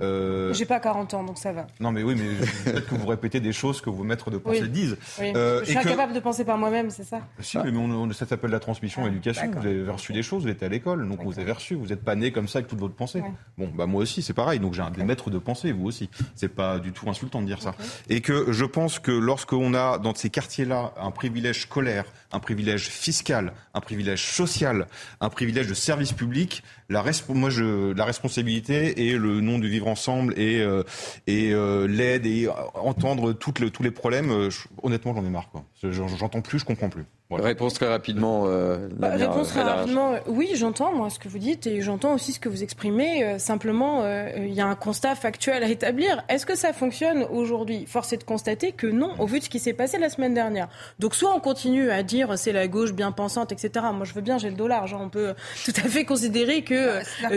Euh... 0.00 0.52
J'ai 0.52 0.64
pas 0.64 0.80
40 0.80 1.14
ans, 1.14 1.24
donc 1.24 1.38
ça 1.38 1.52
va. 1.52 1.66
Non, 1.80 1.92
mais 1.92 2.02
oui, 2.02 2.14
mais 2.16 2.72
peut-être 2.72 2.88
que 2.88 2.94
vous 2.94 3.06
répétez 3.06 3.40
des 3.40 3.52
choses 3.52 3.80
que 3.80 3.90
vos 3.90 4.04
maîtres 4.04 4.30
de 4.30 4.38
pensée 4.38 4.68
disent. 4.68 4.96
Euh, 5.20 5.60
je 5.60 5.70
suis 5.70 5.78
incapable 5.78 6.12
de 6.12 6.20
penser 6.20 6.44
par 6.44 6.58
moi-même, 6.58 6.90
c'est 6.90 7.04
ça 7.04 7.20
Si, 7.40 7.58
mais 7.58 7.76
on, 7.76 8.10
ça 8.12 8.26
s'appelle 8.26 8.50
la 8.50 8.60
transmission, 8.60 9.04
l'éducation. 9.04 9.50
Vous 9.50 9.66
avez 9.66 9.88
reçu 9.88 10.12
des 10.12 10.22
choses, 10.22 10.44
vous 10.44 10.50
êtes 10.50 10.62
à 10.62 10.68
l'école, 10.68 11.08
donc 11.08 11.22
vous 11.22 11.38
avez 11.38 11.52
reçu. 11.52 11.74
Vous 11.74 11.86
n'êtes 11.86 12.04
pas 12.04 12.14
né 12.14 12.32
comme 12.32 12.48
ça 12.48 12.58
avec 12.58 12.68
toute 12.68 12.80
votre 12.80 12.94
pensée. 12.94 13.22
Bon, 13.58 13.70
bah 13.74 13.86
moi 13.86 14.02
aussi, 14.02 14.22
c'est 14.22 14.32
pareil. 14.32 14.58
Donc 14.58 14.74
j'ai 14.74 14.82
des 14.96 15.04
maîtres 15.04 15.30
de 15.30 15.38
pensée, 15.38 15.72
vous 15.72 15.86
aussi. 15.86 16.10
C'est 16.34 16.48
pas 16.48 16.78
du 16.78 16.92
tout 16.92 17.08
insultant 17.08 17.40
de 17.40 17.46
dire 17.46 17.62
ça. 17.62 17.74
Et 18.08 18.20
que 18.20 18.52
je 18.52 18.64
pense 18.64 18.98
que 18.98 19.12
lorsqu'on 19.12 19.74
a 19.74 19.98
dans 19.98 20.14
ces 20.14 20.30
quartiers-là 20.30 20.92
un 21.00 21.10
privilège 21.10 21.62
scolaire, 21.62 22.04
un 22.34 22.40
privilège 22.40 22.88
fiscal, 22.88 23.52
un 23.72 23.80
privilège 23.80 24.24
social, 24.24 24.86
un 25.20 25.30
privilège 25.30 25.68
de 25.68 25.74
service 25.74 26.12
public, 26.12 26.62
la, 26.88 27.04
moi 27.28 27.50
je, 27.50 27.92
la 27.92 28.04
responsabilité 28.04 29.08
et 29.08 29.16
le 29.16 29.40
nom 29.40 29.58
du 29.58 29.68
vivre 29.68 29.88
ensemble 29.88 30.38
et, 30.38 30.60
euh, 30.60 30.82
et 31.26 31.52
euh, 31.52 31.86
l'aide 31.86 32.26
et 32.26 32.48
entendre 32.74 33.32
toutes 33.32 33.72
tous 33.72 33.82
les 33.82 33.90
problèmes, 33.90 34.30
euh, 34.30 34.48
honnêtement 34.82 35.14
j'en 35.14 35.24
ai 35.24 35.30
marre. 35.30 35.50
J'entends 35.82 36.40
plus, 36.40 36.58
je 36.58 36.64
comprends 36.64 36.88
plus. 36.88 37.04
Réponse 37.30 37.74
très 37.74 37.88
rapidement. 37.88 38.44
Euh, 38.46 38.88
bah, 38.96 39.10
réponse 39.10 39.48
très 39.48 39.62
rapidement. 39.62 40.14
Oui, 40.26 40.50
j'entends 40.54 40.92
moi 40.92 41.10
ce 41.10 41.18
que 41.18 41.28
vous 41.28 41.38
dites 41.38 41.66
et 41.66 41.80
j'entends 41.80 42.14
aussi 42.14 42.32
ce 42.32 42.40
que 42.40 42.48
vous 42.48 42.62
exprimez. 42.62 43.24
Euh, 43.24 43.38
simplement, 43.38 44.02
euh, 44.02 44.28
il 44.36 44.52
y 44.52 44.60
a 44.60 44.66
un 44.66 44.74
constat 44.74 45.14
factuel 45.14 45.62
à 45.64 45.68
établir. 45.68 46.22
Est-ce 46.28 46.46
que 46.46 46.54
ça 46.54 46.72
fonctionne 46.72 47.24
aujourd'hui? 47.30 47.86
Force 47.86 48.12
est 48.12 48.18
de 48.18 48.24
constater 48.24 48.72
que 48.72 48.86
non, 48.86 49.12
au 49.18 49.26
vu 49.26 49.38
de 49.38 49.44
ce 49.44 49.48
qui 49.48 49.58
s'est 49.58 49.72
passé 49.72 49.98
la 49.98 50.10
semaine 50.10 50.34
dernière. 50.34 50.68
Donc 50.98 51.14
soit 51.14 51.34
on 51.34 51.40
continue 51.40 51.90
à 51.90 52.02
dire 52.02 52.38
c'est 52.38 52.52
la 52.52 52.68
gauche 52.68 52.92
bien 52.92 53.10
pensante, 53.10 53.52
etc. 53.52 53.86
Moi, 53.92 54.04
je 54.04 54.12
veux 54.12 54.22
bien, 54.22 54.38
j'ai 54.38 54.50
le 54.50 54.56
dollar. 54.56 54.86
Genre, 54.86 55.00
on 55.00 55.08
peut 55.08 55.34
tout 55.64 55.72
à 55.76 55.88
fait 55.88 56.04
considérer 56.04 56.62
que 56.62 56.73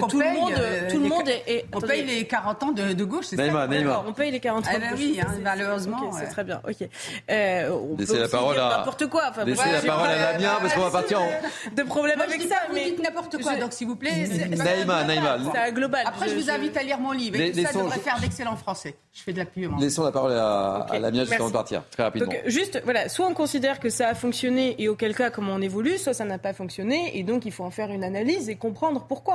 tout, 0.09 0.19
le 0.19 0.33
monde, 0.33 0.53
tout 0.89 0.99
le 0.99 1.07
monde 1.07 1.29
est, 1.29 1.65
On 1.73 1.81
paye 1.81 2.05
les 2.05 2.25
40 2.25 2.63
ans 2.63 2.71
de, 2.71 3.03
gauche, 3.03 3.25
c'est 3.27 3.35
ça 3.37 3.67
Neymar. 3.67 4.03
On 4.07 4.13
paye 4.13 4.31
les 4.31 4.39
40 4.39 4.65
ans. 4.65 4.69
Ah 4.73 4.79
ben 4.79 4.93
oui, 4.95 5.19
hein, 5.21 5.31
malheureusement. 5.41 6.11
C'est 6.13 6.27
très 6.27 6.43
bien. 6.43 6.61
Ok. 6.67 6.87
on 7.29 7.95
Laissez 7.97 8.19
la 8.19 8.27
parole 8.27 8.57
à 8.57 8.77
n'importe 8.77 9.07
quoi. 9.07 9.23
Enfin, 9.29 9.45
la 9.45 9.81
parole 9.81 10.09
à 10.09 10.33
Damien 10.33 10.57
parce 10.61 10.73
qu'on 10.73 10.81
va 10.81 10.91
partir 10.91 11.21
en... 11.21 11.29
de 11.75 11.83
problèmes 11.83 12.21
avec 12.21 12.41
ça. 12.41 12.55
Vous 12.69 12.75
dites 12.75 13.01
n'importe 13.01 13.41
quoi, 13.41 13.55
donc 13.55 13.73
s'il 13.73 13.87
vous 13.87 13.95
plaît. 13.95 14.27
Naïma, 14.49 15.03
Naïma. 15.03 15.37
C'est 15.53 15.71
global. 15.73 16.03
Après, 16.05 16.29
je 16.29 16.35
vous 16.35 16.49
invite 16.49 16.77
à 16.77 16.83
lire 16.83 16.99
mon 16.99 17.11
livre. 17.11 17.39
Et 17.39 17.51
tout 17.51 17.61
ça 17.61 17.73
devrait 17.73 17.99
faire 17.99 18.19
d'excellent 18.19 18.55
français. 18.55 18.95
Je 19.13 19.23
fais 19.23 19.33
de 19.33 19.39
la 19.39 19.45
pub. 19.45 19.71
Laissons 19.79 20.03
la 20.03 20.11
parole 20.11 20.33
à, 20.33 20.85
à 20.89 20.99
Lamia 20.99 21.23
juste 21.23 21.33
avant 21.33 21.47
de 21.47 21.53
partir, 21.53 21.83
très 21.89 22.03
rapidement. 22.03 22.31
Donc, 22.31 22.41
juste, 22.45 22.81
voilà, 22.83 23.09
soit 23.09 23.25
on 23.25 23.33
considère 23.33 23.79
que 23.79 23.89
ça 23.89 24.09
a 24.09 24.15
fonctionné 24.15 24.75
et 24.77 24.89
auquel 24.89 25.15
cas, 25.15 25.31
comment 25.31 25.53
on 25.53 25.61
évolue, 25.61 25.97
soit 25.97 26.13
ça 26.13 26.25
n'a 26.25 26.37
pas 26.37 26.53
fonctionné 26.53 27.17
et 27.17 27.23
donc 27.23 27.45
il 27.45 27.51
faut 27.51 27.63
en 27.63 27.71
faire 27.71 27.89
une 27.89 28.03
analyse 28.03 28.49
et 28.49 28.55
comprendre 28.55 29.05
pourquoi 29.07 29.26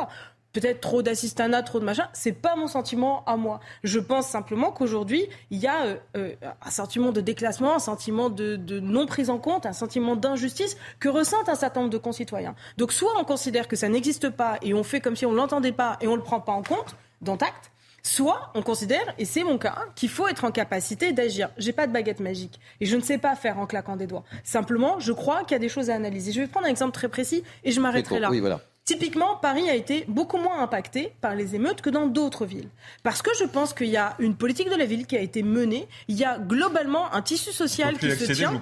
peut-être 0.52 0.80
trop 0.80 1.02
d'assistanat, 1.02 1.62
trop 1.62 1.80
de 1.80 1.84
machin. 1.84 2.08
C'est 2.12 2.32
pas 2.32 2.56
mon 2.56 2.66
sentiment 2.66 3.24
à 3.26 3.36
moi. 3.36 3.60
Je 3.82 3.98
pense 3.98 4.26
simplement 4.26 4.70
qu'aujourd'hui, 4.70 5.26
il 5.50 5.58
y 5.58 5.66
a 5.66 5.84
euh, 5.84 5.96
euh, 6.16 6.34
un 6.64 6.70
sentiment 6.70 7.12
de 7.12 7.20
déclassement, 7.20 7.74
un 7.74 7.80
sentiment 7.80 8.30
de, 8.30 8.56
non 8.80 9.06
prise 9.06 9.30
en 9.30 9.38
compte, 9.38 9.66
un 9.66 9.72
sentiment 9.72 10.16
d'injustice 10.16 10.76
que 11.00 11.08
ressentent 11.08 11.48
un 11.48 11.54
certain 11.54 11.80
nombre 11.80 11.92
de 11.92 11.98
concitoyens. 11.98 12.54
Donc 12.76 12.92
soit 12.92 13.12
on 13.18 13.24
considère 13.24 13.68
que 13.68 13.76
ça 13.76 13.88
n'existe 13.88 14.30
pas 14.30 14.58
et 14.62 14.74
on 14.74 14.82
fait 14.82 15.00
comme 15.00 15.16
si 15.16 15.26
on 15.26 15.32
l'entendait 15.32 15.72
pas 15.72 15.96
et 16.00 16.06
on 16.06 16.16
le 16.16 16.22
prend 16.22 16.40
pas 16.40 16.52
en 16.52 16.62
compte, 16.62 16.96
dans 17.20 17.36
tact. 17.36 17.70
Soit 18.04 18.50
on 18.56 18.62
considère, 18.62 19.14
et 19.16 19.24
c'est 19.24 19.44
mon 19.44 19.58
cas, 19.58 19.76
qu'il 19.94 20.08
faut 20.08 20.26
être 20.26 20.44
en 20.44 20.50
capacité 20.50 21.12
d'agir. 21.12 21.50
J'ai 21.56 21.72
pas 21.72 21.86
de 21.86 21.92
baguette 21.92 22.18
magique 22.18 22.58
et 22.80 22.86
je 22.86 22.96
ne 22.96 23.00
sais 23.00 23.16
pas 23.16 23.36
faire 23.36 23.60
en 23.60 23.66
claquant 23.66 23.94
des 23.94 24.08
doigts. 24.08 24.24
Simplement, 24.42 24.98
je 24.98 25.12
crois 25.12 25.42
qu'il 25.44 25.52
y 25.52 25.54
a 25.54 25.60
des 25.60 25.68
choses 25.68 25.88
à 25.88 25.94
analyser. 25.94 26.32
Je 26.32 26.40
vais 26.40 26.48
prendre 26.48 26.66
un 26.66 26.70
exemple 26.70 26.90
très 26.90 27.08
précis 27.08 27.44
et 27.62 27.70
je 27.70 27.80
m'arrêterai 27.80 28.18
là. 28.18 28.28
Oui, 28.28 28.40
voilà. 28.40 28.60
Typiquement, 28.84 29.36
Paris 29.36 29.70
a 29.70 29.76
été 29.76 30.04
beaucoup 30.08 30.38
moins 30.38 30.60
impacté 30.60 31.12
par 31.20 31.36
les 31.36 31.54
émeutes 31.54 31.82
que 31.82 31.90
dans 31.90 32.06
d'autres 32.06 32.46
villes. 32.46 32.68
Parce 33.04 33.22
que 33.22 33.30
je 33.38 33.44
pense 33.44 33.74
qu'il 33.74 33.86
y 33.86 33.96
a 33.96 34.16
une 34.18 34.34
politique 34.34 34.68
de 34.68 34.74
la 34.74 34.86
ville 34.86 35.06
qui 35.06 35.16
a 35.16 35.20
été 35.20 35.44
menée. 35.44 35.86
Il 36.08 36.16
y 36.16 36.24
a 36.24 36.36
globalement 36.36 37.12
un 37.14 37.22
tissu 37.22 37.52
social 37.52 37.96
qui 37.96 38.10
se 38.10 38.32
tient, 38.32 38.60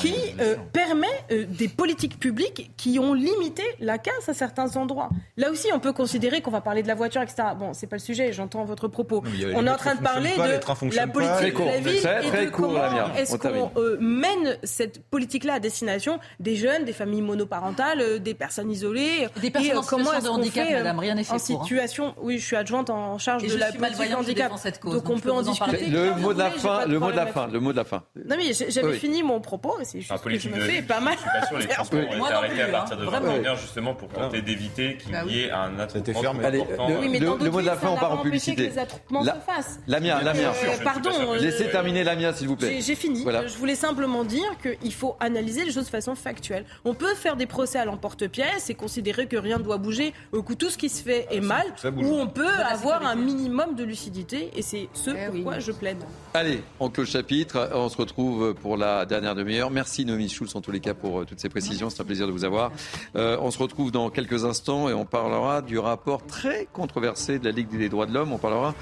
qui 0.00 0.14
euh, 0.40 0.56
permet 0.72 1.06
euh, 1.32 1.44
des 1.46 1.68
politiques 1.68 2.18
publiques 2.18 2.70
qui 2.78 2.98
ont 2.98 3.12
limité 3.12 3.62
la 3.78 3.98
casse 3.98 4.30
à 4.30 4.32
certains 4.32 4.74
endroits. 4.76 5.10
Là 5.36 5.50
aussi, 5.50 5.68
on 5.74 5.80
peut 5.80 5.92
considérer 5.92 6.40
qu'on 6.40 6.50
va 6.50 6.62
parler 6.62 6.82
de 6.82 6.88
la 6.88 6.94
voiture, 6.94 7.20
etc. 7.20 7.48
Bon, 7.58 7.74
c'est 7.74 7.86
pas 7.86 7.96
le 7.96 8.00
sujet. 8.00 8.32
J'entends 8.32 8.64
votre 8.64 8.88
propos. 8.88 9.22
on 9.54 9.66
est 9.66 9.70
en 9.70 9.76
train 9.76 9.96
de 9.96 10.02
parler 10.02 10.30
de 10.34 10.96
la 10.96 11.06
politique 11.06 11.58
de 11.58 11.64
la 11.64 11.80
ville 11.80 12.08
et 12.22 12.46
de 12.46 12.50
comment 12.50 13.14
est-ce 13.16 13.36
qu'on 13.36 13.70
euh, 13.76 13.98
mène 14.00 14.56
cette 14.62 15.04
politique-là 15.04 15.54
à 15.54 15.60
destination 15.60 16.20
des 16.40 16.56
jeunes, 16.56 16.86
des 16.86 16.94
familles 16.94 17.20
monoparentales, 17.20 18.20
des 18.20 18.34
personnes 18.34 18.70
isolées. 18.70 19.28
Des 19.42 19.57
personnes 19.62 19.78
en 19.78 19.82
comment 19.82 20.20
de 20.20 20.28
handicap, 20.28 20.66
fait, 20.66 20.74
Madame, 20.74 20.98
rien 20.98 21.14
n'est 21.14 21.24
fait 21.24 21.32
En 21.32 21.36
hein. 21.36 21.38
situation, 21.38 22.14
oui, 22.20 22.38
je 22.38 22.46
suis 22.46 22.56
adjointe 22.56 22.90
en 22.90 23.18
charge 23.18 23.42
de 23.42 23.56
la 23.56 23.72
politique 23.72 24.16
handicap. 24.16 24.52
Cette 24.56 24.80
cause, 24.80 24.94
donc, 24.94 25.08
on 25.08 25.18
peut 25.18 25.32
en 25.32 25.42
discuter. 25.42 25.86
Le 25.86 26.14
mot 26.14 26.32
de 26.32 26.38
la 26.38 26.50
fin, 26.50 26.86
le 26.86 26.98
mot 26.98 27.10
de 27.10 27.16
la 27.16 27.26
fin, 27.26 27.46
le 27.46 27.60
mot 27.60 27.72
de 27.72 27.76
la 27.76 27.84
fin. 27.84 28.02
Non 28.24 28.36
mais 28.36 28.52
j'avais 28.52 28.98
fini 28.98 29.22
mon 29.22 29.40
propos, 29.40 29.76
c'est 29.82 30.00
juste 30.00 30.22
que 30.22 30.38
je 30.38 30.48
me 30.48 30.60
fais 30.60 30.82
pas 30.82 31.00
mal. 31.00 31.16
Été 31.58 31.74
arrêtés 31.74 32.62
à 32.62 32.68
partir 32.68 32.96
de 32.96 33.04
21 33.04 33.56
justement 33.56 33.94
pour 33.94 34.08
tenter 34.08 34.42
d'éviter 34.42 34.96
qu'il 34.96 35.12
bah 35.12 35.24
y 35.26 35.40
ait 35.40 35.50
un 35.50 35.78
attroupement 35.78 36.22
Le 36.32 37.50
mot 37.50 37.60
de 37.60 37.66
la 37.66 37.76
fin, 37.76 37.88
on 37.88 37.96
part 37.96 38.12
en 38.12 38.18
publicité. 38.18 38.70
La 39.86 40.00
mienne, 40.00 40.18
la 40.24 40.34
mienne. 40.34 40.52
Pardon. 40.84 41.10
Laissez 41.38 41.70
terminer 41.70 42.04
la 42.04 42.16
mienne, 42.16 42.34
s'il 42.34 42.48
vous 42.48 42.56
plaît. 42.56 42.80
J'ai 42.80 42.94
fini. 42.94 43.24
Je 43.24 43.56
voulais 43.58 43.74
simplement 43.74 44.24
dire 44.24 44.56
qu'il 44.62 44.92
faut 44.92 45.16
analyser 45.20 45.64
les 45.64 45.72
choses 45.72 45.84
de 45.84 45.90
façon 45.90 46.14
factuelle. 46.14 46.64
On 46.84 46.94
peut 46.94 47.14
faire 47.14 47.36
des 47.36 47.46
procès 47.46 47.78
à 47.78 47.84
l'emporte-pièce 47.84 48.70
et 48.70 48.74
considérer 48.74 49.26
que 49.26 49.36
rien 49.48 49.58
ne 49.58 49.64
doit 49.64 49.78
bouger, 49.78 50.12
au 50.32 50.42
coup 50.42 50.54
tout 50.54 50.70
ce 50.70 50.78
qui 50.78 50.88
se 50.88 51.02
fait 51.02 51.26
est 51.30 51.40
mal, 51.40 51.66
ou 51.96 52.14
on 52.14 52.26
peut 52.26 52.46
avoir 52.70 53.06
un 53.06 53.16
minimum 53.16 53.74
de 53.74 53.84
lucidité, 53.84 54.50
et 54.54 54.62
c'est 54.62 54.88
ce 54.92 55.10
eh 55.10 55.30
pourquoi 55.30 55.58
je 55.58 55.72
plaide. 55.72 55.98
Allez, 56.34 56.62
on 56.80 56.90
clôt 56.90 57.04
le 57.04 57.08
chapitre, 57.08 57.70
on 57.74 57.88
se 57.88 57.96
retrouve 57.96 58.54
pour 58.54 58.76
la 58.76 59.06
dernière 59.06 59.34
demi-heure. 59.34 59.70
Merci 59.70 60.04
Noémie 60.04 60.28
Schulz 60.28 60.54
en 60.54 60.60
tous 60.60 60.70
les 60.70 60.80
cas 60.80 60.94
pour 60.94 61.20
euh, 61.20 61.24
toutes 61.24 61.40
ces 61.40 61.48
précisions, 61.48 61.88
c'est 61.88 62.02
un 62.02 62.04
plaisir 62.04 62.26
de 62.26 62.32
vous 62.32 62.44
avoir. 62.44 62.70
Euh, 63.16 63.38
on 63.40 63.50
se 63.50 63.58
retrouve 63.58 63.90
dans 63.90 64.10
quelques 64.10 64.44
instants 64.44 64.88
et 64.88 64.94
on 64.94 65.06
parlera 65.06 65.62
du 65.62 65.78
rapport 65.78 66.26
très 66.26 66.68
controversé 66.72 67.38
de 67.38 67.44
la 67.44 67.50
Ligue 67.50 67.70
des 67.70 67.88
droits 67.88 68.06
de 68.06 68.12
l'homme, 68.12 68.32
on 68.32 68.38
parlera 68.38 68.74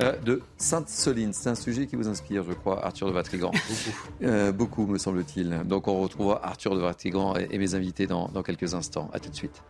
euh, 0.00 0.16
de 0.24 0.40
Sainte-Soline. 0.56 1.32
C'est 1.32 1.50
un 1.50 1.54
sujet 1.54 1.86
qui 1.86 1.96
vous 1.96 2.08
inspire, 2.08 2.44
je 2.48 2.54
crois, 2.54 2.84
Arthur 2.84 3.08
de 3.08 3.12
Vatrigan. 3.12 3.50
beaucoup. 3.50 4.52
beaucoup, 4.54 4.86
me 4.86 4.98
semble-t-il. 4.98 5.62
Donc 5.66 5.88
on 5.88 6.00
retrouvera 6.00 6.40
Arthur 6.44 6.74
de 6.74 6.80
Vatrigan 6.80 7.34
et, 7.36 7.58
mes 7.58 7.74
invités 7.74 8.06
dans, 8.06 8.28
dans 8.28 8.42
quelques 8.42 8.74
instants. 8.74 9.10
À 9.12 9.20
tout 9.20 9.30
de 9.30 9.36
suite. 9.36 9.62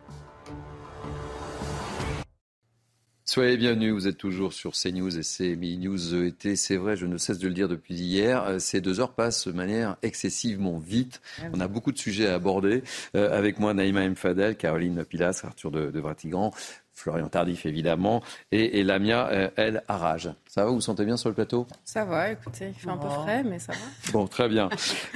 Soyez 3.27 3.57
bienvenus, 3.57 3.91
vous 3.91 4.07
êtes 4.07 4.19
toujours 4.19 4.53
sur 4.53 4.73
CNews 4.73 5.17
et 5.17 5.23
c'est 5.23 5.55
News 5.55 6.23
été. 6.23 6.55
C'est 6.55 6.77
vrai, 6.77 6.95
je 6.95 7.07
ne 7.07 7.17
cesse 7.17 7.39
de 7.39 7.47
le 7.47 7.55
dire 7.55 7.67
depuis 7.67 7.95
hier, 7.95 8.43
euh, 8.43 8.59
ces 8.59 8.81
deux 8.81 8.99
heures 8.99 9.13
passent 9.13 9.47
de 9.47 9.51
manière 9.51 9.95
excessivement 10.03 10.77
vite. 10.77 11.21
Ah 11.41 11.45
On 11.51 11.59
a 11.59 11.67
beaucoup 11.67 11.91
de 11.91 11.97
sujets 11.97 12.27
à 12.27 12.35
aborder. 12.35 12.83
Euh, 13.15 13.35
avec 13.35 13.57
moi, 13.57 13.73
Naïma 13.73 14.03
M. 14.03 14.15
Fadel, 14.15 14.55
Caroline 14.55 15.03
Pilas, 15.03 15.41
Arthur 15.43 15.71
de, 15.71 15.89
de 15.89 15.99
Vratigan, 15.99 16.53
Florian 16.93 17.27
Tardif 17.27 17.65
évidemment, 17.65 18.21
et, 18.51 18.83
Lamia, 18.83 19.27
euh, 19.29 19.49
elle, 19.55 19.81
Arrage. 19.87 20.29
Ça 20.47 20.63
va, 20.63 20.69
vous 20.69 20.75
vous 20.75 20.81
sentez 20.81 21.03
bien 21.03 21.17
sur 21.17 21.29
le 21.29 21.35
plateau? 21.35 21.65
Ça 21.83 22.05
va, 22.05 22.29
écoutez, 22.29 22.73
il 22.75 22.79
fait 22.79 22.89
un 22.91 22.97
peu 22.97 23.09
frais, 23.09 23.43
mais 23.43 23.57
ça 23.57 23.71
va. 23.71 24.11
Bon, 24.11 24.27
très 24.27 24.47
bien. 24.47 24.69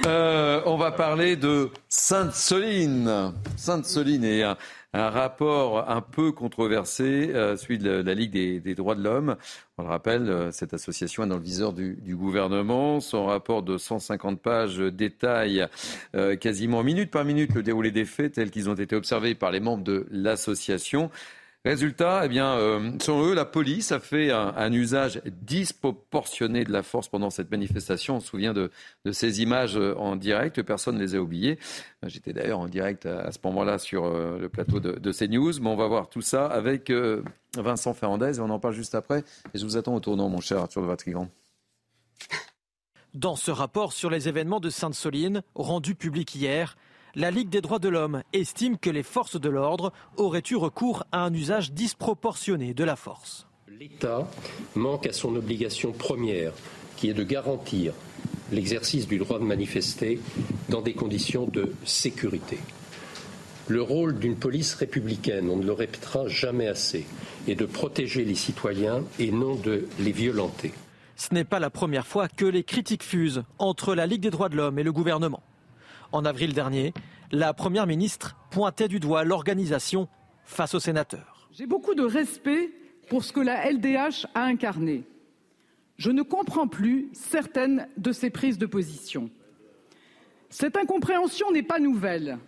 on 0.04 0.76
va 0.76 0.90
parler 0.90 1.36
de 1.36 1.70
Sainte-Soline. 1.88 3.32
Sainte-Soline 3.56 4.24
et 4.24 4.42
un 4.42 4.56
rapport 4.92 5.88
un 5.88 6.00
peu 6.00 6.32
controversé, 6.32 7.30
euh, 7.34 7.56
celui 7.56 7.78
de 7.78 7.90
la, 7.90 8.14
Ligue 8.14 8.32
des, 8.32 8.74
droits 8.74 8.94
de 8.94 9.02
l'homme. 9.02 9.36
On 9.78 9.82
le 9.82 9.88
rappelle, 9.88 10.28
euh, 10.28 10.50
cette 10.50 10.74
association 10.74 11.24
est 11.24 11.28
dans 11.28 11.36
le 11.36 11.42
viseur 11.42 11.72
du, 11.72 12.16
gouvernement. 12.16 13.00
Son 13.00 13.26
rapport 13.26 13.62
de 13.62 13.78
150 13.78 14.40
pages 14.40 14.78
détaille 14.78 15.66
euh, 16.14 16.36
quasiment 16.36 16.82
minute 16.82 17.10
par 17.10 17.24
minute 17.24 17.54
le 17.54 17.62
déroulé 17.62 17.90
des 17.90 18.04
faits 18.04 18.32
tels 18.32 18.50
qu'ils 18.50 18.68
ont 18.68 18.74
été 18.74 18.96
observés 18.96 19.34
par 19.34 19.50
les 19.50 19.60
membres 19.60 19.84
de 19.84 20.06
l'association. 20.10 21.10
Résultat, 21.62 22.22
eh 22.24 22.28
bien, 22.28 22.54
euh, 22.54 22.92
selon 23.02 23.26
eux, 23.26 23.34
la 23.34 23.44
police 23.44 23.92
a 23.92 24.00
fait 24.00 24.30
un, 24.30 24.72
usage 24.72 25.20
disproportionné 25.26 26.64
de 26.64 26.72
la 26.72 26.82
force 26.82 27.08
pendant 27.08 27.28
cette 27.28 27.50
manifestation. 27.50 28.16
On 28.16 28.20
se 28.20 28.28
souvient 28.28 28.54
de, 28.54 28.70
ces 29.12 29.42
images 29.42 29.76
euh, 29.76 29.94
en 29.98 30.16
direct, 30.16 30.62
personne 30.62 30.94
ne 30.94 31.00
les 31.00 31.14
a 31.14 31.20
oubliées. 31.20 31.58
Euh, 32.02 32.08
j'étais 32.08 32.32
d'ailleurs 32.32 32.60
en 32.60 32.66
direct 32.66 33.04
à, 33.04 33.30
ce 33.30 33.38
moment-là 33.44 33.78
sur 33.78 34.08
le 34.10 34.48
plateau 34.48 34.80
de, 34.80 34.92
de, 34.92 35.12
CNews, 35.12 35.60
mais 35.60 35.68
on 35.68 35.76
va 35.76 35.86
voir 35.86 36.08
tout 36.08 36.22
ça 36.22 36.46
avec 36.46 36.90
Vincent 37.58 37.92
Fernandez 37.92 38.38
et 38.38 38.40
on 38.40 38.48
en 38.48 38.58
parle 38.58 38.74
juste 38.74 38.94
après. 38.94 39.22
Et 39.52 39.58
je 39.58 39.64
vous 39.64 39.76
attends 39.76 39.94
au 39.94 40.00
tournant, 40.00 40.30
mon 40.30 40.40
cher 40.40 40.58
Arthur 40.60 40.80
de 40.80 40.86
Vatrigan. 40.86 41.28
Dans 43.12 43.36
ce 43.36 43.50
rapport 43.50 43.92
sur 43.92 44.08
les 44.08 44.28
événements 44.28 44.60
de 44.60 44.70
Sainte-Soline, 44.70 45.42
rendu 45.54 45.94
public 45.94 46.34
hier, 46.34 46.76
la 47.14 47.30
Ligue 47.30 47.48
des 47.48 47.60
droits 47.60 47.78
de 47.78 47.88
l'homme 47.88 48.22
estime 48.32 48.78
que 48.78 48.90
les 48.90 49.02
forces 49.02 49.40
de 49.40 49.48
l'ordre 49.48 49.92
auraient 50.16 50.42
eu 50.50 50.56
recours 50.56 51.04
à 51.12 51.24
un 51.24 51.34
usage 51.34 51.72
disproportionné 51.72 52.74
de 52.74 52.84
la 52.84 52.96
force. 52.96 53.46
L'État 53.68 54.28
manque 54.74 55.06
à 55.06 55.12
son 55.12 55.34
obligation 55.36 55.92
première, 55.92 56.52
qui 56.96 57.08
est 57.08 57.14
de 57.14 57.24
garantir 57.24 57.94
l'exercice 58.52 59.06
du 59.06 59.18
droit 59.18 59.38
de 59.38 59.44
manifester 59.44 60.20
dans 60.68 60.82
des 60.82 60.94
conditions 60.94 61.46
de 61.46 61.72
sécurité. 61.84 62.58
Le 63.68 63.82
rôle 63.82 64.18
d'une 64.18 64.36
police 64.36 64.74
républicaine, 64.74 65.48
on 65.48 65.56
ne 65.56 65.64
le 65.64 65.72
répétera 65.72 66.26
jamais 66.26 66.66
assez, 66.66 67.06
est 67.46 67.54
de 67.54 67.66
protéger 67.66 68.24
les 68.24 68.34
citoyens 68.34 69.04
et 69.18 69.30
non 69.30 69.54
de 69.54 69.88
les 70.00 70.12
violenter. 70.12 70.72
Ce 71.14 71.32
n'est 71.32 71.44
pas 71.44 71.60
la 71.60 71.70
première 71.70 72.06
fois 72.06 72.28
que 72.28 72.44
les 72.44 72.64
critiques 72.64 73.04
fusent 73.04 73.44
entre 73.58 73.94
la 73.94 74.06
Ligue 74.06 74.22
des 74.22 74.30
droits 74.30 74.48
de 74.48 74.56
l'homme 74.56 74.78
et 74.78 74.82
le 74.82 74.92
gouvernement. 74.92 75.42
En 76.12 76.24
avril 76.24 76.54
dernier, 76.54 76.92
la 77.30 77.54
Première 77.54 77.86
ministre 77.86 78.36
pointait 78.50 78.88
du 78.88 78.98
doigt 78.98 79.24
l'organisation 79.24 80.08
face 80.44 80.74
aux 80.74 80.80
sénateurs. 80.80 81.48
J'ai 81.52 81.66
beaucoup 81.66 81.94
de 81.94 82.02
respect 82.02 82.70
pour 83.08 83.24
ce 83.24 83.32
que 83.32 83.40
la 83.40 83.70
LDH 83.70 84.26
a 84.34 84.42
incarné. 84.42 85.04
Je 85.96 86.10
ne 86.10 86.22
comprends 86.22 86.66
plus 86.66 87.10
certaines 87.12 87.86
de 87.96 88.10
ses 88.12 88.30
prises 88.30 88.58
de 88.58 88.66
position. 88.66 89.30
Cette 90.48 90.76
incompréhension 90.76 91.52
n'est 91.52 91.62
pas 91.62 91.78
nouvelle. 91.78 92.38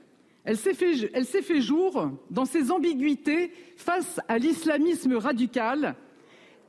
Elle 0.44 0.56
s'est 0.56 0.74
fait, 0.74 1.10
elle 1.14 1.26
s'est 1.26 1.43
fait 1.43 1.60
jour 1.60 2.10
dans 2.30 2.44
ses 2.44 2.72
ambiguïtés 2.72 3.52
face 3.76 4.20
à 4.26 4.39
l'islamisme 4.39 5.14
radical 5.14 5.94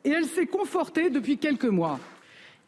et 0.04 0.10
elle 0.10 0.26
s'est 0.26 0.46
confortée 0.46 1.10
depuis 1.10 1.40
quelques 1.40 1.66
mois. 1.66 2.00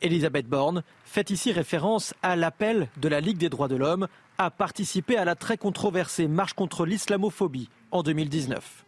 Elisabeth 0.01 0.47
Borne 0.47 0.84
fait 1.05 1.30
ici 1.30 1.51
référence 1.51 2.13
à 2.22 2.35
l'appel 2.35 2.89
de 2.97 3.07
la 3.07 3.22
Ligue 3.22 3.38
des 3.38 3.49
droits 3.49 3.67
de 3.67 3.76
l'homme 3.76 4.07
à 4.38 4.51
participer 4.51 5.17
à 5.17 5.26
la 5.26 5.35
très 5.35 5.57
controversée 5.57 6.27
marche 6.27 6.53
contre 6.53 6.85
l'islamophobie 6.85 7.69
en 7.91 8.03
2019. 8.03 8.85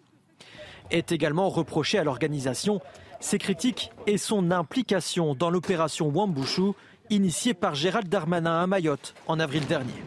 Est 0.91 1.11
également 1.11 1.49
reproché 1.49 1.97
à 1.97 2.03
l'organisation 2.03 2.81
ses 3.19 3.37
critiques 3.37 3.91
et 4.05 4.17
son 4.17 4.51
implication 4.51 5.35
dans 5.35 5.49
l'opération 5.49 6.09
Wambushu 6.09 6.73
initiée 7.09 7.53
par 7.53 7.75
Gérald 7.75 8.09
Darmanin 8.09 8.61
à 8.61 8.67
Mayotte 8.67 9.15
en 9.27 9.39
avril 9.39 9.65
dernier. 9.65 10.03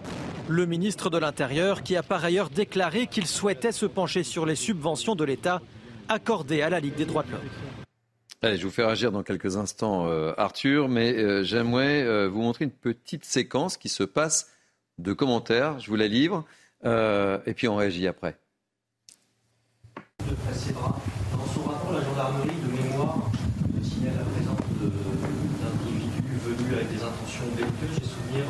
Le 0.48 0.66
ministre 0.66 1.10
de 1.10 1.18
l'Intérieur 1.18 1.82
qui 1.82 1.97
a 1.97 2.02
par 2.02 2.24
ailleurs 2.24 2.51
déclaré 2.51 3.06
qu'il 3.06 3.27
souhaitait 3.27 3.72
se 3.72 3.86
pencher 3.86 4.22
sur 4.22 4.47
les 4.47 4.56
subventions 4.56 5.14
de 5.14 5.24
l'État 5.24 5.60
accordées 6.09 6.62
à 6.62 6.70
la 6.70 6.81
Ligue 6.81 6.97
des 6.97 7.05
droits 7.05 7.22
de 7.22 7.31
l'homme. 7.31 7.80
Allez, 8.43 8.57
je 8.57 8.65
vous 8.65 8.73
fais 8.73 8.85
réagir 8.85 9.12
dans 9.12 9.23
quelques 9.23 9.59
instants, 9.59 10.07
euh, 10.07 10.33
Arthur, 10.39 10.89
mais 10.89 11.12
euh, 11.12 11.45
j'aimerais 11.45 12.03
euh, 12.03 12.27
vous 12.27 12.41
montrer 12.41 12.65
une 12.65 12.71
petite 12.71 13.27
séquence 13.27 13.77
qui 13.77 13.91
se 13.91 14.03
passe 14.03 14.49
de 14.97 15.12
commentaires. 15.12 15.79
Je 15.79 15.91
vous 15.91 15.97
la 15.97 16.09
livre, 16.09 16.47
et 16.83 17.53
puis 17.55 17.69
on 17.69 17.77
réagit 17.77 18.07
après. 18.07 18.39
Dans 20.21 21.47
son 21.53 21.62
rapport, 21.69 21.93
la 21.93 22.01
gendarmerie 22.01 22.49
de 22.49 22.83
mémoire 22.83 23.31
signale 23.83 24.15
la 24.17 24.25
présence 24.25 24.57
d'individus 24.81 26.39
venus 26.43 26.75
avec 26.75 26.89
des 26.89 27.03
intentions 27.03 27.45
belliqueuses. 27.55 28.01
J'ai 28.01 28.09
souvenir 28.09 28.45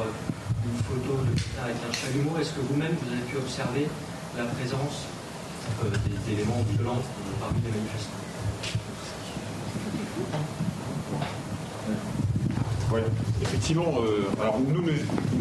d'une 0.62 0.83
photo 0.85 1.19
de 1.19 1.35
quelqu'un 1.35 1.65
avec 1.65 1.77
un 1.89 1.93
chalumeau. 1.93 2.39
Est-ce 2.39 2.53
que 2.53 2.61
vous-même, 2.61 2.95
vous 2.95 3.12
avez 3.12 3.23
pu 3.23 3.37
observer 3.39 3.89
la 4.37 4.45
présence 4.45 5.07
d'éléments 6.27 6.65
violents 6.77 7.03
parmi 7.41 7.61
les 7.62 7.71
manifestants? 7.71 8.30
Oui, 12.93 13.01
effectivement. 13.41 13.95
Euh, 14.03 14.43
alors 14.43 14.59
nous 14.59 14.83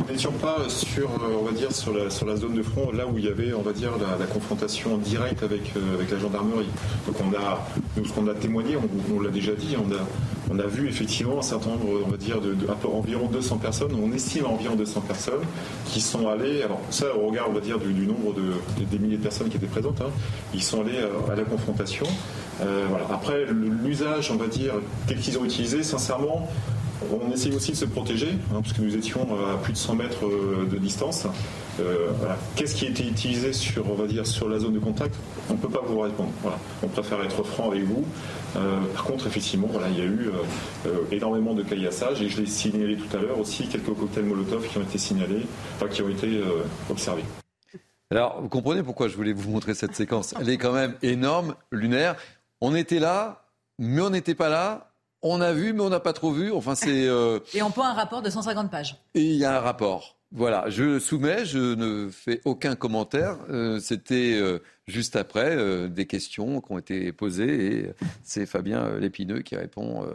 n'étions 0.08 0.32
pas 0.34 0.70
sur, 0.70 1.10
euh, 1.10 1.40
on 1.40 1.46
va 1.46 1.52
dire, 1.52 1.72
sur 1.72 1.92
la, 1.92 2.12
sur 2.12 2.28
la 2.28 2.36
zone 2.36 2.54
de 2.54 2.62
front, 2.62 2.92
là 2.92 3.08
où 3.08 3.18
il 3.18 3.26
y 3.26 3.28
avait, 3.28 3.54
on 3.54 3.64
va 3.64 3.74
dire, 3.74 3.92
la, 4.20 4.26
confrontation 4.28 4.98
directe 4.98 5.42
avec, 5.42 5.74
euh, 5.76 5.96
avec 5.96 6.12
la 6.12 6.20
gendarmerie. 6.20 6.70
Donc 7.08 7.16
on 7.22 7.34
a, 7.36 7.68
nous, 7.98 8.06
ce 8.06 8.14
qu'on 8.14 8.28
a 8.28 8.36
témoigné, 8.36 8.78
on, 9.12 9.20
l'a 9.20 9.32
déjà 9.32 9.54
dit, 9.54 9.76
on 9.78 9.92
a, 9.92 10.00
on 10.52 10.60
a 10.60 10.68
vu 10.68 10.88
effectivement 10.88 11.40
un 11.40 11.44
certain 11.44 11.72
nombre, 11.72 11.88
on 12.06 12.10
va 12.10 12.18
dire, 12.18 12.40
environ 12.94 13.28
200 13.30 13.58
personnes, 13.58 13.92
on 14.00 14.14
estime 14.14 14.46
environ 14.46 14.76
200 14.76 15.02
personnes 15.02 15.42
qui 15.86 16.02
sont 16.02 16.28
allées, 16.28 16.62
alors 16.62 16.82
ça 16.92 17.16
au 17.16 17.30
regard, 17.30 17.50
on 17.50 17.54
va 17.54 17.62
dire, 17.62 17.80
du, 17.80 18.06
nombre 18.06 18.36
de, 18.36 18.86
des 18.86 19.00
milliers 19.00 19.18
de 19.18 19.24
personnes 19.24 19.50
qui 19.50 19.58
étaient 19.58 19.66
présentes, 19.66 20.02
hein, 20.02 20.12
ils 20.54 20.64
sont 20.64 20.82
allés 20.82 21.00
à 21.32 21.36
la 21.36 21.44
confrontation. 21.44 22.06
Voilà. 22.60 23.06
Après, 23.12 23.46
l'usage, 23.84 24.32
on 24.32 24.36
va 24.36 24.48
dire, 24.48 24.74
tel 25.08 25.18
qu'ils 25.18 25.38
ont 25.38 25.46
utilisé, 25.46 25.84
sincèrement, 25.84 26.48
on 27.12 27.32
essaye 27.32 27.54
aussi 27.56 27.72
de 27.72 27.78
se 27.78 27.86
protéger, 27.86 28.30
hein, 28.54 28.62
puisque 28.62 28.80
nous 28.80 28.96
étions 28.96 29.28
à 29.52 29.58
plus 29.58 29.74
de 29.74 29.78
100 29.78 29.96
mètres 29.96 30.26
euh, 30.26 30.68
de 30.70 30.78
distance. 30.78 31.28
Euh, 31.80 32.10
Qu'est-ce 32.56 32.76
qui 32.76 32.88
a 32.88 32.90
été 32.90 33.08
utilisé 33.08 33.54
sur, 33.54 33.90
on 33.90 33.96
va 33.96 34.06
dire, 34.06 34.28
sur 34.28 34.50
la 34.50 34.60
zone 34.60 34.74
de 34.74 34.80
contact? 34.80 35.16
On 35.50 35.54
ne 35.54 35.58
peut 35.58 35.70
pas 35.70 35.82
vous 35.86 36.00
répondre. 36.00 36.32
On 36.84 36.88
préfère 36.88 37.24
être 37.24 37.44
franc 37.44 37.72
avec 37.72 37.84
vous. 37.84 38.04
Euh, 38.58 38.80
par 38.94 39.06
contre, 39.06 39.28
effectivement, 39.28 39.70
il 39.90 39.98
y 39.98 40.02
a 40.02 40.06
eu 40.06 40.32
énormément 41.12 41.54
de 41.54 41.64
caillassages 41.64 42.22
et 42.22 42.30
je 42.30 42.42
l'ai 42.42 42.48
signalé 42.48 42.98
tout 42.98 43.16
à 43.16 43.22
l'heure 43.22 43.40
aussi 43.40 43.68
quelques 43.68 43.94
cocktails 43.94 44.26
Molotov 44.26 44.68
qui 44.68 44.78
ont 44.78 44.82
été 44.82 44.98
signalés, 44.98 45.46
qui 45.92 46.02
ont 46.02 46.10
été 46.10 46.42
observés. 46.90 47.24
Alors, 48.12 48.42
vous 48.42 48.50
comprenez 48.50 48.82
pourquoi 48.82 49.08
je 49.08 49.16
voulais 49.16 49.34
vous 49.34 49.52
montrer 49.52 49.76
cette 49.76 49.96
séquence? 49.96 50.34
Elle 50.40 50.50
est 50.50 50.58
quand 50.58 50.74
même 50.74 50.96
énorme, 51.04 51.54
lunaire. 51.72 52.16
On 52.62 52.76
était 52.76 53.00
là, 53.00 53.46
mais 53.78 54.02
on 54.02 54.10
n'était 54.10 54.36
pas 54.36 54.50
là 54.50 54.90
on 55.22 55.42
a 55.42 55.54
vu, 55.54 55.74
mais 55.74 55.82
on 55.82 55.90
n'a 55.90 56.00
pas 56.00 56.14
trop 56.14 56.32
vu. 56.32 56.52
Enfin, 56.52 56.76
c'est. 56.76 57.08
Euh, 57.08 57.40
Et 57.54 57.62
on 57.62 57.72
prend 57.72 57.86
un 57.86 57.94
rapport 57.94 58.22
de 58.22 58.30
150 58.30 58.72
pages. 58.72 58.96
Et 59.16 59.24
il 59.24 59.36
y 59.36 59.46
a 59.46 59.58
un 59.58 59.60
rapport. 59.60 60.18
Voilà, 60.32 60.70
je 60.70 61.00
soumets, 61.00 61.44
je 61.44 61.74
ne 61.74 62.10
fais 62.10 62.40
aucun 62.46 62.76
commentaire. 62.76 63.38
Euh, 63.50 63.80
c'était 63.80 64.38
euh, 64.40 64.60
juste 64.88 65.16
après 65.16 65.58
des 65.90 66.06
questions 66.06 66.62
qui 66.62 66.72
ont 66.72 66.78
été 66.78 67.12
posées 67.12 67.78
et 67.78 67.94
c'est 68.24 68.46
Fabien 68.46 69.00
Lépineux 69.00 69.42
qui 69.42 69.56
répond 69.56 70.06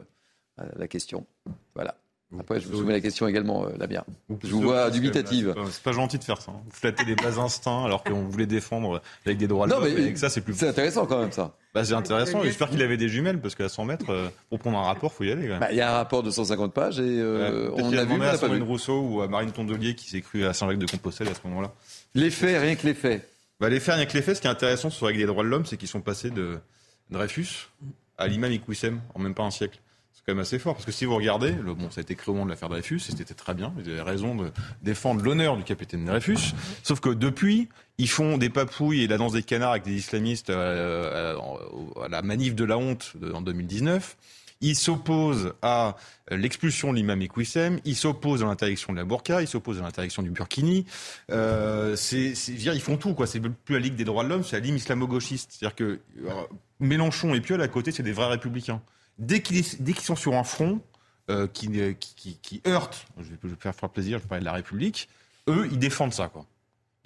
à 0.57 0.67
la 0.77 0.87
question. 0.87 1.27
Voilà. 1.75 1.97
Après, 2.41 2.61
je 2.61 2.69
vous 2.69 2.79
soumets 2.79 2.93
la 2.93 3.01
question 3.01 3.27
également, 3.27 3.67
euh, 3.67 3.87
bien. 3.87 4.05
Je 4.43 4.51
vous 4.51 4.63
vois 4.63 4.91
dubitative. 4.91 5.55
C'est 5.71 5.83
pas, 5.83 5.93
gentil 5.93 6.19
de 6.19 6.25
faire 6.25 6.41
ça. 6.41 6.53
Hein. 6.53 6.61
Vous 6.65 6.73
flattez 6.73 7.05
les 7.05 7.15
bas 7.15 7.39
instincts 7.39 7.85
alors 7.85 8.05
qu'on 8.05 8.25
voulait 8.25 8.47
défendre 8.47 9.03
avec 9.25 9.39
des 9.39 9.47
droits 9.47 9.67
de 9.67 9.73
l'homme. 9.73 9.85
avec 9.85 10.19
ça, 10.19 10.29
c'est 10.29 10.41
plus. 10.41 10.55
C'est 10.55 10.69
intéressant 10.69 11.07
quand 11.07 11.21
même 11.21 11.33
ça. 11.33 11.57
Bah, 11.75 11.85
c'est 11.85 11.95
intéressant. 11.95 12.43
J'espère 12.43 12.71
qu'il 12.71 12.83
avait 12.83 12.97
des 12.97 13.09
jumelles 13.09 13.41
parce 13.41 13.55
qu'à 13.55 13.69
100 13.69 13.85
mètres, 13.85 14.11
euh, 14.11 14.29
pour 14.49 14.59
prendre 14.61 14.79
un 14.79 14.85
rapport, 14.85 15.13
faut 15.13 15.25
y 15.25 15.33
aller. 15.33 15.49
Bah, 15.49 15.69
il 15.73 15.77
y 15.77 15.81
a 15.81 15.91
un 15.91 15.97
rapport 15.97 16.23
de 16.23 16.31
150 16.31 16.73
pages 16.73 17.01
et 17.01 17.03
euh, 17.03 17.71
on 17.75 17.93
a, 17.93 18.05
vu. 18.05 18.23
à 18.23 18.37
Sandrine 18.37 18.63
Rousseau 18.63 19.01
ou 19.01 19.21
à 19.23 19.29
Marine 19.29 19.51
Tondelier 19.51 19.95
qui 19.95 20.09
s'est 20.09 20.21
cru 20.21 20.45
à 20.45 20.53
Saint-Jacques-de-Compostelle 20.53 21.29
à 21.29 21.35
ce 21.35 21.41
moment-là. 21.49 21.73
Les 22.15 22.31
faits, 22.31 22.61
rien 22.61 22.77
que 22.77 22.87
les 22.87 22.95
faits. 22.95 23.29
Bah, 23.61 23.69
les 23.69 23.81
faits, 23.81 23.97
rien 23.97 24.07
que 24.07 24.15
les 24.15 24.23
faits. 24.23 24.37
Ce 24.37 24.41
qui 24.41 24.47
est 24.47 24.51
intéressant 24.51 24.91
sur 24.91 25.07
avec 25.07 25.19
des 25.19 25.27
droits 25.27 25.43
de 25.43 25.49
l'homme, 25.49 25.67
c'est 25.67 25.77
qu'ils 25.77 25.89
sont 25.89 26.01
passés 26.01 26.31
de 26.31 26.59
Dreyfus 27.11 27.69
à 28.19 28.29
l'imam 28.29 28.53
Iqwissem 28.53 29.01
en 29.15 29.19
même 29.19 29.35
pas 29.35 29.43
un 29.43 29.51
siècle 29.51 29.81
quand 30.27 30.33
même 30.33 30.41
assez 30.41 30.59
fort. 30.59 30.75
Parce 30.75 30.87
que 30.87 30.93
si 30.93 31.05
vous 31.05 31.15
regardez, 31.15 31.53
le, 31.53 31.75
bon, 31.75 31.91
ça 31.91 32.01
a 32.01 32.03
été 32.03 32.15
créé 32.15 32.31
au 32.31 32.35
moment 32.35 32.47
de 32.47 32.51
l'affaire 32.51 32.69
Dreyfus, 32.69 32.97
et 32.97 33.17
c'était 33.17 33.35
très 33.35 33.55
bien. 33.55 33.73
Ils 33.79 33.91
avaient 33.91 34.03
raison 34.03 34.35
de 34.35 34.51
défendre 34.83 35.23
l'honneur 35.23 35.57
du 35.57 35.65
capitaine 35.65 36.05
Dreyfus. 36.05 36.55
Sauf 36.83 37.01
que 37.01 37.11
depuis, 37.11 37.69
ils 37.99 38.09
font 38.09 38.39
des 38.39 38.51
papouilles 38.51 39.03
et 39.03 39.07
la 39.07 39.19
danse 39.19 39.33
des 39.33 39.43
canards 39.43 39.73
avec 39.73 39.85
des 39.85 39.95
islamistes 39.95 40.51
euh, 40.51 41.37
à, 42.03 42.09
la 42.09 42.23
manif 42.23 42.55
de 42.55 42.65
la 42.65 42.79
honte 42.79 43.13
en 43.33 43.43
2019. 43.43 44.17
Ils 44.61 44.77
s'opposent 44.77 45.53
à 45.61 45.97
l'expulsion 46.31 46.91
de 46.91 46.97
l'imam 46.97 47.21
Equissem, 47.21 47.81
ils 47.85 47.97
s'opposent 47.97 48.43
à 48.43 48.47
l'interdiction 48.47 48.95
de 48.95 48.99
la 48.99 49.05
burqa, 49.05 49.43
ils 49.43 49.49
s'opposent 49.49 49.81
à 49.81 49.83
l'interdiction 49.83 50.23
du 50.23 50.31
burkini. 50.31 50.87
Euh, 51.31 51.97
c'est, 51.97 52.33
ils 52.33 52.81
font 52.81 52.97
tout, 52.97 53.13
quoi. 53.13 53.27
C'est 53.27 53.41
plus 53.41 53.75
la 53.75 53.81
Ligue 53.81 53.97
des 53.97 54.05
droits 54.05 54.25
de 54.25 54.31
l'homme, 54.31 54.43
c'est 54.43 54.57
la 54.57 54.61
Ligue 54.61 54.77
islamo-gauchiste. 54.77 55.51
C'est-à-dire 55.53 55.75
que 55.75 56.01
euh, 56.25 56.31
Mélenchon 56.81 57.35
et 57.35 57.43
Piolle 57.43 57.61
à 57.61 57.69
côté, 57.69 57.93
c'est 57.93 58.03
des 58.03 58.13
vrais 58.13 58.29
républicains 58.29 58.81
dès 59.19 59.41
qu'ils 59.41 59.65
sont 60.01 60.17
sur 60.17 60.35
un 60.35 60.45
front 60.45 60.81
euh, 61.31 61.47
qui, 61.47 61.69
qui, 61.99 62.39
qui, 62.41 62.63
heurte, 62.67 63.07
je 63.19 63.31
vais, 63.31 63.37
je 63.43 63.49
vais 63.49 63.57
faire, 63.73 63.89
plaisir, 63.91 64.19
je 64.19 64.25
vais 64.25 64.29
parler 64.29 64.41
de 64.41 64.47
la 64.47 64.53
République, 64.53 65.09
eux, 65.49 65.69
ils 65.71 65.79
défendent 65.79 66.13
ça. 66.15 66.29
quoi. 66.29 66.47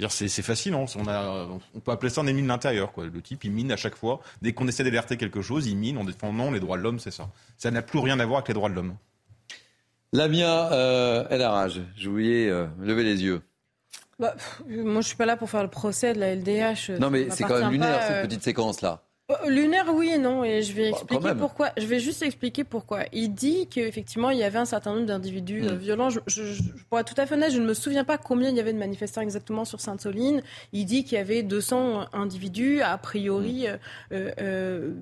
C'est 0.08 0.28
facile, 0.42 0.74
hein. 0.74 0.84
on, 0.96 1.08
a, 1.08 1.48
on 1.74 1.80
peut 1.80 1.90
appeler 1.90 2.10
ça 2.10 2.20
un 2.20 2.26
ennemi 2.28 2.42
de 2.42 2.48
l'intérieur. 2.48 2.92
Le 2.96 3.20
type, 3.20 3.42
il 3.42 3.50
mine 3.50 3.72
à 3.72 3.76
chaque 3.76 3.96
fois. 3.96 4.20
Dès 4.42 4.52
qu'on 4.52 4.68
essaie 4.68 4.84
d'alerter 4.84 5.16
quelque 5.16 5.42
chose, 5.42 5.66
il 5.66 5.76
mine 5.76 5.98
en 5.98 6.04
défendant 6.04 6.52
les 6.52 6.60
droits 6.60 6.78
de 6.78 6.82
l'homme, 6.82 7.00
c'est 7.00 7.10
ça. 7.10 7.28
Ça 7.56 7.72
n'a 7.72 7.82
plus 7.82 7.98
rien 7.98 8.20
à 8.20 8.24
voir 8.24 8.38
avec 8.38 8.48
les 8.48 8.54
droits 8.54 8.68
de 8.68 8.74
l'homme. 8.74 8.94
Lamia 10.12 10.72
euh, 10.72 11.26
El 11.30 11.42
Arage, 11.42 11.80
je 11.96 12.08
voulais 12.08 12.48
euh, 12.48 12.66
lever 12.80 13.02
les 13.02 13.24
yeux. 13.24 13.42
Bah, 14.20 14.34
moi, 14.68 15.00
je 15.00 15.08
suis 15.08 15.16
pas 15.16 15.26
là 15.26 15.36
pour 15.36 15.50
faire 15.50 15.62
le 15.62 15.68
procès 15.68 16.12
de 16.12 16.20
la 16.20 16.34
LDH. 16.34 16.98
Non, 17.00 17.10
mais 17.10 17.28
c'est 17.30 17.44
quand 17.44 17.58
même 17.58 17.72
lunaire, 17.72 18.02
cette 18.02 18.12
euh, 18.12 18.22
petite 18.22 18.42
séquence-là. 18.42 19.02
Euh, 19.30 19.50
lunaire, 19.50 19.84
oui 19.92 20.08
et 20.14 20.16
non, 20.16 20.42
et 20.42 20.62
je 20.62 20.72
vais 20.72 20.90
bah, 20.90 20.96
expliquer 20.96 21.34
pourquoi. 21.38 21.70
Je 21.76 21.84
vais 21.84 22.00
juste 22.00 22.22
expliquer 22.22 22.64
pourquoi. 22.64 23.00
Il 23.12 23.34
dit 23.34 23.66
qu'effectivement, 23.66 24.30
il 24.30 24.38
y 24.38 24.42
avait 24.42 24.58
un 24.58 24.64
certain 24.64 24.94
nombre 24.94 25.04
d'individus 25.04 25.64
euh, 25.64 25.74
mm. 25.74 25.76
violents. 25.76 26.08
Je, 26.08 26.20
je, 26.26 26.62
pour 26.88 26.98
être 26.98 27.14
tout 27.14 27.20
à 27.20 27.26
fait 27.26 27.34
honnête, 27.34 27.52
je 27.52 27.60
ne 27.60 27.66
me 27.66 27.74
souviens 27.74 28.04
pas 28.04 28.16
combien 28.16 28.48
il 28.48 28.56
y 28.56 28.60
avait 28.60 28.72
de 28.72 28.78
manifestants 28.78 29.20
exactement 29.20 29.66
sur 29.66 29.80
Sainte-Soline. 29.80 30.42
Il 30.72 30.86
dit 30.86 31.04
qu'il 31.04 31.18
y 31.18 31.20
avait 31.20 31.42
200 31.42 32.06
individus, 32.14 32.80
a 32.80 32.96
priori. 32.96 33.66
Mm. 33.66 33.78
Euh, 34.12 34.94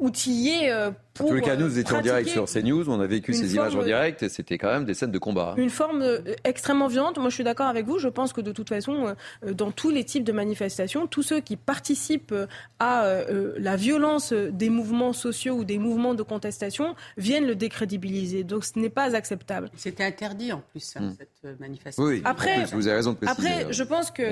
euh, 0.00 0.90
pour. 1.14 1.26
En 1.26 1.28
tous 1.30 1.34
les 1.36 1.40
cas, 1.42 1.56
nous, 1.56 1.66
nous 1.66 1.78
étions 1.78 1.96
en 1.96 2.00
direct 2.00 2.28
sur 2.28 2.46
CNews, 2.46 2.88
on 2.90 3.00
a 3.00 3.06
vécu 3.06 3.32
une 3.32 3.38
ces 3.38 3.54
images 3.54 3.68
en 3.72 3.76
forme- 3.76 3.84
direct 3.86 4.22
et 4.22 4.28
c'était 4.28 4.58
quand 4.58 4.72
même 4.72 4.84
des 4.84 4.94
scènes 4.94 5.12
de 5.12 5.18
combat. 5.18 5.54
Une 5.56 5.70
forme 5.70 6.02
euh, 6.02 6.18
extrêmement 6.44 6.88
violente. 6.88 7.18
Moi, 7.18 7.28
je 7.30 7.34
suis 7.34 7.44
d'accord 7.44 7.68
avec 7.68 7.86
vous. 7.86 7.98
Je 7.98 8.08
pense 8.08 8.32
que 8.32 8.40
de 8.40 8.50
toute 8.52 8.68
façon, 8.68 9.06
euh, 9.06 9.14
euh, 9.46 9.54
dans 9.54 9.70
tous 9.70 9.90
les 9.90 10.04
types 10.04 10.24
de 10.24 10.32
manifestations, 10.32 11.06
tous 11.06 11.22
ceux 11.22 11.40
qui 11.40 11.56
participent 11.56 12.32
euh, 12.32 12.46
à 12.80 13.04
euh, 13.06 13.54
la 13.58 13.76
violence 13.76 14.32
euh, 14.32 14.50
des 14.50 14.68
mouvements 14.70 15.12
sociaux 15.12 15.54
ou 15.54 15.64
des 15.64 15.78
mouvements 15.78 16.14
de 16.14 16.22
contestation 16.22 16.94
viennent 17.16 17.46
le 17.46 17.54
décrédibiliser. 17.54 18.42
Donc, 18.44 18.64
ce 18.64 18.78
n'est 18.78 18.90
pas 18.90 19.14
acceptable. 19.14 19.70
C'était 19.76 20.04
interdit 20.04 20.52
en 20.52 20.62
plus, 20.72 20.94
hein, 20.96 21.00
Hmm. 21.02 21.14
cette 21.18 21.28
euh, 21.44 21.54
manifestation. 21.60 22.02
Oui, 22.04 22.22
Après- 22.24 22.54
en 22.56 22.62
plus, 22.66 22.74
vous 22.74 22.86
avez 22.88 22.96
raison 22.96 23.12
de 23.12 23.18
préciser. 23.18 23.48
Après, 23.48 23.64
euh, 23.66 23.72
je 23.72 23.82
pense 23.84 24.10
que. 24.10 24.22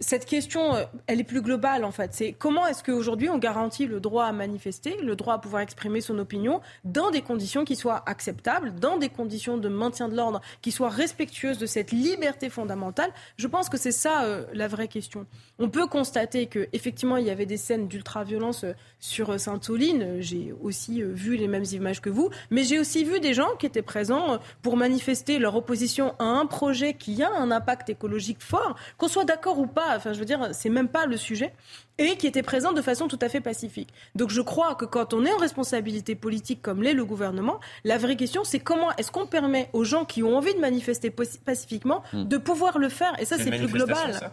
Cette 0.00 0.26
question, 0.26 0.74
euh, 0.74 0.84
elle 1.06 1.20
est 1.20 1.24
plus 1.24 1.42
globale 1.42 1.84
en 1.84 1.90
fait. 1.90 2.14
C'est 2.14 2.32
comment 2.32 2.66
est-ce 2.66 2.84
qu'aujourd'hui 2.84 3.28
on 3.28 3.38
garantit 3.38 3.86
le 3.86 4.00
droit 4.00 4.26
à 4.26 4.32
manifester, 4.32 4.96
le 5.02 5.16
droit 5.16 5.34
à 5.34 5.38
pouvoir 5.38 5.62
exprimer 5.62 6.00
son 6.00 6.18
opinion 6.18 6.60
dans 6.84 7.10
des 7.10 7.22
conditions 7.22 7.64
qui 7.64 7.76
soient 7.76 8.02
acceptables, 8.06 8.74
dans 8.74 8.96
des 8.96 9.08
conditions 9.08 9.58
de 9.58 9.68
maintien 9.68 10.08
de 10.08 10.16
l'ordre 10.16 10.40
qui 10.62 10.70
soient 10.70 10.88
respectueuses 10.88 11.58
de 11.58 11.66
cette 11.66 11.90
liberté 11.90 12.48
fondamentale? 12.48 13.10
Je 13.36 13.46
pense 13.46 13.68
que 13.68 13.76
c'est 13.76 13.92
ça 13.92 14.24
euh, 14.24 14.44
la 14.52 14.68
vraie 14.68 14.88
question. 14.88 15.26
On 15.58 15.68
peut 15.68 15.86
constater 15.86 16.46
que 16.46 16.68
effectivement 16.72 17.16
il 17.16 17.26
y 17.26 17.30
avait 17.30 17.46
des 17.46 17.56
scènes 17.56 17.88
d'ultra-violence 17.88 18.64
euh, 18.64 18.72
sur 19.00 19.38
Sainte-Soline. 19.38 20.20
J'ai 20.20 20.54
aussi 20.62 21.02
vu 21.02 21.36
les 21.36 21.48
mêmes 21.48 21.66
images 21.72 22.00
que 22.00 22.10
vous, 22.10 22.30
mais 22.50 22.62
j'ai 22.62 22.78
aussi 22.78 23.04
vu 23.04 23.20
des 23.20 23.34
gens 23.34 23.56
qui 23.58 23.66
étaient 23.66 23.82
présents 23.82 24.38
pour 24.62 24.76
manifester 24.76 25.38
leur 25.38 25.56
opposition 25.56 26.14
à 26.18 26.24
un 26.24 26.46
projet 26.46 26.94
qui 26.94 27.22
a 27.22 27.32
un 27.32 27.50
impact 27.50 27.90
écologique 27.90 28.42
fort, 28.42 28.76
qu'on 28.96 29.08
soit 29.08 29.24
d'accord 29.24 29.58
ou 29.58 29.66
pas. 29.66 29.87
Enfin, 29.96 30.12
je 30.12 30.18
veux 30.18 30.24
dire, 30.24 30.48
c'est 30.52 30.68
même 30.68 30.88
pas 30.88 31.06
le 31.06 31.16
sujet 31.16 31.52
et 31.98 32.16
qui 32.16 32.26
étaient 32.26 32.42
présents 32.42 32.72
de 32.72 32.80
façon 32.82 33.08
tout 33.08 33.18
à 33.22 33.28
fait 33.28 33.40
pacifique. 33.40 33.88
Donc 34.14 34.30
je 34.30 34.40
crois 34.40 34.74
que 34.76 34.84
quand 34.84 35.14
on 35.14 35.24
est 35.24 35.32
en 35.32 35.36
responsabilité 35.38 36.14
politique 36.14 36.62
comme 36.62 36.82
l'est 36.82 36.94
le 36.94 37.04
gouvernement, 37.04 37.58
la 37.84 37.98
vraie 37.98 38.16
question 38.16 38.44
c'est 38.44 38.60
comment 38.60 38.94
est-ce 38.96 39.10
qu'on 39.10 39.26
permet 39.26 39.68
aux 39.72 39.84
gens 39.84 40.04
qui 40.04 40.22
ont 40.22 40.36
envie 40.36 40.54
de 40.54 40.60
manifester 40.60 41.10
pacifiquement 41.10 42.02
Hmm. 42.12 42.24
de 42.24 42.36
pouvoir 42.38 42.78
le 42.78 42.88
faire 42.88 43.12
et 43.20 43.24
ça 43.24 43.36
C'est 43.36 43.50
plus 43.50 43.66
global. 43.66 44.14
ça 44.14 44.32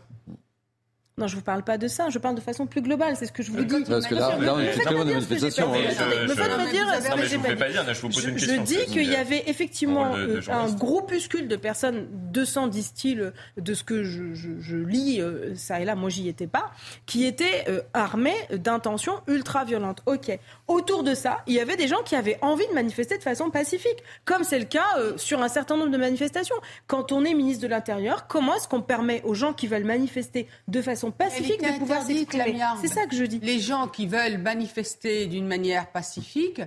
Non, 1.17 1.27
je 1.27 1.37
vous 1.37 1.41
parle 1.41 1.63
pas 1.63 1.77
de 1.77 1.87
ça, 1.87 2.09
je 2.09 2.19
parle 2.19 2.35
de 2.35 2.41
façon 2.41 2.65
plus 2.67 2.81
globale, 2.81 3.15
c'est 3.15 3.25
ce 3.25 3.31
que 3.31 3.41
je 3.41 3.49
vous 3.49 3.63
dis. 3.63 3.83
Parce 3.87 4.05
que 4.05 4.15
là, 4.15 4.37
là, 4.37 4.53
on 4.55 4.59
est 4.59 4.75
dans 4.83 4.91
une 5.01 5.13
manifestation. 5.13 5.73
Hein. 5.73 5.77
me 5.77 5.87
je 6.27 7.35
vous 7.37 7.41
pas 7.41 7.47
fais 7.47 7.55
dit. 7.55 7.59
pas 7.59 7.69
dire, 7.69 7.93
je 7.93 8.01
vous 8.01 8.09
pose 8.09 8.19
Je, 8.21 8.29
une 8.31 8.37
je 8.37 8.45
question. 8.45 8.63
dis 8.63 8.75
c'est- 8.75 8.85
qu'il 8.87 9.09
y 9.09 9.15
avait 9.15 9.43
effectivement 9.47 10.13
euh, 10.13 10.41
un 10.49 10.69
groupuscule 10.73 11.47
de 11.47 11.55
personnes, 11.55 12.07
200 12.11 12.67
disent-ils, 12.67 13.31
de 13.57 13.73
ce 13.73 13.85
que 13.85 14.03
je, 14.03 14.33
je- 14.33 14.59
je 14.59 14.75
lis 14.75 15.21
euh, 15.21 15.55
ça 15.55 15.79
et 15.79 15.85
là, 15.85 15.95
moi 15.95 16.09
j'y 16.09 16.27
étais 16.27 16.47
pas, 16.47 16.71
qui 17.05 17.25
étaient 17.25 17.63
euh, 17.69 17.79
armés 17.93 18.35
d'intentions 18.51 19.21
ultra-violentes. 19.27 20.01
Ok. 20.07 20.37
Autour 20.67 21.03
de 21.03 21.13
ça, 21.15 21.43
il 21.47 21.53
y 21.53 21.61
avait 21.61 21.77
des 21.77 21.87
gens 21.87 22.03
qui 22.03 22.17
avaient 22.17 22.39
envie 22.41 22.67
de 22.67 22.73
manifester 22.73 23.17
de 23.17 23.23
façon 23.23 23.51
pacifique, 23.51 24.03
comme 24.25 24.43
c'est 24.43 24.59
le 24.59 24.65
cas 24.65 24.83
euh, 24.97 25.13
sur 25.15 25.41
un 25.41 25.47
certain 25.47 25.77
nombre 25.77 25.91
de 25.91 25.97
manifestations. 25.97 26.55
Quand 26.87 27.13
on 27.13 27.23
est 27.23 27.33
ministre 27.33 27.63
de 27.63 27.69
l'Intérieur, 27.69 28.27
comment 28.27 28.55
est-ce 28.55 28.67
qu'on 28.67 28.81
permet 28.81 29.21
aux 29.23 29.33
gens 29.33 29.53
qui 29.53 29.67
veulent 29.67 29.85
manifester 29.85 30.47
de 30.67 30.81
façon 30.81 31.04
pacifique 31.11 31.57
Elle 31.59 31.65
était 31.69 31.73
de 31.73 31.79
pouvoir 31.79 32.03
s'exprimer. 32.03 32.59
C'est 32.81 32.87
ça 32.87 33.05
que 33.05 33.15
je 33.15 33.23
dis. 33.23 33.39
Les 33.39 33.59
gens 33.59 33.87
qui 33.87 34.07
veulent 34.07 34.37
manifester 34.37 35.25
d'une 35.27 35.47
manière 35.47 35.91
pacifique, 35.91 36.61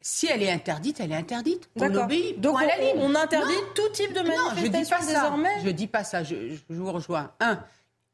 si 0.00 0.26
elle 0.26 0.42
est 0.42 0.50
interdite, 0.52 1.00
elle 1.00 1.12
est 1.12 1.16
interdite. 1.16 1.68
On 1.76 1.94
obéit. 1.94 2.40
Donc 2.40 2.60
à 2.60 2.66
la 2.66 2.74
on- 2.78 2.80
ligne. 2.94 3.02
on 3.02 3.14
interdit 3.14 3.52
Non. 3.52 3.60
tout 3.74 3.88
type 3.92 4.12
de 4.12 4.20
Non, 4.20 4.32
je 4.56 4.62
dis 4.62 4.70
manifestation 4.70 4.96
pas 4.96 5.02
ça. 5.02 5.12
désormais 5.12 5.60
Je 5.64 5.70
dis 5.70 5.86
pas 5.88 6.04
ça. 6.04 6.22
Je, 6.22 6.34
vous 6.68 6.92
rejoins. 6.92 7.32
Un, 7.40 7.60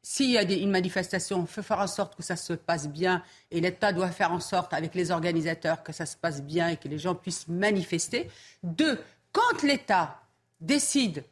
s'il 0.01 0.31
y 0.31 0.37
a 0.37 0.43
des- 0.45 0.55
une 0.55 0.71
manifestation, 0.71 1.45
faut 1.45 1.61
faire 1.61 1.79
en 1.79 1.87
sorte 1.87 2.15
que 2.15 2.23
ça 2.23 2.35
se 2.35 2.53
passe 2.53 2.87
bien 2.87 3.21
et 3.51 3.61
l'État 3.61 3.93
doit 3.93 4.09
faire 4.09 4.31
en 4.31 4.39
sorte 4.39 4.73
avec 4.73 4.95
les 4.95 5.11
organisateurs 5.11 5.83
que 5.83 5.93
ça 5.93 6.05
se 6.05 6.17
passe 6.17 6.41
bien 6.41 6.69
et 6.69 6.77
que 6.77 6.87
les 6.87 6.97
gens 6.97 7.15
puissent 7.15 7.47
manifester. 7.47 8.29
Deux, 8.63 8.99
quand 9.31 9.61
l'État 9.63 10.19
décide 10.59 11.23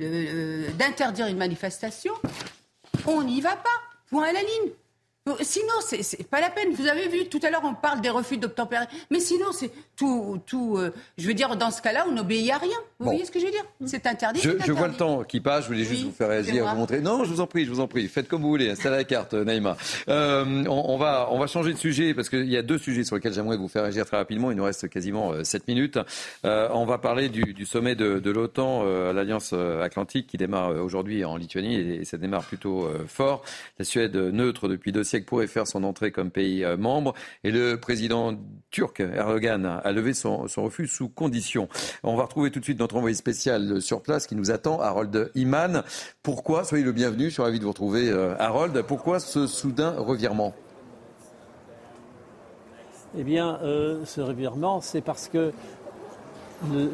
euh, 0.00 0.70
d'interdire 0.72 1.26
une 1.28 1.36
manifestation, 1.36 2.12
on 3.06 3.22
n'y 3.22 3.40
va 3.40 3.56
pas. 3.56 3.68
Point 4.10 4.28
à 4.28 4.32
la 4.32 4.40
ligne. 4.40 4.72
Euh, 5.26 5.32
Sinon, 5.40 5.72
c'est 5.80 6.28
pas 6.28 6.40
la 6.40 6.50
peine. 6.50 6.72
Vous 6.74 6.86
avez 6.86 7.08
vu, 7.08 7.26
tout 7.30 7.40
à 7.42 7.48
l'heure, 7.50 7.62
on 7.64 7.72
parle 7.74 8.02
des 8.02 8.10
refus 8.10 8.36
d'obtempérer. 8.36 8.84
Mais 9.10 9.20
sinon, 9.20 9.52
c'est 9.52 9.70
tout. 9.96 10.38
tout 10.46 10.76
euh, 10.76 10.92
je 11.16 11.26
veux 11.26 11.32
dire, 11.32 11.56
dans 11.56 11.70
ce 11.70 11.80
cas-là, 11.80 12.04
on 12.08 12.12
n'obéit 12.12 12.50
à 12.50 12.58
rien. 12.58 12.76
Vous 12.98 13.06
Bon. 13.06 13.10
voyez 13.12 13.24
ce 13.24 13.30
que 13.30 13.40
je 13.40 13.46
veux 13.46 13.50
dire? 13.50 13.64
C'est 13.86 14.06
interdit. 14.06 14.40
Je, 14.42 14.72
vois 14.72 14.88
le 14.88 14.94
temps 14.94 15.22
qui 15.24 15.40
passe, 15.40 15.64
je 15.64 15.68
voulais 15.68 15.84
juste 15.84 16.02
Oui, 16.02 16.08
vous 16.08 16.12
faire 16.14 16.28
réagir, 16.28 16.66
vous 16.66 16.76
montrer. 16.76 17.00
Non, 17.00 17.24
je 17.24 17.30
vous 17.30 17.40
en 17.40 17.46
prie, 17.46 17.64
je 17.64 17.70
vous 17.70 17.80
en 17.80 17.88
prie. 17.88 18.06
Faites 18.08 18.28
comme 18.28 18.42
vous 18.42 18.48
voulez, 18.48 18.68
à 18.70 18.90
la 18.90 19.04
carte, 19.04 19.32
Naïma. 19.32 19.76
Euh, 20.08 20.64
on, 20.68 20.84
on 20.92 20.96
va, 20.98 21.28
on 21.30 21.38
va 21.38 21.46
changer 21.46 21.72
de 21.72 21.78
sujet 21.78 22.12
parce 22.12 22.28
qu'il 22.28 22.48
y 22.50 22.56
a 22.58 22.62
deux 22.62 22.76
sujets 22.78 23.04
sur 23.04 23.16
lesquels 23.16 23.32
j'aimerais 23.32 23.56
vous 23.56 23.68
faire 23.68 23.82
réagir 23.82 24.04
très 24.04 24.18
rapidement. 24.18 24.50
Il 24.50 24.58
nous 24.58 24.64
reste 24.64 24.88
quasiment 24.90 25.32
euh, 25.32 25.42
7 25.44 25.68
minutes. 25.68 25.98
Euh, 26.44 26.68
on 26.72 26.84
va 26.84 26.98
parler 26.98 27.30
du, 27.30 27.54
du 27.54 27.64
sommet 27.64 27.94
de, 27.94 28.18
de 28.18 28.30
l'OTAN, 28.30 28.82
euh, 28.84 29.12
l'Alliance 29.14 29.52
euh, 29.54 29.82
Atlantique, 29.82 30.26
qui 30.26 30.36
démarre 30.36 30.68
euh, 30.70 30.80
aujourd'hui 30.80 31.24
en 31.24 31.36
Lituanie 31.36 31.76
et, 31.76 32.04
ça 32.04 32.18
démarre 32.18 32.44
plutôt 32.44 32.84
euh, 32.84 33.04
fort. 33.06 33.42
La 33.78 33.84
Suède, 33.86 34.14
neutre 34.16 34.68
depuis 34.68 34.92
deux 34.92 35.04
siècles, 35.04 35.13
pourrait 35.22 35.46
faire 35.46 35.66
son 35.66 35.84
entrée 35.84 36.10
comme 36.10 36.30
pays 36.30 36.64
euh, 36.64 36.76
membre 36.76 37.14
et 37.44 37.50
le 37.50 37.76
président 37.76 38.36
turc 38.70 39.00
Erdogan 39.00 39.80
a 39.82 39.92
levé 39.92 40.14
son, 40.14 40.46
refus 40.56 40.88
sous 40.88 41.08
condition. 41.08 41.68
On 42.02 42.16
va 42.16 42.24
retrouver 42.24 42.50
tout 42.50 42.58
de 42.58 42.64
suite 42.64 42.80
notre 42.80 42.96
envoyé 42.96 43.14
spécial 43.14 43.80
sur 43.80 44.02
place 44.02 44.26
qui 44.26 44.34
nous 44.34 44.50
attend, 44.50 44.80
Harold 44.80 45.30
Iman. 45.34 45.82
Pourquoi, 46.22 46.64
soyez 46.64 46.84
le 46.84 46.92
bienvenu, 46.92 47.26
je 47.26 47.34
suis 47.34 47.42
ravi 47.42 47.58
de 47.58 47.64
vous 47.64 47.70
retrouver, 47.70 48.10
euh, 48.10 48.34
Harold. 48.38 48.82
Pourquoi 48.82 49.20
ce 49.20 49.46
soudain 49.46 49.94
revirement? 49.96 50.54
Eh 53.16 53.22
bien, 53.22 53.60
euh, 53.62 54.04
ce 54.04 54.20
revirement, 54.20 54.80
c'est 54.80 55.00
parce 55.00 55.28
que 55.28 55.52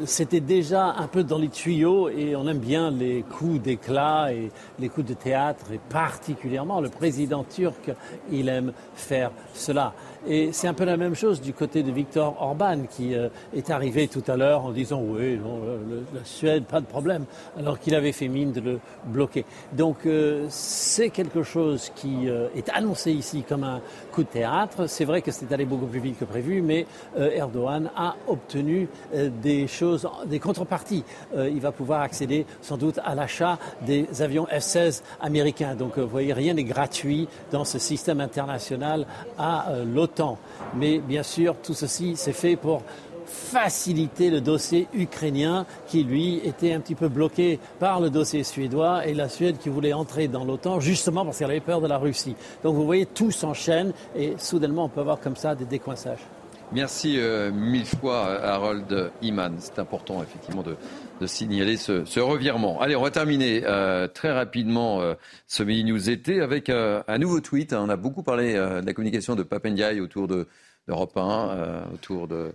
c'était 0.05 0.39
déjà 0.39 0.95
un 0.97 1.07
peu 1.07 1.23
dans 1.23 1.37
les 1.37 1.49
tuyaux 1.49 2.09
et 2.09 2.35
on 2.35 2.47
aime 2.47 2.59
bien 2.59 2.91
les 2.91 3.23
coups 3.23 3.61
d'éclat 3.61 4.33
et 4.33 4.51
les 4.79 4.89
coups 4.89 5.07
de 5.07 5.13
théâtre 5.13 5.71
et 5.71 5.79
particulièrement 5.89 6.81
le 6.81 6.89
président 6.89 7.43
turc, 7.43 7.91
il 8.31 8.49
aime 8.49 8.73
faire 8.95 9.31
cela. 9.53 9.93
Et 10.27 10.51
c'est 10.51 10.67
un 10.67 10.73
peu 10.73 10.85
la 10.85 10.97
même 10.97 11.15
chose 11.15 11.41
du 11.41 11.51
côté 11.51 11.81
de 11.81 11.91
Viktor 11.91 12.35
Orban 12.39 12.83
qui 12.89 13.15
euh, 13.15 13.29
est 13.55 13.71
arrivé 13.71 14.07
tout 14.07 14.23
à 14.27 14.37
l'heure 14.37 14.65
en 14.65 14.71
disant 14.71 15.01
oui, 15.03 15.37
non, 15.37 15.61
euh, 15.65 16.01
la 16.13 16.23
Suède, 16.23 16.65
pas 16.65 16.79
de 16.79 16.85
problème, 16.85 17.25
alors 17.57 17.79
qu'il 17.79 17.95
avait 17.95 18.11
fait 18.11 18.27
mine 18.27 18.51
de 18.51 18.61
le 18.61 18.79
bloquer. 19.05 19.45
Donc 19.73 20.05
euh, 20.05 20.45
c'est 20.49 21.09
quelque 21.09 21.41
chose 21.41 21.91
qui 21.95 22.29
euh, 22.29 22.49
est 22.55 22.69
annoncé 22.69 23.11
ici 23.11 23.43
comme 23.47 23.63
un 23.63 23.81
coup 24.11 24.21
de 24.23 24.27
théâtre. 24.27 24.87
C'est 24.87 25.05
vrai 25.05 25.21
que 25.21 25.31
c'est 25.31 25.51
allé 25.51 25.65
beaucoup 25.65 25.87
plus 25.87 25.99
vite 25.99 26.19
que 26.19 26.25
prévu, 26.25 26.61
mais 26.61 26.85
Erdogan 27.17 27.89
a 27.95 28.15
obtenu 28.27 28.87
des 29.41 29.67
choses, 29.67 30.07
des 30.25 30.39
contreparties. 30.39 31.03
Il 31.35 31.59
va 31.59 31.71
pouvoir 31.71 32.01
accéder 32.01 32.45
sans 32.61 32.77
doute 32.77 32.99
à 33.03 33.15
l'achat 33.15 33.57
des 33.85 34.07
avions 34.21 34.45
F-16 34.45 35.01
américains. 35.21 35.75
Donc 35.75 35.97
vous 35.97 36.07
voyez, 36.07 36.33
rien 36.33 36.53
n'est 36.53 36.63
gratuit 36.63 37.27
dans 37.51 37.63
ce 37.63 37.79
système 37.79 38.19
international 38.19 39.05
à 39.37 39.71
euh, 39.71 39.85
l'OTAN. 40.11 40.37
Mais 40.75 40.99
bien 40.99 41.23
sûr, 41.23 41.55
tout 41.61 41.73
ceci 41.73 42.13
c'est 42.15 42.33
fait 42.33 42.55
pour 42.55 42.83
faciliter 43.25 44.29
le 44.29 44.41
dossier 44.41 44.87
ukrainien 44.93 45.65
qui, 45.87 46.03
lui, 46.03 46.41
était 46.43 46.73
un 46.73 46.81
petit 46.81 46.95
peu 46.95 47.07
bloqué 47.07 47.59
par 47.79 48.01
le 48.01 48.09
dossier 48.09 48.43
suédois 48.43 49.07
et 49.07 49.13
la 49.13 49.29
Suède 49.29 49.57
qui 49.57 49.69
voulait 49.69 49.93
entrer 49.93 50.27
dans 50.27 50.43
l'OTAN 50.43 50.79
justement 50.79 51.23
parce 51.23 51.39
qu'elle 51.39 51.51
avait 51.51 51.61
peur 51.61 51.81
de 51.81 51.87
la 51.87 51.97
Russie. 51.97 52.35
Donc 52.63 52.75
vous 52.75 52.85
voyez, 52.85 53.05
tout 53.05 53.31
s'enchaîne 53.31 53.93
et 54.15 54.33
soudainement 54.37 54.85
on 54.85 54.89
peut 54.89 54.99
avoir 54.99 55.19
comme 55.19 55.35
ça 55.37 55.55
des 55.55 55.65
décoinçages. 55.65 56.25
Merci 56.73 57.19
euh, 57.19 57.51
mille 57.51 57.85
fois, 57.85 58.41
Harold 58.41 59.11
Iman. 59.21 59.55
C'est 59.59 59.77
important, 59.79 60.23
effectivement, 60.23 60.63
de, 60.63 60.77
de 61.21 61.27
signaler 61.27 61.77
ce, 61.77 62.19
revirement. 62.19 62.81
Allez, 62.81 62.95
on 62.95 63.03
va 63.03 63.11
terminer 63.11 63.61
euh, 63.65 64.07
très 64.07 64.31
rapidement 64.31 65.01
euh, 65.01 65.13
ce 65.47 65.61
Mini 65.61 65.91
News 65.91 66.09
été 66.09 66.41
avec 66.41 66.69
euh, 66.69 67.03
un 67.07 67.19
nouveau 67.19 67.39
tweet. 67.39 67.73
On 67.73 67.89
a 67.89 67.95
beaucoup 67.95 68.23
parlé 68.23 68.55
de 68.55 68.85
la 68.85 68.93
communication 68.93 69.35
de 69.35 69.43
Papendiaï 69.43 70.01
autour 70.01 70.27
de 70.27 70.47
d'Europe 70.87 71.15
1, 71.15 71.21
euh, 71.21 71.83
autour 71.93 72.27
de 72.27 72.53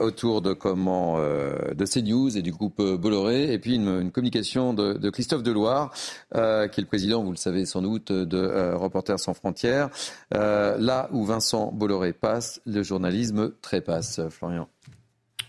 autour 0.00 0.40
de 0.40 0.54
comment 0.54 1.18
de 1.18 1.84
CNews 1.84 2.38
et 2.38 2.40
du 2.40 2.50
groupe 2.50 2.80
Bolloré, 2.80 3.52
et 3.52 3.58
puis 3.58 3.74
une, 3.74 4.10
communication 4.10 4.72
de, 4.72 4.94
de 4.94 5.10
Christophe 5.10 5.42
Deloire, 5.42 5.92
qui 6.32 6.38
est 6.38 6.78
le 6.78 6.86
président, 6.86 7.22
vous 7.22 7.32
le 7.32 7.36
savez 7.36 7.66
sans 7.66 7.82
doute, 7.82 8.10
de 8.10 8.72
Reporters 8.74 9.20
sans 9.20 9.34
frontières. 9.34 9.90
Là 10.30 11.10
où 11.12 11.24
Vincent 11.24 11.72
Bolloré 11.72 12.14
passe, 12.14 12.62
le 12.64 12.82
journalisme 12.82 13.52
trépasse. 13.60 14.20
Florian. 14.30 14.68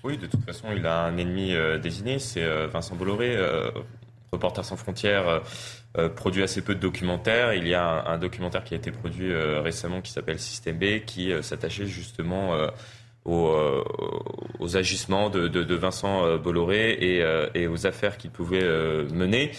Oui, 0.03 0.17
de 0.17 0.25
toute 0.25 0.43
façon, 0.43 0.69
il 0.75 0.85
a 0.87 1.03
un 1.03 1.17
ennemi 1.17 1.53
euh, 1.53 1.77
désigné, 1.77 2.17
c'est 2.17 2.43
euh, 2.43 2.67
Vincent 2.67 2.95
Bolloré. 2.95 3.35
Euh, 3.35 3.69
Reporters 4.31 4.63
sans 4.63 4.77
frontières 4.77 5.41
produit 6.15 6.41
assez 6.41 6.61
peu 6.61 6.73
de 6.73 6.79
documentaires. 6.79 7.53
Il 7.53 7.67
y 7.67 7.73
a 7.73 8.05
un, 8.07 8.17
documentaire 8.17 8.63
qui 8.63 8.73
a 8.73 8.77
été 8.77 8.89
produit 8.89 9.35
récemment 9.35 9.99
qui 9.99 10.09
s'appelle 10.13 10.39
Système 10.39 10.77
B, 10.77 11.03
qui 11.05 11.33
s'attachait 11.41 11.85
justement 11.85 12.55
aux, 13.25 14.77
agissements 14.77 15.29
de, 15.29 15.75
Vincent 15.75 16.37
Bolloré 16.37 16.93
et, 17.53 17.67
aux 17.67 17.85
affaires 17.87 18.15
qu'il 18.15 18.31
pouvait 18.31 18.63
mener. 18.63 19.51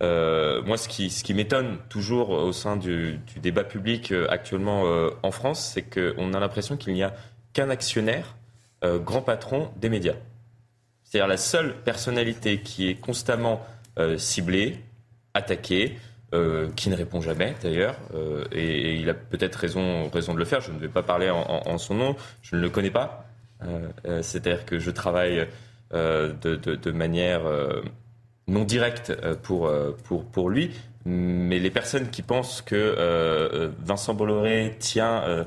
moi, 0.00 0.78
ce 0.78 0.88
qui, 0.88 1.34
m'étonne 1.34 1.76
toujours 1.90 2.30
au 2.30 2.52
sein 2.52 2.78
du 2.78 3.20
débat 3.42 3.64
public 3.64 4.14
actuellement 4.30 4.84
en 5.22 5.30
France, 5.32 5.70
c'est 5.74 5.82
qu'on 5.82 6.32
a 6.32 6.40
l'impression 6.40 6.78
qu'il 6.78 6.94
n'y 6.94 7.02
a 7.02 7.12
qu'un 7.52 7.68
actionnaire, 7.68 8.36
grand 8.84 9.22
patron 9.22 9.70
des 9.76 9.88
médias. 9.88 10.16
C'est-à-dire 11.04 11.28
la 11.28 11.36
seule 11.36 11.74
personnalité 11.82 12.60
qui 12.60 12.88
est 12.88 12.96
constamment 12.96 13.64
ciblée, 14.16 14.80
attaquée, 15.34 15.96
euh, 16.34 16.68
qui 16.74 16.90
ne 16.90 16.96
répond 16.96 17.20
jamais 17.20 17.54
d'ailleurs, 17.62 17.96
euh, 18.12 18.44
et, 18.50 18.94
il 18.94 19.08
a 19.08 19.14
peut-être 19.14 19.54
raison, 19.54 20.08
raison 20.08 20.34
de 20.34 20.38
le 20.40 20.44
faire. 20.44 20.60
Je 20.60 20.72
ne 20.72 20.78
vais 20.78 20.88
pas 20.88 21.04
parler 21.04 21.30
en, 21.30 21.78
son 21.78 21.94
nom, 21.94 22.16
je 22.42 22.56
ne 22.56 22.60
le 22.60 22.70
connais 22.70 22.90
pas. 22.90 23.24
Euh, 23.62 24.20
c'est-à-dire 24.20 24.64
que 24.64 24.80
je 24.80 24.90
travaille 24.90 25.46
de, 25.92 26.90
manière 26.90 27.42
non 28.48 28.64
directe 28.64 29.12
pour, 29.42 29.70
pour 30.32 30.50
lui, 30.50 30.72
mais 31.04 31.60
les 31.60 31.70
personnes 31.70 32.10
qui 32.10 32.22
pensent 32.22 32.62
que 32.62 33.70
Vincent 33.84 34.14
Bolloré 34.14 34.74
tient 34.80 35.44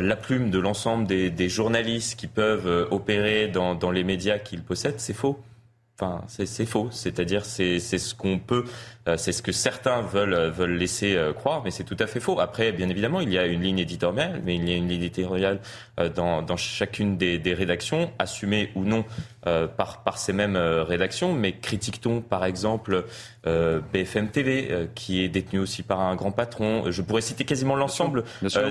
la 0.00 0.16
plume 0.16 0.50
de 0.50 0.58
l'ensemble 0.58 1.06
des, 1.06 1.48
journalistes 1.48 2.18
qui 2.18 2.26
peuvent 2.26 2.88
opérer 2.90 3.48
dans, 3.48 3.74
dans 3.74 3.90
les 3.90 4.04
médias 4.04 4.38
qu'il 4.38 4.62
possède, 4.62 4.94
c'est 4.98 5.14
faux. 5.14 5.38
Enfin, 5.98 6.22
c'est 6.26 6.66
faux. 6.66 6.88
C'est-à-dire, 6.90 7.44
c'est 7.44 7.78
ce 7.78 8.14
qu'on 8.14 8.38
peut 8.38 8.64
euh, 8.64 8.70
c'est 9.16 9.32
ce 9.32 9.42
que 9.42 9.52
certains 9.52 10.00
veulent, 10.00 10.32
euh, 10.32 10.50
veulent 10.50 10.76
laisser 10.76 11.14
euh, 11.14 11.34
croire, 11.34 11.62
mais 11.62 11.70
c'est 11.70 11.84
tout 11.84 11.96
à 11.98 12.06
fait 12.06 12.20
faux. 12.20 12.40
Après, 12.40 12.72
bien 12.72 12.88
évidemment, 12.88 13.20
il 13.20 13.32
y 13.32 13.38
a 13.38 13.46
une 13.46 13.62
ligne 13.62 13.78
éditoriale, 13.78 14.40
mais 14.44 14.56
il 14.56 14.68
y 14.68 14.72
a 14.72 14.76
une 14.76 14.88
ligne 14.88 15.02
éditoriale 15.02 15.60
dans, 16.14 16.42
dans 16.42 16.56
chacune 16.56 17.16
des, 17.16 17.38
des, 17.38 17.54
rédactions, 17.54 18.10
assumée 18.18 18.70
ou 18.74 18.84
non 18.84 19.04
par, 19.42 20.02
par 20.02 20.18
ces 20.18 20.32
mêmes 20.32 20.56
rédactions. 20.56 21.34
Mais 21.34 21.52
critique-t-on, 21.52 22.20
par 22.20 22.44
exemple, 22.44 23.04
BFM 23.44 24.28
TV, 24.28 24.88
qui 24.94 25.22
est 25.22 25.28
détenu 25.28 25.60
aussi 25.60 25.82
par 25.82 26.00
un 26.00 26.16
grand 26.16 26.32
patron? 26.32 26.90
Je 26.90 27.00
pourrais 27.00 27.20
citer 27.20 27.44
quasiment 27.44 27.76
l'ensemble 27.76 28.24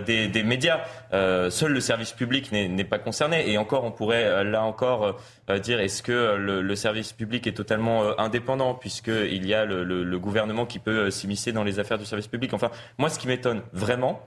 des, 0.05 0.27
des, 0.27 0.43
médias. 0.43 0.81
seul 1.11 1.71
le 1.71 1.79
service 1.79 2.11
public 2.11 2.51
n'est 2.51 2.83
pas 2.83 2.99
concerné. 2.99 3.49
Et 3.49 3.57
encore, 3.57 3.85
on 3.85 3.91
pourrait 3.91 4.43
là 4.43 4.63
encore 4.63 5.17
dire 5.63 5.79
est-ce 5.79 6.03
que 6.03 6.35
le, 6.35 6.61
le, 6.61 6.75
service 6.75 7.13
public 7.13 7.47
est 7.47 7.53
totalement 7.53 8.19
indépendant, 8.19 8.73
puisqu'il 8.73 9.45
y 9.45 9.53
a 9.53 9.63
le, 9.63 9.85
le, 9.85 10.03
le 10.03 10.19
gouvernement 10.23 10.65
qui 10.65 10.79
peut 10.79 11.05
euh, 11.05 11.11
s'immiscer 11.11 11.51
dans 11.51 11.63
les 11.63 11.79
affaires 11.79 11.99
du 11.99 12.05
service 12.05 12.27
public. 12.27 12.53
Enfin, 12.53 12.71
moi, 12.97 13.09
ce 13.09 13.19
qui 13.19 13.27
m'étonne 13.27 13.61
vraiment, 13.73 14.21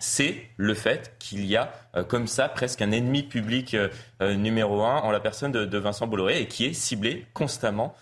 c'est 0.00 0.48
le 0.56 0.74
fait 0.74 1.14
qu'il 1.18 1.44
y 1.44 1.56
a 1.56 1.72
euh, 1.94 2.02
comme 2.02 2.26
ça 2.26 2.48
presque 2.48 2.82
un 2.82 2.90
ennemi 2.90 3.22
public 3.22 3.74
euh, 3.74 4.34
numéro 4.34 4.82
un 4.82 4.96
en 4.96 5.10
la 5.12 5.20
personne 5.20 5.52
de, 5.52 5.78
Vincent 5.78 6.06
Bolloré 6.06 6.40
et 6.40 6.48
qui 6.48 6.64
est 6.64 6.72
ciblé 6.72 7.26
constamment 7.34 7.94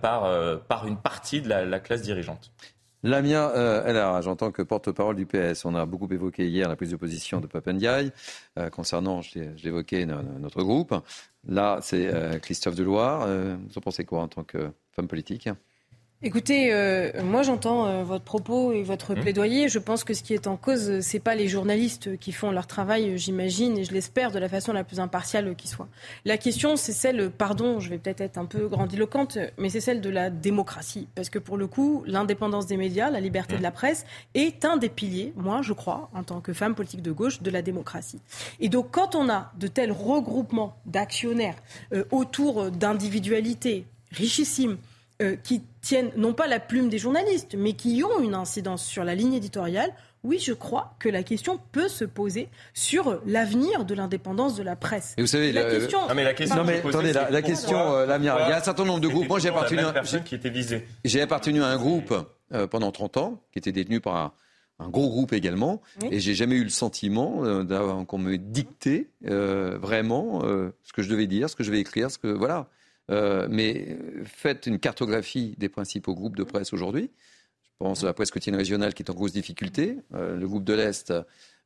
par, 0.00 0.30
par 0.68 0.86
une 0.86 0.96
partie 0.96 1.42
de 1.42 1.48
la, 1.48 1.80
classe 1.80 2.02
dirigeante. 2.02 2.52
Lamia 3.02 3.50
euh, 3.56 4.22
j'entends 4.22 4.52
que 4.52 4.62
porte-parole 4.62 5.16
du 5.16 5.26
PS, 5.26 5.64
on 5.64 5.74
a 5.74 5.84
beaucoup 5.84 6.06
évoqué 6.12 6.46
hier 6.46 6.68
la 6.68 6.76
prise 6.76 6.92
de 6.92 6.96
position 6.96 7.40
de 7.40 7.48
Papendiaï 7.48 8.12
concernant, 8.70 9.20
je 9.20 9.40
l'évoquais, 9.64 10.06
notre 10.06 10.62
groupe. 10.62 10.94
Là, 11.48 11.80
c'est 11.82 12.40
Christophe 12.40 12.76
Deloire. 12.76 13.26
vous 13.26 13.78
en 13.78 13.80
pensez 13.80 14.04
quoi 14.04 14.22
en 14.22 14.28
tant 14.28 14.44
que 14.44 14.70
femme 14.92 15.08
politique? 15.08 15.48
Écoutez, 16.26 16.72
euh, 16.72 17.22
moi 17.22 17.42
j'entends 17.42 17.86
euh, 17.86 18.02
votre 18.02 18.24
propos 18.24 18.72
et 18.72 18.82
votre 18.82 19.12
mmh. 19.12 19.20
plaidoyer. 19.20 19.68
Je 19.68 19.78
pense 19.78 20.04
que 20.04 20.14
ce 20.14 20.22
qui 20.22 20.32
est 20.32 20.46
en 20.46 20.56
cause, 20.56 21.00
c'est 21.00 21.20
pas 21.20 21.34
les 21.34 21.48
journalistes 21.48 22.16
qui 22.16 22.32
font 22.32 22.50
leur 22.50 22.66
travail, 22.66 23.18
j'imagine, 23.18 23.76
et 23.76 23.84
je 23.84 23.92
l'espère 23.92 24.30
de 24.30 24.38
la 24.38 24.48
façon 24.48 24.72
la 24.72 24.84
plus 24.84 25.00
impartiale 25.00 25.54
qui 25.54 25.68
soit. 25.68 25.86
La 26.24 26.38
question, 26.38 26.76
c'est 26.76 26.94
celle, 26.94 27.30
pardon, 27.30 27.78
je 27.78 27.90
vais 27.90 27.98
peut-être 27.98 28.22
être 28.22 28.38
un 28.38 28.46
peu 28.46 28.68
grandiloquente, 28.68 29.36
mais 29.58 29.68
c'est 29.68 29.82
celle 29.82 30.00
de 30.00 30.08
la 30.08 30.30
démocratie. 30.30 31.08
Parce 31.14 31.28
que 31.28 31.38
pour 31.38 31.58
le 31.58 31.66
coup, 31.66 32.02
l'indépendance 32.06 32.66
des 32.66 32.78
médias, 32.78 33.10
la 33.10 33.20
liberté 33.20 33.58
de 33.58 33.62
la 33.62 33.70
presse, 33.70 34.06
est 34.32 34.64
un 34.64 34.78
des 34.78 34.88
piliers, 34.88 35.34
moi 35.36 35.60
je 35.60 35.74
crois, 35.74 36.08
en 36.14 36.22
tant 36.22 36.40
que 36.40 36.54
femme 36.54 36.74
politique 36.74 37.02
de 37.02 37.12
gauche, 37.12 37.42
de 37.42 37.50
la 37.50 37.60
démocratie. 37.60 38.22
Et 38.60 38.70
donc 38.70 38.92
quand 38.92 39.14
on 39.14 39.28
a 39.28 39.52
de 39.58 39.66
tels 39.66 39.92
regroupements 39.92 40.74
d'actionnaires 40.86 41.56
euh, 41.92 42.04
autour 42.10 42.70
d'individualités 42.70 43.84
richissimes, 44.10 44.78
euh, 45.22 45.36
qui 45.36 45.62
tiennent 45.80 46.10
non 46.16 46.34
pas 46.34 46.48
la 46.48 46.58
plume 46.58 46.88
des 46.88 46.98
journalistes, 46.98 47.54
mais 47.56 47.74
qui 47.74 48.02
ont 48.02 48.20
une 48.20 48.34
incidence 48.34 48.84
sur 48.84 49.04
la 49.04 49.14
ligne 49.14 49.34
éditoriale, 49.34 49.94
oui, 50.24 50.40
je 50.40 50.52
crois 50.52 50.96
que 50.98 51.08
la 51.08 51.22
question 51.22 51.60
peut 51.70 51.86
se 51.86 52.04
poser 52.04 52.48
sur 52.72 53.20
l'avenir 53.24 53.84
de 53.84 53.94
l'indépendance 53.94 54.56
de 54.56 54.64
la 54.64 54.74
presse. 54.74 55.14
Et 55.16 55.20
vous 55.20 55.28
savez, 55.28 55.52
la, 55.52 55.70
question. 55.70 56.08
Non, 56.08 56.14
mais 56.16 56.24
la 56.24 56.34
question. 56.34 56.56
Non, 56.56 56.64
mais 56.64 56.78
attendez, 56.78 57.12
la, 57.12 57.42
question, 57.42 57.78
euh, 57.94 58.18
Il 58.18 58.24
y 58.24 58.28
a 58.28 58.56
un 58.56 58.60
certain 58.60 58.84
nombre 58.84 58.98
de 58.98 59.06
groupes. 59.06 59.28
Moi, 59.28 59.38
j'ai 59.38 59.50
appartenu. 59.50 59.82
qui 60.24 60.34
était 60.34 60.50
visée. 60.50 60.84
J'ai 61.04 61.20
appartenu 61.20 61.62
à 61.62 61.68
un 61.68 61.76
groupe 61.76 62.12
euh, 62.52 62.66
pendant 62.66 62.90
30 62.90 63.16
ans, 63.18 63.40
qui 63.52 63.60
était 63.60 63.70
détenu 63.70 64.00
par 64.00 64.34
un, 64.80 64.88
gros 64.88 65.08
groupe 65.10 65.32
également, 65.32 65.80
et 66.10 66.18
j'ai 66.18 66.34
jamais 66.34 66.56
eu 66.56 66.64
le 66.64 66.70
sentiment 66.70 67.42
qu'on 68.08 68.18
me 68.18 68.36
dictait 68.36 69.10
vraiment 69.22 70.40
ce 70.40 70.92
que 70.92 71.02
je 71.02 71.08
devais 71.08 71.28
dire, 71.28 71.48
ce 71.48 71.54
que 71.54 71.62
je 71.62 71.70
vais 71.70 71.78
écrire, 71.78 72.10
ce 72.10 72.18
que 72.18 72.26
voilà. 72.26 72.68
Euh, 73.10 73.46
mais 73.50 73.98
faites 74.24 74.66
une 74.66 74.78
cartographie 74.78 75.54
des 75.58 75.68
principaux 75.68 76.14
groupes 76.14 76.36
de 76.36 76.44
presse 76.44 76.72
aujourd'hui. 76.72 77.10
Je 77.62 77.70
pense 77.78 78.02
à 78.02 78.06
la 78.06 78.14
presse 78.14 78.30
quotidienne 78.30 78.56
régionale 78.56 78.94
qui 78.94 79.02
est 79.02 79.10
en 79.10 79.14
grosse 79.14 79.32
difficulté. 79.32 79.98
Euh, 80.14 80.36
le 80.36 80.46
groupe 80.46 80.64
de 80.64 80.72
l'Est, 80.74 81.12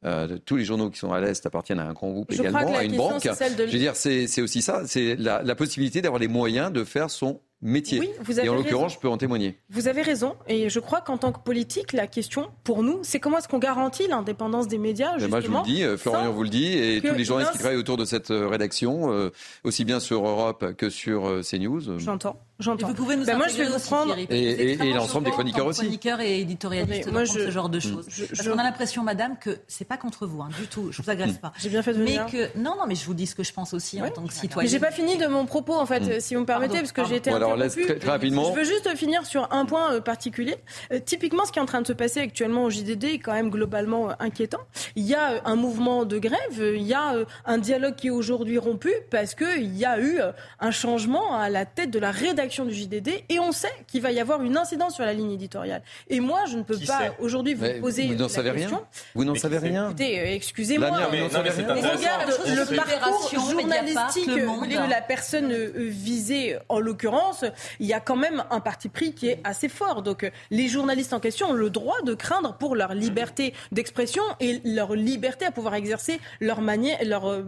euh, 0.05 0.39
tous 0.45 0.57
les 0.57 0.65
journaux 0.65 0.91
qui 0.91 0.99
sont 0.99 1.13
à 1.13 1.21
l'Est 1.21 1.45
appartiennent 1.47 1.81
à 1.81 1.87
un 1.87 1.93
grand 1.93 2.11
groupe 2.11 2.33
également, 2.33 2.75
à 2.75 2.83
une 2.83 2.97
banque. 2.97 3.23
Je 3.23 3.65
veux 3.65 3.79
dire, 3.79 3.95
c'est 3.95 4.41
aussi 4.41 4.63
ça, 4.63 4.87
c'est 4.87 5.17
la, 5.17 5.43
la, 5.43 5.55
possibilité 5.55 6.01
d'avoir 6.01 6.19
les 6.19 6.29
moyens 6.29 6.73
de 6.73 6.83
faire 6.83 7.11
son 7.11 7.41
métier. 7.61 8.01
Oui, 8.01 8.11
vous 8.21 8.39
avez 8.39 8.47
et 8.47 8.51
en 8.51 8.55
l'occurrence, 8.55 8.95
je 8.95 8.99
peux 8.99 9.09
en 9.09 9.17
témoigner. 9.19 9.59
Vous 9.71 9.89
avez 9.89 10.03
raison. 10.03 10.37
Et 10.47 10.69
je 10.69 10.81
crois 10.81 11.01
qu'en 11.01 11.19
tant 11.19 11.33
que 11.33 11.41
politique, 11.41 11.93
la 11.93 12.07
question 12.07 12.49
pour 12.65 12.83
nous, 12.83 13.01
c'est 13.03 13.21
comment 13.21 13.39
est-ce 13.39 13.49
qu'on 13.49 13.59
garantit 13.59 14.07
l'indépendance 14.07 14.69
des 14.69 14.79
médias 14.79 15.19
justement, 15.19 15.31
Moi, 15.31 15.41
je 15.41 15.49
vous 15.49 15.57
le 15.57 15.63
dis, 15.65 15.83
euh, 15.83 15.97
Florian 15.97 16.33
vous 16.33 16.43
le 16.43 16.49
dit, 16.49 16.73
et 16.73 17.01
tous 17.01 17.15
les 17.15 17.25
journalistes 17.25 17.53
qui 17.53 17.59
travaillent 17.59 17.79
autour 17.79 17.97
de 17.97 18.05
cette 18.05 18.31
euh, 18.31 18.49
rédaction, 18.49 19.13
euh, 19.13 19.31
aussi 19.65 19.85
bien 19.85 20.01
sur 20.01 20.27
Europe 20.27 20.75
que 20.77 20.91
sur 20.91 21.41
CNews. 21.43 21.99
J'entends. 21.99 22.41
J'entends. 22.59 22.89
Vous 22.89 22.95
pouvez 22.95 23.15
nous 23.15 23.25
ben 23.25 23.37
moi, 23.37 23.47
je 23.47 23.57
vais 23.57 23.67
vous 23.67 23.79
prendre 23.79 24.17
et, 24.19 24.73
et, 24.73 24.93
l'ensemble 24.93 25.27
des 25.27 25.31
chroniqueurs 25.31 25.67
aussi. 25.67 25.83
Chroniqueurs 25.83 26.21
et 26.21 26.41
éditorialistes 26.41 27.13
moi, 27.13 27.23
je, 27.23 27.33
ce 27.33 27.51
genre 27.53 27.69
de 27.69 27.79
choses. 27.79 28.07
Je, 28.09 28.25
Parce 28.25 28.49
qu'on 28.49 28.59
a 28.59 28.65
l'impression, 28.65 29.05
Madame, 29.05 29.37
que 29.39 29.59
c'est 29.69 29.85
pas 29.85 29.97
contre 29.97 30.27
vous, 30.27 30.43
hein, 30.43 30.49
du 30.59 30.67
tout. 30.67 30.91
Je 30.91 31.01
vous 31.01 31.09
agresse 31.09 31.39
pas. 31.43 31.53
J'ai 31.57 31.69
bien 31.69 31.83
fait 31.83 31.93
de 31.93 31.99
venir. 31.99 32.27
Mais 32.27 32.33
que 32.33 32.59
non, 32.59 32.75
non, 32.77 32.87
mais 32.89 32.97
je 32.97 33.05
vous 33.05 33.15
dis 33.15 33.29
ce 33.29 33.37
que 33.37 33.45
je 33.45 33.53
pense 33.53 33.75
aussi 33.75 34.03
en 34.03 34.11
tant 34.11 34.27
que 34.27 34.33
citoyen. 34.33 34.67
Mais 34.67 34.69
j'ai 34.69 34.81
pas 34.81 34.91
fini 34.91 35.17
de 35.17 35.29
mon 35.29 35.47
propos 35.47 35.75
en 35.75 35.87
fait, 35.87 36.01
hmm. 36.01 36.21
si 36.21 36.35
vous 36.35 36.41
me 36.41 36.47
permettez, 36.47 36.79
parce 36.79 36.91
que 36.91 37.05
j'ai 37.05 37.17
été 37.17 37.31
interrompue. 37.31 37.87
Je 37.87 38.55
veux 38.57 38.65
juste 38.65 38.93
finir 38.97 39.25
sur 39.25 39.53
un 39.53 39.65
point 39.65 39.93
euh, 39.93 40.01
particulier. 40.01 40.57
Euh, 40.93 40.99
typiquement, 40.99 41.45
ce 41.45 41.53
qui 41.53 41.61
est 41.61 41.63
en 41.63 41.67
train 41.67 41.83
de 41.83 41.87
se 41.87 41.93
passer 41.93 42.19
actuellement 42.19 42.65
au 42.65 42.71
JDD 42.71 43.05
est 43.05 43.19
quand 43.21 43.35
même 43.35 43.51
globalement 43.51 44.11
euh, 44.11 44.15
inquiétant. 44.19 44.61
Il 44.97 45.07
y 45.07 45.15
a 45.15 45.43
un 45.45 45.55
mouvement 45.55 46.05
de 46.05 46.19
grève, 46.19 46.59
il 46.59 46.83
y 46.83 46.95
a 46.95 47.15
un 47.45 47.59
dialogue 47.59 47.95
qui 47.95 48.09
est 48.09 48.11
aujourd'hui 48.11 48.59
rompu 48.59 48.93
parce 49.11 49.37
qu'il 49.37 49.77
y 49.77 49.85
a 49.85 50.01
eu 50.01 50.19
un 50.59 50.71
changement 50.73 51.37
à 51.37 51.51
la 51.51 51.65
tête 51.65 51.91
de 51.91 52.01
la 52.01 52.11
rédaction 52.11 52.48
du 52.65 52.75
JDD 52.75 53.25
et 53.29 53.39
on 53.39 53.53
sait 53.53 53.73
qu'il 53.87 54.03
va 54.03 54.13
y 54.13 54.21
avoir 54.21 54.43
une 54.43 54.57
incidence 54.57 54.95
sur 54.95 55.05
la 55.05 55.13
ligne 55.13 55.33
éditoriale. 55.33 55.83
Et 56.09 56.21
moi, 56.21 56.45
je 56.51 56.57
ne 56.57 56.63
peux 56.63 56.79
pas 56.79 57.15
aujourd'hui 57.19 57.55
vous 57.55 57.67
poser 57.81 58.07
vous 58.07 58.15
n'en 58.15 58.29
savez 58.29 58.53
question. 58.53 58.77
Rien 58.79 58.87
vous 59.15 59.25
n'en 59.25 59.35
savez 59.35 59.59
rien 59.59 59.89
Écoutez, 59.89 60.35
excusez-moi. 60.35 60.91
Mais, 61.13 61.23
regarde 61.23 62.31
le 62.47 62.77
parcours 62.77 63.31
journalistique 63.31 64.29
de 64.29 64.91
la 64.91 65.01
personne 65.01 65.53
visée 65.75 66.57
en 66.69 66.81
l'occurrence, 66.81 67.45
il 67.81 67.87
y 67.87 67.93
a 67.93 68.01
quand 68.01 68.17
même 68.17 68.45
un 68.51 68.61
parti 68.61 68.89
pris 68.89 69.15
qui 69.15 69.29
est 69.29 69.41
assez 69.45 69.69
fort. 69.69 70.03
Donc 70.03 70.25
euh, 70.25 70.31
les 70.51 70.69
journalistes 70.69 71.13
en 71.13 71.21
question 71.21 71.51
ont 71.51 71.55
le 71.55 71.71
droit 71.71 72.01
de 72.03 72.15
craindre 72.15 72.57
pour 72.57 72.77
leur 72.77 72.95
liberté 72.95 73.55
d'expression 73.73 74.23
et 74.41 74.61
leur 74.65 74.95
liberté 74.95 75.45
à 75.45 75.51
pouvoir 75.51 75.75
exercer 75.75 76.21
leur 76.41 76.61
manière, 76.61 76.99
leur, 77.05 77.27
euh, 77.27 77.43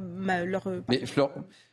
leur, 0.44 0.66
euh, 0.66 0.82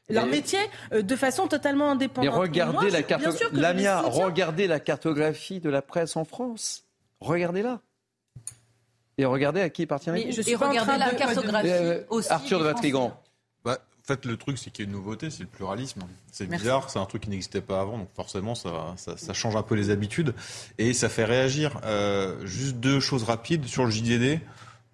leur 0.10 0.26
métier 0.26 0.60
de 0.92 1.16
façon 1.16 1.48
totalement 1.48 1.92
indépendante. 1.92 2.34
Mais 2.34 2.40
regardez 2.40 2.90
la 2.90 3.04
carte... 3.04 3.26
Lamia, 3.54 4.02
regardez 4.02 4.68
la 4.68 4.80
cartographie 4.80 5.60
de 5.60 5.70
la 5.70 5.82
presse 5.82 6.16
en 6.16 6.26
France. 6.26 6.86
Regardez-la. 7.20 7.82
Et 9.18 9.26
regardez 9.26 9.62
à 9.62 9.70
qui 9.70 9.84
appartient 9.84 10.12
je 10.32 10.42
suis 10.42 10.52
Et 10.52 10.56
regardez 10.56 10.98
la 10.98 11.14
cartographie 11.14 12.04
aussi. 12.10 12.32
Arthur 12.32 12.60
de 12.60 12.66
Vatrigan. 12.66 13.20
En 13.66 14.14
fait, 14.14 14.24
le 14.24 14.38
truc, 14.38 14.58
c'est 14.58 14.70
qu'il 14.70 14.86
y 14.86 14.88
a 14.88 14.90
une 14.90 14.96
nouveauté, 14.96 15.30
c'est 15.30 15.42
le 15.42 15.50
pluralisme. 15.50 16.00
C'est 16.32 16.48
bizarre, 16.48 16.90
c'est 16.90 16.98
un 16.98 17.06
truc 17.06 17.24
qui 17.24 17.30
n'existait 17.30 17.60
pas 17.60 17.82
avant, 17.82 17.98
donc 17.98 18.08
forcément, 18.16 18.56
ça, 18.56 18.96
ça, 18.96 19.34
change 19.34 19.58
un 19.58 19.64
peu 19.64 19.76
les 19.76 19.90
habitudes 19.90 20.34
et 20.78 20.94
ça 20.94 21.10
fait 21.10 21.26
réagir. 21.26 21.82
Euh, 21.84 22.46
juste 22.46 22.78
deux 22.78 23.02
choses 23.02 23.24
rapides 23.24 23.66
sur 23.66 23.84
le 23.84 23.92
JDD. 23.92 24.40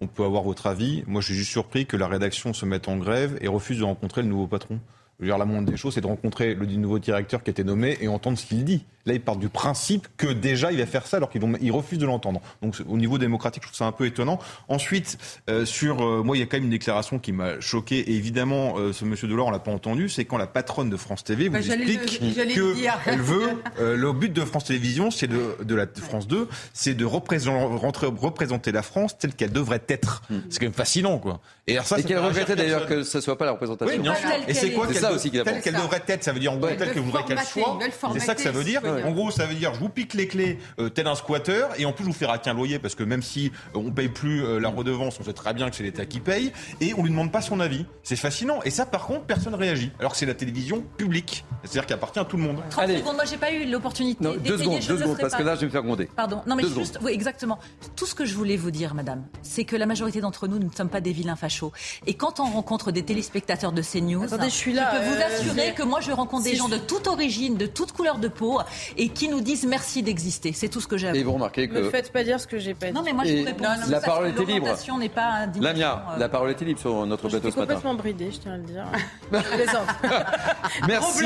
On 0.00 0.08
peut 0.08 0.24
avoir 0.24 0.42
votre 0.42 0.66
avis. 0.66 1.04
Moi, 1.06 1.20
je 1.20 1.26
suis 1.26 1.36
juste 1.36 1.52
surpris 1.52 1.86
que 1.86 1.96
la 1.96 2.08
rédaction 2.08 2.52
se 2.52 2.66
mette 2.66 2.88
en 2.88 2.96
grève 2.96 3.38
et 3.40 3.46
refuse 3.46 3.78
de 3.78 3.84
rencontrer 3.84 4.22
le 4.22 4.26
nouveau 4.26 4.48
patron. 4.48 4.80
Je 5.18 5.24
veux 5.24 5.28
dire, 5.28 5.38
la 5.38 5.44
moindre 5.44 5.70
des 5.70 5.76
choses, 5.76 5.94
c'est 5.94 6.00
de 6.00 6.06
rencontrer 6.06 6.54
le 6.54 6.66
nouveau 6.66 6.98
directeur 6.98 7.42
qui 7.42 7.50
a 7.50 7.52
été 7.52 7.62
nommé 7.62 7.96
et 8.00 8.08
entendre 8.08 8.38
ce 8.38 8.46
qu'il 8.46 8.64
dit. 8.64 8.84
Là, 9.06 9.12
il 9.12 9.20
part 9.20 9.36
du 9.36 9.50
principe 9.50 10.08
que 10.16 10.26
déjà, 10.26 10.72
il 10.72 10.78
va 10.78 10.86
faire 10.86 11.06
ça 11.06 11.18
alors 11.18 11.28
qu'il 11.28 11.72
refuse 11.72 11.98
de 11.98 12.06
l'entendre. 12.06 12.40
Donc, 12.62 12.76
au 12.88 12.96
niveau 12.96 13.18
démocratique, 13.18 13.62
je 13.62 13.68
trouve 13.68 13.76
ça 13.76 13.84
un 13.84 13.92
peu 13.92 14.06
étonnant. 14.06 14.38
Ensuite, 14.68 15.18
euh, 15.50 15.66
sur, 15.66 16.02
euh, 16.02 16.22
moi, 16.22 16.36
il 16.36 16.40
y 16.40 16.42
a 16.42 16.46
quand 16.46 16.56
même 16.56 16.64
une 16.64 16.70
déclaration 16.70 17.18
qui 17.18 17.32
m'a 17.32 17.60
choqué. 17.60 17.98
Et 17.98 18.14
évidemment, 18.14 18.78
euh, 18.78 18.94
ce 18.94 19.04
monsieur 19.04 19.28
Delors, 19.28 19.48
on 19.48 19.50
l'a 19.50 19.58
pas 19.58 19.72
entendu. 19.72 20.08
C'est 20.08 20.24
quand 20.24 20.38
la 20.38 20.46
patronne 20.46 20.88
de 20.88 20.96
France 20.96 21.22
TV 21.22 21.48
vous 21.48 21.52
bah, 21.52 21.58
explique 21.58 22.18
qu'elle 22.18 23.20
veut, 23.20 23.50
le 23.78 24.12
but 24.12 24.32
de 24.32 24.40
France 24.40 24.64
Télévisions, 24.64 25.10
c'est 25.10 25.26
de, 25.26 25.62
de 25.62 25.74
la 25.74 25.86
France 25.86 26.26
2, 26.26 26.48
c'est 26.72 26.94
de 26.94 27.04
représenter, 27.04 28.06
représenter 28.18 28.72
la 28.72 28.82
France 28.82 29.18
telle 29.18 29.34
qu'elle 29.34 29.52
devrait 29.52 29.82
être. 29.88 30.22
Hmm. 30.30 30.38
C'est 30.48 30.60
quand 30.60 30.66
même 30.66 30.72
fascinant, 30.72 31.18
quoi. 31.18 31.40
Et, 31.66 31.78
ça, 31.82 32.02
qu'elle 32.02 32.18
regrettait 32.18 32.56
d'ailleurs 32.56 32.86
que 32.86 33.02
ce 33.02 33.20
soit 33.20 33.38
pas 33.38 33.46
la 33.46 33.52
représentation. 33.52 34.02
Oui, 34.02 34.10
Et 34.48 34.54
c'est 34.54 34.72
quoi 34.72 34.86
ça 35.04 35.13
aussi 35.14 35.30
Telle 35.30 35.60
qu'elle 35.60 35.74
devrait 35.74 36.02
être, 36.06 36.24
ça 36.24 36.32
veut 36.32 36.40
dire 36.40 36.52
en 36.52 36.56
gros 36.56 36.68
telle 36.68 36.92
que 36.92 37.00
voudrait 37.00 37.24
qu'elle 37.24 37.40
soit. 37.40 37.78
C'est 38.12 38.20
ça 38.20 38.34
que 38.34 38.40
ça 38.42 38.50
veut 38.50 38.64
dire. 38.64 38.82
En 39.04 39.12
gros, 39.12 39.30
ça 39.30 39.46
veut 39.46 39.54
dire 39.54 39.74
je 39.74 39.80
vous 39.80 39.88
pique 39.88 40.14
les 40.14 40.28
clés 40.28 40.58
euh, 40.78 40.88
tel 40.88 41.06
un 41.06 41.14
squatter 41.14 41.66
et 41.78 41.84
en 41.86 41.92
plus 41.92 42.04
je 42.04 42.10
vous 42.10 42.14
fais 42.14 42.26
raquer 42.26 42.50
un 42.50 42.54
loyer 42.54 42.78
parce 42.78 42.94
que 42.94 43.02
même 43.02 43.22
si 43.22 43.52
euh, 43.74 43.78
on 43.78 43.90
paye 43.90 44.08
plus 44.08 44.44
euh, 44.44 44.58
la 44.58 44.68
redevance, 44.68 45.18
on 45.20 45.24
sait 45.24 45.32
très 45.32 45.54
bien 45.54 45.70
que 45.70 45.76
c'est 45.76 45.82
l'État 45.82 46.06
qui 46.06 46.20
paye 46.20 46.52
et 46.80 46.94
on 46.94 47.02
lui 47.02 47.10
demande 47.10 47.32
pas 47.32 47.40
son 47.40 47.60
avis. 47.60 47.86
C'est 48.02 48.16
fascinant. 48.16 48.60
Et 48.64 48.70
ça, 48.70 48.86
par 48.86 49.06
contre, 49.06 49.24
personne 49.24 49.54
réagit. 49.54 49.90
Alors 49.98 50.12
que 50.12 50.18
c'est 50.18 50.26
la 50.26 50.34
télévision 50.34 50.82
publique, 50.96 51.44
c'est-à-dire 51.62 51.86
qu'elle 51.86 51.96
appartient 51.96 52.18
à 52.18 52.24
tout 52.24 52.36
le 52.36 52.42
monde. 52.42 52.58
30 52.70 52.88
secondes. 52.88 53.14
Moi, 53.14 53.24
j'ai 53.24 53.36
pas 53.36 53.52
eu 53.52 53.66
l'opportunité. 53.70 54.22
Deux 54.22 54.58
secondes, 54.58 54.80
deux 54.80 54.98
secondes, 54.98 55.18
parce 55.18 55.34
que 55.34 55.42
là, 55.42 55.54
je 55.54 55.60
vais 55.60 55.66
me 55.66 55.72
faire 55.72 55.82
gronder. 55.82 56.08
Pardon. 56.16 56.42
Non, 56.46 56.56
mais 56.56 56.64
juste, 56.64 56.98
oui, 57.02 57.12
exactement. 57.12 57.58
Tout 57.96 58.06
ce 58.06 58.14
que 58.14 58.24
je 58.24 58.34
voulais 58.34 58.56
vous 58.56 58.70
dire, 58.70 58.94
madame, 58.94 59.24
c'est 59.42 59.64
que 59.64 59.76
la 59.76 59.86
majorité 59.86 60.20
d'entre 60.20 60.48
nous, 60.48 60.58
nous 60.58 60.68
ne 60.68 60.74
sommes 60.74 60.88
pas 60.88 61.00
des 61.00 61.12
vilains 61.12 61.36
fachos. 61.36 61.72
Et 62.06 62.14
quand 62.14 62.40
on 62.40 62.44
rencontre 62.44 62.92
des 62.92 63.02
téléspectateurs 63.02 63.72
de 63.72 63.82
CNews, 63.82 64.24
Attendez, 64.24 64.50
je 64.50 64.54
suis 64.54 64.72
là. 64.72 64.93
Je 64.94 65.00
peux 65.00 65.14
vous 65.14 65.22
assurer 65.22 65.74
que 65.74 65.82
moi, 65.82 66.00
je 66.00 66.12
rencontre 66.12 66.44
des 66.44 66.56
gens 66.56 66.68
de 66.68 66.76
toute 66.76 67.06
origine, 67.06 67.56
de 67.56 67.66
toute 67.66 67.92
couleur 67.92 68.18
de 68.18 68.28
peau, 68.28 68.60
et 68.96 69.08
qui 69.08 69.28
nous 69.28 69.40
disent 69.40 69.66
merci 69.66 70.02
d'exister. 70.02 70.52
C'est 70.52 70.68
tout 70.68 70.80
ce 70.80 70.86
que 70.86 70.96
j'ai. 70.96 71.08
Et 71.14 71.22
vous 71.22 71.32
remarquez 71.32 71.68
que. 71.68 71.78
Ne 71.78 71.90
faites 71.90 72.12
pas 72.12 72.24
dire 72.24 72.40
ce 72.40 72.46
que 72.46 72.58
j'ai 72.58 72.74
pas 72.74 72.86
dit. 72.86 72.92
Non, 72.92 73.02
mais 73.02 73.12
moi, 73.12 73.24
je 73.24 73.36
vous 73.36 73.44
réponds. 73.44 73.64
la 73.88 74.00
parole 74.00 74.28
était 74.28 74.44
libre. 74.44 74.74
N'est 74.98 75.08
pas 75.08 75.46
Lamia, 75.60 76.06
euh, 76.10 76.18
la 76.18 76.28
parole 76.28 76.50
était 76.52 76.64
libre 76.64 76.78
sur 76.78 77.04
notre 77.06 77.28
plateau 77.28 77.50
ce 77.50 77.56
matin. 77.56 77.74
complètement 77.74 77.94
bridé, 77.94 78.30
je 78.30 78.38
tiens 78.38 78.52
à 78.52 78.56
le 78.56 78.62
dire. 78.62 78.84
Merci. 80.86 81.24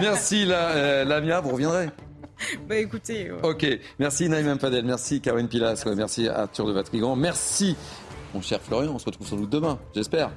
Merci, 0.00 0.44
la, 0.46 0.68
euh, 0.70 1.04
Lamia. 1.04 1.40
Vous 1.40 1.50
reviendrez. 1.50 1.90
Bah 2.68 2.76
écoutez. 2.76 3.30
Ok. 3.42 3.66
Merci 3.98 4.28
Naïm 4.28 4.58
Fadel. 4.58 4.84
Merci 4.84 5.20
Caroline 5.20 5.48
Pilas. 5.48 5.84
merci 5.96 6.28
Arthur 6.28 6.66
de 6.66 6.72
Vatrigan. 6.72 7.16
Merci 7.16 7.76
mon 8.34 8.40
cher 8.40 8.60
Florian. 8.60 8.92
On 8.94 8.98
se 8.98 9.06
retrouve 9.06 9.26
sans 9.26 9.36
doute 9.36 9.50
demain, 9.50 9.78
j'espère. 9.94 10.30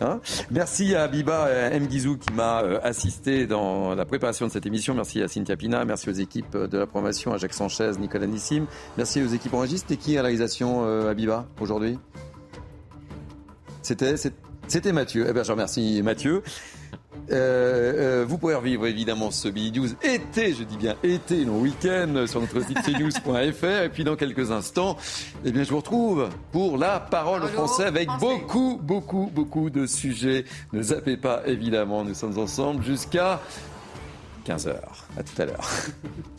Hein 0.00 0.20
Merci 0.50 0.94
à 0.94 1.08
Biba 1.08 1.50
M. 1.50 1.86
Guizou 1.86 2.16
qui 2.16 2.32
m'a 2.32 2.62
euh, 2.62 2.80
assisté 2.82 3.46
dans 3.46 3.94
la 3.94 4.04
préparation 4.04 4.46
de 4.46 4.52
cette 4.52 4.66
émission. 4.66 4.94
Merci 4.94 5.22
à 5.22 5.28
Cynthia 5.28 5.56
Pina. 5.56 5.84
Merci 5.84 6.10
aux 6.10 6.14
équipes 6.14 6.56
de 6.56 6.78
la 6.78 6.86
promotion, 6.86 7.32
à 7.32 7.38
Jacques 7.38 7.54
Sanchez, 7.54 7.92
Nicolas 7.98 8.26
Nissim. 8.26 8.66
Merci 8.96 9.22
aux 9.22 9.28
équipes 9.28 9.54
enregistrées. 9.54 9.76
C'était 9.76 9.96
qui 9.96 10.12
à 10.14 10.22
la 10.22 10.28
réalisation, 10.28 10.84
euh, 10.86 11.12
Biba, 11.12 11.46
aujourd'hui? 11.60 11.98
C'était 13.82 14.16
c'était 14.68 14.92
Mathieu. 14.92 15.26
Eh 15.28 15.32
bien, 15.32 15.42
je 15.42 15.52
remercie 15.52 16.02
Mathieu. 16.02 16.42
Euh, 17.30 18.22
euh, 18.22 18.24
vous 18.26 18.38
pouvez 18.38 18.54
revivre 18.54 18.86
évidemment 18.86 19.30
ce 19.30 19.48
Billy 19.48 19.78
News 19.78 19.88
été, 20.02 20.54
je 20.54 20.62
dis 20.62 20.76
bien 20.76 20.96
été, 21.02 21.44
non 21.44 21.60
week-end, 21.60 22.24
sur 22.26 22.40
notre 22.40 22.60
site 22.60 22.82
cnews.fr. 22.82 23.82
Et 23.84 23.88
puis 23.88 24.04
dans 24.04 24.16
quelques 24.16 24.50
instants, 24.50 24.96
eh 25.44 25.52
bien, 25.52 25.64
je 25.64 25.70
vous 25.70 25.78
retrouve 25.78 26.28
pour 26.52 26.78
la 26.78 27.00
parole 27.00 27.42
au 27.44 27.48
français 27.48 27.84
avec 27.84 28.08
beaucoup, 28.20 28.78
beaucoup, 28.82 29.30
beaucoup 29.34 29.70
de 29.70 29.86
sujets. 29.86 30.44
Ne 30.72 30.82
zappez 30.82 31.16
pas, 31.16 31.42
évidemment, 31.46 32.04
nous 32.04 32.14
sommes 32.14 32.38
ensemble 32.38 32.84
jusqu'à 32.84 33.40
15h. 34.46 34.76
À 35.18 35.22
tout 35.22 35.42
à 35.42 35.46
l'heure. 35.46 35.68